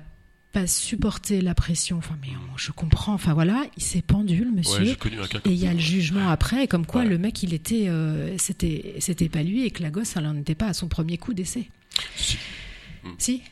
pas 0.60 0.66
supporté 0.66 1.42
la 1.42 1.54
pression. 1.54 1.98
Enfin, 1.98 2.16
mais 2.22 2.28
on- 2.30 2.56
je 2.56 2.72
comprends. 2.72 3.12
Enfin 3.12 3.34
voilà, 3.34 3.64
il 3.76 3.82
s'est 3.82 4.00
pendu, 4.00 4.42
le 4.44 4.50
monsieur. 4.50 4.84
Ouais, 4.84 4.96
connu 4.96 5.20
un 5.20 5.26
cas 5.26 5.38
Et 5.44 5.50
il 5.50 5.56
y 5.58 5.66
a 5.66 5.72
le 5.74 5.78
jugement 5.78 6.28
après, 6.30 6.66
comme 6.66 6.86
quoi 6.86 7.02
Ouais. 7.02 7.08
le 7.08 7.18
mec, 7.18 7.42
il 7.42 7.52
était, 7.52 7.88
euh, 7.88 8.36
c'était, 8.38 8.94
c'était 9.00 9.28
pas 9.28 9.42
lui 9.42 9.64
et 9.66 9.70
que 9.70 9.82
la 9.82 9.90
gosse, 9.90 10.16
elle 10.16 10.24
n'en 10.24 10.36
était 10.36 10.54
pas 10.54 10.68
à 10.68 10.72
son 10.72 10.88
premier 10.88 11.18
coup 11.18 11.34
d'essai. 11.34 11.68
Si. 12.16 12.38
Si, 13.18 13.42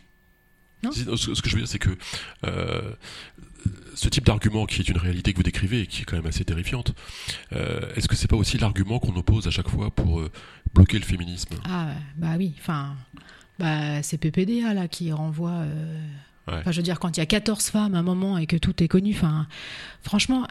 non, 0.83 0.91
Ce 0.93 1.05
ce 1.35 1.43
que 1.43 1.49
je 1.51 1.55
veux 1.57 1.61
dire, 1.63 1.69
c'est 1.69 1.79
que 1.79 1.91
euh, 2.45 2.93
ce 3.95 4.09
type 4.09 4.25
d'argument 4.25 4.65
qui 4.67 4.81
est 4.81 4.89
une 4.89 4.97
réalité 4.99 5.33
que 5.33 5.37
vous 5.37 5.43
décrivez 5.45 5.81
et 5.83 5.87
qui 5.87 6.03
est 6.03 6.05
quand 6.07 6.17
même 6.17 6.27
assez 6.27 6.45
terrifiante, 6.45 6.93
est-ce 7.53 8.09
que 8.09 8.17
c'est 8.17 8.29
pas 8.29 8.37
aussi 8.37 8.57
l'argument 8.59 8.99
qu'on 8.99 9.15
oppose 9.17 9.47
à 9.47 9.51
chaque 9.51 9.69
fois 9.69 9.91
pour 9.95 10.23
bloquer 10.75 10.99
le 10.99 11.05
féminisme? 11.05 11.55
Ah 11.67 11.93
bah 12.17 12.35
oui, 12.39 12.55
enfin, 12.59 12.97
bah, 13.59 14.03
c'est 14.03 14.17
PPDA 14.19 14.73
là 14.75 14.89
qui 14.89 15.13
renvoie. 15.13 15.65
Enfin, 16.47 16.71
je 16.71 16.77
veux 16.77 16.83
dire, 16.83 17.01
quand 17.01 17.17
il 17.17 17.21
y 17.21 17.23
a 17.23 17.27
14 17.27 17.71
femmes 17.71 17.95
à 17.95 17.99
un 17.99 18.03
moment 18.03 18.37
et 18.37 18.47
que 18.47 18.57
tout 18.57 18.83
est 18.83 18.89
connu, 18.89 19.13
enfin, 19.15 19.47
franchement, 20.03 20.47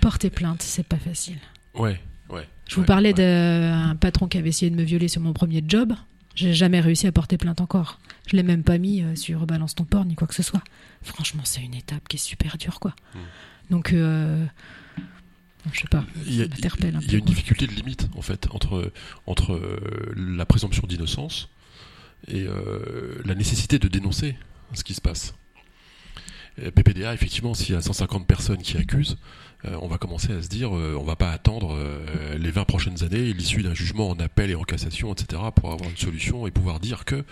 porter 0.00 0.30
plainte, 0.30 0.62
c'est 0.62 0.86
pas 0.86 0.96
facile. 0.96 1.38
Ouais, 1.74 2.00
ouais. 2.30 2.46
Je 2.68 2.76
vous 2.76 2.84
parlais 2.84 3.12
d'un 3.12 3.96
patron 3.96 4.28
qui 4.28 4.38
avait 4.38 4.50
essayé 4.50 4.70
de 4.70 4.76
me 4.76 4.82
violer 4.82 5.08
sur 5.08 5.20
mon 5.20 5.32
premier 5.32 5.62
job. 5.66 5.92
J'ai 6.34 6.54
jamais 6.54 6.80
réussi 6.80 7.06
à 7.06 7.12
porter 7.12 7.36
plainte 7.36 7.60
encore. 7.60 7.98
Je 8.28 8.36
l'ai 8.36 8.44
même 8.44 8.62
pas 8.62 8.78
mis 8.78 9.02
euh, 9.02 9.16
sur 9.16 9.44
Balance 9.46 9.74
ton 9.74 9.84
port 9.84 10.04
ni 10.04 10.14
quoi 10.14 10.28
que 10.28 10.34
ce 10.34 10.42
soit. 10.42 10.62
Franchement, 11.02 11.42
c'est 11.44 11.62
une 11.62 11.74
étape 11.74 12.06
qui 12.06 12.16
est 12.16 12.20
super 12.20 12.58
dure, 12.58 12.78
quoi. 12.78 12.94
Hmm. 13.14 13.70
Donc, 13.70 13.92
euh, 13.92 14.46
je 15.72 15.80
sais 15.80 15.88
pas. 15.88 16.04
Il 16.26 16.36
y 16.36 16.42
a, 16.42 16.44
il 16.44 17.12
y 17.12 17.14
a 17.14 17.18
une 17.18 17.24
difficulté 17.24 17.66
de 17.66 17.72
limite, 17.72 18.08
en 18.16 18.22
fait, 18.22 18.46
entre, 18.52 18.92
entre 19.26 19.54
euh, 19.54 20.14
la 20.14 20.46
présomption 20.46 20.86
d'innocence 20.86 21.48
et 22.26 22.46
la 23.24 23.36
nécessité 23.36 23.78
de 23.78 23.86
dénoncer 23.86 24.36
ce 24.74 24.84
qui 24.84 24.94
se 24.94 25.00
passe. 25.00 25.34
PPDA, 26.74 27.14
effectivement, 27.14 27.54
s'il 27.54 27.74
y 27.74 27.78
a 27.78 27.80
150 27.80 28.26
personnes 28.26 28.62
qui 28.62 28.76
accusent, 28.76 29.16
euh, 29.64 29.76
on 29.82 29.88
va 29.88 29.98
commencer 29.98 30.32
à 30.32 30.40
se 30.40 30.48
dire, 30.48 30.76
euh, 30.76 30.96
on 30.98 31.02
va 31.02 31.16
pas 31.16 31.32
attendre 31.32 31.74
euh, 31.74 32.38
les 32.38 32.50
20 32.50 32.64
prochaines 32.64 33.02
années, 33.02 33.32
l'issue 33.32 33.62
d'un 33.62 33.74
jugement 33.74 34.08
en 34.08 34.18
appel 34.20 34.50
et 34.50 34.54
en 34.54 34.62
cassation, 34.62 35.12
etc., 35.12 35.42
pour 35.54 35.72
avoir 35.72 35.90
une 35.90 35.96
solution 35.96 36.46
et 36.46 36.50
pouvoir 36.50 36.78
dire 36.78 37.04
que. 37.04 37.24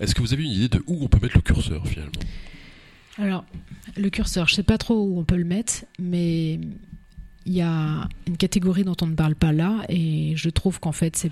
Est-ce 0.00 0.14
que 0.14 0.22
vous 0.22 0.32
avez 0.32 0.42
une 0.42 0.50
idée 0.50 0.68
de 0.68 0.82
où 0.86 1.04
on 1.04 1.08
peut 1.08 1.18
mettre 1.20 1.36
le 1.36 1.42
curseur 1.42 1.86
finalement? 1.86 2.12
Alors, 3.18 3.44
le 3.96 4.10
curseur, 4.10 4.48
je 4.48 4.54
sais 4.54 4.62
pas 4.62 4.78
trop 4.78 4.94
où 4.94 5.18
on 5.18 5.24
peut 5.24 5.36
le 5.36 5.44
mettre, 5.44 5.84
mais 5.98 6.54
il 7.44 7.52
y 7.52 7.60
a 7.60 8.08
une 8.26 8.36
catégorie 8.36 8.84
dont 8.84 8.96
on 9.02 9.06
ne 9.06 9.14
parle 9.14 9.34
pas 9.34 9.52
là, 9.52 9.84
et 9.88 10.32
je 10.34 10.48
trouve 10.50 10.80
qu'en 10.80 10.92
fait, 10.92 11.14
c'est 11.14 11.30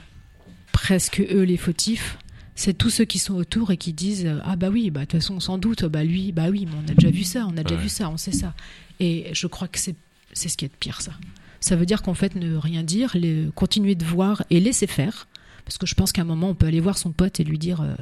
presque 0.73 1.21
eux 1.21 1.43
les 1.43 1.57
fautifs 1.57 2.19
c'est 2.55 2.75
tous 2.75 2.91
ceux 2.91 3.05
qui 3.05 3.19
sont 3.19 3.35
autour 3.35 3.71
et 3.71 3.77
qui 3.77 3.93
disent 3.93 4.31
ah 4.45 4.57
bah 4.57 4.69
oui 4.71 4.91
bah 4.91 5.01
de 5.01 5.05
toute 5.07 5.21
façon 5.21 5.41
sans 5.41 5.59
doute 5.59 5.85
bah 5.85 6.05
lui 6.05 6.33
bah 6.33 6.51
oui 6.51 6.67
mais 6.67 6.77
on 6.85 6.91
a 6.91 6.95
déjà 6.95 7.11
vu 7.11 7.25
ça 7.25 7.47
on 7.51 7.57
a 7.57 7.65
déjà 7.65 7.81
vu 7.81 7.89
ça 7.89 8.09
on 8.09 8.17
sait 8.17 8.33
ça. 8.33 8.55
Et 9.01 9.29
je 9.33 9.47
crois 9.47 9.69
que 9.69 9.79
c'est 9.79 9.97
c'est 10.33 10.49
ce 10.49 10.57
qui 10.57 10.65
est 10.65 10.69
de 10.69 10.77
pire 10.79 11.01
ça. 11.01 11.13
Ça 11.61 11.77
veut 11.77 11.87
dire 11.87 12.03
qu'en 12.03 12.15
fait 12.15 12.35
ne 12.37 12.57
rien 12.57 12.83
dire 12.83 13.13
les, 13.15 13.49
continuer 13.55 13.95
de 13.95 14.05
voir 14.05 14.45
et 14.51 14.61
laisser 14.61 14.87
faire 14.87 15.29
parce 15.65 15.79
que 15.79 15.87
je 15.87 15.95
pense 15.95 16.13
qu'à 16.13 16.23
un 16.23 16.27
moment 16.27 16.51
on 16.51 16.55
peut 16.55 16.67
aller 16.67 16.81
voir 16.81 16.99
son 16.99 17.11
pote 17.11 17.41
et 17.41 17.45
lui 17.45 17.59
dire 17.59 17.81
euh, 17.81 17.95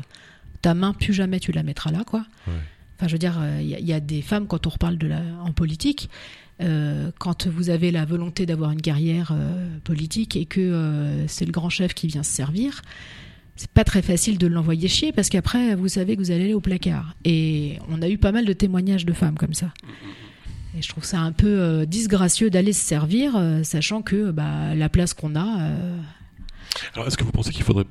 ta 0.61 0.75
main 0.75 0.93
plus 0.93 1.15
jamais 1.15 1.41
tu 1.41 1.53
la 1.53 1.63
mettras 1.63 1.91
là 1.91 2.05
quoi. 2.05 2.27
Enfin 2.47 3.07
je 3.07 3.13
veux 3.13 3.19
dire 3.19 3.41
il 3.61 3.75
euh, 3.75 3.79
y, 3.81 3.93
a 3.93 4.01
des 4.01 4.21
femmes 4.21 4.47
quand 4.47 4.67
on 4.67 4.71
reparle 4.71 4.99
de 4.99 5.07
la 5.07 5.23
en 5.43 5.53
politique 5.53 6.11
euh, 6.61 7.11
quand 7.19 7.47
vous 7.47 7.71
avez 7.71 7.91
la 7.91 8.05
volonté 8.05 8.45
d'avoir 8.45 8.71
une 8.71 8.83
carrière 8.83 9.35
politique 9.85 10.37
et 10.37 10.45
que 10.45 11.25
c'est 11.27 11.47
le 11.47 11.53
grand 11.53 11.71
chef 11.71 11.95
qui 11.95 12.07
vient 12.07 12.23
se 12.23 12.33
servir 12.33 12.83
c'est 13.57 13.71
pas 13.71 13.85
très 13.85 14.03
facile 14.03 14.39
de 14.39 14.47
l'envoyer 14.47 14.89
chier 14.89 15.13
parce 15.13 15.29
qu'après, 15.29 15.75
vous 15.75 15.89
savez 15.89 16.17
que 16.17 16.21
vous 16.21 16.31
allez 16.31 16.45
aller 16.45 16.55
au 16.55 16.61
placard. 16.61 17.15
Et 17.25 17.79
on 17.89 18.03
a 18.03 18.09
eu 18.09 18.19
pas 18.19 18.33
mal 18.33 18.45
de 18.45 18.53
témoignages 18.53 19.05
de 19.05 19.13
femmes 19.13 19.37
comme 19.37 19.55
ça. 19.55 19.73
Et 20.77 20.81
je 20.81 20.89
trouve 20.89 21.05
ça 21.05 21.21
un 21.21 21.33
peu 21.33 21.61
euh, 21.61 21.85
disgracieux 21.85 22.49
d'aller 22.49 22.73
se 22.73 22.85
servir, 22.85 23.37
euh, 23.37 23.63
sachant 23.63 24.01
que 24.01 24.31
bah, 24.31 24.75
la 24.75 24.89
place 24.89 25.13
qu'on 25.13 25.37
a. 25.37 25.61
Euh, 25.61 25.99
Alors, 26.95 27.07
est-ce 27.07 27.19
que 27.19 27.25
vous 27.25 27.33
pensez 27.33 27.53
qu'il 27.53 27.63
faudrait. 27.63 27.85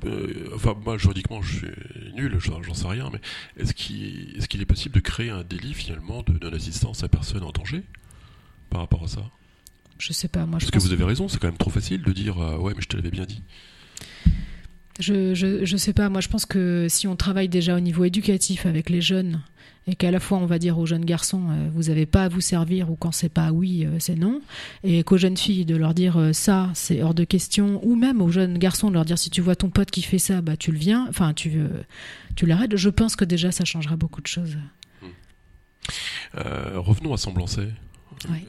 enfin, 0.55 0.75
moi, 0.83 0.97
juridiquement, 0.97 1.43
je 1.43 1.57
suis 1.57 1.67
nul, 2.15 2.35
j'en 2.39 2.73
sais 2.73 2.87
rien, 2.87 3.11
mais 3.13 3.19
est-ce 3.61 3.75
qu'il 3.75 4.35
est, 4.35 4.47
qu'il 4.47 4.61
est, 4.61 4.65
possible 4.65 4.95
de 4.95 4.99
créer 4.99 5.29
un 5.29 5.43
délit, 5.43 5.75
finalement, 5.75 6.23
de 6.23 6.33
non-assistance 6.43 7.03
à 7.03 7.07
personne 7.07 7.43
en 7.43 7.51
danger 7.51 7.83
par 8.71 8.81
rapport 8.81 9.03
à 9.03 9.07
ça? 9.07 9.29
Je 9.99 10.13
sais 10.13 10.27
pas, 10.27 10.47
moi 10.47 10.57
je 10.57 10.65
Parce 10.65 10.71
que 10.71 10.79
vous 10.79 10.93
avez 10.93 11.03
raison, 11.03 11.27
c'est 11.27 11.37
quand 11.37 11.49
même 11.49 11.57
trop 11.57 11.69
facile 11.69 12.01
de 12.01 12.11
dire 12.11 12.37
Ouais, 12.59 12.73
mais 12.75 12.81
je 12.81 12.87
te 12.87 12.95
l'avais 12.97 13.11
bien 13.11 13.25
dit. 13.25 13.43
Je, 14.99 15.33
je, 15.33 15.77
sais 15.77 15.93
pas, 15.93 16.09
moi 16.09 16.21
je 16.21 16.27
pense 16.27 16.45
que 16.45 16.87
si 16.89 17.07
on 17.07 17.15
travaille 17.15 17.49
déjà 17.49 17.75
au 17.75 17.79
niveau 17.79 18.03
éducatif 18.03 18.65
avec 18.65 18.89
les 18.89 19.01
jeunes 19.01 19.41
et 19.87 19.95
qu'à 19.95 20.11
la 20.11 20.19
fois 20.19 20.37
on 20.37 20.45
va 20.45 20.59
dire 20.59 20.77
aux 20.77 20.85
jeunes 20.85 21.05
garçons 21.05 21.49
euh, 21.49 21.69
vous 21.73 21.83
n'avez 21.83 22.05
pas 22.05 22.25
à 22.25 22.27
vous 22.27 22.41
servir 22.41 22.91
ou 22.91 22.95
quand 22.95 23.11
c'est 23.11 23.29
pas 23.29 23.51
oui 23.51 23.85
euh, 23.85 23.97
c'est 23.99 24.15
non. 24.15 24.41
Et 24.83 25.03
qu'aux 25.03 25.17
jeunes 25.17 25.37
filles 25.37 25.65
de 25.65 25.75
leur 25.75 25.93
dire 25.93 26.17
euh, 26.17 26.33
ça 26.33 26.69
c'est 26.73 27.01
hors 27.01 27.13
de 27.13 27.23
question. 27.23 27.79
Ou 27.83 27.95
même 27.95 28.21
aux 28.21 28.29
jeunes 28.29 28.57
garçons 28.57 28.89
de 28.89 28.93
leur 28.93 29.05
dire 29.05 29.17
si 29.17 29.29
tu 29.29 29.41
vois 29.41 29.55
ton 29.55 29.69
pote 29.69 29.89
qui 29.89 30.01
fait 30.01 30.19
ça 30.19 30.41
bah 30.41 30.57
tu 30.57 30.71
le 30.71 30.77
viens. 30.77 31.07
Enfin 31.09 31.33
tu 31.33 31.53
tu 32.35 32.45
l'arrêtes. 32.45 32.75
Je 32.75 32.89
pense 32.89 33.15
que 33.15 33.25
déjà 33.25 33.51
ça 33.51 33.65
changera 33.65 33.95
beaucoup 33.95 34.21
de 34.21 34.27
choses. 34.27 34.57
Revenons 36.33 37.13
à 37.13 37.17
Semblancé 37.17 37.67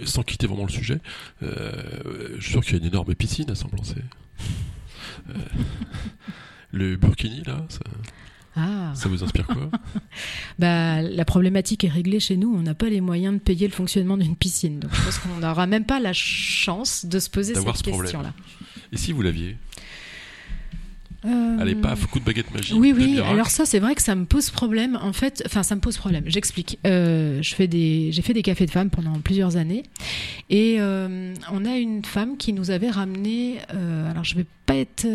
sans 0.04 0.22
quitter 0.22 0.46
vraiment 0.46 0.66
le 0.66 0.70
sujet 0.70 0.98
je 1.40 2.40
suis 2.40 2.50
sûr 2.50 2.62
qu'il 2.62 2.74
y 2.74 2.76
a 2.76 2.78
une 2.78 2.88
énorme 2.88 3.14
piscine 3.14 3.50
à 3.50 3.54
Semblancé 3.54 3.96
le 6.72 6.96
burkini, 6.96 7.42
là, 7.44 7.64
ça, 7.68 7.80
ah. 8.56 8.92
ça 8.94 9.08
vous 9.08 9.24
inspire 9.24 9.46
quoi? 9.46 9.70
Bah, 10.58 11.00
La 11.00 11.24
problématique 11.24 11.84
est 11.84 11.88
réglée 11.88 12.20
chez 12.20 12.36
nous. 12.36 12.54
On 12.54 12.62
n'a 12.62 12.74
pas 12.74 12.88
les 12.88 13.00
moyens 13.00 13.34
de 13.34 13.38
payer 13.38 13.66
le 13.66 13.72
fonctionnement 13.72 14.16
d'une 14.16 14.36
piscine. 14.36 14.78
Donc 14.78 14.94
je 14.94 15.02
pense 15.02 15.18
qu'on 15.18 15.36
n'aura 15.38 15.66
même 15.66 15.84
pas 15.84 16.00
la 16.00 16.12
chance 16.12 17.06
de 17.06 17.18
se 17.18 17.30
poser 17.30 17.54
cette 17.54 17.82
question-là. 17.82 18.32
Et 18.92 18.98
si 18.98 19.12
vous 19.12 19.22
l'aviez? 19.22 19.56
Euh... 21.24 21.58
Allez, 21.58 21.74
paf, 21.74 22.06
coup 22.06 22.18
de 22.18 22.24
baguette 22.24 22.52
magique. 22.52 22.76
Oui, 22.78 22.92
oui. 22.96 23.20
Alors 23.20 23.48
ça, 23.48 23.64
c'est 23.64 23.78
vrai 23.78 23.94
que 23.94 24.02
ça 24.02 24.14
me 24.14 24.24
pose 24.24 24.50
problème. 24.50 24.98
En 25.00 25.12
fait, 25.12 25.42
enfin, 25.46 25.62
ça 25.62 25.74
me 25.74 25.80
pose 25.80 25.96
problème. 25.96 26.24
J'explique. 26.26 26.78
Euh, 26.86 27.40
je 27.42 27.54
fais 27.54 27.68
des, 27.68 28.10
j'ai 28.12 28.22
fait 28.22 28.32
des 28.32 28.42
cafés 28.42 28.66
de 28.66 28.70
femmes 28.70 28.90
pendant 28.90 29.12
plusieurs 29.20 29.56
années, 29.56 29.84
et 30.50 30.76
euh, 30.80 31.34
on 31.52 31.64
a 31.64 31.76
une 31.76 32.04
femme 32.04 32.36
qui 32.36 32.52
nous 32.52 32.70
avait 32.70 32.90
ramené. 32.90 33.58
Euh, 33.74 34.10
alors, 34.10 34.24
je 34.24 34.34
vais 34.34 34.46
pas 34.66 34.76
être 34.76 35.06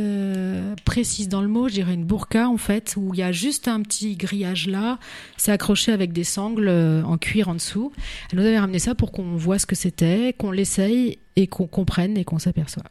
précise 0.86 1.30
dans 1.30 1.42
le 1.42 1.48
mot. 1.48 1.68
Je 1.68 1.74
dirais 1.74 1.94
une 1.94 2.06
burqa 2.06 2.48
en 2.50 2.58
fait, 2.58 2.96
où 2.98 3.14
il 3.14 3.20
y 3.20 3.24
a 3.24 3.32
juste 3.32 3.68
un 3.68 3.82
petit 3.82 4.16
grillage 4.16 4.68
là. 4.68 5.00
C'est 5.36 5.52
accroché 5.52 5.92
avec 5.92 6.14
des 6.14 6.24
sangles 6.24 6.70
en 6.70 7.18
cuir 7.18 7.50
en 7.50 7.56
dessous. 7.56 7.92
Elle 8.32 8.40
nous 8.40 8.46
avait 8.46 8.60
ramené 8.60 8.80
ça 8.80 8.96
pour 8.96 9.12
qu'on 9.12 9.36
voit 9.36 9.60
ce 9.60 9.66
que 9.66 9.76
c'était, 9.76 10.34
qu'on 10.38 10.52
l'essaye 10.52 11.20
et 11.36 11.48
qu'on 11.48 11.68
comprenne 11.68 12.18
et 12.18 12.24
qu'on 12.24 12.40
s'aperçoit. 12.40 12.84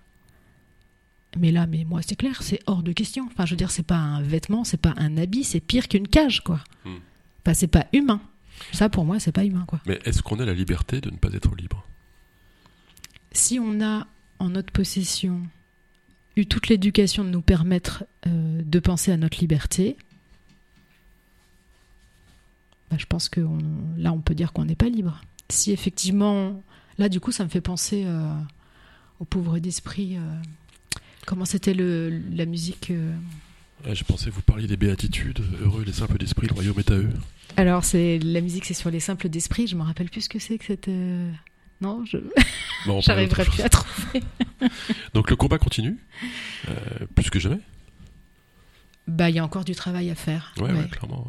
Mais 1.37 1.53
là, 1.53 1.66
mais 1.66 1.84
moi, 1.84 2.01
c'est 2.03 2.16
clair, 2.16 2.43
c'est 2.43 2.61
hors 2.66 2.82
de 2.82 2.93
question. 2.93 3.26
Enfin, 3.30 3.45
je 3.47 3.51
veux 3.51 3.57
dire, 3.57 3.70
c'est 3.70 3.82
pas 3.82 3.97
un 3.97 4.22
vêtement, 4.22 4.64
c'est 4.64 4.80
pas 4.80 4.95
un 4.97 5.16
habit, 5.16 5.45
c'est 5.45 5.61
pire 5.61 5.89
qu'une 5.89 6.09
cage, 6.09 6.43
quoi. 6.43 6.61
Hmm. 6.84 6.97
Enfin, 7.43 7.55
c'est 7.55 7.66
pas 7.66 7.87
humain. 7.93 8.20
Ça, 8.72 8.89
pour 8.89 9.05
moi, 9.05 9.20
c'est 9.20 9.32
pas 9.32 9.45
humain, 9.45 9.64
quoi. 9.66 9.80
Mais 9.87 10.01
est-ce 10.05 10.22
qu'on 10.22 10.39
a 10.41 10.45
la 10.45 10.55
liberté 10.55 11.01
de 11.01 11.11
ne 11.11 11.16
pas 11.16 11.28
être 11.32 11.55
libre? 11.55 11.84
Si 13.32 13.59
on 13.59 13.82
a 13.82 14.07
en 14.39 14.51
notre 14.51 14.72
possession 14.72 15.43
eu 16.37 16.47
toute 16.47 16.68
l'éducation 16.68 17.24
de 17.24 17.30
nous 17.30 17.43
permettre 17.43 18.05
euh, 18.26 18.62
de 18.64 18.78
penser 18.78 19.12
à 19.12 19.16
notre 19.16 19.39
liberté, 19.41 19.97
bah, 22.91 22.97
je 22.99 23.07
pense 23.07 23.28
que 23.28 23.41
là, 23.97 24.12
on 24.12 24.20
peut 24.20 24.34
dire 24.34 24.53
qu'on 24.53 24.64
n'est 24.64 24.76
pas 24.76 24.89
libre. 24.89 25.20
Si 25.49 25.72
effectivement, 25.72 26.62
là, 26.99 27.09
du 27.09 27.20
coup, 27.20 27.32
ça 27.32 27.45
me 27.45 27.49
fait 27.49 27.61
penser 27.61 28.05
euh, 28.07 28.32
aux 29.20 29.24
pauvres 29.24 29.59
d'esprit. 29.59 30.16
Euh, 30.16 30.20
Comment 31.27 31.45
c'était 31.45 31.74
la 31.74 32.47
musique 32.47 32.93
euh 32.93 33.12
Je 33.93 34.05
pensais 34.05 34.31
vous 34.31 34.43
parliez 34.43 34.68
des 34.68 34.77
béatitudes, 34.77 35.43
heureux 35.61 35.83
les 35.85 35.93
simples 35.93 36.18
d'esprit, 36.18 36.47
le 36.47 36.55
royaume 36.55 36.79
est 36.79 36.91
à 36.91 36.95
eux. 36.95 37.11
Alors 37.57 37.85
c'est 37.85 38.20
la 38.20 38.41
musique, 38.41 38.64
c'est 38.64 38.74
sur 38.74 38.91
les 38.91 39.01
simples 39.01 39.29
d'esprit. 39.29 39.66
Je 39.66 39.74
me 39.74 39.83
rappelle 39.83 40.09
plus 40.09 40.22
ce 40.22 40.29
que 40.29 40.39
c'est 40.39 40.57
que 40.57 40.64
cette. 40.64 40.87
Euh, 40.87 41.31
non, 41.81 42.05
je 42.05 42.18
j'arriverai 43.01 43.45
plus 43.45 43.62
à 43.62 43.68
trouver. 43.68 44.22
Donc 45.14 45.29
le 45.29 45.35
combat 45.35 45.59
continue, 45.59 45.99
euh, 46.68 46.74
plus 47.16 47.29
que 47.29 47.41
jamais. 47.41 47.61
Bah, 49.09 49.29
il 49.29 49.35
y 49.35 49.41
a 49.41 49.45
encore 49.45 49.64
du 49.64 49.74
travail 49.74 50.11
à 50.11 50.14
faire. 50.14 50.55
Ouais, 50.59 50.72
ouais. 50.72 50.89
clairement. 50.89 51.27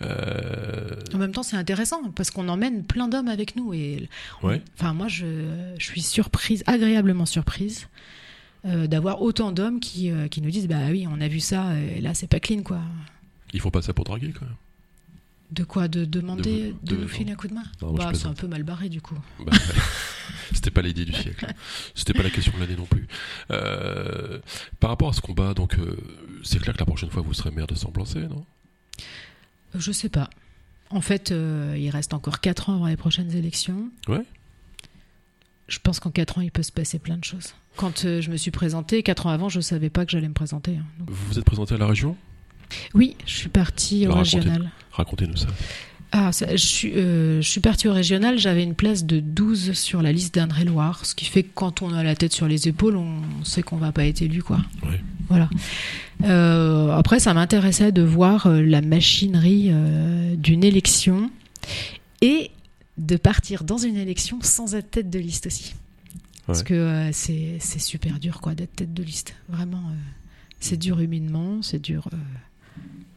En 0.00 1.18
même 1.18 1.32
temps, 1.32 1.44
c'est 1.44 1.56
intéressant 1.56 2.02
parce 2.16 2.32
qu'on 2.32 2.48
emmène 2.48 2.84
plein 2.84 3.06
d'hommes 3.06 3.28
avec 3.28 3.54
nous 3.54 3.72
et. 3.74 4.08
Enfin, 4.42 4.92
moi, 4.92 5.06
je, 5.06 5.72
je 5.78 5.84
suis 5.84 6.02
surprise, 6.02 6.64
agréablement 6.66 7.26
surprise 7.26 7.86
euh, 7.86 8.26
d'avoir 8.86 9.22
autant 9.22 9.52
d'hommes 9.52 9.80
qui, 9.80 10.10
euh, 10.10 10.28
qui, 10.28 10.40
nous 10.40 10.50
disent 10.50 10.68
bah 10.68 10.88
oui, 10.90 11.06
on 11.10 11.20
a 11.20 11.28
vu 11.28 11.40
ça, 11.40 11.78
et 11.78 12.00
là 12.00 12.14
c'est 12.14 12.26
pas 12.26 12.40
clean 12.40 12.62
quoi. 12.62 12.80
Il 13.52 13.60
faut 13.60 13.70
pas 13.70 13.82
ça 13.82 13.92
pour 13.92 14.04
draguer 14.04 14.32
quand 14.32 14.44
même. 14.44 14.54
De 15.50 15.64
quoi? 15.64 15.88
De 15.88 16.04
demander 16.04 16.74
de, 16.82 16.96
nous 16.96 17.08
filer 17.08 17.32
un 17.32 17.34
coup 17.34 17.48
de 17.48 17.54
main? 17.54 17.62
Bah, 17.80 18.10
C'est 18.12 18.26
un 18.26 18.34
peu 18.34 18.46
mal 18.46 18.62
barré 18.64 18.90
du 18.90 19.00
coup. 19.00 19.18
Bah, 19.44 19.52
C'était 20.52 20.70
pas 20.70 20.82
l'idée 20.82 21.06
du 21.06 21.12
siècle. 21.14 21.46
C'était 21.94 22.12
pas 22.12 22.22
la 22.22 22.30
question 22.30 22.52
de 22.54 22.60
l'année 22.60 22.76
non 22.76 22.84
plus. 22.84 23.06
Euh, 23.50 24.38
par 24.80 24.90
rapport 24.90 25.08
à 25.08 25.12
ce 25.14 25.22
combat, 25.22 25.54
donc 25.54 25.76
c'est 26.44 26.58
clair 26.60 26.74
que 26.74 26.80
la 26.80 26.86
prochaine 26.86 27.10
fois 27.10 27.22
vous 27.22 27.32
serez 27.32 27.50
maire 27.50 27.66
de 27.66 27.74
Semblancé, 27.74 28.20
non? 28.20 28.44
Je 29.74 29.92
sais 29.92 30.10
pas. 30.10 30.28
En 30.90 31.00
fait, 31.00 31.30
il 31.30 31.88
reste 31.90 32.12
encore 32.12 32.40
4 32.40 32.68
ans 32.68 32.74
avant 32.74 32.86
les 32.86 32.96
prochaines 32.96 33.34
élections. 33.34 33.90
Ouais. 34.06 34.24
Je 35.68 35.78
pense 35.82 36.00
qu'en 36.00 36.10
4 36.10 36.38
ans, 36.38 36.40
il 36.40 36.50
peut 36.50 36.62
se 36.62 36.72
passer 36.72 36.98
plein 36.98 37.18
de 37.18 37.24
choses. 37.24 37.54
Quand 37.76 38.04
euh, 38.04 38.20
je 38.22 38.30
me 38.30 38.36
suis 38.36 38.50
présentée, 38.50 39.02
4 39.02 39.26
ans 39.26 39.30
avant, 39.30 39.48
je 39.48 39.58
ne 39.58 39.62
savais 39.62 39.90
pas 39.90 40.04
que 40.06 40.10
j'allais 40.10 40.28
me 40.28 40.34
présenter. 40.34 40.76
Hein, 40.76 40.84
vous 41.06 41.14
vous 41.28 41.38
êtes 41.38 41.44
présentée 41.44 41.74
à 41.74 41.78
la 41.78 41.86
région? 41.86 42.16
Oui, 42.94 43.16
je 43.26 43.34
suis 43.34 43.48
partie 43.48 44.06
au 44.06 44.14
régional. 44.14 44.70
Racontez-nous 44.92 45.36
ça. 45.36 45.46
ah, 46.12 46.30
je, 46.32 46.56
suis, 46.56 46.92
euh, 46.94 47.40
je 47.42 47.48
suis 47.48 47.60
partie 47.60 47.86
au 47.86 47.92
régional, 47.92 48.38
j'avais 48.38 48.62
une 48.62 48.74
place 48.74 49.04
de 49.04 49.20
12 49.20 49.72
sur 49.72 50.00
la 50.02 50.10
liste 50.12 50.34
d'Indre-et-Loire, 50.34 51.04
ce 51.04 51.14
qui 51.14 51.26
fait 51.26 51.42
que 51.42 51.50
quand 51.54 51.82
on 51.82 51.92
a 51.92 52.02
la 52.02 52.14
tête 52.14 52.32
sur 52.32 52.48
les 52.48 52.66
épaules, 52.66 52.96
on 52.96 53.44
sait 53.44 53.62
qu'on 53.62 53.76
va 53.76 53.92
pas 53.92 54.06
être 54.06 54.22
élu. 54.22 54.42
Quoi. 54.42 54.58
Voilà. 55.28 55.50
Euh, 56.24 56.90
après, 56.92 57.20
ça 57.20 57.34
m'intéressait 57.34 57.92
de 57.92 58.02
voir 58.02 58.46
euh, 58.46 58.62
la 58.62 58.80
machinerie 58.80 59.70
d'une 60.36 60.64
élection 60.64 61.30
et 62.22 62.50
de 62.98 63.16
partir 63.16 63.64
dans 63.64 63.78
une 63.78 63.96
élection 63.96 64.38
sans 64.42 64.74
être 64.74 64.90
tête 64.90 65.10
de 65.10 65.18
liste 65.18 65.46
aussi. 65.46 65.74
Parce 66.46 66.62
que 66.62 67.10
c'est 67.12 67.60
super 67.60 68.18
dur 68.18 68.40
quoi 68.40 68.54
d'être 68.54 68.74
tête 68.74 68.94
de 68.94 69.02
liste. 69.02 69.34
Vraiment, 69.48 69.82
c'est 70.60 70.78
dur 70.78 70.98
humainement, 71.00 71.60
c'est 71.62 71.78
dur 71.78 72.08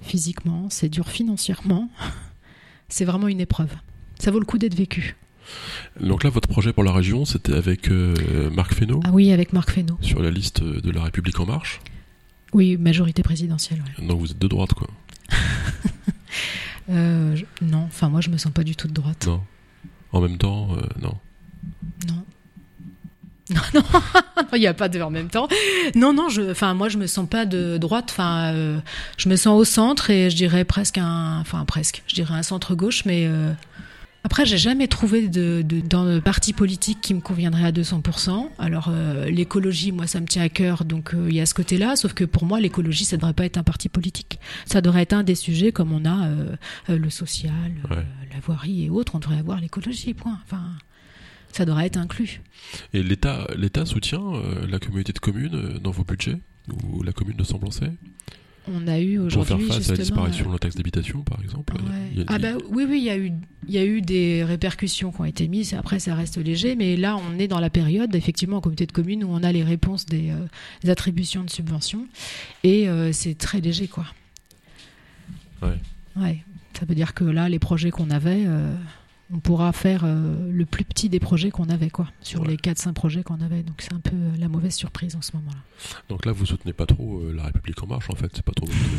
physiquement, 0.01 0.69
c'est 0.69 0.89
dur 0.89 1.09
financièrement. 1.09 1.89
c'est 2.89 3.05
vraiment 3.05 3.27
une 3.27 3.39
épreuve. 3.39 3.73
Ça 4.19 4.31
vaut 4.31 4.39
le 4.39 4.45
coup 4.45 4.57
d'être 4.57 4.75
vécu. 4.75 5.15
Donc 5.99 6.23
là, 6.23 6.29
votre 6.29 6.47
projet 6.47 6.73
pour 6.73 6.83
la 6.83 6.91
région, 6.91 7.25
c'était 7.25 7.53
avec 7.53 7.89
euh, 7.89 8.49
Marc 8.51 8.73
Fesneau 8.73 8.99
Ah 9.03 9.11
oui, 9.11 9.31
avec 9.31 9.53
Marc 9.53 9.71
Fesneau. 9.71 9.97
Sur 10.01 10.21
la 10.21 10.29
liste 10.29 10.63
de 10.63 10.91
La 10.91 11.03
République 11.03 11.39
En 11.39 11.45
Marche 11.45 11.81
Oui, 12.53 12.77
majorité 12.77 13.23
présidentielle. 13.23 13.83
Donc 13.99 14.19
vous 14.19 14.31
êtes 14.31 14.39
de 14.39 14.47
droite, 14.47 14.73
quoi 14.73 14.87
euh, 16.89 17.35
Non, 17.61 17.83
enfin 17.83 18.09
moi 18.09 18.21
je 18.21 18.29
me 18.29 18.37
sens 18.37 18.51
pas 18.51 18.63
du 18.63 18.75
tout 18.75 18.87
de 18.87 18.93
droite. 18.93 19.27
Non. 19.27 19.41
En 20.13 20.21
même 20.21 20.37
temps, 20.37 20.69
euh, 20.71 20.81
non. 21.01 21.13
Non. 22.07 22.23
Non, 23.73 23.81
non, 23.83 24.47
il 24.53 24.59
n'y 24.59 24.67
a 24.67 24.73
pas 24.73 24.87
de 24.87 25.01
en 25.01 25.09
même 25.09 25.27
temps. 25.27 25.47
Non, 25.95 26.13
non, 26.13 26.29
je, 26.29 26.73
moi, 26.73 26.87
je 26.87 26.97
me 26.97 27.05
sens 27.05 27.27
pas 27.27 27.45
de 27.45 27.77
droite. 27.77 28.15
Euh, 28.19 28.79
je 29.17 29.27
me 29.27 29.35
sens 29.35 29.59
au 29.59 29.65
centre 29.65 30.09
et 30.09 30.29
je 30.29 30.35
dirais 30.37 30.63
presque 30.63 30.97
un, 30.97 31.39
enfin, 31.41 31.65
presque, 31.65 32.01
je 32.07 32.15
dirais 32.15 32.33
un 32.33 32.43
centre 32.43 32.75
gauche, 32.75 33.03
mais 33.05 33.25
euh, 33.27 33.51
après, 34.23 34.45
j'ai 34.45 34.57
jamais 34.57 34.87
trouvé 34.87 35.27
de, 35.27 35.63
dans 35.87 36.03
le 36.03 36.21
parti 36.21 36.53
politique 36.53 37.01
qui 37.01 37.13
me 37.13 37.21
conviendrait 37.21 37.65
à 37.65 37.71
200%. 37.71 38.49
Alors, 38.59 38.89
euh, 38.89 39.25
l'écologie, 39.29 39.91
moi, 39.91 40.07
ça 40.07 40.19
me 40.19 40.27
tient 40.27 40.43
à 40.43 40.49
cœur, 40.49 40.85
donc 40.85 41.15
il 41.27 41.33
y 41.33 41.41
a 41.41 41.45
ce 41.45 41.53
côté-là. 41.53 41.95
Sauf 41.95 42.13
que 42.13 42.23
pour 42.23 42.45
moi, 42.45 42.59
l'écologie, 42.59 43.05
ça 43.05 43.17
devrait 43.17 43.33
pas 43.33 43.45
être 43.45 43.57
un 43.57 43.63
parti 43.63 43.89
politique. 43.89 44.39
Ça 44.65 44.81
devrait 44.81 45.01
être 45.01 45.13
un 45.13 45.23
des 45.23 45.35
sujets 45.35 45.71
comme 45.71 45.91
on 45.91 46.05
a 46.05 46.29
le 46.87 47.09
social, 47.09 47.71
la 47.89 48.39
voirie 48.45 48.85
et 48.85 48.89
autres. 48.89 49.15
On 49.15 49.19
devrait 49.19 49.39
avoir 49.39 49.59
l'écologie, 49.59 50.13
point. 50.13 50.37
Enfin 50.45 50.61
ça 51.53 51.65
devrait 51.65 51.85
être 51.87 51.97
inclus. 51.97 52.41
Et 52.93 53.03
l'État, 53.03 53.47
l'État 53.55 53.85
soutient 53.85 54.33
euh, 54.33 54.67
la 54.67 54.79
communauté 54.79 55.13
de 55.13 55.19
communes 55.19 55.55
euh, 55.55 55.79
dans 55.79 55.91
vos 55.91 56.03
budgets? 56.03 56.37
Ou 56.83 57.01
la 57.01 57.11
commune 57.11 57.37
de 57.37 57.43
Semblancey 57.43 57.91
on 58.73 58.87
a 58.87 58.99
eu 58.99 59.19
aujourd'hui 59.19 59.55
pour 59.55 59.65
faire 59.65 59.75
face 59.75 59.89
à 59.89 59.91
la 59.93 59.97
disparition 59.97 60.47
de 60.47 60.53
la 60.53 60.59
taxe 60.59 60.75
d'habitation, 60.75 61.21
par 61.21 61.41
exemple. 61.41 61.77
ah 62.27 62.39
bah 62.39 62.53
oui, 62.69 62.85
oui, 62.87 62.99
il 62.99 63.03
y 63.03 63.09
a 63.09 63.17
eu, 63.17 63.31
y 63.67 63.77
a 63.77 63.85
eu 63.85 64.01
des 64.01 64.43
répercussions 64.43 65.11
qui 65.11 65.21
ont 65.21 65.25
été 65.25 65.47
mises. 65.47 65.73
Après, 65.73 65.99
ça 65.99 66.15
reste 66.15 66.37
léger, 66.37 66.75
mais 66.75 66.97
là, 66.97 67.17
on 67.17 67.39
est 67.39 67.47
dans 67.47 67.59
la 67.59 67.69
période, 67.69 68.13
effectivement, 68.15 68.57
en 68.57 68.61
communauté 68.61 68.85
de 68.85 68.91
communes, 68.91 69.23
où 69.23 69.29
on 69.29 69.43
a 69.43 69.51
les 69.51 69.63
réponses 69.63 70.05
des, 70.05 70.31
euh, 70.31 70.91
attributions 70.91 71.43
de 71.43 71.49
subventions, 71.49 72.07
et 72.63 72.87
c'est 73.11 73.37
très 73.37 73.61
léger, 73.61 73.87
quoi. 73.87 74.05
Ouais. 75.61 75.77
Ouais. 76.15 76.43
Ça 76.77 76.85
veut 76.85 76.95
dire 76.95 77.13
que 77.13 77.23
là, 77.23 77.49
les 77.49 77.59
projets 77.59 77.91
qu'on 77.91 78.09
avait 78.09 78.45
on 79.33 79.39
pourra 79.39 79.71
faire 79.71 80.03
euh, 80.03 80.51
le 80.51 80.65
plus 80.65 80.83
petit 80.83 81.09
des 81.09 81.19
projets 81.19 81.51
qu'on 81.51 81.69
avait, 81.69 81.89
quoi, 81.89 82.07
sur 82.21 82.43
les 82.43 82.57
4-5 82.57 82.93
projets 82.93 83.23
qu'on 83.23 83.41
avait. 83.41 83.63
Donc 83.63 83.81
c'est 83.81 83.93
un 83.93 83.99
peu 83.99 84.15
euh, 84.15 84.31
la 84.37 84.49
mauvaise 84.49 84.75
surprise 84.75 85.15
en 85.15 85.21
ce 85.21 85.31
moment-là. 85.37 85.61
Donc 86.09 86.25
là, 86.25 86.31
vous 86.31 86.45
soutenez 86.45 86.73
pas 86.73 86.85
trop 86.85 87.21
euh, 87.21 87.33
la 87.33 87.43
République 87.43 87.81
en 87.81 87.87
marche, 87.87 88.09
en 88.09 88.15
fait, 88.15 88.29
c'est 88.33 88.45
pas 88.45 88.51
trop 88.51 88.65
votre 88.65 88.77
truc, 88.77 88.93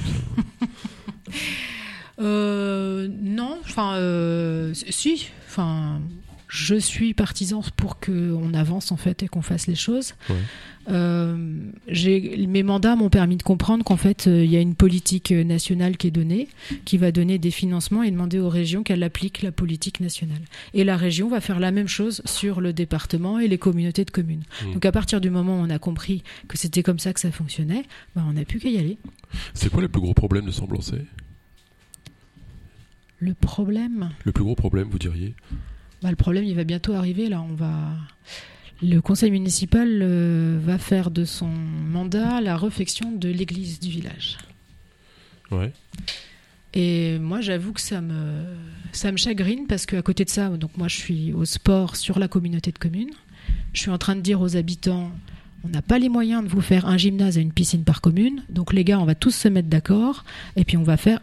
non, 2.18 3.58
enfin, 3.64 3.98
si, 4.72 5.28
enfin, 5.46 6.00
je 6.52 6.74
suis 6.74 7.14
partisan 7.14 7.62
pour 7.76 7.98
qu'on 7.98 8.52
avance 8.52 8.92
en 8.92 8.98
fait 8.98 9.22
et 9.22 9.28
qu'on 9.28 9.40
fasse 9.40 9.66
les 9.66 9.74
choses. 9.74 10.12
Euh, 10.90 11.34
mes 11.88 12.62
mandats 12.62 12.94
m'ont 12.94 13.08
permis 13.08 13.38
de 13.38 13.42
comprendre 13.42 13.82
qu'en 13.84 13.96
fait, 13.96 14.26
euh, 14.26 14.44
il 14.44 14.50
y 14.50 14.56
a 14.58 14.60
une 14.60 14.74
politique 14.74 15.30
nationale 15.30 15.96
qui 15.96 16.08
est 16.08 16.10
donnée, 16.10 16.48
qui 16.84 16.98
va 16.98 17.10
donner 17.10 17.38
des 17.38 17.50
financements 17.50 18.02
et 18.02 18.10
demander 18.10 18.38
aux 18.38 18.50
régions 18.50 18.82
qu'elles 18.82 19.02
appliquent 19.02 19.40
la 19.40 19.50
politique 19.50 20.00
nationale. 20.00 20.42
Et 20.74 20.84
la 20.84 20.98
région 20.98 21.30
va 21.30 21.40
faire 21.40 21.58
la 21.58 21.70
même 21.70 21.88
chose 21.88 22.20
sur 22.26 22.60
le 22.60 22.74
département 22.74 23.38
et 23.38 23.48
les 23.48 23.58
communautés 23.58 24.04
de 24.04 24.10
communes. 24.10 24.42
Mmh. 24.62 24.74
Donc 24.74 24.84
à 24.84 24.92
partir 24.92 25.22
du 25.22 25.30
moment 25.30 25.58
où 25.58 25.64
on 25.64 25.70
a 25.70 25.78
compris 25.78 26.22
que 26.48 26.58
c'était 26.58 26.82
comme 26.82 26.98
ça 26.98 27.14
que 27.14 27.20
ça 27.20 27.32
fonctionnait, 27.32 27.84
bah, 28.14 28.24
on 28.28 28.34
n'a 28.34 28.44
plus 28.44 28.58
qu'à 28.60 28.68
y 28.68 28.76
aller. 28.76 28.98
C'est 29.54 29.70
quoi 29.70 29.80
le 29.80 29.88
plus 29.88 30.02
gros 30.02 30.12
problème 30.12 30.44
de 30.44 30.50
Semblancé? 30.50 30.98
Le 33.20 33.32
problème? 33.32 34.10
Le 34.24 34.32
plus 34.32 34.44
gros 34.44 34.54
problème, 34.54 34.88
vous 34.90 34.98
diriez? 34.98 35.34
Bah, 36.02 36.10
le 36.10 36.16
problème, 36.16 36.44
il 36.44 36.54
va 36.54 36.64
bientôt 36.64 36.94
arriver. 36.94 37.28
Là, 37.28 37.42
on 37.42 37.54
va. 37.54 37.72
Le 38.82 38.98
conseil 39.00 39.30
municipal 39.30 39.88
euh, 40.02 40.58
va 40.60 40.76
faire 40.76 41.12
de 41.12 41.24
son 41.24 41.46
mandat 41.46 42.40
la 42.40 42.56
réfection 42.56 43.12
de 43.12 43.28
l'église 43.28 43.78
du 43.78 43.88
village. 43.88 44.38
Ouais. 45.52 45.72
Et 46.74 47.18
moi, 47.18 47.40
j'avoue 47.40 47.72
que 47.72 47.80
ça 47.80 48.00
me, 48.00 48.44
ça 48.92 49.12
me 49.12 49.18
chagrine 49.18 49.66
parce 49.68 49.86
qu'à 49.86 50.02
côté 50.02 50.24
de 50.24 50.30
ça, 50.30 50.48
donc 50.48 50.76
moi, 50.76 50.88
je 50.88 50.96
suis 50.96 51.32
au 51.32 51.44
sport 51.44 51.94
sur 51.94 52.18
la 52.18 52.26
communauté 52.26 52.72
de 52.72 52.78
communes. 52.78 53.12
Je 53.72 53.80
suis 53.80 53.90
en 53.90 53.98
train 53.98 54.16
de 54.16 54.20
dire 54.20 54.40
aux 54.40 54.56
habitants, 54.56 55.12
on 55.64 55.68
n'a 55.68 55.82
pas 55.82 55.98
les 55.98 56.08
moyens 56.08 56.42
de 56.42 56.48
vous 56.48 56.60
faire 56.60 56.86
un 56.86 56.96
gymnase 56.96 57.38
et 57.38 57.40
une 57.40 57.52
piscine 57.52 57.84
par 57.84 58.00
commune. 58.00 58.42
Donc 58.48 58.72
les 58.72 58.84
gars, 58.84 58.98
on 58.98 59.04
va 59.04 59.14
tous 59.14 59.34
se 59.34 59.48
mettre 59.48 59.68
d'accord 59.68 60.24
et 60.56 60.64
puis 60.64 60.76
on 60.76 60.82
va 60.82 60.96
faire 60.96 61.20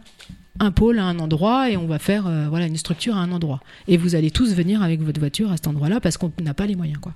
un 0.59 0.71
pôle 0.71 0.99
à 0.99 1.05
un 1.05 1.19
endroit 1.19 1.69
et 1.69 1.77
on 1.77 1.85
va 1.85 1.99
faire 1.99 2.27
euh, 2.27 2.47
voilà 2.49 2.67
une 2.67 2.77
structure 2.77 3.15
à 3.15 3.19
un 3.19 3.31
endroit. 3.31 3.61
Et 3.87 3.97
vous 3.97 4.15
allez 4.15 4.31
tous 4.31 4.53
venir 4.53 4.81
avec 4.81 5.01
votre 5.01 5.19
voiture 5.19 5.51
à 5.51 5.57
cet 5.57 5.67
endroit-là 5.67 5.99
parce 5.99 6.17
qu'on 6.17 6.31
n'a 6.41 6.53
pas 6.53 6.65
les 6.65 6.75
moyens 6.75 6.99
quoi. 6.99 7.13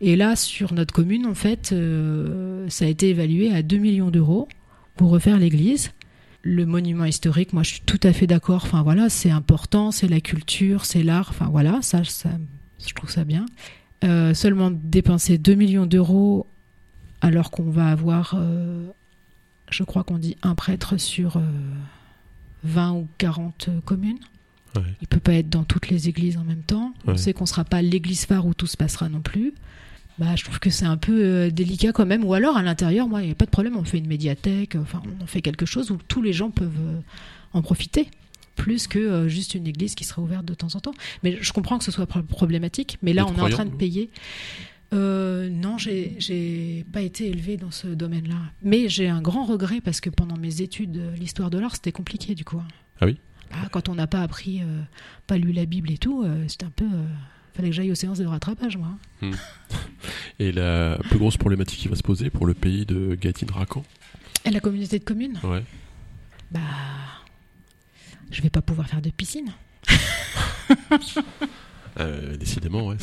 Et 0.00 0.16
là 0.16 0.36
sur 0.36 0.72
notre 0.72 0.94
commune 0.94 1.26
en 1.26 1.34
fait 1.34 1.70
euh, 1.72 2.66
ça 2.68 2.84
a 2.84 2.88
été 2.88 3.10
évalué 3.10 3.52
à 3.52 3.62
2 3.62 3.76
millions 3.78 4.10
d'euros 4.10 4.48
pour 4.96 5.10
refaire 5.10 5.38
l'église. 5.38 5.92
Le 6.42 6.66
monument 6.66 7.04
historique, 7.04 7.52
moi 7.52 7.62
je 7.62 7.70
suis 7.70 7.80
tout 7.80 8.00
à 8.02 8.12
fait 8.12 8.26
d'accord. 8.26 8.62
Enfin 8.64 8.82
voilà, 8.82 9.08
c'est 9.08 9.30
important, 9.30 9.90
c'est 9.90 10.08
la 10.08 10.20
culture, 10.20 10.84
c'est 10.84 11.02
l'art. 11.02 11.28
Enfin 11.30 11.48
voilà, 11.50 11.80
ça, 11.82 12.04
ça, 12.04 12.30
je 12.86 12.94
trouve 12.94 13.10
ça 13.10 13.24
bien. 13.24 13.44
Euh, 14.04 14.34
seulement 14.34 14.70
dépenser 14.70 15.36
2 15.36 15.54
millions 15.54 15.86
d'euros 15.86 16.46
alors 17.20 17.50
qu'on 17.50 17.70
va 17.70 17.88
avoir, 17.88 18.40
je 19.70 19.82
crois 19.82 20.04
qu'on 20.04 20.18
dit 20.18 20.36
un 20.44 20.54
prêtre 20.54 20.96
sur 20.96 21.40
20 22.64 22.92
ou 22.92 23.08
40 23.18 23.70
communes. 23.84 24.18
Il 24.76 24.82
ne 25.02 25.06
peut 25.06 25.18
pas 25.18 25.32
être 25.32 25.48
dans 25.48 25.64
toutes 25.64 25.88
les 25.88 26.08
églises 26.08 26.36
en 26.36 26.44
même 26.44 26.62
temps. 26.62 26.94
On 27.06 27.16
sait 27.16 27.32
qu'on 27.32 27.44
ne 27.44 27.48
sera 27.48 27.64
pas 27.64 27.82
l'église 27.82 28.26
phare 28.26 28.46
où 28.46 28.54
tout 28.54 28.68
se 28.68 28.76
passera 28.76 29.08
non 29.08 29.20
plus. 29.20 29.54
Bah, 30.18 30.34
je 30.34 30.44
trouve 30.44 30.58
que 30.58 30.70
c'est 30.70 30.84
un 30.84 30.96
peu 30.96 31.24
euh, 31.24 31.50
délicat 31.50 31.92
quand 31.92 32.06
même. 32.06 32.24
Ou 32.24 32.34
alors 32.34 32.56
à 32.56 32.62
l'intérieur, 32.62 33.08
moi, 33.08 33.22
il 33.22 33.26
n'y 33.26 33.32
a 33.32 33.36
pas 33.36 33.44
de 33.44 33.50
problème, 33.50 33.76
on 33.76 33.84
fait 33.84 33.98
une 33.98 34.08
médiathèque, 34.08 34.74
enfin, 34.74 35.00
on 35.22 35.26
fait 35.26 35.42
quelque 35.42 35.64
chose 35.64 35.92
où 35.92 35.98
tous 36.08 36.22
les 36.22 36.32
gens 36.32 36.50
peuvent 36.50 36.70
euh, 36.80 37.00
en 37.52 37.62
profiter 37.62 38.08
plus 38.56 38.88
que 38.88 38.98
euh, 38.98 39.28
juste 39.28 39.54
une 39.54 39.68
église 39.68 39.94
qui 39.94 40.02
sera 40.02 40.20
ouverte 40.20 40.44
de 40.44 40.54
temps 40.54 40.74
en 40.74 40.80
temps. 40.80 40.94
Mais 41.22 41.38
je 41.40 41.52
comprends 41.52 41.78
que 41.78 41.84
ce 41.84 41.92
soit 41.92 42.06
problématique, 42.06 42.98
mais 43.02 43.12
là, 43.12 43.24
on 43.24 43.36
est 43.36 43.40
en 43.40 43.48
train 43.48 43.64
de 43.64 43.70
payer. 43.70 44.10
Euh, 44.94 45.50
non, 45.50 45.76
j'ai 45.78 46.84
pas 46.92 47.02
été 47.02 47.28
élevée 47.28 47.56
dans 47.56 47.70
ce 47.70 47.88
domaine-là. 47.88 48.36
Mais 48.62 48.88
j'ai 48.88 49.08
un 49.08 49.20
grand 49.20 49.44
regret 49.44 49.80
parce 49.80 50.00
que 50.00 50.10
pendant 50.10 50.36
mes 50.36 50.62
études, 50.62 51.00
l'histoire 51.18 51.50
de 51.50 51.58
l'art, 51.58 51.74
c'était 51.74 51.92
compliqué 51.92 52.34
du 52.34 52.44
coup. 52.44 52.62
Ah 53.00 53.06
oui? 53.06 53.18
Bah, 53.50 53.56
Quand 53.70 53.88
on 53.88 53.94
n'a 53.94 54.06
pas 54.06 54.22
appris, 54.22 54.62
euh, 54.62 54.80
pas 55.26 55.36
lu 55.38 55.52
la 55.52 55.66
Bible 55.66 55.90
et 55.90 55.98
tout, 55.98 56.22
euh, 56.22 56.44
c'était 56.48 56.66
un 56.66 56.70
peu. 56.70 56.86
fallait 57.54 57.68
que 57.68 57.74
j'aille 57.74 57.90
aux 57.90 57.94
séances 57.96 58.18
de 58.18 58.26
rattrapage, 58.26 58.76
moi. 58.76 58.90
Hmm. 59.20 59.32
Et 60.38 60.52
la 60.52 60.98
plus 61.10 61.18
grosse 61.18 61.36
problématique 61.36 61.80
qui 61.80 61.88
va 61.88 61.96
se 61.96 62.02
poser 62.02 62.30
pour 62.30 62.46
le 62.46 62.54
pays 62.54 62.86
de 62.86 63.16
Gatine-Racan 63.20 63.84
Et 64.44 64.50
la 64.50 64.60
communauté 64.60 64.98
de 65.00 65.04
communes? 65.04 65.38
Ouais. 65.42 65.64
Bah. 66.50 66.60
Je 68.30 68.42
vais 68.42 68.50
pas 68.50 68.62
pouvoir 68.62 68.88
faire 68.88 69.02
de 69.02 69.10
piscine. 69.10 69.52
Euh, 72.00 72.36
décidément, 72.36 72.86
ouais, 72.86 72.96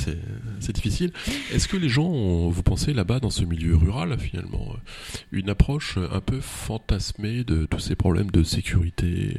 c'est 0.59 0.71
difficile. 0.73 1.11
Est-ce 1.51 1.67
que 1.67 1.77
les 1.77 1.89
gens, 1.89 2.49
vous 2.49 2.63
pensez 2.63 2.93
là-bas, 2.93 3.19
dans 3.19 3.29
ce 3.29 3.43
milieu 3.43 3.75
rural, 3.75 4.17
finalement, 4.17 4.73
euh, 4.73 5.17
une 5.31 5.49
approche 5.49 5.97
un 5.97 6.21
peu 6.21 6.39
fantasmée 6.39 7.43
de 7.43 7.65
tous 7.65 7.79
ces 7.79 7.95
problèmes 7.95 8.31
de 8.31 8.43
sécurité 8.43 9.37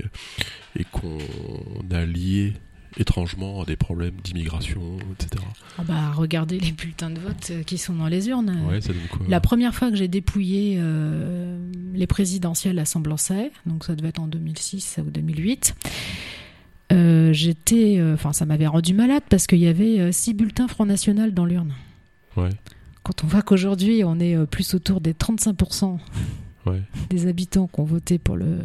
et 0.78 0.84
qu'on 0.84 1.18
a 1.90 2.04
lié 2.04 2.52
étrangement 2.98 3.62
à 3.62 3.64
des 3.66 3.76
problèmes 3.76 4.16
d'immigration, 4.24 4.98
etc. 5.12 5.42
Ah 5.78 5.82
bah, 5.84 6.12
regardez 6.14 6.59
les 6.59 6.72
bulletins 6.72 7.11
de 7.11 7.20
vote 7.20 7.50
euh, 7.50 7.62
qui 7.62 7.76
sont 7.76 7.94
dans 7.94 8.09
les 8.09 8.28
urnes. 8.28 8.64
Ouais, 8.68 8.80
ça 8.80 8.88
donne 8.88 9.07
quoi, 9.11 9.20
La 9.28 9.40
première 9.40 9.74
fois 9.74 9.90
que 9.90 9.96
j'ai 9.96 10.09
dépouillé 10.09 10.80
les 11.94 12.07
présidentielles 12.07 12.78
à 12.78 12.84
Semblançay, 12.84 13.52
donc 13.64 13.84
ça 13.84 13.94
devait 13.94 14.09
être 14.09 14.20
en 14.20 14.28
2006 14.28 15.00
ou 15.04 15.11
2008, 15.11 15.74
euh, 16.93 17.32
j'étais, 17.32 17.97
euh, 17.99 18.14
enfin, 18.14 18.32
ça 18.32 18.47
m'avait 18.47 18.66
rendu 18.66 18.95
malade 18.95 19.22
parce 19.28 19.47
qu'il 19.47 19.59
y 19.59 19.66
avait 19.66 19.99
euh, 20.01 20.12
six 20.12 20.34
bulletins 20.34 20.68
Front 20.68 20.87
National 20.87 21.34
dans 21.34 21.45
l'urne. 21.45 21.72
Ouais. 22.37 22.51
Quand 23.03 23.24
on 23.24 23.26
voit 23.26 23.43
qu'aujourd'hui 23.43 24.03
on 24.05 24.18
est 24.20 24.37
plus 24.47 24.74
autour 24.74 25.01
des 25.01 25.12
35%, 25.12 25.99
Ouais. 26.66 26.82
des 27.11 27.28
habitants 27.28 27.68
qui 27.68 27.78
ont 27.78 27.84
voté 27.84 28.18
pour 28.18 28.34
le, 28.37 28.59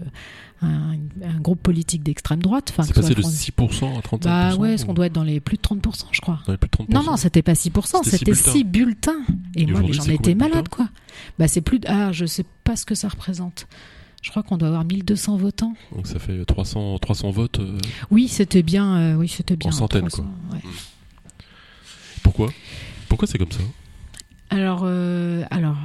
un, 0.64 0.94
un 1.24 1.40
groupe 1.40 1.62
politique 1.62 2.02
d'extrême 2.02 2.42
droite. 2.42 2.74
C'est 2.76 2.82
ce 2.88 2.94
passé 2.94 3.10
de 3.14 3.22
soit 3.22 3.30
France- 3.30 3.84
6% 3.84 3.98
à 3.98 4.02
35%. 4.02 4.24
Bah 4.24 4.56
ouais, 4.56 4.82
ou- 4.82 4.86
on 4.90 4.94
doit 4.96 5.06
être 5.06 5.14
dans 5.14 5.24
les 5.24 5.40
plus 5.40 5.58
de 5.58 5.62
30%, 5.62 6.06
je 6.12 6.20
crois. 6.20 6.40
dans 6.48 6.54
les 6.54 6.58
plus 6.58 6.68
de 6.68 6.76
30%. 6.78 6.92
Non, 6.96 7.04
non, 7.04 7.16
c'était 7.18 7.44
pas 7.44 7.54
6%, 7.54 8.04
C'était 8.04 8.18
c'était 8.18 8.34
six 8.34 8.50
6 8.52 8.64
bulletins. 8.64 9.22
Et, 9.56 9.62
Et 9.64 9.66
moi, 9.68 9.84
j'en 9.92 10.04
étais 10.06 10.34
malade, 10.34 10.68
quoi. 10.70 10.90
Bah, 11.38 11.48
c'est 11.48 11.62
plus. 11.62 11.78
de- 11.78 11.88
Ah, 11.88 12.12
je 12.12 12.26
sais 12.26 12.46
pas 12.64 12.76
ce 12.76 12.86
que 12.88 12.96
ça 12.96 13.08
représente. 13.08 13.68
Je 14.22 14.30
crois 14.30 14.44
qu'on 14.44 14.58
doit 14.58 14.68
avoir 14.68 14.86
1200 14.86 15.38
votants. 15.38 15.74
Donc 15.96 16.06
ça 16.08 16.20
fait 16.20 16.46
300, 16.46 17.00
300 17.00 17.32
votes. 17.32 17.60
euh, 17.60 17.78
Oui, 18.12 18.28
c'était 18.28 18.62
bien. 18.64 18.96
euh, 18.98 19.16
oui, 19.16 19.28
c'était 19.28 19.56
bien. 19.56 19.72
centaines, 19.72 20.02
300, 20.08 20.24
ouais. 20.54 20.60
Pourquoi? 22.24 22.50
Pourquoi 23.10 23.28
c'est 23.28 23.38
comme 23.38 23.52
ça? 23.52 23.62
Alors, 24.52 24.82
euh, 24.84 25.44
alors 25.50 25.78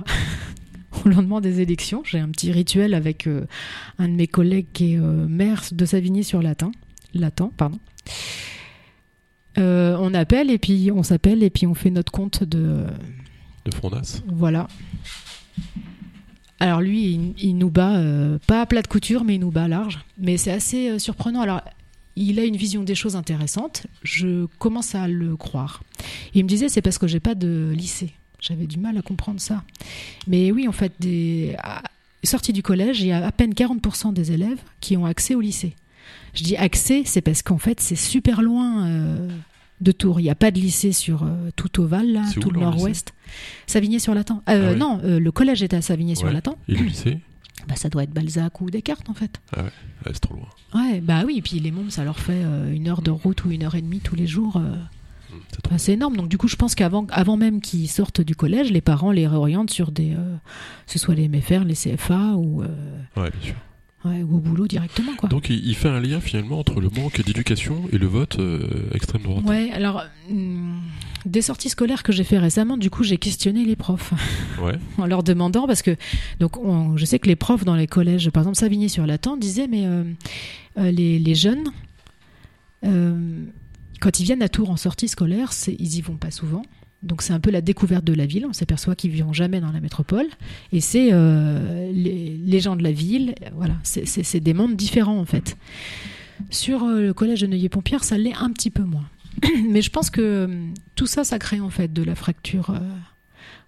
au 1.05 1.09
lendemain 1.09 1.41
des 1.41 1.61
élections, 1.61 2.03
j'ai 2.05 2.19
un 2.19 2.29
petit 2.29 2.53
rituel 2.53 2.95
avec 2.95 3.27
un 3.99 4.09
de 4.09 4.15
mes 4.15 4.27
collègues 4.27 4.67
qui 4.73 4.95
est 4.95 4.99
maire 4.99 5.63
de 5.73 5.85
Savigny-sur-Latin. 5.87 6.73
Latin, 7.15 7.51
pardon. 7.57 7.79
Euh, 9.59 9.97
on 9.99 10.13
appelle 10.13 10.51
et 10.51 10.59
puis 10.59 10.91
on 10.95 11.03
s'appelle 11.03 11.43
et 11.43 11.49
puis 11.49 11.67
on 11.67 11.73
fait 11.75 11.91
notre 11.91 12.13
compte 12.13 12.45
de 12.45 12.85
De 13.65 13.75
Frondas? 13.75 14.21
voilà. 14.27 14.69
Alors 16.59 16.81
lui, 16.81 17.35
il, 17.39 17.59
nous 17.59 17.71
bat 17.71 17.97
euh, 17.97 18.39
pas 18.47 18.63
à 18.63 18.67
plat 18.67 18.83
de 18.83 18.87
couture, 18.87 19.25
mais 19.25 19.35
il 19.35 19.41
nous 19.41 19.51
bat 19.51 19.69
large. 19.69 20.01
Mais 20.19 20.37
c'est 20.37 20.53
assez 20.53 20.91
euh, 20.91 20.99
surprenant. 20.99 21.43
Alors, 21.43 21.61
il 22.17 22.41
a 22.41 22.45
une 22.45 22.57
vision 22.57 22.83
des 22.83 22.95
choses 22.95 23.15
intéressante. 23.15 23.87
Je 24.03 24.47
commence 24.59 24.95
à 24.95 25.07
le 25.07 25.37
croire. 25.37 25.83
Il 26.35 26.45
me 26.45 26.49
disait, 26.49 26.69
c'est 26.69 26.83
parce 26.83 26.99
que 26.99 27.07
j'ai 27.07 27.21
pas 27.21 27.35
de 27.35 27.73
lycée. 27.77 28.15
J'avais 28.41 28.67
du 28.67 28.79
mal 28.79 28.97
à 28.97 29.03
comprendre 29.03 29.41
ça. 29.41 29.65
Mais 30.27 30.51
oui, 30.51 30.67
en 30.67 30.73
fait, 30.73 30.93
des... 30.99 31.57
sorti 32.25 32.53
du 32.53 32.63
collège, 32.63 33.01
il 33.01 33.09
y 33.09 33.13
a 33.13 33.27
à 33.27 33.33
peine 33.33 33.53
40% 33.53 34.15
des 34.15 34.33
élèves 34.33 34.59
qui 34.81 34.97
ont 34.97 35.05
accès 35.05 35.35
au 35.35 35.41
lycée. 35.41 35.75
Je 36.35 36.43
dis 36.43 36.57
accès, 36.57 37.03
c'est 37.05 37.23
parce 37.23 37.43
qu'en 37.43 37.59
fait, 37.59 37.81
c'est 37.81 37.97
super 37.97 38.43
loin 38.43 38.87
euh, 38.87 39.29
de 39.81 39.93
Tours. 39.93 40.21
Il 40.21 40.25
n'y 40.25 40.31
a 40.31 40.35
pas 40.35 40.51
de 40.51 40.59
lycée 40.59 40.93
sur 40.93 41.23
euh, 41.23 41.51
tout 41.57 41.81
Oval, 41.81 42.13
là, 42.13 42.23
C'est 42.31 42.39
où, 42.39 42.41
tout 42.41 42.51
le 42.51 42.61
nord-ouest? 42.61 43.13
Savigny-sur-Latin. 43.67 44.43
Euh, 44.49 44.73
Ah. 44.75 44.77
Non, 44.77 45.01
euh, 45.05 45.19
le 45.19 45.31
collège 45.33 45.63
est 45.63 45.75
à 45.75 45.83
Savigny-sur-Latin. 45.83 46.55
Et 46.69 46.75
le 46.77 46.85
lycée? 46.85 47.19
Bah, 47.69 47.75
ça 47.77 47.89
doit 47.89 48.05
être 48.05 48.13
Balzac 48.13 48.61
ou 48.61 48.71
Descartes, 48.71 49.09
en 49.11 49.15
fait. 49.15 49.41
Ouais, 49.57 49.65
c'est 50.07 50.21
trop 50.21 50.35
loin. 50.35 50.49
Ouais, 50.75 51.01
bah 51.01 51.23
oui, 51.27 51.39
et 51.39 51.43
puis 51.43 51.59
les 51.59 51.71
mômes, 51.73 51.91
ça 51.91 52.05
leur 52.05 52.19
fait 52.19 52.43
une 52.73 52.87
heure 52.89 53.03
de 53.03 53.11
route 53.11 53.45
ou 53.45 53.51
une 53.51 53.65
heure 53.65 53.75
et 53.75 53.83
demie 53.83 54.01
tous 54.01 54.15
les 54.15 54.27
jours. 54.27 54.57
Hum, 54.57 54.77
C'est. 55.51 55.67
Enfin, 55.67 55.93
énorme. 55.93 56.17
Donc, 56.17 56.29
du 56.29 56.39
coup, 56.39 56.49
je 56.49 56.57
pense 56.57 56.75
qu'avant 56.75 57.07
avant 57.11 57.37
même 57.37 57.61
qu'ils 57.61 57.89
sortent 57.89 58.21
du 58.21 58.37
collège, 58.37 58.71
les 58.71 58.81
parents 58.83 59.11
les 59.11 59.27
réorientent 59.27 59.71
sur 59.71 59.91
des. 59.91 60.13
euh, 60.13 60.37
ce 60.87 60.99
soit 60.99 61.15
les 61.15 61.29
MFR, 61.29 61.65
les 61.65 61.75
CFA 61.75 62.35
ou, 62.37 62.63
euh, 62.63 62.67
Ouais, 63.17 63.31
bien 63.31 63.41
sûr. 63.43 63.55
Ouais, 64.07 64.23
ou 64.23 64.37
au 64.37 64.41
boulot 64.41 64.67
directement, 64.67 65.15
quoi. 65.17 65.29
Donc 65.29 65.51
il, 65.51 65.75
fait 65.75 65.89
un 65.89 66.01
lien 66.01 66.21
finalement 66.21 66.59
entre 66.59 66.81
le 66.81 66.89
manque 66.89 67.21
d'éducation 67.25 67.83
et 67.93 67.99
le 67.99 68.07
vote 68.07 68.39
euh, 68.39 68.67
extrême 68.95 69.23
droite. 69.23 69.45
Ouais, 69.45 69.71
alors, 69.73 70.03
hum, 70.31 70.81
des 71.25 71.43
sorties 71.43 71.69
scolaires 71.69 72.03
que 72.03 72.13
j'ai 72.13 72.25
fait 72.25 72.39
récemment, 72.39 72.77
du 72.77 72.89
coup, 72.91 73.03
j'ai 73.05 73.19
questionné 73.19 73.65
les 73.65 73.77
profs 73.77 74.13
Ouais. 74.63 74.79
en 74.99 75.07
leur 75.07 75.23
demandant, 75.23 75.67
parce 75.67 75.83
que 75.83 75.97
donc 76.41 76.57
on- 76.59 76.97
je 76.97 77.05
sais 77.05 77.19
que 77.19 77.27
les 77.29 77.37
profs 77.37 77.65
dans 77.65 77.77
les 77.77 77.87
collèges, 77.87 78.31
par 78.31 78.43
exemple 78.43 78.59
Savigny-sur-Latin, 78.59 79.37
disaient, 79.37 79.69
mais 79.69 79.87
euh, 79.87 80.05
euh, 80.79 80.91
les, 80.91 81.19
les 81.19 81.35
jeunes, 81.35 81.71
euh, 82.85 83.45
quand 84.01 84.21
ils 84.21 84.25
viennent 84.25 84.43
à 84.43 84.49
Tours 84.49 84.71
en 84.71 84.77
sortie 84.77 85.09
scolaire, 85.09 85.51
ils 85.79 85.97
y 85.97 86.01
vont 86.01 86.17
pas 86.17 86.31
souvent. 86.31 86.63
Donc 87.07 87.23
c'est 87.23 87.33
un 87.33 87.41
peu 87.41 87.51
la 87.51 87.61
découverte 87.61 88.05
de 88.05 88.13
la 88.13 88.27
ville. 88.27 88.47
On 88.47 88.53
s'aperçoit 88.53 88.95
qu'ils 88.95 89.11
vivent 89.11 89.33
jamais 89.33 89.61
dans 89.61 89.73
la 89.73 89.81
métropole. 89.81 90.27
Et 90.73 90.81
c'est 90.81 91.09
euh, 91.13 91.91
les, 91.93 92.61
gens 92.61 92.77
de 92.77 92.83
la 92.83 92.93
ville. 92.93 93.35
Voilà, 93.55 93.75
c'est- 93.83 94.41
des 94.41 94.55
mondes 94.55 94.77
différents 94.77 95.19
en 95.19 95.25
fait. 95.25 95.57
Sur 96.51 96.85
euh, 96.85 97.01
le 97.01 97.15
collège 97.15 97.41
de 97.41 97.47
Neuilly-Pompière, 97.47 98.05
ça 98.05 98.19
l'est 98.19 98.35
un 98.35 98.51
petit 98.51 98.71
peu 98.71 98.83
moins. 98.83 99.09
Mais 99.71 99.83
je 99.83 99.91
pense 99.91 100.11
que 100.11 100.21
euh, 100.21 100.67
tout 100.95 101.07
ça, 101.07 101.25
ça 101.25 101.39
crée 101.39 101.61
en 101.61 101.71
fait 101.71 101.93
de 101.93 102.03
la 102.03 102.15
fracture 102.15 102.79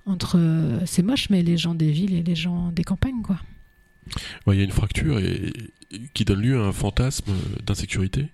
entre. 0.07 0.39
c'est 0.87 1.03
moche, 1.03 1.29
mais 1.29 1.43
les 1.43 1.59
gens 1.59 1.75
des 1.75 1.91
villes 1.91 2.15
et 2.15 2.23
les 2.23 2.35
gens 2.35 2.73
des 2.73 2.85
campagnes, 2.85 3.21
quoi. 3.23 3.39
Il 4.47 4.55
y 4.55 4.61
a 4.61 4.65
une 4.65 4.71
fracture 4.71 5.21
qui 6.15 6.25
donne 6.25 6.41
lieu 6.41 6.59
à 6.59 6.65
un 6.65 6.73
fantasme 6.73 7.33
d'insécurité. 7.67 8.29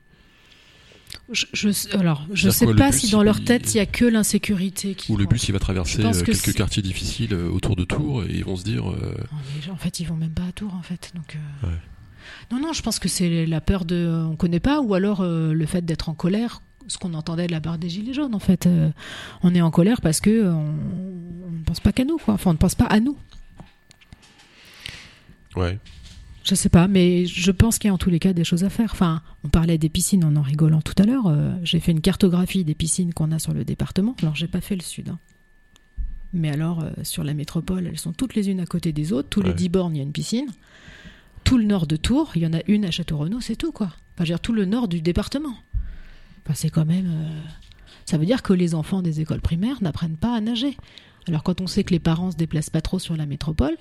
Je, 1.33 1.47
je- 1.55 1.97
alors, 1.97 2.27
je 2.33 2.49
C'est-à-dire 2.51 2.53
sais 2.59 2.65
quoi, 2.67 2.75
pas 2.77 2.91
bus, 2.91 3.01
si 3.01 3.11
dans 3.11 3.23
leur 3.23 3.43
tête 3.43 3.73
il 3.75 3.79
y 3.79 3.81
a 3.81 3.87
que 3.87 4.05
l'insécurité 4.05 4.95
qui. 4.95 5.11
Où 5.11 5.17
le 5.17 5.25
bus 5.25 5.49
il 5.49 5.53
va 5.53 5.59
traverser 5.59 6.05
euh, 6.05 6.11
que 6.13 6.33
quelques 6.33 6.53
quartiers 6.55 6.83
difficiles 6.83 7.33
euh, 7.33 7.49
autour 7.51 7.77
de 7.77 7.85
Tours 7.85 8.25
et 8.25 8.33
ils 8.35 8.45
vont 8.45 8.57
se 8.57 8.65
dire 8.65 8.91
euh, 8.91 9.15
mais 9.65 9.71
en 9.71 9.77
fait, 9.77 10.01
ils 10.01 10.05
vont 10.07 10.17
même 10.17 10.31
pas 10.35 10.43
à 10.45 10.53
Tours, 10.53 10.75
en 10.75 10.83
fait. 10.83 11.13
Donc, 11.15 11.37
euh, 11.37 11.67
Ouais. 11.69 11.75
Non, 12.53 12.61
non, 12.61 12.73
je 12.75 12.83
pense 12.83 12.99
que 12.99 13.09
c'est 13.09 13.47
la 13.47 13.61
peur 13.63 13.85
de. 13.87 14.27
On 14.31 14.37
connaît 14.37 14.61
pas, 14.61 14.81
ou 14.81 14.93
alors 14.95 15.23
euh, 15.23 15.53
le 15.55 15.67
fait 15.67 15.83
d'être 15.85 16.11
en 16.11 16.15
colère, 16.15 16.61
ce 16.89 16.99
qu'on 16.99 17.15
entendait 17.15 17.47
de 17.47 17.53
la 17.53 17.61
part 17.63 17.79
des 17.79 17.89
Gilets 17.89 18.13
jaunes, 18.13 18.35
en 18.35 18.39
fait. 18.39 18.69
On 19.43 19.55
est 19.55 19.63
en 19.63 19.71
colère 19.71 20.03
parce 20.03 20.21
que 20.21 20.47
on 20.51 20.75
on 21.47 21.51
ne 21.59 21.65
pense 21.65 21.81
pas 21.81 21.93
qu'à 21.93 22.05
nous, 22.05 22.19
quoi. 22.19 22.35
Enfin, 22.35 22.51
on 22.51 22.55
ne 22.55 22.59
pense 22.59 22.75
pas 22.75 22.85
à 22.85 23.01
nous. 23.01 23.17
ouais. 25.57 25.79
Je 26.45 26.55
sais 26.55 26.69
pas, 26.69 26.89
mais 26.89 27.25
je 27.25 27.51
pense 27.51 27.79
qu'il 27.79 27.89
y 27.89 27.91
a 27.91 27.95
en 27.95 27.99
tous 27.99 28.11
les 28.11 28.19
cas 28.19 28.35
des 28.35 28.45
choses 28.45 28.65
à 28.65 28.71
faire. 28.71 28.91
Enfin, 28.93 29.23
on 29.45 29.49
parlait 29.49 29.79
des 29.79 29.89
piscines 29.89 30.25
en 30.25 30.37
en 30.37 30.43
rigolant 30.43 30.83
tout 30.83 30.95
à 30.99 31.05
l'heure. 31.07 31.27
euh, 31.27 31.55
j'ai 31.63 31.81
fait 31.81 31.93
une 31.93 32.03
cartographie 32.03 32.65
des 32.65 32.75
piscines 32.75 33.15
qu'on 33.15 33.33
a 33.33 33.39
sur 33.39 33.55
le 33.55 33.65
département. 33.65 34.15
Alors, 34.21 34.35
j'ai 34.37 34.47
pas 34.49 34.61
fait 34.61 34.77
le 34.77 34.83
sud. 34.83 35.09
hein. 35.09 35.19
Mais 36.35 36.51
alors, 36.51 36.83
euh, 36.83 36.91
sur 37.03 37.25
la 37.25 37.33
métropole, 37.33 37.87
elles 37.87 37.99
sont 37.99 38.13
toutes 38.13 38.35
les 38.35 38.51
unes 38.51 38.61
à 38.61 38.67
côté 38.67 38.93
des 38.93 39.13
autres. 39.13 39.29
Tous 39.31 39.41
les 39.41 39.51
Ouais. 39.51 39.55
10 39.55 39.69
bornes, 39.71 39.95
il 39.95 39.99
y 39.99 40.01
a 40.01 40.05
une 40.05 40.13
piscine. 40.13 40.49
Tout 41.45 41.57
le 41.57 41.65
nord 41.65 41.87
de 41.87 41.97
Tours, 41.97 42.33
il 42.37 42.43
y 42.43 42.47
en 42.47 42.53
a 42.53 42.61
une 42.67 42.85
à 42.85 42.91
Château-Renaud, 42.91 43.41
c'est 43.41 43.57
tout, 43.57 43.73
quoi. 43.73 43.87
Enfin, 43.87 43.95
je 44.19 44.23
veux 44.25 44.27
dire, 44.27 44.41
tout 44.41 44.53
le 44.53 44.65
nord 44.67 44.89
du 44.89 45.01
département. 45.01 45.55
Enfin, 46.45 46.55
c'est 46.55 46.71
quand 46.71 46.85
même. 46.85 47.07
euh, 47.09 47.41
Ça 48.05 48.19
veut 48.19 48.27
dire 48.27 48.43
que 48.43 48.53
les 48.53 48.75
enfants 48.75 49.01
des 49.01 49.23
écoles 49.23 49.41
primaires 49.41 49.83
n'apprennent 49.83 50.17
pas 50.19 50.35
à 50.37 50.41
nager. 50.43 50.77
Alors, 51.27 51.43
quand 51.43 51.63
on 51.63 51.67
sait 51.67 51.85
que 51.85 51.91
les 51.95 52.01
parents 52.01 52.31
se 52.33 52.37
déplacent 52.37 52.69
pas 52.69 52.83
trop 52.83 52.99
sur 52.99 53.17
la 53.17 53.25
métropole, 53.25 53.77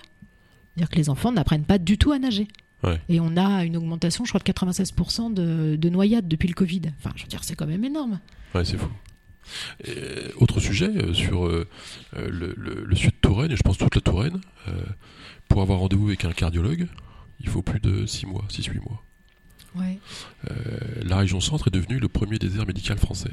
dire 0.77 0.89
que 0.89 0.95
les 0.95 1.09
enfants 1.09 1.31
n'apprennent 1.31 1.65
pas 1.65 1.77
du 1.77 1.97
tout 1.97 2.11
à 2.11 2.19
nager. 2.19 2.47
Ouais. 2.83 2.99
Et 3.07 3.19
on 3.21 3.37
a 3.37 3.63
une 3.63 3.77
augmentation, 3.77 4.25
je 4.25 4.31
crois, 4.31 4.39
de 4.39 4.51
96% 4.51 5.33
de, 5.33 5.75
de 5.77 5.89
noyades 5.89 6.27
depuis 6.27 6.47
le 6.49 6.53
Covid. 6.53 6.81
Enfin, 6.99 7.11
je 7.15 7.23
veux 7.23 7.29
dire, 7.29 7.43
c'est 7.43 7.55
quand 7.55 7.67
même 7.67 7.83
énorme. 7.85 8.19
Ouais, 8.53 8.65
c'est 8.65 8.77
fou. 8.77 8.89
Et, 9.85 9.93
autre 10.37 10.59
sujet 10.59 10.87
euh, 10.89 11.13
sur 11.13 11.45
euh, 11.45 11.67
euh, 12.17 12.29
le, 12.29 12.53
le- 12.57 12.83
le 12.85 12.95
sud 12.95 13.11
de 13.11 13.15
Touraine, 13.21 13.51
et 13.51 13.55
je 13.55 13.61
pense 13.63 13.77
toute 13.77 13.95
la 13.95 14.01
Touraine, 14.01 14.39
euh, 14.67 14.81
pour 15.47 15.61
avoir 15.61 15.79
rendez-vous 15.79 16.07
avec 16.07 16.25
un 16.25 16.31
cardiologue, 16.31 16.87
il 17.39 17.47
faut 17.49 17.61
plus 17.61 17.79
de 17.79 18.05
6 18.05 18.25
mois, 18.25 18.45
6-8 18.49 18.81
mois. 18.83 19.03
Ouais. 19.75 19.97
Euh, 20.51 20.53
la 21.03 21.17
région 21.17 21.39
centre 21.39 21.67
est 21.69 21.71
devenue 21.71 21.99
le 21.99 22.07
premier 22.07 22.37
désert 22.37 22.65
médical 22.67 22.97
français. 22.97 23.31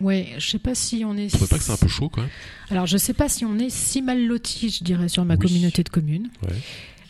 Ouais, 0.00 0.34
je 0.38 0.48
sais 0.50 0.58
pas 0.58 0.74
si 0.74 1.04
on 1.04 1.16
est. 1.16 1.28
Tu 1.28 1.38
pas 1.46 1.58
que 1.58 1.62
c'est 1.64 1.72
un 1.72 1.76
peu 1.76 1.88
chaud 1.88 2.08
quand 2.08 2.20
même 2.22 2.30
Alors, 2.70 2.86
je 2.86 2.96
sais 2.96 3.14
pas 3.14 3.28
si 3.28 3.44
on 3.44 3.58
est 3.58 3.70
si 3.70 4.02
mal 4.02 4.24
loti, 4.26 4.70
je 4.70 4.84
dirais, 4.84 5.08
sur 5.08 5.24
ma 5.24 5.34
Oui. 5.34 5.40
communauté 5.40 5.82
de 5.82 5.88
communes. 5.88 6.28
Ouais. 6.42 6.54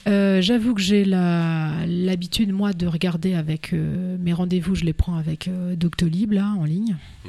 Euh, 0.08 0.40
J'avoue 0.40 0.74
que 0.74 0.80
j'ai 0.80 1.04
l'habitude, 1.04 2.50
moi, 2.52 2.72
de 2.72 2.86
regarder 2.86 3.34
avec 3.34 3.72
euh, 3.72 4.16
mes 4.20 4.32
rendez-vous, 4.32 4.74
je 4.74 4.84
les 4.84 4.92
prends 4.94 5.16
avec 5.16 5.48
euh, 5.48 5.76
Doctolib, 5.76 6.32
là, 6.32 6.54
en 6.58 6.64
ligne. 6.64 6.96
Mm. 7.24 7.28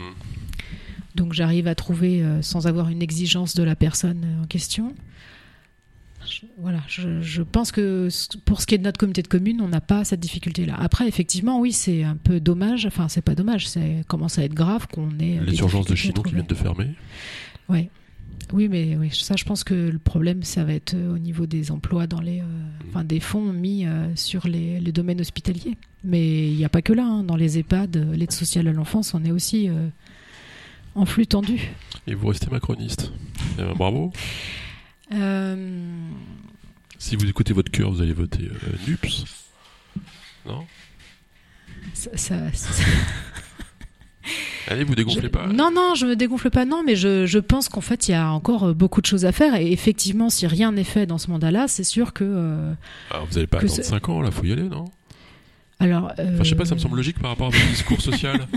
Donc, 1.16 1.34
j'arrive 1.34 1.68
à 1.68 1.76
trouver, 1.76 2.22
euh, 2.22 2.42
sans 2.42 2.68
avoir 2.68 2.90
une 2.90 3.02
exigence 3.02 3.54
de 3.56 3.64
la 3.64 3.76
personne 3.76 4.24
euh, 4.26 4.44
en 4.44 4.48
question. 4.48 4.94
Je- 6.30 6.46
voilà, 6.58 6.80
je, 6.88 7.22
je 7.22 7.42
pense 7.42 7.72
que 7.72 8.08
pour 8.46 8.62
ce 8.62 8.66
qui 8.68 8.76
est 8.76 8.78
de 8.78 8.84
notre 8.84 8.98
communauté 9.00 9.22
de 9.22 9.28
communes, 9.28 9.62
on 9.62 9.68
n'a 9.68 9.82
pas 9.82 10.04
cette 10.04 10.20
difficulté-là. 10.20 10.76
Après, 10.80 11.08
effectivement, 11.08 11.60
oui, 11.60 11.72
c'est 11.72 12.04
un 12.04 12.16
peu 12.16 12.40
dommage. 12.40 12.86
Enfin, 12.86 13.08
c'est 13.08 13.22
pas 13.22 13.36
dommage, 13.36 13.68
c'est 13.68 14.04
commence 14.08 14.38
à 14.40 14.44
être 14.44 14.54
grave 14.54 14.88
qu'on 14.88 15.10
ait. 15.20 15.40
Les 15.46 15.60
urgences 15.60 15.86
de 15.88 15.96
Chinon 15.96 16.22
qui 16.22 16.34
viennent 16.34 16.46
de 16.46 16.56
fermer. 16.56 16.90
Ouais. 17.68 17.90
Oui, 18.54 18.68
mais 18.68 18.96
oui, 18.98 19.10
ça, 19.12 19.36
je 19.36 19.44
pense 19.44 19.64
que 19.64 19.74
le 19.76 20.00
problème, 20.00 20.42
ça 20.44 20.64
va 20.64 20.74
être 20.74 20.96
euh, 20.96 21.14
au 21.14 21.20
niveau 21.20 21.46
des 21.46 21.70
emplois 21.72 22.08
dans 22.08 22.20
les, 22.22 22.40
euh, 22.40 22.44
enfin, 22.90 23.04
des 23.04 23.20
fonds 23.20 23.54
mis 23.54 23.86
euh, 23.86 24.08
sur 24.16 24.48
les, 24.48 24.80
les 24.80 24.92
domaines 24.92 25.22
hospitaliers. 25.22 25.78
Mais 26.04 26.48
il 26.50 26.56
n'y 26.56 26.66
a 26.66 26.70
pas 26.70 26.82
que 26.82 26.94
là. 26.94 27.06
hein. 27.06 27.24
Dans 27.24 27.36
les 27.36 27.60
EHPAD, 27.60 28.12
l'aide 28.16 28.32
sociale 28.32 28.68
à 28.68 28.72
l'enfance, 28.72 29.14
on 29.14 29.24
est 29.24 29.32
aussi 29.32 29.70
euh, 29.70 29.90
en 30.96 31.06
flux 31.06 31.28
tendu. 31.28 31.70
Et 32.08 32.16
vous 32.16 32.28
restez 32.28 32.50
macroniste. 32.50 33.12
Bravo. 33.76 34.12
Euh, 35.14 36.10
Si 36.98 37.16
vous 37.16 37.28
écoutez 37.28 37.54
votre 37.54 37.72
cœur, 37.72 37.92
vous 37.92 38.02
allez 38.02 38.14
voter 38.14 38.44
euh, 38.44 38.76
NUPS. 38.88 39.26
Non? 40.46 40.66
Ça- 41.94 42.16
ça- 42.18 42.52
ça- 42.54 42.84
Allez, 44.68 44.84
vous 44.84 44.94
dégonflez 44.94 45.24
je- 45.24 45.28
pas. 45.28 45.48
Non, 45.48 45.72
non, 45.74 45.96
je 45.96 46.06
me 46.06 46.16
dégonfle 46.16 46.52
pas, 46.52 46.66
non, 46.66 46.84
mais 46.86 46.96
je, 46.96 47.26
je 47.26 47.40
pense 47.40 47.70
qu'en 47.70 47.82
fait, 47.82 48.08
il 48.08 48.12
y 48.12 48.14
a 48.16 48.32
encore 48.32 48.66
euh, 48.66 48.74
beaucoup 48.74 49.02
de 49.02 49.06
choses 49.08 49.26
à 49.26 49.32
faire. 49.32 49.56
Et 49.56 49.72
effectivement, 49.72 50.30
si 50.30 50.46
rien 50.46 50.72
n'est 50.72 50.84
fait 50.84 51.06
dans 51.08 51.18
ce 51.18 51.32
mandat-là, 51.32 51.68
c'est 51.68 51.84
sûr 51.84 52.14
que. 52.14 52.24
euh, 52.26 52.74
Ah, 53.10 53.22
vous 53.28 53.34
n'allez 53.34 53.48
pas 53.48 53.58
attendre 53.58 53.74
c'est- 53.74 53.82
5 53.84 54.10
ans, 54.10 54.22
là, 54.22 54.30
faut 54.30 54.44
y 54.44 54.52
aller, 54.52 54.64
non? 54.70 54.86
Alors, 55.82 56.12
Enfin, 56.12 56.44
je 56.44 56.50
sais 56.50 56.56
pas, 56.56 56.66
ça 56.66 56.76
me 56.76 56.80
euh, 56.80 56.84
semble 56.84 56.98
logique 56.98 57.20
par 57.20 57.30
rapport 57.32 57.48
à 57.48 57.52
discours 57.72 58.02
social, 58.02 58.48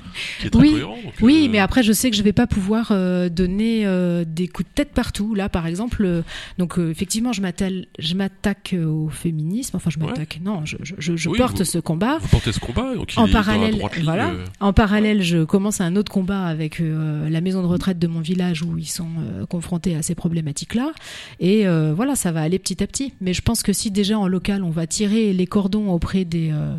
qui 0.40 0.48
est 0.48 0.50
très 0.50 0.60
Oui. 0.60 0.70
cohérent. 0.72 0.96
donc, 1.04 1.12
Oui, 1.20 1.44
euh, 1.46 1.52
mais 1.52 1.58
après, 1.60 1.82
je 1.84 1.92
sais 1.92 2.10
que 2.10 2.16
je 2.16 2.22
vais 2.22 2.32
pas 2.32 2.48
pouvoir 2.48 2.88
euh, 2.90 3.28
donner 3.28 3.86
euh, 3.86 4.24
des 4.26 4.48
coups 4.48 4.68
de 4.68 4.74
tête 4.74 4.90
partout. 4.92 5.34
Là, 5.36 5.48
par 5.48 5.68
exemple, 5.68 6.04
euh, 6.04 6.22
donc 6.58 6.78
euh, 6.78 6.90
effectivement, 6.90 7.32
je 7.32 7.40
m'attaque 7.40 8.72
euh, 8.74 8.86
au 8.86 9.08
féminisme. 9.08 9.76
Enfin, 9.76 9.90
je 9.90 9.98
Ouais. 10.00 10.06
m'attaque. 10.06 10.40
Non, 10.44 10.64
je, 10.64 10.76
je, 10.82 10.94
je- 11.16 11.28
Oui, 11.28 11.38
porte 11.38 11.58
vous- 11.58 11.64
ce 11.64 11.78
combat. 11.78 12.18
Vous 12.18 12.28
portez 12.28 12.50
ce 12.52 12.58
combat, 12.58 12.92
En 13.16 13.28
parallèle, 13.28 13.74
ligne, 13.74 13.88
voilà. 14.02 14.30
euh, 14.30 14.44
En 14.60 14.72
parallèle, 14.72 15.22
je 15.22 15.44
commence 15.44 15.80
un 15.80 15.94
autre 15.96 16.10
combat 16.10 16.44
avec 16.46 16.80
euh, 16.80 17.28
la 17.28 17.40
maison 17.40 17.62
de 17.62 17.66
retraite 17.68 17.98
de 18.00 18.06
mon 18.08 18.20
village 18.20 18.62
où 18.62 18.78
ils 18.78 18.86
sont 18.86 19.06
euh, 19.20 19.46
confrontés 19.46 19.94
à 19.94 20.02
ces 20.02 20.14
problématiques-là. 20.16 20.90
Et 21.38 21.68
euh, 21.68 21.92
voilà, 21.94 22.16
ça 22.16 22.32
va 22.32 22.40
aller 22.42 22.58
petit 22.58 22.82
à 22.82 22.86
petit. 22.88 23.14
Mais 23.20 23.32
je 23.32 23.42
pense 23.42 23.62
que 23.62 23.72
si 23.72 23.90
déjà 23.92 24.18
en 24.18 24.26
local, 24.26 24.64
on 24.64 24.70
va 24.70 24.88
tirer 24.88 25.32
les 25.32 25.46
cordons 25.46 25.90
auprès 25.92 26.24
des, 26.24 26.50
euh, 26.52 26.74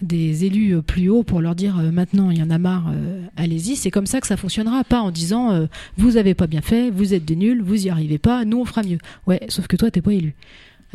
des 0.00 0.44
élus 0.44 0.76
euh, 0.76 0.82
plus 0.82 1.08
hauts 1.08 1.22
pour 1.22 1.40
leur 1.40 1.54
dire 1.54 1.78
euh, 1.78 1.90
maintenant 1.90 2.30
il 2.30 2.38
y 2.38 2.42
en 2.42 2.50
a 2.50 2.58
marre, 2.58 2.90
euh, 2.92 3.24
allez-y, 3.36 3.76
c'est 3.76 3.90
comme 3.90 4.06
ça 4.06 4.20
que 4.20 4.26
ça 4.26 4.36
fonctionnera. 4.36 4.84
Pas 4.84 5.00
en 5.00 5.10
disant 5.10 5.68
vous 5.96 6.16
avez 6.16 6.34
pas 6.34 6.46
bien 6.46 6.60
fait, 6.60 6.90
vous 6.90 7.14
êtes 7.14 7.24
des 7.24 7.36
nuls, 7.36 7.62
vous 7.62 7.86
y 7.86 7.90
arrivez 7.90 8.18
pas, 8.18 8.44
nous 8.44 8.60
on 8.60 8.64
fera 8.64 8.82
mieux. 8.82 8.98
Ouais, 9.26 9.40
sauf 9.48 9.66
que 9.66 9.76
toi 9.76 9.90
t'es 9.90 10.02
pas 10.02 10.12
élu. 10.12 10.34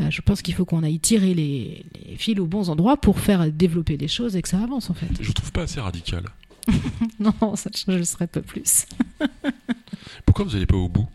Je 0.10 0.22
pense 0.22 0.44
qu'il 0.44 0.54
faut 0.54 0.66
qu'on 0.66 0.84
aille 0.84 1.00
tirer 1.00 1.34
les, 1.34 1.86
les 2.08 2.16
fils 2.18 2.40
aux 2.40 2.46
bons 2.46 2.70
endroits 2.70 2.98
pour 2.98 3.20
faire 3.20 3.52
développer 3.52 3.98
les 3.98 4.08
choses 4.08 4.36
et 4.36 4.42
que 4.44 4.50
ça 4.50 4.60
avance 4.62 4.90
en 4.92 4.94
fait. 4.94 5.08
je 5.20 5.32
trouve 5.32 5.52
pas 5.52 5.64
assez 5.64 5.80
radical. 5.80 6.24
Non, 7.20 7.56
ça, 7.56 7.70
je 7.76 7.92
ne 7.92 7.98
le 7.98 8.04
serais 8.04 8.28
pas 8.28 8.42
plus. 8.42 8.86
Pourquoi 10.26 10.46
vous 10.46 10.52
n'allez 10.52 10.66
pas 10.66 10.76
au 10.78 10.90
bout? 10.90 11.08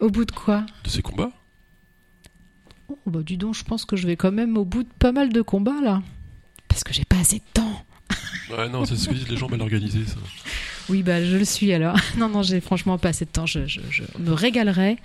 Au 0.00 0.10
bout 0.10 0.24
de 0.24 0.32
quoi? 0.32 0.66
De 0.84 0.90
ces 0.90 1.02
combats? 1.02 1.32
Oh, 2.88 2.98
bah, 3.06 3.20
Dis 3.24 3.36
donc, 3.36 3.54
je 3.54 3.64
pense 3.64 3.84
que 3.84 3.96
je 3.96 4.06
vais 4.06 4.16
quand 4.16 4.32
même 4.32 4.56
au 4.56 4.64
bout 4.64 4.82
de 4.82 4.88
pas 4.98 5.12
mal 5.12 5.32
de 5.32 5.42
combats 5.42 5.80
là. 5.82 6.02
Parce 6.68 6.84
que 6.84 6.92
j'ai 6.92 7.04
pas 7.04 7.16
assez 7.18 7.38
de 7.38 7.44
temps. 7.54 7.82
Ouais, 8.56 8.68
non, 8.68 8.84
c'est 8.84 8.94
ce 8.96 9.08
que 9.08 9.14
disent 9.14 9.28
les 9.28 9.36
gens 9.36 9.48
mal 9.48 9.60
organisés, 9.60 10.06
ça. 10.06 10.14
Oui, 10.88 11.02
bah 11.02 11.24
je 11.24 11.36
le 11.36 11.44
suis 11.44 11.72
alors. 11.72 11.96
Non, 12.16 12.28
non, 12.28 12.42
j'ai 12.44 12.60
franchement 12.60 12.96
pas 12.96 13.08
assez 13.08 13.24
de 13.24 13.30
temps. 13.30 13.44
Je, 13.46 13.66
je- 13.66 13.80
je 13.90 14.04
me 14.20 14.32
régalerais 14.32 14.98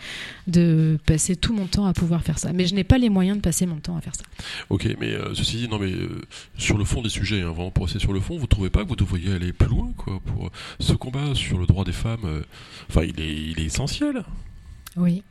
de 0.46 1.00
passer 1.08 1.36
tout 1.36 1.52
mon 1.56 1.66
temps 1.66 1.88
à 1.88 1.94
pouvoir 1.94 2.22
faire 2.22 2.38
ça. 2.38 2.54
Mais 2.54 2.68
je 2.68 2.76
n'ai 2.76 2.84
pas 2.84 3.00
les 3.00 3.10
moyens 3.10 3.38
de 3.38 3.42
passer 3.42 3.66
mon 3.66 3.78
temps 3.78 3.98
à 3.98 4.02
faire 4.02 4.14
ça. 4.14 4.22
Ok, 4.70 4.88
mais 5.00 5.08
euh, 5.14 5.34
ceci 5.34 5.58
dit, 5.58 5.68
non, 5.68 5.80
mais 5.80 5.92
euh, 5.92 6.22
sur 6.56 6.78
le 6.78 6.86
fond 6.86 7.02
des 7.02 7.10
sujets, 7.10 7.42
hein, 7.42 7.50
vraiment 7.52 7.72
pour 7.72 7.86
rester 7.86 7.98
sur 8.00 8.14
le 8.14 8.20
fond, 8.20 8.38
vous 8.38 8.46
trouvez 8.46 8.70
pas 8.70 8.84
que 8.84 8.90
vous 8.90 8.96
devriez 8.96 9.34
aller 9.34 9.54
plus 9.54 9.70
loin, 9.70 9.92
quoi, 9.98 10.20
pour 10.24 10.46
euh, 10.48 10.50
ce 10.80 10.94
combat 10.94 11.34
sur 11.34 11.58
le 11.58 11.66
droit 11.66 11.84
des 11.84 11.92
femmes 11.94 12.26
euh, 12.26 12.44
Enfin, 12.90 13.02
il 13.04 13.20
est, 13.20 13.34
il 13.34 13.60
est 13.60 13.66
essentiel. 13.66 14.24
Oui. 14.98 15.24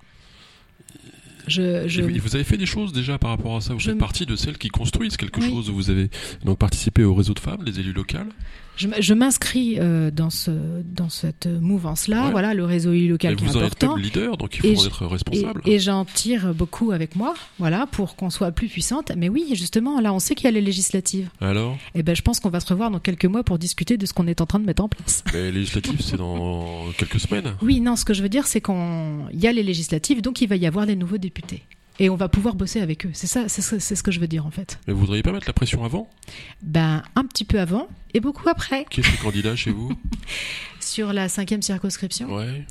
Je, 1.51 1.89
je... 1.89 2.01
Et 2.03 2.19
vous- 2.19 2.35
avez 2.35 2.45
fait 2.45 2.57
des 2.57 2.67
choses 2.67 2.93
déjà 2.93 3.19
par 3.19 3.31
rapport 3.31 3.57
à 3.57 3.61
ça. 3.61 3.75
Vous 3.75 3.81
Je 3.81 3.91
faites 3.91 3.99
partie 3.99 4.25
de 4.27 4.37
celles 4.37 4.57
qui 4.59 4.69
construisent 4.69 5.17
quelque 5.17 5.41
Oui. 5.41 5.49
chose. 5.51 5.69
Vous 5.71 5.91
avez 5.91 6.09
donc 6.45 6.59
participé 6.59 7.05
au 7.05 7.15
réseau 7.15 7.35
de 7.35 7.41
femmes, 7.41 7.63
les 7.65 7.79
élus 7.81 7.93
locales? 7.93 8.29
Je, 9.01 9.15
m'inscris 9.15 9.77
euh, 9.79 10.11
dans, 10.11 10.31
ce, 10.31 10.51
dans 10.85 11.09
cette 11.09 11.47
mouvance-là. 11.47 12.27
Ouais. 12.27 12.31
Voilà, 12.31 12.55
le 12.55 12.65
réseau 12.65 12.93
Et 12.93 13.07
local 13.07 13.37
qui 13.37 13.45
est 13.45 13.47
vous 13.49 13.57
en 13.57 13.61
êtes 13.61 13.83
important. 13.83 13.97
leader, 13.97 14.37
donc 14.37 14.57
il 14.59 14.67
Et 14.67 14.75
faut 14.75 14.83
en 14.83 14.87
être 14.87 15.07
responsable. 15.07 15.63
et 15.67 15.79
j'en 15.79 16.05
tire 16.05 16.55
beaucoup 16.55 16.93
avec 16.93 17.17
moi, 17.17 17.35
voilà, 17.59 17.87
pour 17.87 18.17
qu'on 18.17 18.31
soit 18.31 18.53
plus 18.53 18.69
puissante. 18.69 19.13
Mais 19.17 19.29
oui, 19.29 19.47
justement, 19.55 20.01
là, 20.01 20.13
on 20.15 20.19
sait 20.19 20.35
qu'il 20.35 20.45
y 20.45 20.49
a 20.49 20.53
les 20.53 20.61
législatives. 20.61 21.29
Alors, 21.41 21.77
Et 21.95 22.03
ben, 22.03 22.17
je 22.17 22.23
pense 22.23 22.41
qu'on 22.41 22.51
va 22.51 22.61
se 22.61 22.67
revoir 22.69 22.91
dans 22.91 23.01
quelques 23.01 23.27
mois 23.27 23.45
pour 23.45 23.59
discuter 23.59 23.97
de 23.97 24.07
ce 24.07 24.13
qu'on 24.13 24.27
est 24.27 24.41
en 24.41 24.47
train 24.47 24.61
de 24.61 24.67
mettre 24.67 24.83
en 24.83 24.89
place. 24.89 25.23
les 25.33 25.53
législatives, 25.53 26.01
c'est 26.01 26.17
dans 26.17 26.91
quelques 26.97 27.21
semaines. 27.21 27.55
Oui, 27.63 27.81
non, 27.81 27.97
ce 27.97 28.05
que 28.05 28.15
je 28.15 28.23
veux 28.23 28.29
dire, 28.29 28.47
c'est 28.47 28.61
qu'on, 28.61 29.29
il 29.33 29.41
y 29.41 29.47
a 29.47 29.53
les 29.53 29.63
législatives, 29.63 30.23
donc 30.23 30.41
il 30.41 30.49
va 30.49 30.57
y 30.57 30.67
avoir 30.67 30.87
des 30.87 30.97
nouveaux 30.97 31.19
députés. 31.19 31.63
Et 32.01 32.09
on 32.09 32.17
va 32.17 32.29
pouvoir 32.29 32.55
bosser 32.55 32.81
avec 32.81 33.05
eux. 33.05 33.11
C'est 33.13 33.27
ça, 33.27 33.49
c'est 33.49 33.61
ce, 33.61 34.03
que 34.03 34.11
je 34.11 34.21
veux 34.21 34.27
dire 34.27 34.47
en 34.47 34.51
fait. 34.51 34.81
Mais 34.89 34.95
vous 34.95 35.01
voudriez 35.01 35.23
pas 35.23 35.33
mettre 35.33 35.47
la 35.47 35.53
pression 35.53 35.85
avant? 35.85 36.09
Ben, 36.63 37.03
un 37.15 37.25
petit 37.27 37.45
peu 37.45 37.61
avant 37.61 37.89
et 38.15 38.21
beaucoup 38.21 38.49
après. 38.49 38.87
Qui 38.89 39.01
est 39.01 39.03
ce 39.03 39.23
candidat 39.23 39.55
chez 39.55 39.71
vous? 39.71 39.93
Sur 40.81 41.13
la 41.13 41.29
cinquième 41.29 41.61
circonscription. 41.61 42.35
Ouais. 42.35 42.65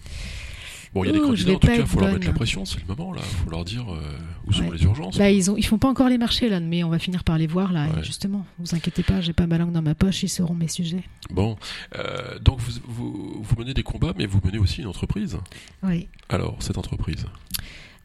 Bon, 0.96 1.04
il 1.04 1.08
y 1.08 1.10
a 1.12 1.14
des 1.14 1.20
Ouh, 1.20 1.36
je 1.36 1.46
candidats, 1.46 1.52
en 1.52 1.60
tout 1.60 1.68
cas, 1.68 1.76
il 1.76 1.86
faut 1.86 2.00
leur 2.00 2.14
mettre 2.14 2.26
la 2.26 2.34
pression, 2.34 2.66
c'est 2.66 2.80
le 2.80 2.88
moment, 2.88 3.14
là. 3.14 3.22
Il 3.24 3.38
faut 3.46 3.52
leur 3.52 3.64
dire 3.64 3.86
euh, 3.94 4.02
où 4.48 4.52
sont 4.52 4.64
Ouais. 4.64 4.76
les 4.76 4.84
urgences. 4.84 5.20
Là, 5.20 5.30
ils 5.30 5.52
ont, 5.52 5.56
ils 5.56 5.66
font 5.66 5.78
pas 5.78 5.88
encore 5.88 6.10
les 6.10 6.18
marchés 6.18 6.50
là, 6.50 6.60
mais 6.60 6.84
on 6.84 6.90
va 6.90 6.98
finir 6.98 7.24
par 7.24 7.38
les 7.38 7.46
voir 7.46 7.72
là. 7.72 7.86
Ouais. 7.90 8.04
Justement, 8.04 8.44
vous 8.58 8.74
inquiétez 8.74 9.04
pas, 9.04 9.22
j'ai 9.22 9.34
pas 9.34 9.46
ma 9.46 9.60
langue 9.60 9.72
dans 9.72 9.84
ma 9.84 9.94
poche, 9.94 10.24
ils 10.24 10.30
seront 10.30 10.56
mes 10.56 10.68
sujets. 10.68 11.04
Bon, 11.30 11.56
euh, 11.96 12.40
donc 12.40 12.60
vous, 12.62 12.72
vous, 12.88 13.44
vous 13.44 13.56
menez 13.60 13.76
des 13.76 13.84
combats, 13.84 14.14
mais 14.18 14.26
vous 14.26 14.40
menez 14.44 14.58
aussi 14.58 14.82
une 14.82 14.88
entreprise. 14.88 15.38
Oui. 15.84 16.08
Alors, 16.30 16.56
cette 16.62 16.80
entreprise, 16.80 17.28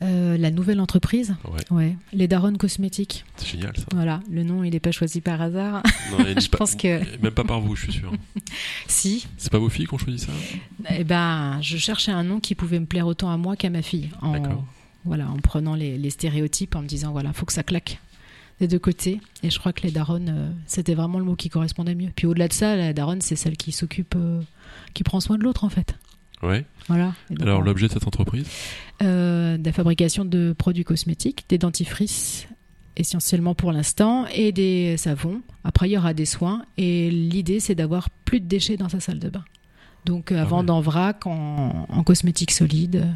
Euh, 0.03 0.36
la 0.36 0.51
nouvelle 0.51 0.80
entreprise, 0.80 1.34
ouais, 1.45 1.61
ouais, 1.76 1.97
les 2.12 2.26
Daronnes 2.28 2.59
Cosmétiques. 2.59 3.24
c'est 3.36 3.47
génial 3.47 3.74
ça. 3.76 3.84
Voilà, 3.95 4.20
le 4.30 4.42
nom 4.42 4.62
il 4.64 4.72
n'est 4.72 4.80
pas 4.80 4.90
choisi 4.90 5.20
par 5.20 5.40
hasard. 5.40 5.82
Non, 6.11 6.18
Je 6.40 6.49
pas- 6.49 6.59
pense 6.59 6.74
que- 6.74 7.01
Même 7.22 7.32
pas 7.32 7.45
par 7.45 7.61
vous, 7.61 7.74
je 7.76 7.84
suis 7.84 7.92
sûr. 7.92 8.12
si, 8.88 9.26
C'est 9.38 9.51
pas 9.53 9.59
vos 9.59 9.68
filles 9.68 9.86
qui 9.86 9.95
ont 9.95 9.99
choisi 9.99 10.18
ça? 10.18 10.32
Eh 10.90 11.05
ben, 11.05 11.59
je 11.62 11.76
cherchais 11.76 12.12
un 12.12 12.24
nom 12.24 12.40
qui 12.40 12.55
pouvait 12.55 12.80
me 12.80 12.86
plaire 12.86 13.07
autant 13.07 13.30
à 13.30 13.36
moi 13.36 13.57
qu'à 13.57 13.70
ma 13.70 13.82
fille. 13.82 14.11
En, 14.20 14.32
D'accord. 14.32 14.64
voilà, 15.05 15.28
en 15.30 15.36
prenant 15.36 15.74
les, 15.74 15.97
les 15.97 16.11
stéréotypes, 16.11 16.74
en 16.76 16.82
me 16.82 16.86
disant 16.88 17.12
voilà, 17.12 17.32
faut 17.32 17.47
que 17.47 17.53
ça 17.53 17.62
claque 17.62 18.01
des 18.61 18.68
deux 18.68 18.78
côtés. 18.80 19.20
Et 19.42 19.51
je 19.51 19.59
crois 19.59 19.72
que 19.72 19.82
les 19.82 19.90
Daronnes, 19.92 20.28
euh, 20.36 20.51
c'était 20.66 20.95
vraiment 20.95 21.18
le 21.18 21.24
mot 21.24 21.36
qui 21.36 21.49
correspondait 21.51 21.95
mieux. 21.95 22.11
Puis 22.14 22.26
au-delà 22.26 22.49
de 22.49 22.53
ça, 22.53 22.76
la 22.76 22.92
Daronne, 22.92 23.20
c'est 23.20 23.36
celle 23.36 23.57
qui 23.57 23.72
s'occupe, 23.72 24.14
euh, 24.16 24.40
qui 24.92 25.03
prend 25.05 25.20
soin 25.20 25.38
de 25.38 25.45
l'autre 25.45 25.64
en 25.64 25.68
fait. 25.70 25.95
Ouais. 26.43 26.64
Voilà. 26.89 27.14
Donc, 27.30 27.43
Alors, 27.43 27.62
l'objet 27.62 27.89
de 27.89 27.93
cette 27.93 28.07
entreprise 28.07 28.47
euh, 29.03 29.57
de 29.57 29.64
la 29.64 29.72
fabrication 29.72 30.24
de 30.24 30.55
produits 30.57 30.85
cosmétiques, 30.85 31.45
des 31.49 31.59
dentifrices 31.59 32.47
essentiellement 32.97 33.55
pour 33.55 33.72
l'instant 33.72 34.26
et 34.32 34.53
des 34.53 34.97
savons. 34.97 35.41
Après, 35.64 35.89
il 35.89 35.93
y 35.93 35.99
aura 35.99 36.14
des 36.14 36.26
soins 36.26 36.64
et 36.76 37.11
l'idée 37.11 37.59
c'est 37.61 37.74
d'avoir 37.74 38.09
plus 38.11 38.41
de 38.41 38.47
déchets 38.47 38.76
dans 38.76 38.89
sa 38.89 39.01
salle 39.01 39.18
de 39.18 39.28
bain. 39.30 39.45
Donc 40.05 40.30
euh, 40.32 40.39
à 40.39 40.43
Ah 40.43 40.45
vendre 40.45 40.72
ouais. 40.72 40.78
en 40.78 40.82
vrac, 40.82 41.26
en, 41.26 41.87
en 41.89 42.03
cosmétiques 42.05 42.51
solides. 42.53 43.07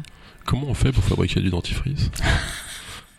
Comment 0.45 0.67
on 0.67 0.73
fait 0.73 0.91
pour 0.91 1.03
fabriquer 1.03 1.39
du 1.41 1.49
dentifrice? 1.49 2.09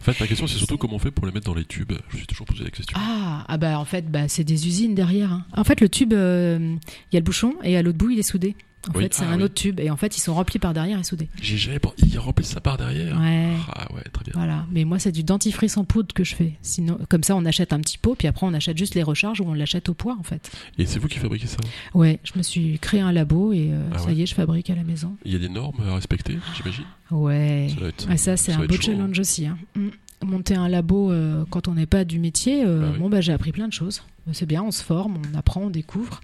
En 0.00 0.04
fait, 0.04 0.18
ma 0.18 0.26
question, 0.26 0.46
c'est 0.46 0.56
surtout 0.58 0.76
comment 0.78 0.96
on 0.96 0.98
fait 0.98 1.10
pour 1.10 1.26
les 1.26 1.32
mettre 1.32 1.46
dans 1.46 1.54
les 1.54 1.64
tubes. 1.66 1.92
Je 2.08 2.14
me 2.14 2.18
suis 2.18 2.26
toujours 2.26 2.46
posé 2.46 2.64
la 2.64 2.70
question. 2.70 2.96
Ah, 2.98 3.44
ah 3.46 3.56
bah 3.58 3.78
en 3.78 3.84
fait 3.84 4.10
bah, 4.10 4.28
c'est 4.28 4.44
des 4.44 4.66
usines 4.66 4.94
derrière. 4.94 5.30
hein. 5.32 5.44
En 5.56 5.62
fait 5.64 5.80
le 5.80 5.88
tube, 5.88 6.12
euh, 6.14 6.58
il 7.12 7.14
y 7.14 7.16
a 7.16 7.20
le 7.20 7.24
bouchon 7.24 7.54
et 7.62 7.76
à 7.76 7.82
l'autre 7.82 7.98
bout 7.98 8.10
il 8.10 8.18
est 8.18 8.22
soudé. 8.22 8.56
En 8.88 8.96
Oui, 8.96 9.02
fait 9.04 9.14
c'est 9.14 9.24
ah 9.24 9.30
un 9.32 9.36
oui. 9.36 9.42
autre 9.42 9.54
tube 9.54 9.78
et 9.78 9.90
en 9.90 9.96
fait 9.98 10.16
ils 10.16 10.20
sont 10.20 10.32
remplis 10.34 10.58
par 10.58 10.72
derrière 10.72 10.98
et 10.98 11.04
soudés. 11.04 11.28
J'ai 11.42 11.58
jamais 11.58 11.78
pensé. 11.78 11.96
Il 12.06 12.18
remplit 12.18 12.46
sa 12.46 12.60
part 12.62 12.78
derrière. 12.78 13.20
Ouais. 13.20 13.52
Ah 13.74 13.86
ouais, 13.92 14.02
très 14.10 14.24
bien. 14.24 14.32
Voilà, 14.34 14.64
mais 14.72 14.84
moi 14.84 14.98
c'est 14.98 15.12
du 15.12 15.22
dentifrice 15.22 15.76
en 15.76 15.84
poudre 15.84 16.14
que 16.14 16.24
je 16.24 16.34
fais. 16.34 16.54
Sinon, 16.62 16.98
comme 17.10 17.22
ça, 17.22 17.36
on 17.36 17.44
achète 17.44 17.74
un 17.74 17.80
petit 17.80 17.98
pot, 17.98 18.14
puis 18.14 18.26
après 18.26 18.46
on 18.46 18.54
achète 18.54 18.78
juste 18.78 18.94
les 18.94 19.02
recharges 19.02 19.40
ou 19.42 19.44
on 19.44 19.52
l'achète 19.52 19.90
au 19.90 19.94
poids 19.94 20.16
en 20.18 20.22
fait. 20.22 20.50
Et 20.78 20.86
c'est 20.86 20.98
vous 20.98 21.08
qui 21.08 21.18
fabriquez 21.18 21.46
ça 21.46 21.58
Ouais, 21.92 22.20
je 22.24 22.32
me 22.36 22.42
suis 22.42 22.78
créé 22.78 23.00
un 23.00 23.12
labo 23.12 23.52
et 23.52 23.68
euh, 23.70 23.82
Ah 23.94 23.98
ça 23.98 24.06
ouais. 24.06 24.14
y 24.14 24.22
est, 24.22 24.26
je 24.26 24.34
fabrique 24.34 24.70
à 24.70 24.74
la 24.74 24.82
maison. 24.84 25.14
Il 25.26 25.32
y 25.32 25.36
a 25.36 25.38
des 25.38 25.50
normes 25.50 25.80
à 25.86 25.94
respecter, 25.94 26.38
j'imagine 26.56 26.84
Ouais. 27.10 27.68
Ça 27.78 27.86
être- 27.86 28.06
Ah, 28.08 28.16
ça 28.16 28.36
c'est 28.38 28.52
ça 28.52 28.58
un 28.60 28.66
beau 28.66 28.74
chaud, 28.76 28.80
challenge 28.82 29.18
aussi. 29.18 29.46
hein. 29.46 29.58
Mm. 29.76 29.88
Monter 30.24 30.54
un 30.54 30.68
labo 30.68 31.10
euh, 31.12 31.44
quand 31.50 31.68
on 31.68 31.74
n'est 31.74 31.86
pas 31.86 32.04
du 32.04 32.18
métier, 32.18 32.62
euh, 32.64 32.80
Bah 32.80 32.88
oui. 32.94 32.98
bon 32.98 33.08
bah 33.10 33.20
j'ai 33.20 33.32
appris 33.32 33.52
plein 33.52 33.68
de 33.68 33.72
choses. 33.72 34.02
C'est 34.32 34.46
bien, 34.46 34.62
on 34.62 34.70
se 34.70 34.82
forme, 34.84 35.18
on 35.34 35.38
apprend, 35.38 35.62
on 35.62 35.70
découvre. 35.70 36.20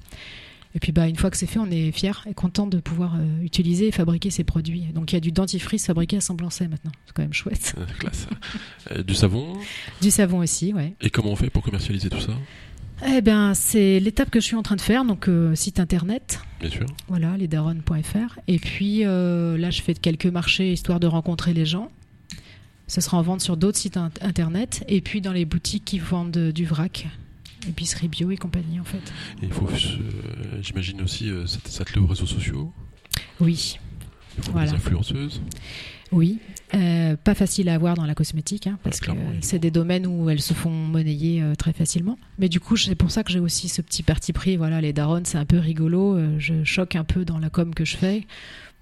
Et 0.77 0.79
puis 0.79 0.93
bah 0.93 1.09
une 1.09 1.17
fois 1.17 1.31
que 1.31 1.39
c'est 1.39 1.47
fait, 1.47 1.59
on 1.59 1.71
est 1.71 1.91
fier 1.91 2.23
et 2.29 2.35
content 2.35 2.67
de 2.67 2.77
pouvoir 2.81 3.15
euh, 3.17 3.41
utiliser 3.43 3.89
et 3.89 3.93
fabriquer 3.93 4.29
ces 4.29 4.45
produits. 4.45 4.83
Donc 4.95 5.11
il 5.11 5.15
y 5.15 5.17
a 5.17 5.21
du 5.21 5.33
dentifrice 5.33 5.87
fabriqué 5.87 6.19
à 6.19 6.21
Saint-Blancet 6.21 6.69
maintenant. 6.69 6.93
C'est 7.07 7.15
quand 7.15 7.23
même 7.23 7.33
chouette. 7.33 7.75
Euh, 7.79 7.87
Classe. 7.99 8.27
Euh, 8.93 9.03
du 9.03 9.15
savon. 9.15 9.55
Du 10.03 10.11
savon 10.11 10.41
aussi, 10.41 10.75
ouais. 10.75 10.93
Et 11.01 11.09
comment 11.09 11.31
on 11.33 11.37
fait 11.37 11.49
pour 11.49 11.63
commercialiser 11.63 12.11
tout 12.11 12.21
ça? 12.21 12.33
Eh 13.09 13.23
ben, 13.23 13.55
c'est 13.55 14.01
l'étape 14.01 14.29
que 14.29 14.39
je 14.39 14.45
suis 14.45 14.55
en 14.57 14.63
train 14.63 14.77
de 14.77 14.81
faire, 14.83 15.07
donc 15.07 15.29
euh, 15.29 15.55
site 15.55 15.81
internet, 15.81 16.41
Bien 16.61 16.69
sûr. 16.71 16.87
voilà, 17.09 17.37
lesdaronnes.fr. 17.39 18.39
Et 18.47 18.59
puis 18.59 19.01
là, 19.05 19.71
je 19.71 19.81
fais 19.81 19.95
quelques 19.95 20.27
marchés 20.27 20.73
histoire 20.75 21.01
de 21.01 21.07
rencontrer 21.07 21.55
les 21.55 21.65
gens. 21.65 21.91
Ce 22.87 23.01
sera 23.01 23.17
en 23.17 23.23
vente 23.23 23.41
sur 23.41 23.57
d'autres 23.57 23.79
sites 23.79 23.97
in- 23.97 24.11
internet 24.21 24.85
et 24.89 25.01
puis 25.01 25.21
dans 25.23 25.33
les 25.33 25.45
boutiques 25.47 25.85
qui 25.87 25.99
vendent 25.99 26.53
du 26.53 26.65
vrac, 26.67 27.07
épicerie 27.69 28.09
bio 28.09 28.31
et 28.31 28.37
compagnie 28.37 28.81
en 28.81 28.85
fait. 28.85 29.13
Et 29.43 29.47
il 29.47 29.53
faut, 29.53 29.67
euh, 29.69 30.59
j'imagine 30.63 31.01
aussi, 31.03 31.31
euh, 31.31 31.47
s'att- 31.47 31.69
s'atteler 31.69 32.01
aux 32.01 32.07
réseaux 32.07 32.27
sociaux. 32.27 32.73
Oui, 33.41 33.79
Il 34.39 34.45
faut 34.45 34.53
Voilà. 34.53 34.71
des 34.71 34.77
influenceuses. 34.77 35.41
oui. 36.13 36.39
Euh, 36.75 37.17
pas 37.17 37.35
facile 37.37 37.69
à 37.69 37.75
avoir 37.75 37.95
dans 37.95 38.05
la 38.07 38.15
cosmétique 38.17 38.67
hein, 38.67 38.77
parce 38.83 39.01
Ouais, 39.01 39.07
que 39.07 39.13
oui. 39.13 39.39
c'est 39.41 39.61
des 39.61 39.71
domaines 39.71 40.05
où 40.07 40.29
elles 40.29 40.43
se 40.43 40.53
font 40.53 40.69
monnayer 40.71 41.41
euh, 41.41 41.55
très 41.55 41.73
facilement. 41.73 42.19
Mais 42.41 42.49
du 42.49 42.59
coup, 42.59 42.77
c'est 42.77 42.97
pour 42.97 43.11
ça 43.13 43.23
que 43.23 43.31
j'ai 43.31 43.39
aussi 43.39 43.69
ce 43.69 43.81
petit 43.83 44.03
parti 44.03 44.33
pris. 44.33 44.57
Voilà, 44.57 44.81
les 44.81 44.93
darons, 44.93 45.23
c'est 45.25 45.39
un 45.39 45.45
peu 45.47 45.59
rigolo. 45.59 46.17
euh, 46.17 46.35
je 46.41 46.65
choque 46.65 46.97
un 46.97 47.05
peu 47.05 47.25
dans 47.25 47.39
la 47.39 47.51
com 47.51 47.73
que 47.73 47.85
je 47.85 47.97
fais 47.97 48.27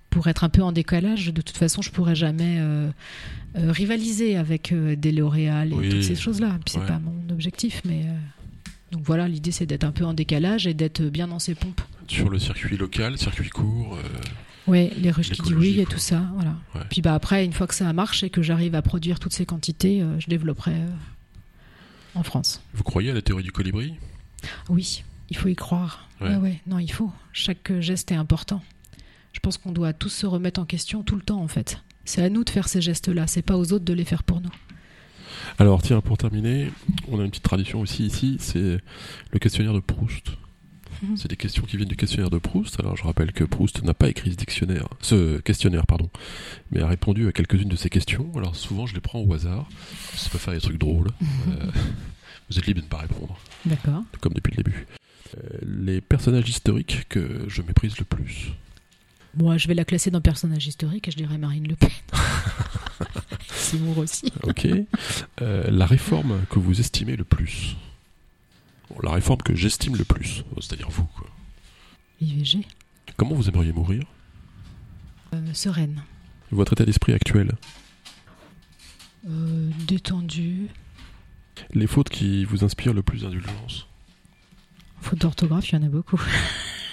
pour 0.09 0.26
être 0.28 0.45
un 0.45 0.49
peu 0.49 0.62
en 0.62 0.72
décalage. 0.72 1.26
De 1.32 1.43
toute 1.43 1.57
façon, 1.59 1.82
je 1.82 1.91
pourrais 1.91 2.14
jamais 2.14 2.59
rivaliser 3.55 4.37
avec 4.37 4.72
des 4.74 5.12
L'Oréal 5.12 5.72
et 5.72 5.74
Oui. 5.74 5.89
toutes 5.91 6.03
ces 6.03 6.14
choses-là. 6.16 6.59
Puis 6.64 6.72
c'est 6.74 6.80
Ouais. 6.80 6.87
pas 6.87 6.99
mon 6.99 7.32
objectif, 7.32 7.82
mais 7.85 8.03
donc 8.95 9.03
voilà, 9.05 9.27
l'idée 9.27 9.51
c'est 9.51 9.67
d'être 9.67 9.83
un 9.83 9.91
peu 9.91 10.05
en 10.05 10.15
décalage 10.15 10.69
et 10.69 10.73
d'être 10.75 11.03
bien 11.03 11.27
dans 11.27 11.41
ses 11.41 11.57
pompes. 11.57 11.81
Sur 12.07 12.31
le 12.31 12.39
circuit 12.39 12.77
local, 12.77 13.19
circuit 13.19 13.51
court. 13.51 13.97
euh, 13.97 14.03
Ouais, 14.71 14.93
les 14.97 15.11
ruches 15.11 15.31
qui 15.31 15.43
L'écologie, 15.43 15.73
oui 15.75 15.81
et 15.81 15.85
tout 15.85 15.99
ça, 15.99 16.23
voilà. 16.35 16.55
Ouais. 16.77 16.83
Puis 16.91 17.03
bah 17.03 17.13
après, 17.13 17.45
une 17.45 17.53
fois 17.53 17.67
que 17.67 17.75
ça 17.75 17.93
marche 17.93 18.23
et 18.23 18.31
que 18.31 18.41
j'arrive 18.41 18.77
à 18.77 18.83
produire 18.83 19.19
toutes 19.19 19.33
ces 19.33 19.45
quantités, 19.47 20.01
euh, 20.01 20.19
je 20.21 20.29
développerai 20.29 20.75
euh, 20.75 20.89
en 22.15 22.23
France. 22.23 22.63
Vous 22.73 22.85
croyez 22.85 23.11
à 23.11 23.15
la 23.15 23.21
théorie 23.21 23.43
du 23.43 23.51
colibri? 23.51 23.95
Oui, 24.69 25.03
il 25.29 25.37
faut 25.37 25.49
y 25.49 25.57
croire. 25.57 26.09
Ouais. 26.21 26.29
Ouais, 26.29 26.37
ouais, 26.37 26.61
non, 26.69 26.79
il 26.79 26.91
faut. 26.93 27.11
Chaque 27.33 27.73
geste 27.81 28.13
est 28.13 28.17
important. 28.17 28.63
Je 29.33 29.41
pense 29.41 29.59
qu'on 29.59 29.73
doit 29.73 29.93
tous 29.93 30.09
se 30.11 30.25
remettre 30.27 30.61
en 30.61 30.65
question 30.65 31.03
tout 31.03 31.17
le 31.17 31.23
temps, 31.23 31.43
en 31.43 31.49
fait. 31.49 31.83
C'est 32.05 32.23
à 32.23 32.31
nous 32.31 32.45
de 32.45 32.51
faire 32.51 32.69
ces 32.69 32.81
gestes-là, 32.81 33.27
c'est 33.27 33.43
pas 33.43 33.57
aux 33.57 33.73
autres 33.73 33.85
de 33.85 33.93
les 33.93 34.05
faire 34.05 34.23
pour 34.23 34.41
nous. 34.41 34.53
Alors 35.59 35.83
tiens, 35.83 36.01
pour 36.01 36.19
terminer, 36.19 36.71
on 37.09 37.21
a 37.21 37.25
une 37.25 37.31
petite 37.31 37.45
tradition 37.45 37.81
aussi 37.81 38.05
ici, 38.07 38.37
c'est 38.41 38.79
le 39.31 39.39
questionnaire 39.39 39.73
de 39.73 39.81
Proust. 39.81 40.33
Mhm. 41.03 41.17
C'est 41.17 41.29
des 41.29 41.37
questions 41.37 41.63
qui 41.65 41.77
viennent 41.77 41.89
du 41.89 41.97
questionnaire 41.97 42.31
de 42.31 42.39
Proust. 42.39 42.79
Alors 42.81 42.97
je 42.97 43.05
rappelle 43.05 43.33
que 43.33 43.45
Proust 43.45 43.83
n'a 43.83 43.95
pas 43.95 44.09
écrit 44.09 44.33
ce 44.33 44.37
dictionnaire, 44.37 44.89
ce 45.01 45.39
questionnaire, 45.41 45.87
pardon, 45.87 46.11
mais 46.71 46.81
a 46.81 46.87
répondu 46.89 47.29
à 47.29 47.33
quelques-unes 47.33 47.69
de 47.69 47.77
ces 47.77 47.91
questions. 47.91 48.31
Alors 48.37 48.57
souvent 48.57 48.87
je 48.87 48.95
les 48.95 49.01
prends 49.01 49.21
au 49.21 49.33
hasard. 49.33 49.69
Ça 50.15 50.29
peut 50.31 50.39
faire 50.39 50.55
des 50.55 50.61
trucs 50.61 50.79
drôles. 50.79 51.09
Euh, 51.49 51.71
vous 52.51 52.59
êtes 52.59 52.67
libre 52.67 52.81
de 52.81 52.85
ne 52.85 52.91
pas 52.91 52.99
répondre, 52.99 53.39
D'accord. 53.65 54.03
comme 54.21 54.33
depuis 54.33 54.53
le 54.57 54.63
début. 54.63 54.87
Euh, 55.37 55.59
les 55.63 56.01
personnages 56.01 56.49
historiques 56.49 57.07
que 57.09 57.45
je 57.49 57.63
méprise 57.63 57.97
le 57.99 58.05
plus. 58.05 58.53
Moi, 59.37 59.57
je 59.57 59.67
vais 59.67 59.75
la 59.75 59.85
classer 59.85 60.11
dans 60.13 60.21
personnage 60.21 60.67
historique 60.67 61.09
et 61.09 61.11
je 61.11 61.17
dirais 61.17 61.39
Marine 61.39 61.67
Le 61.67 61.75
Pen. 61.75 61.91
Zemmour 63.71 63.99
aussi. 63.99 64.33
Ok. 64.43 64.67
Euh, 65.43 65.71
la 65.71 65.87
réforme 65.87 66.45
que 66.51 66.59
vous 66.59 66.81
estimez 66.81 67.17
le 67.17 67.25
plus. 67.25 67.77
Bon, 68.91 68.97
la 69.03 69.13
réforme 69.13 69.43
que 69.43 69.55
j'estime 69.55 69.97
le 69.97 70.05
plus, 70.05 70.45
c'est-à-dire 70.61 70.91
vous. 70.91 71.05
Quoi. 71.17 71.29
IVG. 72.21 72.67
Comment 73.17 73.35
vous 73.35 73.49
aimeriez 73.49 73.73
mourir? 73.73 74.03
Euh, 75.35 75.55
sereine. 75.55 76.03
Votre 76.51 76.75
état 76.75 76.85
d'esprit 76.85 77.13
actuel? 77.13 77.53
Euh, 79.29 79.71
détendue. 79.87 80.69
Les 81.73 81.87
fautes 81.87 82.09
qui 82.09 82.45
vous 82.45 82.65
inspirent 82.65 82.95
le 82.95 83.03
plus 83.03 83.23
d'indulgence? 83.23 83.87
Faute 85.01 85.21
d'orthographe, 85.21 85.71
il 85.71 85.77
y 85.77 85.79
en 85.79 85.83
a 85.83 85.89
beaucoup. 85.89 86.21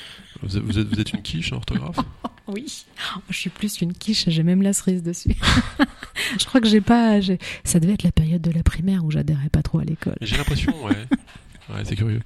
vous 0.44 0.58
êtes, 0.58 0.64
vous 0.64 0.80
êtes- 0.80 0.88
vous 0.88 1.00
êtes 1.00 1.14
une 1.14 1.22
quiche 1.22 1.52
en 1.54 1.58
orthographe? 1.58 1.98
Oui. 2.48 2.84
Je 3.30 3.38
suis 3.38 3.50
plus 3.50 3.80
une 3.82 3.94
quiche, 3.94 4.26
j'ai 4.28 4.44
même 4.44 4.62
la 4.62 4.74
cerise 4.74 5.04
dessus. 5.04 5.36
je 6.40 6.44
crois 6.46 6.60
que 6.60 6.68
j'ai 6.68 6.82
pas. 6.82 7.20
Ça 7.64 7.80
devait 7.80 7.94
être 7.94 8.04
la 8.04 8.12
période 8.12 8.42
de 8.42 8.52
la 8.52 8.62
primaire 8.64 9.06
où 9.06 9.12
j'adhérais 9.12 9.48
pas 9.50 9.62
trop 9.62 9.80
à 9.80 9.86
l'école. 9.86 10.18
J'ai 10.22 10.36
l'impression, 10.38 10.84
ouais. 10.84 11.08
Ouais, 11.70 11.86
c'est 11.86 11.96
curieux. 11.96 12.20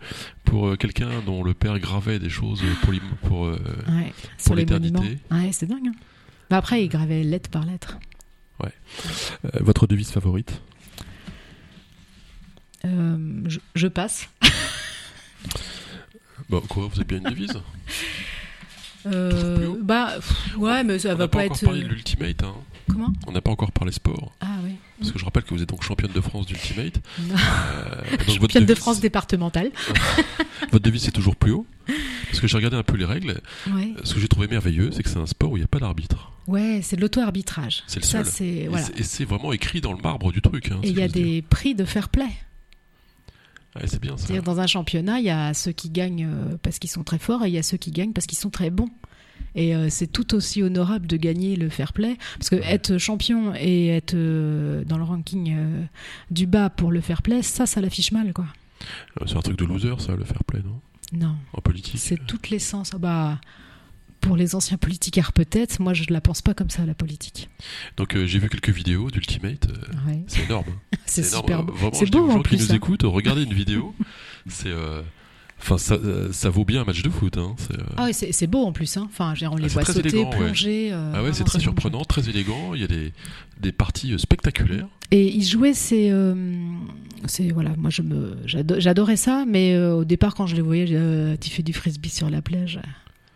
Pour 0.43 0.69
euh, 0.69 0.75
quelqu'un 0.77 1.21
dont 1.23 1.43
le 1.43 1.53
père 1.53 1.77
gravait 1.77 2.17
des 2.17 2.29
choses 2.29 2.63
pour, 2.81 2.93
pour 3.27 3.45
euh, 3.45 3.59
Ouais, 3.89 4.55
l'éternité. 4.55 5.19
Ouais, 5.29 5.49
c'est 5.51 5.67
dingue. 5.67 5.89
hein. 5.89 5.95
Bah 6.49 6.57
après, 6.57 6.83
il 6.83 6.87
gravait 6.87 7.21
lettre 7.21 7.51
par 7.51 7.63
lettre. 7.65 7.99
euh, 8.63 8.67
votre 9.59 9.85
devise 9.85 10.09
favorite? 10.09 10.59
Euh, 12.85 13.41
je, 13.47 13.59
je 13.75 13.87
passe. 13.87 14.29
Bon, 16.49 16.61
quoi, 16.61 16.87
vous 16.87 16.95
avez 16.99 17.05
bien 17.05 17.17
une 17.17 17.23
devise 17.35 17.53
Euh, 19.07 19.75
bah, 19.83 20.13
pff, 20.15 20.57
ouais, 20.57 20.83
mais 20.83 20.97
ça 20.97 21.09
On 21.09 21.11
va 21.15 21.17
n'a 21.25 21.27
pas, 21.27 21.37
pas 21.37 21.43
encore 21.45 21.57
être. 21.57 21.63
parlé 21.65 21.83
de 21.83 21.87
l'ultimate, 21.87 22.41
hein. 22.43 22.55
Comment? 22.89 23.13
On 23.27 23.31
n'a 23.33 23.41
pas 23.41 23.51
encore 23.51 23.71
parlé 23.71 23.91
sport. 23.91 24.33
Ah 24.41 24.57
oui. 24.63 24.71
Parce 24.99 25.11
que 25.11 25.19
je 25.19 25.25
rappelle 25.25 25.43
que 25.43 25.53
vous 25.53 25.61
êtes 25.61 25.69
donc 25.69 25.83
championne 25.83 26.11
de 26.11 26.21
France 26.21 26.47
d'ultimate. 26.47 26.95
Euh, 27.19 28.01
Championne 28.27 28.65
de 28.65 28.73
France 28.73 28.99
départementale. 29.01 29.69
Votre 30.71 30.79
devise 30.83 31.03
c'est 31.03 31.11
toujours 31.11 31.35
plus 31.35 31.51
haut 31.51 31.67
Parce 32.29 32.39
que 32.39 32.47
j'ai 32.47 32.57
regardé 32.57 32.77
un 32.77 32.83
peu 32.83 32.95
les 32.97 33.05
règles. 33.05 33.39
Ouais. 33.71 33.93
Ce 34.03 34.15
que 34.15 34.19
j'ai 34.19 34.27
trouvé 34.27 34.47
merveilleux, 34.47 34.89
c'est 34.91 35.03
que 35.03 35.09
c'est 35.09 35.19
un 35.19 35.25
sport 35.27 35.51
où 35.51 35.57
il 35.57 35.59
n'y 35.59 35.65
a 35.65 35.67
pas 35.67 35.79
d'arbitre. 35.79 36.31
Ouais, 36.47 36.79
c'est 36.81 36.95
de 36.95 37.01
l'auto-arbitrage. 37.01 37.83
C'est 37.85 37.99
le 37.99 38.05
Ça, 38.05 38.23
seul. 38.23 38.67
voilà. 38.69 38.85
c'est- 38.85 38.99
Et 38.99 39.03
c'est 39.03 39.25
vraiment 39.25 39.51
écrit 39.53 39.81
dans 39.81 39.93
le 39.93 40.01
marbre 40.01 40.31
du 40.31 40.41
truc. 40.41 40.71
hein, 40.71 40.79
Et 40.81 40.89
il 40.89 40.97
y 40.97 41.03
a 41.03 41.07
des 41.07 41.43
prix 41.43 41.75
de 41.75 41.85
fair 41.85 42.09
play. 42.09 42.25
Ouais, 43.75 43.87
c'est 43.87 44.01
bien 44.01 44.15
ça. 44.17 44.25
C'est-à-dire 44.27 44.43
dans 44.43 44.59
un 44.59 44.67
championnat, 44.67 45.19
il 45.19 45.25
y 45.25 45.29
a 45.29 45.53
ceux 45.53 45.71
qui 45.71 45.89
gagnent 45.89 46.27
euh, 46.29 46.57
parce 46.61 46.79
qu'ils 46.79 46.89
sont 46.89 47.03
très 47.03 47.19
forts 47.19 47.43
et 47.45 47.49
il 47.49 47.53
y 47.53 47.57
a 47.57 47.63
ceux 47.63 47.77
qui 47.77 47.91
gagnent 47.91 48.13
parce 48.13 48.25
qu'ils 48.27 48.37
sont 48.37 48.49
très 48.49 48.69
bons. 48.69 48.89
Et 49.53 49.75
euh, 49.75 49.87
c'est 49.89 50.07
tout 50.07 50.33
aussi 50.33 50.63
honorable 50.63 51.07
de 51.07 51.17
gagner 51.17 51.55
le 51.55 51.69
fair 51.69 51.91
play. 51.93 52.17
Parce 52.37 52.49
que 52.49 52.55
être 52.55 52.97
champion 52.97 53.53
et 53.55 53.87
être 53.87 54.13
euh, 54.15 54.83
dans 54.85 54.97
le 54.97 55.03
ranking 55.03 55.55
du 56.31 56.45
bas 56.47 56.69
pour 56.69 56.91
le 56.91 57.01
fair 57.01 57.21
play, 57.21 57.41
ça, 57.41 57.65
ça 57.65 57.81
l'affiche 57.81 58.11
mal, 58.11 58.33
quoi. 58.33 58.45
C'est 59.25 59.35
un 59.35 59.41
truc 59.41 59.57
de 59.57 59.65
loser, 59.65 59.93
ça, 59.99 60.15
le 60.15 60.23
fair 60.23 60.43
play, 60.45 60.61
non? 60.63 60.79
Non, 61.13 61.35
En 61.53 61.61
politique. 61.61 61.95
c'est 61.99 62.25
toute 62.25 62.49
l'essence. 62.49 62.91
Ah 62.93 62.97
bah, 62.97 63.39
pour 64.25 64.35
les 64.37 64.55
anciens 64.55 64.77
politiciens 64.77 65.23
peut-être, 65.33 65.79
moi 65.79 65.93
je 65.93 66.03
ne 66.07 66.13
la 66.13 66.21
pense 66.21 66.41
pas 66.41 66.53
comme 66.53 66.69
ça, 66.69 66.85
la 66.85 66.93
politique. 66.95 67.49
Donc 67.97 68.15
euh, 68.15 68.25
j'ai 68.25 68.39
vu 68.39 68.49
quelques 68.49 68.69
vidéos 68.69 69.11
d'ultimate. 69.11 69.67
euh, 69.69 70.09
Ouais. 70.11 70.23
c'est 70.27 70.43
énorme. 70.45 70.65
C'est 71.05 71.21
beau. 71.31 71.71
Vraiment, 71.73 71.91
C'est 71.93 72.05
je 72.05 72.11
dis 72.11 72.17
aux 72.17 72.21
beau 72.25 72.31
gens 72.31 72.39
en 72.39 72.41
qui 72.41 72.49
plus. 72.57 72.67
nous 72.67 72.71
hein. 72.71 72.75
écoutent, 72.75 73.03
regardez 73.03 73.43
une 73.43 73.53
vidéo. 73.53 73.93
C'est. 74.47 74.67
euh, 74.69 75.01
Enfin, 75.57 75.77
ça, 75.77 75.97
ça 76.33 76.49
vaut 76.49 76.65
bien 76.65 76.81
un 76.81 76.83
match 76.83 77.01
de 77.01 77.09
foot. 77.09 77.37
Hein. 77.37 77.55
C'est, 77.57 77.77
Ah 77.95 78.03
ouais, 78.03 78.13
c'est 78.13 78.33
c'est 78.33 78.45
beau 78.45 78.65
en 78.65 78.73
plus. 78.73 78.97
Hein. 78.97 79.07
Enfin, 79.09 79.33
on 79.49 79.55
les 79.55 79.69
c'est 79.69 79.73
voit 79.75 79.85
sauter, 79.85 80.09
élégant, 80.09 80.29
ouais. 80.31 80.35
plonger. 80.37 80.89
euh, 80.91 81.13
Ah 81.15 81.23
ouais, 81.23 81.31
c'est 81.31 81.45
très 81.45 81.59
bon 81.59 81.63
surprenant, 81.63 82.03
très 82.03 82.27
élégant. 82.29 82.73
Il 82.75 82.81
y 82.81 82.83
a 82.83 82.87
des, 82.87 83.13
des 83.61 83.71
parties 83.71 84.13
spectaculaires. 84.19 84.87
Et 85.11 85.33
il 85.33 85.43
jouait 85.45 85.73
ces, 85.73 86.09
euh, 86.11 86.35
c'est 87.25 87.51
voilà, 87.53 87.71
moi 87.77 87.89
je 87.89 88.01
me, 88.01 88.35
j'ado- 88.45 88.79
j'adorais 88.81 89.15
ça, 89.15 89.45
mais 89.47 89.73
euh, 89.75 89.95
au 89.95 90.03
départ 90.03 90.35
quand 90.35 90.45
je 90.45 90.55
les 90.57 90.61
voyais, 90.61 91.37
tu 91.39 91.49
fais 91.49 91.63
du 91.63 91.71
frisbee 91.71 92.09
sur 92.09 92.29
la 92.29 92.41
plage, 92.41 92.81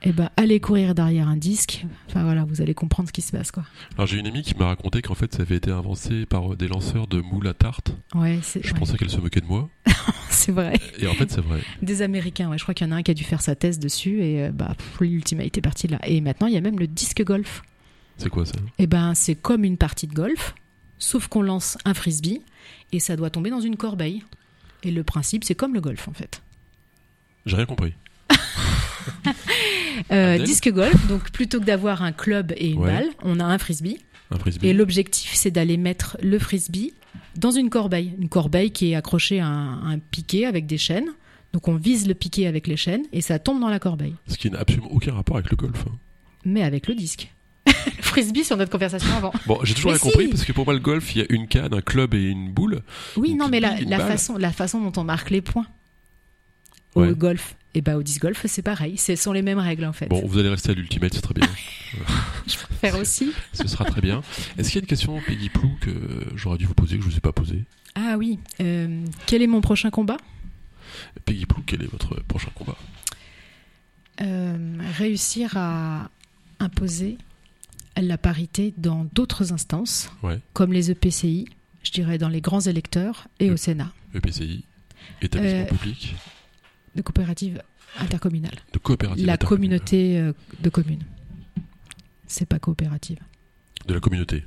et 0.02 0.14
ben 0.14 0.30
allez 0.38 0.60
courir 0.62 0.96
derrière 0.96 1.28
un 1.28 1.36
disque. 1.36 1.86
Enfin 2.08 2.24
voilà, 2.24 2.46
vous 2.46 2.62
allez 2.62 2.74
comprendre 2.74 3.10
ce 3.10 3.14
qui 3.14 3.22
se 3.22 3.32
passe 3.32 3.52
quoi. 3.52 3.64
Alors 3.96 4.08
j'ai 4.08 4.18
une 4.18 4.28
amie 4.28 4.44
qui 4.44 4.56
m'a 4.56 4.68
raconté 4.68 5.02
qu'en 5.02 5.16
fait 5.16 5.34
ça 5.34 5.42
avait 5.42 5.58
été 5.58 5.72
inventé 5.72 6.26
par 6.26 6.54
euh, 6.54 6.56
des 6.56 6.68
lanceurs 6.68 7.08
de 7.08 7.20
moules 7.20 7.48
à 7.48 7.54
tarte. 7.54 7.92
Ouais, 8.16 8.40
c'est, 8.42 8.66
Je 8.66 8.74
ouais, 8.74 8.80
pensais 8.80 8.98
qu'elle 8.98 9.10
se 9.10 9.20
moquait 9.20 9.42
de 9.42 9.46
moi. 9.46 9.70
c'est 10.30 10.54
vrai. 10.54 10.80
Et 11.00 11.08
en 11.08 11.14
fait 11.14 11.30
c'est 11.30 11.42
vrai. 11.42 11.62
Des 11.82 12.02
Américains, 12.02 12.50
ouais, 12.50 12.58
je 12.58 12.64
crois 12.64 12.74
qu'il 12.74 12.88
y 12.88 12.90
en 12.90 12.94
a 12.94 12.98
un 12.98 13.04
qui 13.04 13.12
a 13.12 13.14
dû 13.14 13.26
faire 13.26 13.42
sa 13.42 13.56
thèse 13.56 13.78
dessus, 13.78 14.24
et 14.24 14.46
euh, 14.46 14.52
bah 14.52 14.74
pff, 14.78 15.02
l'ultimate 15.02 15.58
est 15.58 15.62
parti 15.62 15.88
de 15.88 15.94
là. 15.94 16.00
Et 16.08 16.22
maintenant 16.22 16.48
il 16.48 16.54
y 16.54 16.58
a 16.58 16.62
même 16.62 16.80
le 16.80 16.88
disque 16.88 17.24
golf. 17.24 17.62
C'est 18.18 18.30
quoi 18.30 18.46
ça? 18.46 18.56
Et 18.78 18.88
ben 18.88 19.14
c'est 19.16 19.36
comme 19.36 19.66
une 19.66 19.78
partie 19.78 20.08
de 20.08 20.14
golf, 20.14 20.56
sauf 20.98 21.28
qu'on 21.28 21.42
lance 21.42 21.78
un 21.84 21.94
frisbee 21.94 22.42
et 22.94 23.00
ça 23.00 23.18
doit 23.18 23.30
tomber 23.30 23.50
dans 23.50 23.62
une 23.62 23.76
corbeille. 23.76 24.24
Et 24.84 24.92
le 24.92 25.04
principe 25.04 25.44
c'est 25.44 25.56
comme 25.56 25.74
le 25.74 25.82
golf 25.82 26.08
en 26.08 26.14
fait. 26.14 26.42
J'ai 27.46 27.58
rien 27.58 27.66
compris. 27.66 27.94
Euh, 30.12 30.38
disque 30.40 30.72
golf, 30.72 31.08
donc 31.08 31.30
plutôt 31.32 31.60
que 31.60 31.66
d'avoir 31.66 32.02
un 32.04 32.12
club 32.14 32.54
et 32.56 32.70
une 32.70 32.80
Ouais. 32.80 32.88
balle, 32.88 33.08
on 33.22 33.40
a 33.40 33.44
un 33.44 33.58
frisbee. 33.58 33.98
Un 34.32 34.40
frisbee. 34.40 34.68
Et 34.68 34.74
l'objectif, 34.74 35.32
c'est 35.34 35.52
d'aller 35.52 35.76
mettre 35.78 36.18
le 36.22 36.40
frisbee 36.40 36.94
dans 37.36 37.52
une 37.52 37.70
corbeille. 37.70 38.14
Une 38.20 38.30
corbeille 38.30 38.72
qui 38.72 38.92
est 38.92 38.96
accrochée 38.96 39.40
à 39.40 39.48
un, 39.48 39.92
un 39.94 40.00
piquet 40.00 40.46
avec 40.46 40.66
des 40.68 40.78
chaînes. 40.78 41.10
Donc 41.54 41.68
on 41.68 41.76
vise 41.76 42.08
le 42.08 42.14
piquet 42.14 42.48
avec 42.48 42.66
les 42.68 42.78
chaînes 42.78 43.04
et 43.12 43.22
ça 43.22 43.40
tombe 43.40 43.60
dans 43.60 43.70
la 43.70 43.80
corbeille. 43.80 44.16
Ce 44.28 44.38
qui 44.38 44.50
n'a 44.50 44.60
absolument 44.60 44.92
aucun 44.92 45.14
rapport 45.14 45.36
avec 45.38 45.52
le 45.52 45.58
golf. 45.58 45.84
hein. 45.88 45.92
Mais 46.46 46.64
avec 46.64 46.88
le 46.88 46.96
disque. 46.96 47.30
le 47.68 48.02
frisbee 48.02 48.44
sur 48.46 48.56
notre 48.56 48.72
conversation 48.72 49.12
avant. 49.18 49.34
Bon, 49.48 49.60
j'ai 49.64 49.74
toujours 49.74 49.92
rien 49.92 50.00
compris 50.00 50.28
parce 50.30 50.46
que 50.46 50.54
pour 50.54 50.64
moi 50.66 50.74
le 50.74 50.80
golf, 50.80 51.14
il 51.16 51.20
y 51.20 51.22
a 51.24 51.28
une 51.30 51.48
canne, 51.48 51.74
un 51.74 51.82
club 51.82 52.14
et 52.14 52.24
une 52.24 52.52
boule. 52.52 52.82
Oui, 53.18 53.32
Une 53.32 53.38
non, 53.40 53.50
mais 53.50 53.60
la, 53.60 53.76
façon, 54.00 54.38
la 54.38 54.52
façon 54.54 54.80
dont 54.82 55.02
on 55.02 55.04
marque 55.04 55.30
les 55.30 55.42
points 55.42 55.68
au 56.96 57.02
Ouais. 57.02 57.14
golf. 57.14 57.56
Et 57.76 57.82
bah 57.82 57.98
au 57.98 58.04
disque 58.04 58.22
golf, 58.24 58.46
c'est 58.48 58.64
pareil. 58.64 58.98
Ce 58.98 59.16
sont 59.16 59.32
les 59.32 59.44
mêmes 59.44 59.60
règles 59.60 59.86
en 59.86 59.94
fait. 59.94 60.08
Bon, 60.08 60.26
vous 60.26 60.40
allez 60.40 60.50
rester 60.50 60.72
à 60.72 60.74
l'ultimate, 60.74 61.14
c'est 61.14 61.22
très 61.22 61.36
bien. 61.36 61.48
Je 62.48 62.56
préfère 62.58 62.98
aussi. 63.00 63.32
Ce 63.54 63.68
sera 63.68 63.86
très 63.86 64.02
bien. 64.02 64.22
Est-ce 64.58 64.70
qu'il 64.70 64.78
y 64.78 64.80
a 64.80 64.82
une 64.82 64.88
question, 64.88 65.20
Peggy 65.26 65.50
Plou, 65.50 65.78
que 65.80 65.92
j'aurais 66.36 66.58
dû 66.58 66.66
vous 66.66 66.74
poser, 66.74 66.96
que 66.98 67.04
je 67.04 67.08
ne 67.08 67.12
vous 67.12 67.18
ai 67.18 67.22
pas 67.22 67.32
posée? 67.32 67.64
Ah 67.96 68.16
oui. 68.18 68.40
euh, 68.62 69.06
quel 69.28 69.42
est 69.44 69.48
mon 69.48 69.62
prochain 69.62 69.92
combat? 69.92 70.18
Peggy 71.26 71.46
Plou, 71.46 71.62
quel 71.66 71.84
est 71.84 71.92
votre 71.92 72.20
prochain 72.24 72.50
combat? 72.56 72.76
Euh, 74.22 74.78
réussir 74.98 75.56
à 75.56 76.10
imposer 76.60 77.18
la 77.96 78.18
parité 78.18 78.74
dans 78.78 79.06
d'autres 79.14 79.54
instances, 79.54 80.12
Ouais. 80.24 80.40
comme 80.54 80.74
les 80.74 80.90
EPCI, 80.92 81.48
je 81.84 81.92
dirais 81.92 82.18
dans 82.18 82.30
les 82.30 82.42
grands 82.42 82.60
électeurs 82.62 83.28
et 83.40 83.52
au 83.52 83.58
Sénat, 83.58 83.92
EPCI, 84.16 84.64
établissement 85.22 85.60
Euh, 85.62 85.66
public, 85.66 86.16
de 87.00 87.04
coopératives 87.04 87.62
intercommunales. 87.98 88.60
de 88.74 88.78
coopérative. 88.80 89.26
La 89.26 89.34
intercommunale. 89.34 89.80
communauté 89.80 90.20
euh, 90.20 90.34
de 90.62 90.70
communes. 90.70 91.04
C'est 92.28 92.46
pas 92.48 92.60
coopérative. 92.60 93.20
De 93.88 93.94
la 93.94 94.00
communauté. 94.00 94.44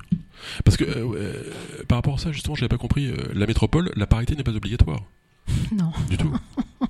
Parce 0.65 0.77
que 0.77 0.85
euh, 0.85 1.13
euh, 1.17 1.85
par 1.89 1.99
rapport 1.99 2.15
à 2.15 2.19
ça, 2.19 2.31
justement, 2.31 2.55
je 2.55 2.61
n'avais 2.61 2.69
pas 2.69 2.79
compris. 2.79 3.11
la 3.35 3.47
métropole, 3.47 3.91
la 3.97 4.07
parité 4.07 4.37
n'est 4.37 4.45
pas 4.45 4.53
obligatoire. 4.55 5.03
Non. 5.77 5.93
Du 6.09 6.17
tout. 6.17 6.33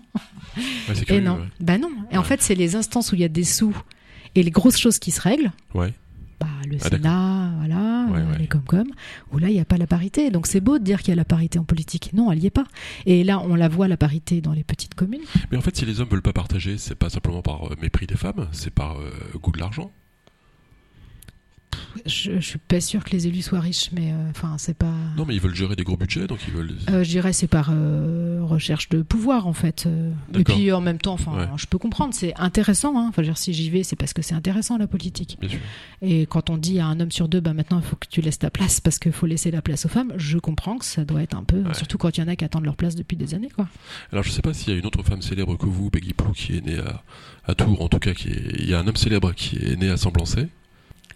Ouais, 0.87 0.95
Et 1.17 1.21
non. 1.23 1.37
ouais. 1.39 1.47
Bah 1.61 1.79
non. 1.79 1.91
Et 2.11 2.19
en 2.19 2.23
fait, 2.23 2.43
c'est 2.43 2.55
les 2.55 2.77
instances 2.77 3.11
où 3.13 3.15
il 3.15 3.23
y 3.23 3.25
a 3.25 3.29
des 3.29 3.45
sous 3.45 3.75
et 4.35 4.43
les 4.43 4.51
grosses 4.51 4.77
choses 4.79 4.99
qui 4.99 5.11
se 5.11 5.21
règlent. 5.23 5.51
Ouais. 5.73 5.95
Bah, 6.39 6.47
le 6.69 6.77
Ah, 6.83 6.89
Sénat, 6.91 7.42
Ouais, 8.13 8.23
ouais. 8.23 8.39
les 8.39 8.49
où 9.33 9.39
là, 9.39 9.49
il 9.49 9.55
n'y 9.55 9.61
a 9.61 9.65
pas 9.65 9.77
la 9.77 9.87
parité. 9.87 10.31
Donc 10.31 10.47
c'est 10.47 10.61
beau 10.61 10.79
de 10.79 10.85
dire 10.85 11.01
qu'il 11.01 11.09
y 11.09 11.13
a 11.13 11.17
la 11.17 11.25
parité 11.25 11.59
en 11.59 11.65
politique. 11.65 12.11
Non, 12.13 12.31
elle 12.33 12.39
n'y 12.39 12.47
est 12.47 12.51
pas. 12.51 12.67
Et 13.07 13.25
là, 13.25 13.41
on 13.41 13.55
la 13.55 13.69
voit, 13.69 13.89
la 13.89 13.97
parité, 13.97 14.41
dans 14.41 14.53
les 14.53 14.65
petites 14.65 14.95
communes. 14.95 15.23
Mais 15.51 15.59
en 15.59 15.61
fait, 15.61 15.77
si 15.77 15.85
les 15.85 16.01
hommes 16.01 16.09
veulent 16.09 16.23
pas 16.23 16.33
partager, 16.33 16.79
c'est 16.79 16.95
pas 16.95 17.11
simplement 17.11 17.43
par 17.43 17.67
euh, 17.67 17.77
mépris 17.81 18.07
des 18.07 18.17
femmes, 18.17 18.49
c'est 18.53 18.73
par 18.73 18.99
euh, 18.99 19.11
goût 19.41 19.53
de 19.53 19.59
l'argent. 19.59 19.91
Je, 22.07 22.33
je 22.35 22.41
suis 22.41 22.59
pas 22.59 22.81
sûre 22.81 23.05
que 23.05 23.11
les 23.11 23.27
élus 23.27 23.43
soient 23.43 23.61
riches, 23.61 23.91
mais 23.93 24.13
euh, 24.13 24.31
enfin, 24.31 24.57
c'est 24.59 24.77
pas. 24.77 24.93
Non, 25.17 25.25
mais 25.27 25.35
ils 25.35 25.41
veulent 25.41 25.55
gérer 25.55 25.77
des 25.77 25.85
gros 25.85 25.97
budgets, 25.97 26.27
donc 26.27 26.39
ils 26.49 26.55
veulent. 26.55 26.75
Euh, 26.91 27.05
je 27.05 27.09
dirais 27.11 27.33
c'est 27.33 27.47
par 27.47 27.71
euh, 27.73 28.41
recherche 28.43 28.89
de 28.89 29.03
pouvoir 29.03 29.47
en 29.47 29.53
fait. 29.53 29.89
Et 30.35 30.45
puis 30.45 30.73
en 30.73 30.81
même 30.81 30.99
temps, 30.99 31.15
enfin, 31.15 31.33
Ouais. 31.37 31.47
je 31.57 31.67
peux 31.67 31.79
comprendre, 31.79 32.15
c'est 32.15 32.35
intéressant. 32.37 32.97
Hein. 32.99 33.07
Enfin, 33.09 33.23
je 33.23 33.29
veux 33.29 33.33
dire, 33.33 33.39
si 33.39 33.53
j'y 33.53 33.71
vais, 33.71 33.83
c'est 33.83 33.97
parce 33.97 34.13
que 34.13 34.23
c'est 34.23 34.35
intéressant 34.35 34.79
la 34.79 34.87
politique. 34.87 35.37
Bien 35.41 35.51
sûr. 35.51 35.59
Et 36.03 36.27
quand 36.27 36.51
on 36.51 36.57
dit 36.57 36.79
à 36.81 36.87
un 36.87 36.99
homme 37.01 37.11
sur 37.13 37.29
deux, 37.29 37.41
bah 37.41 37.55
maintenant 37.55 37.79
il 37.79 37.85
faut 37.85 37.97
que 37.97 38.07
tu 38.11 38.21
laisses 38.21 38.39
ta 38.39 38.51
place 38.51 38.81
parce 38.81 38.99
qu'il 38.99 39.13
faut 39.13 39.27
laisser 39.27 39.51
la 39.51 39.63
place 39.63 39.85
aux 39.87 39.89
femmes, 39.89 40.13
je 40.17 40.39
comprends 40.39 40.79
que 40.79 40.85
ça 40.85 41.05
doit 41.05 41.23
être 41.23 41.37
un 41.37 41.45
peu, 41.45 41.63
Ouais. 41.63 41.75
surtout 41.75 41.99
quand 41.99 42.17
il 42.17 42.21
y 42.21 42.25
en 42.25 42.29
a 42.29 42.37
qui 42.37 42.45
attendent 42.45 42.65
leur 42.65 42.77
place 42.77 42.95
depuis 42.95 43.17
des 43.17 43.35
années, 43.35 43.51
quoi. 43.55 43.69
Alors, 44.13 44.25
je 44.25 44.31
sais 44.31 44.43
pas 44.43 44.53
s'il 44.55 44.73
y 44.73 44.77
a 44.77 44.79
une 44.79 44.87
autre 44.87 45.03
femme 45.03 45.23
célèbre 45.23 45.57
que 45.57 45.67
vous, 45.67 45.91
Peggy 45.91 46.13
Plou, 46.13 46.33
qui 46.33 46.57
est 46.57 46.65
née 46.67 46.79
à, 46.79 47.03
à 47.47 47.55
Tours, 47.55 47.81
en 47.83 47.89
tout 47.89 47.99
cas, 47.99 48.15
qui 48.15 48.29
est... 48.29 48.55
il 48.59 48.69
y 48.69 48.75
a 48.75 48.79
un 48.81 48.87
homme 48.87 48.97
célèbre 48.97 49.33
qui 49.33 49.57
est 49.57 49.77
né 49.77 49.89
à 49.91 49.97
Semblancé, 49.97 50.49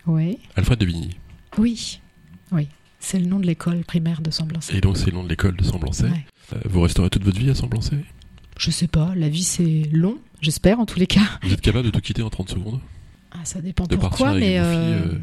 Oui. 0.06 0.38
Alfred 0.56 0.78
de 0.78 0.86
Vigny. 0.86 1.10
Oui. 1.58 2.00
Oui. 2.52 2.68
C'est 3.00 3.18
le 3.18 3.26
nom 3.26 3.38
de 3.38 3.46
l'école 3.46 3.84
primaire 3.84 4.20
de 4.20 4.30
Semblancé. 4.30 4.76
Et 4.76 4.80
donc, 4.80 4.96
c'est 4.96 5.06
le 5.06 5.12
nom 5.12 5.24
de 5.24 5.28
l'école 5.28 5.56
de 5.56 5.64
Semblancé. 5.64 6.04
Ouais. 6.04 6.26
Euh, 6.54 6.58
vous 6.64 6.80
resterez 6.80 7.10
toute 7.10 7.24
votre 7.24 7.38
vie 7.38 7.50
à 7.50 7.54
Semblancé 7.54 7.96
Je 8.58 8.70
sais 8.70 8.86
pas, 8.88 9.12
la 9.16 9.28
vie 9.28 9.42
c'est 9.44 9.82
long, 9.92 10.18
j'espère 10.40 10.80
en 10.80 10.86
tous 10.86 10.98
les 10.98 11.06
cas. 11.06 11.20
Vous 11.42 11.52
êtes 11.52 11.60
capable 11.60 11.86
de 11.86 11.90
tout 11.90 12.00
quitter 12.00 12.22
en 12.22 12.30
30 12.30 12.50
secondes? 12.50 12.80
Ah, 13.32 13.44
ça 13.44 13.60
dépend 13.60 13.84
De 13.86 13.96
pourquoi, 13.96 14.30
avec 14.30 14.42
mais 14.42 14.58
euh, 14.58 14.72
filles, 15.02 15.10
euh, 15.12 15.18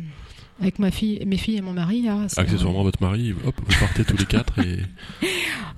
avec 0.61 0.79
ma 0.79 0.91
fille, 0.91 1.23
mes 1.25 1.38
filles 1.38 1.57
et 1.57 1.61
mon 1.61 1.73
mari, 1.73 2.07
Accessoirement, 2.38 2.84
votre 2.84 3.01
mari, 3.01 3.34
hop, 3.45 3.55
vous 3.65 3.79
partez 3.79 4.03
tous 4.05 4.17
les 4.17 4.25
quatre 4.25 4.59
et. 4.59 4.79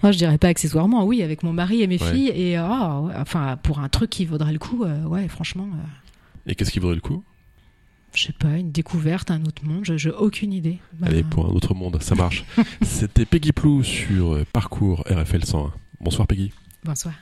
Ah, 0.03 0.12
je 0.12 0.18
dirais 0.18 0.38
pas 0.38 0.49
accessoirement, 0.49 1.06
oui, 1.06 1.24
avec 1.24 1.41
mon 1.41 1.53
mari 1.53 1.82
et 1.82 1.88
mes 1.88 1.99
Ouais. 1.99 2.12
filles, 2.12 2.28
et 2.36 2.60
ouais, 2.60 3.14
enfin 3.18 3.58
pour 3.64 3.80
un 3.80 3.89
truc 3.89 4.10
qui 4.12 4.26
vaudrait 4.26 4.51
le 4.53 4.60
coup, 4.60 4.84
ouais, 4.84 5.28
franchement, 5.30 5.68
Et 6.45 6.53
qu'est-ce 6.53 6.70
qui 6.72 6.80
vaudrait 6.80 6.95
le 6.95 7.01
coup? 7.01 7.24
Je 8.16 8.28
sais 8.28 8.34
pas, 8.34 8.57
une 8.57 8.72
découverte, 8.72 9.32
un 9.32 9.43
autre 9.43 9.63
monde, 9.66 9.84
je 9.84 9.97
j'ai 9.97 10.11
aucune 10.11 10.53
idée. 10.53 10.80
Bah, 10.93 11.07
Allez, 11.09 11.24
pour 11.24 11.45
un 11.45 11.49
autre 11.49 11.74
monde, 11.74 12.01
ça 12.01 12.16
marche. 12.16 12.45
C'était 12.82 13.26
Peggy 13.26 13.51
Plou 13.51 13.84
sur 13.84 14.34
euh, 14.34 14.45
Parcours 14.51 15.03
RFL 15.09 15.45
101. 15.45 15.74
Bonsoir 15.99 16.28
Peggy. 16.28 16.51
Bonsoir. 16.84 17.13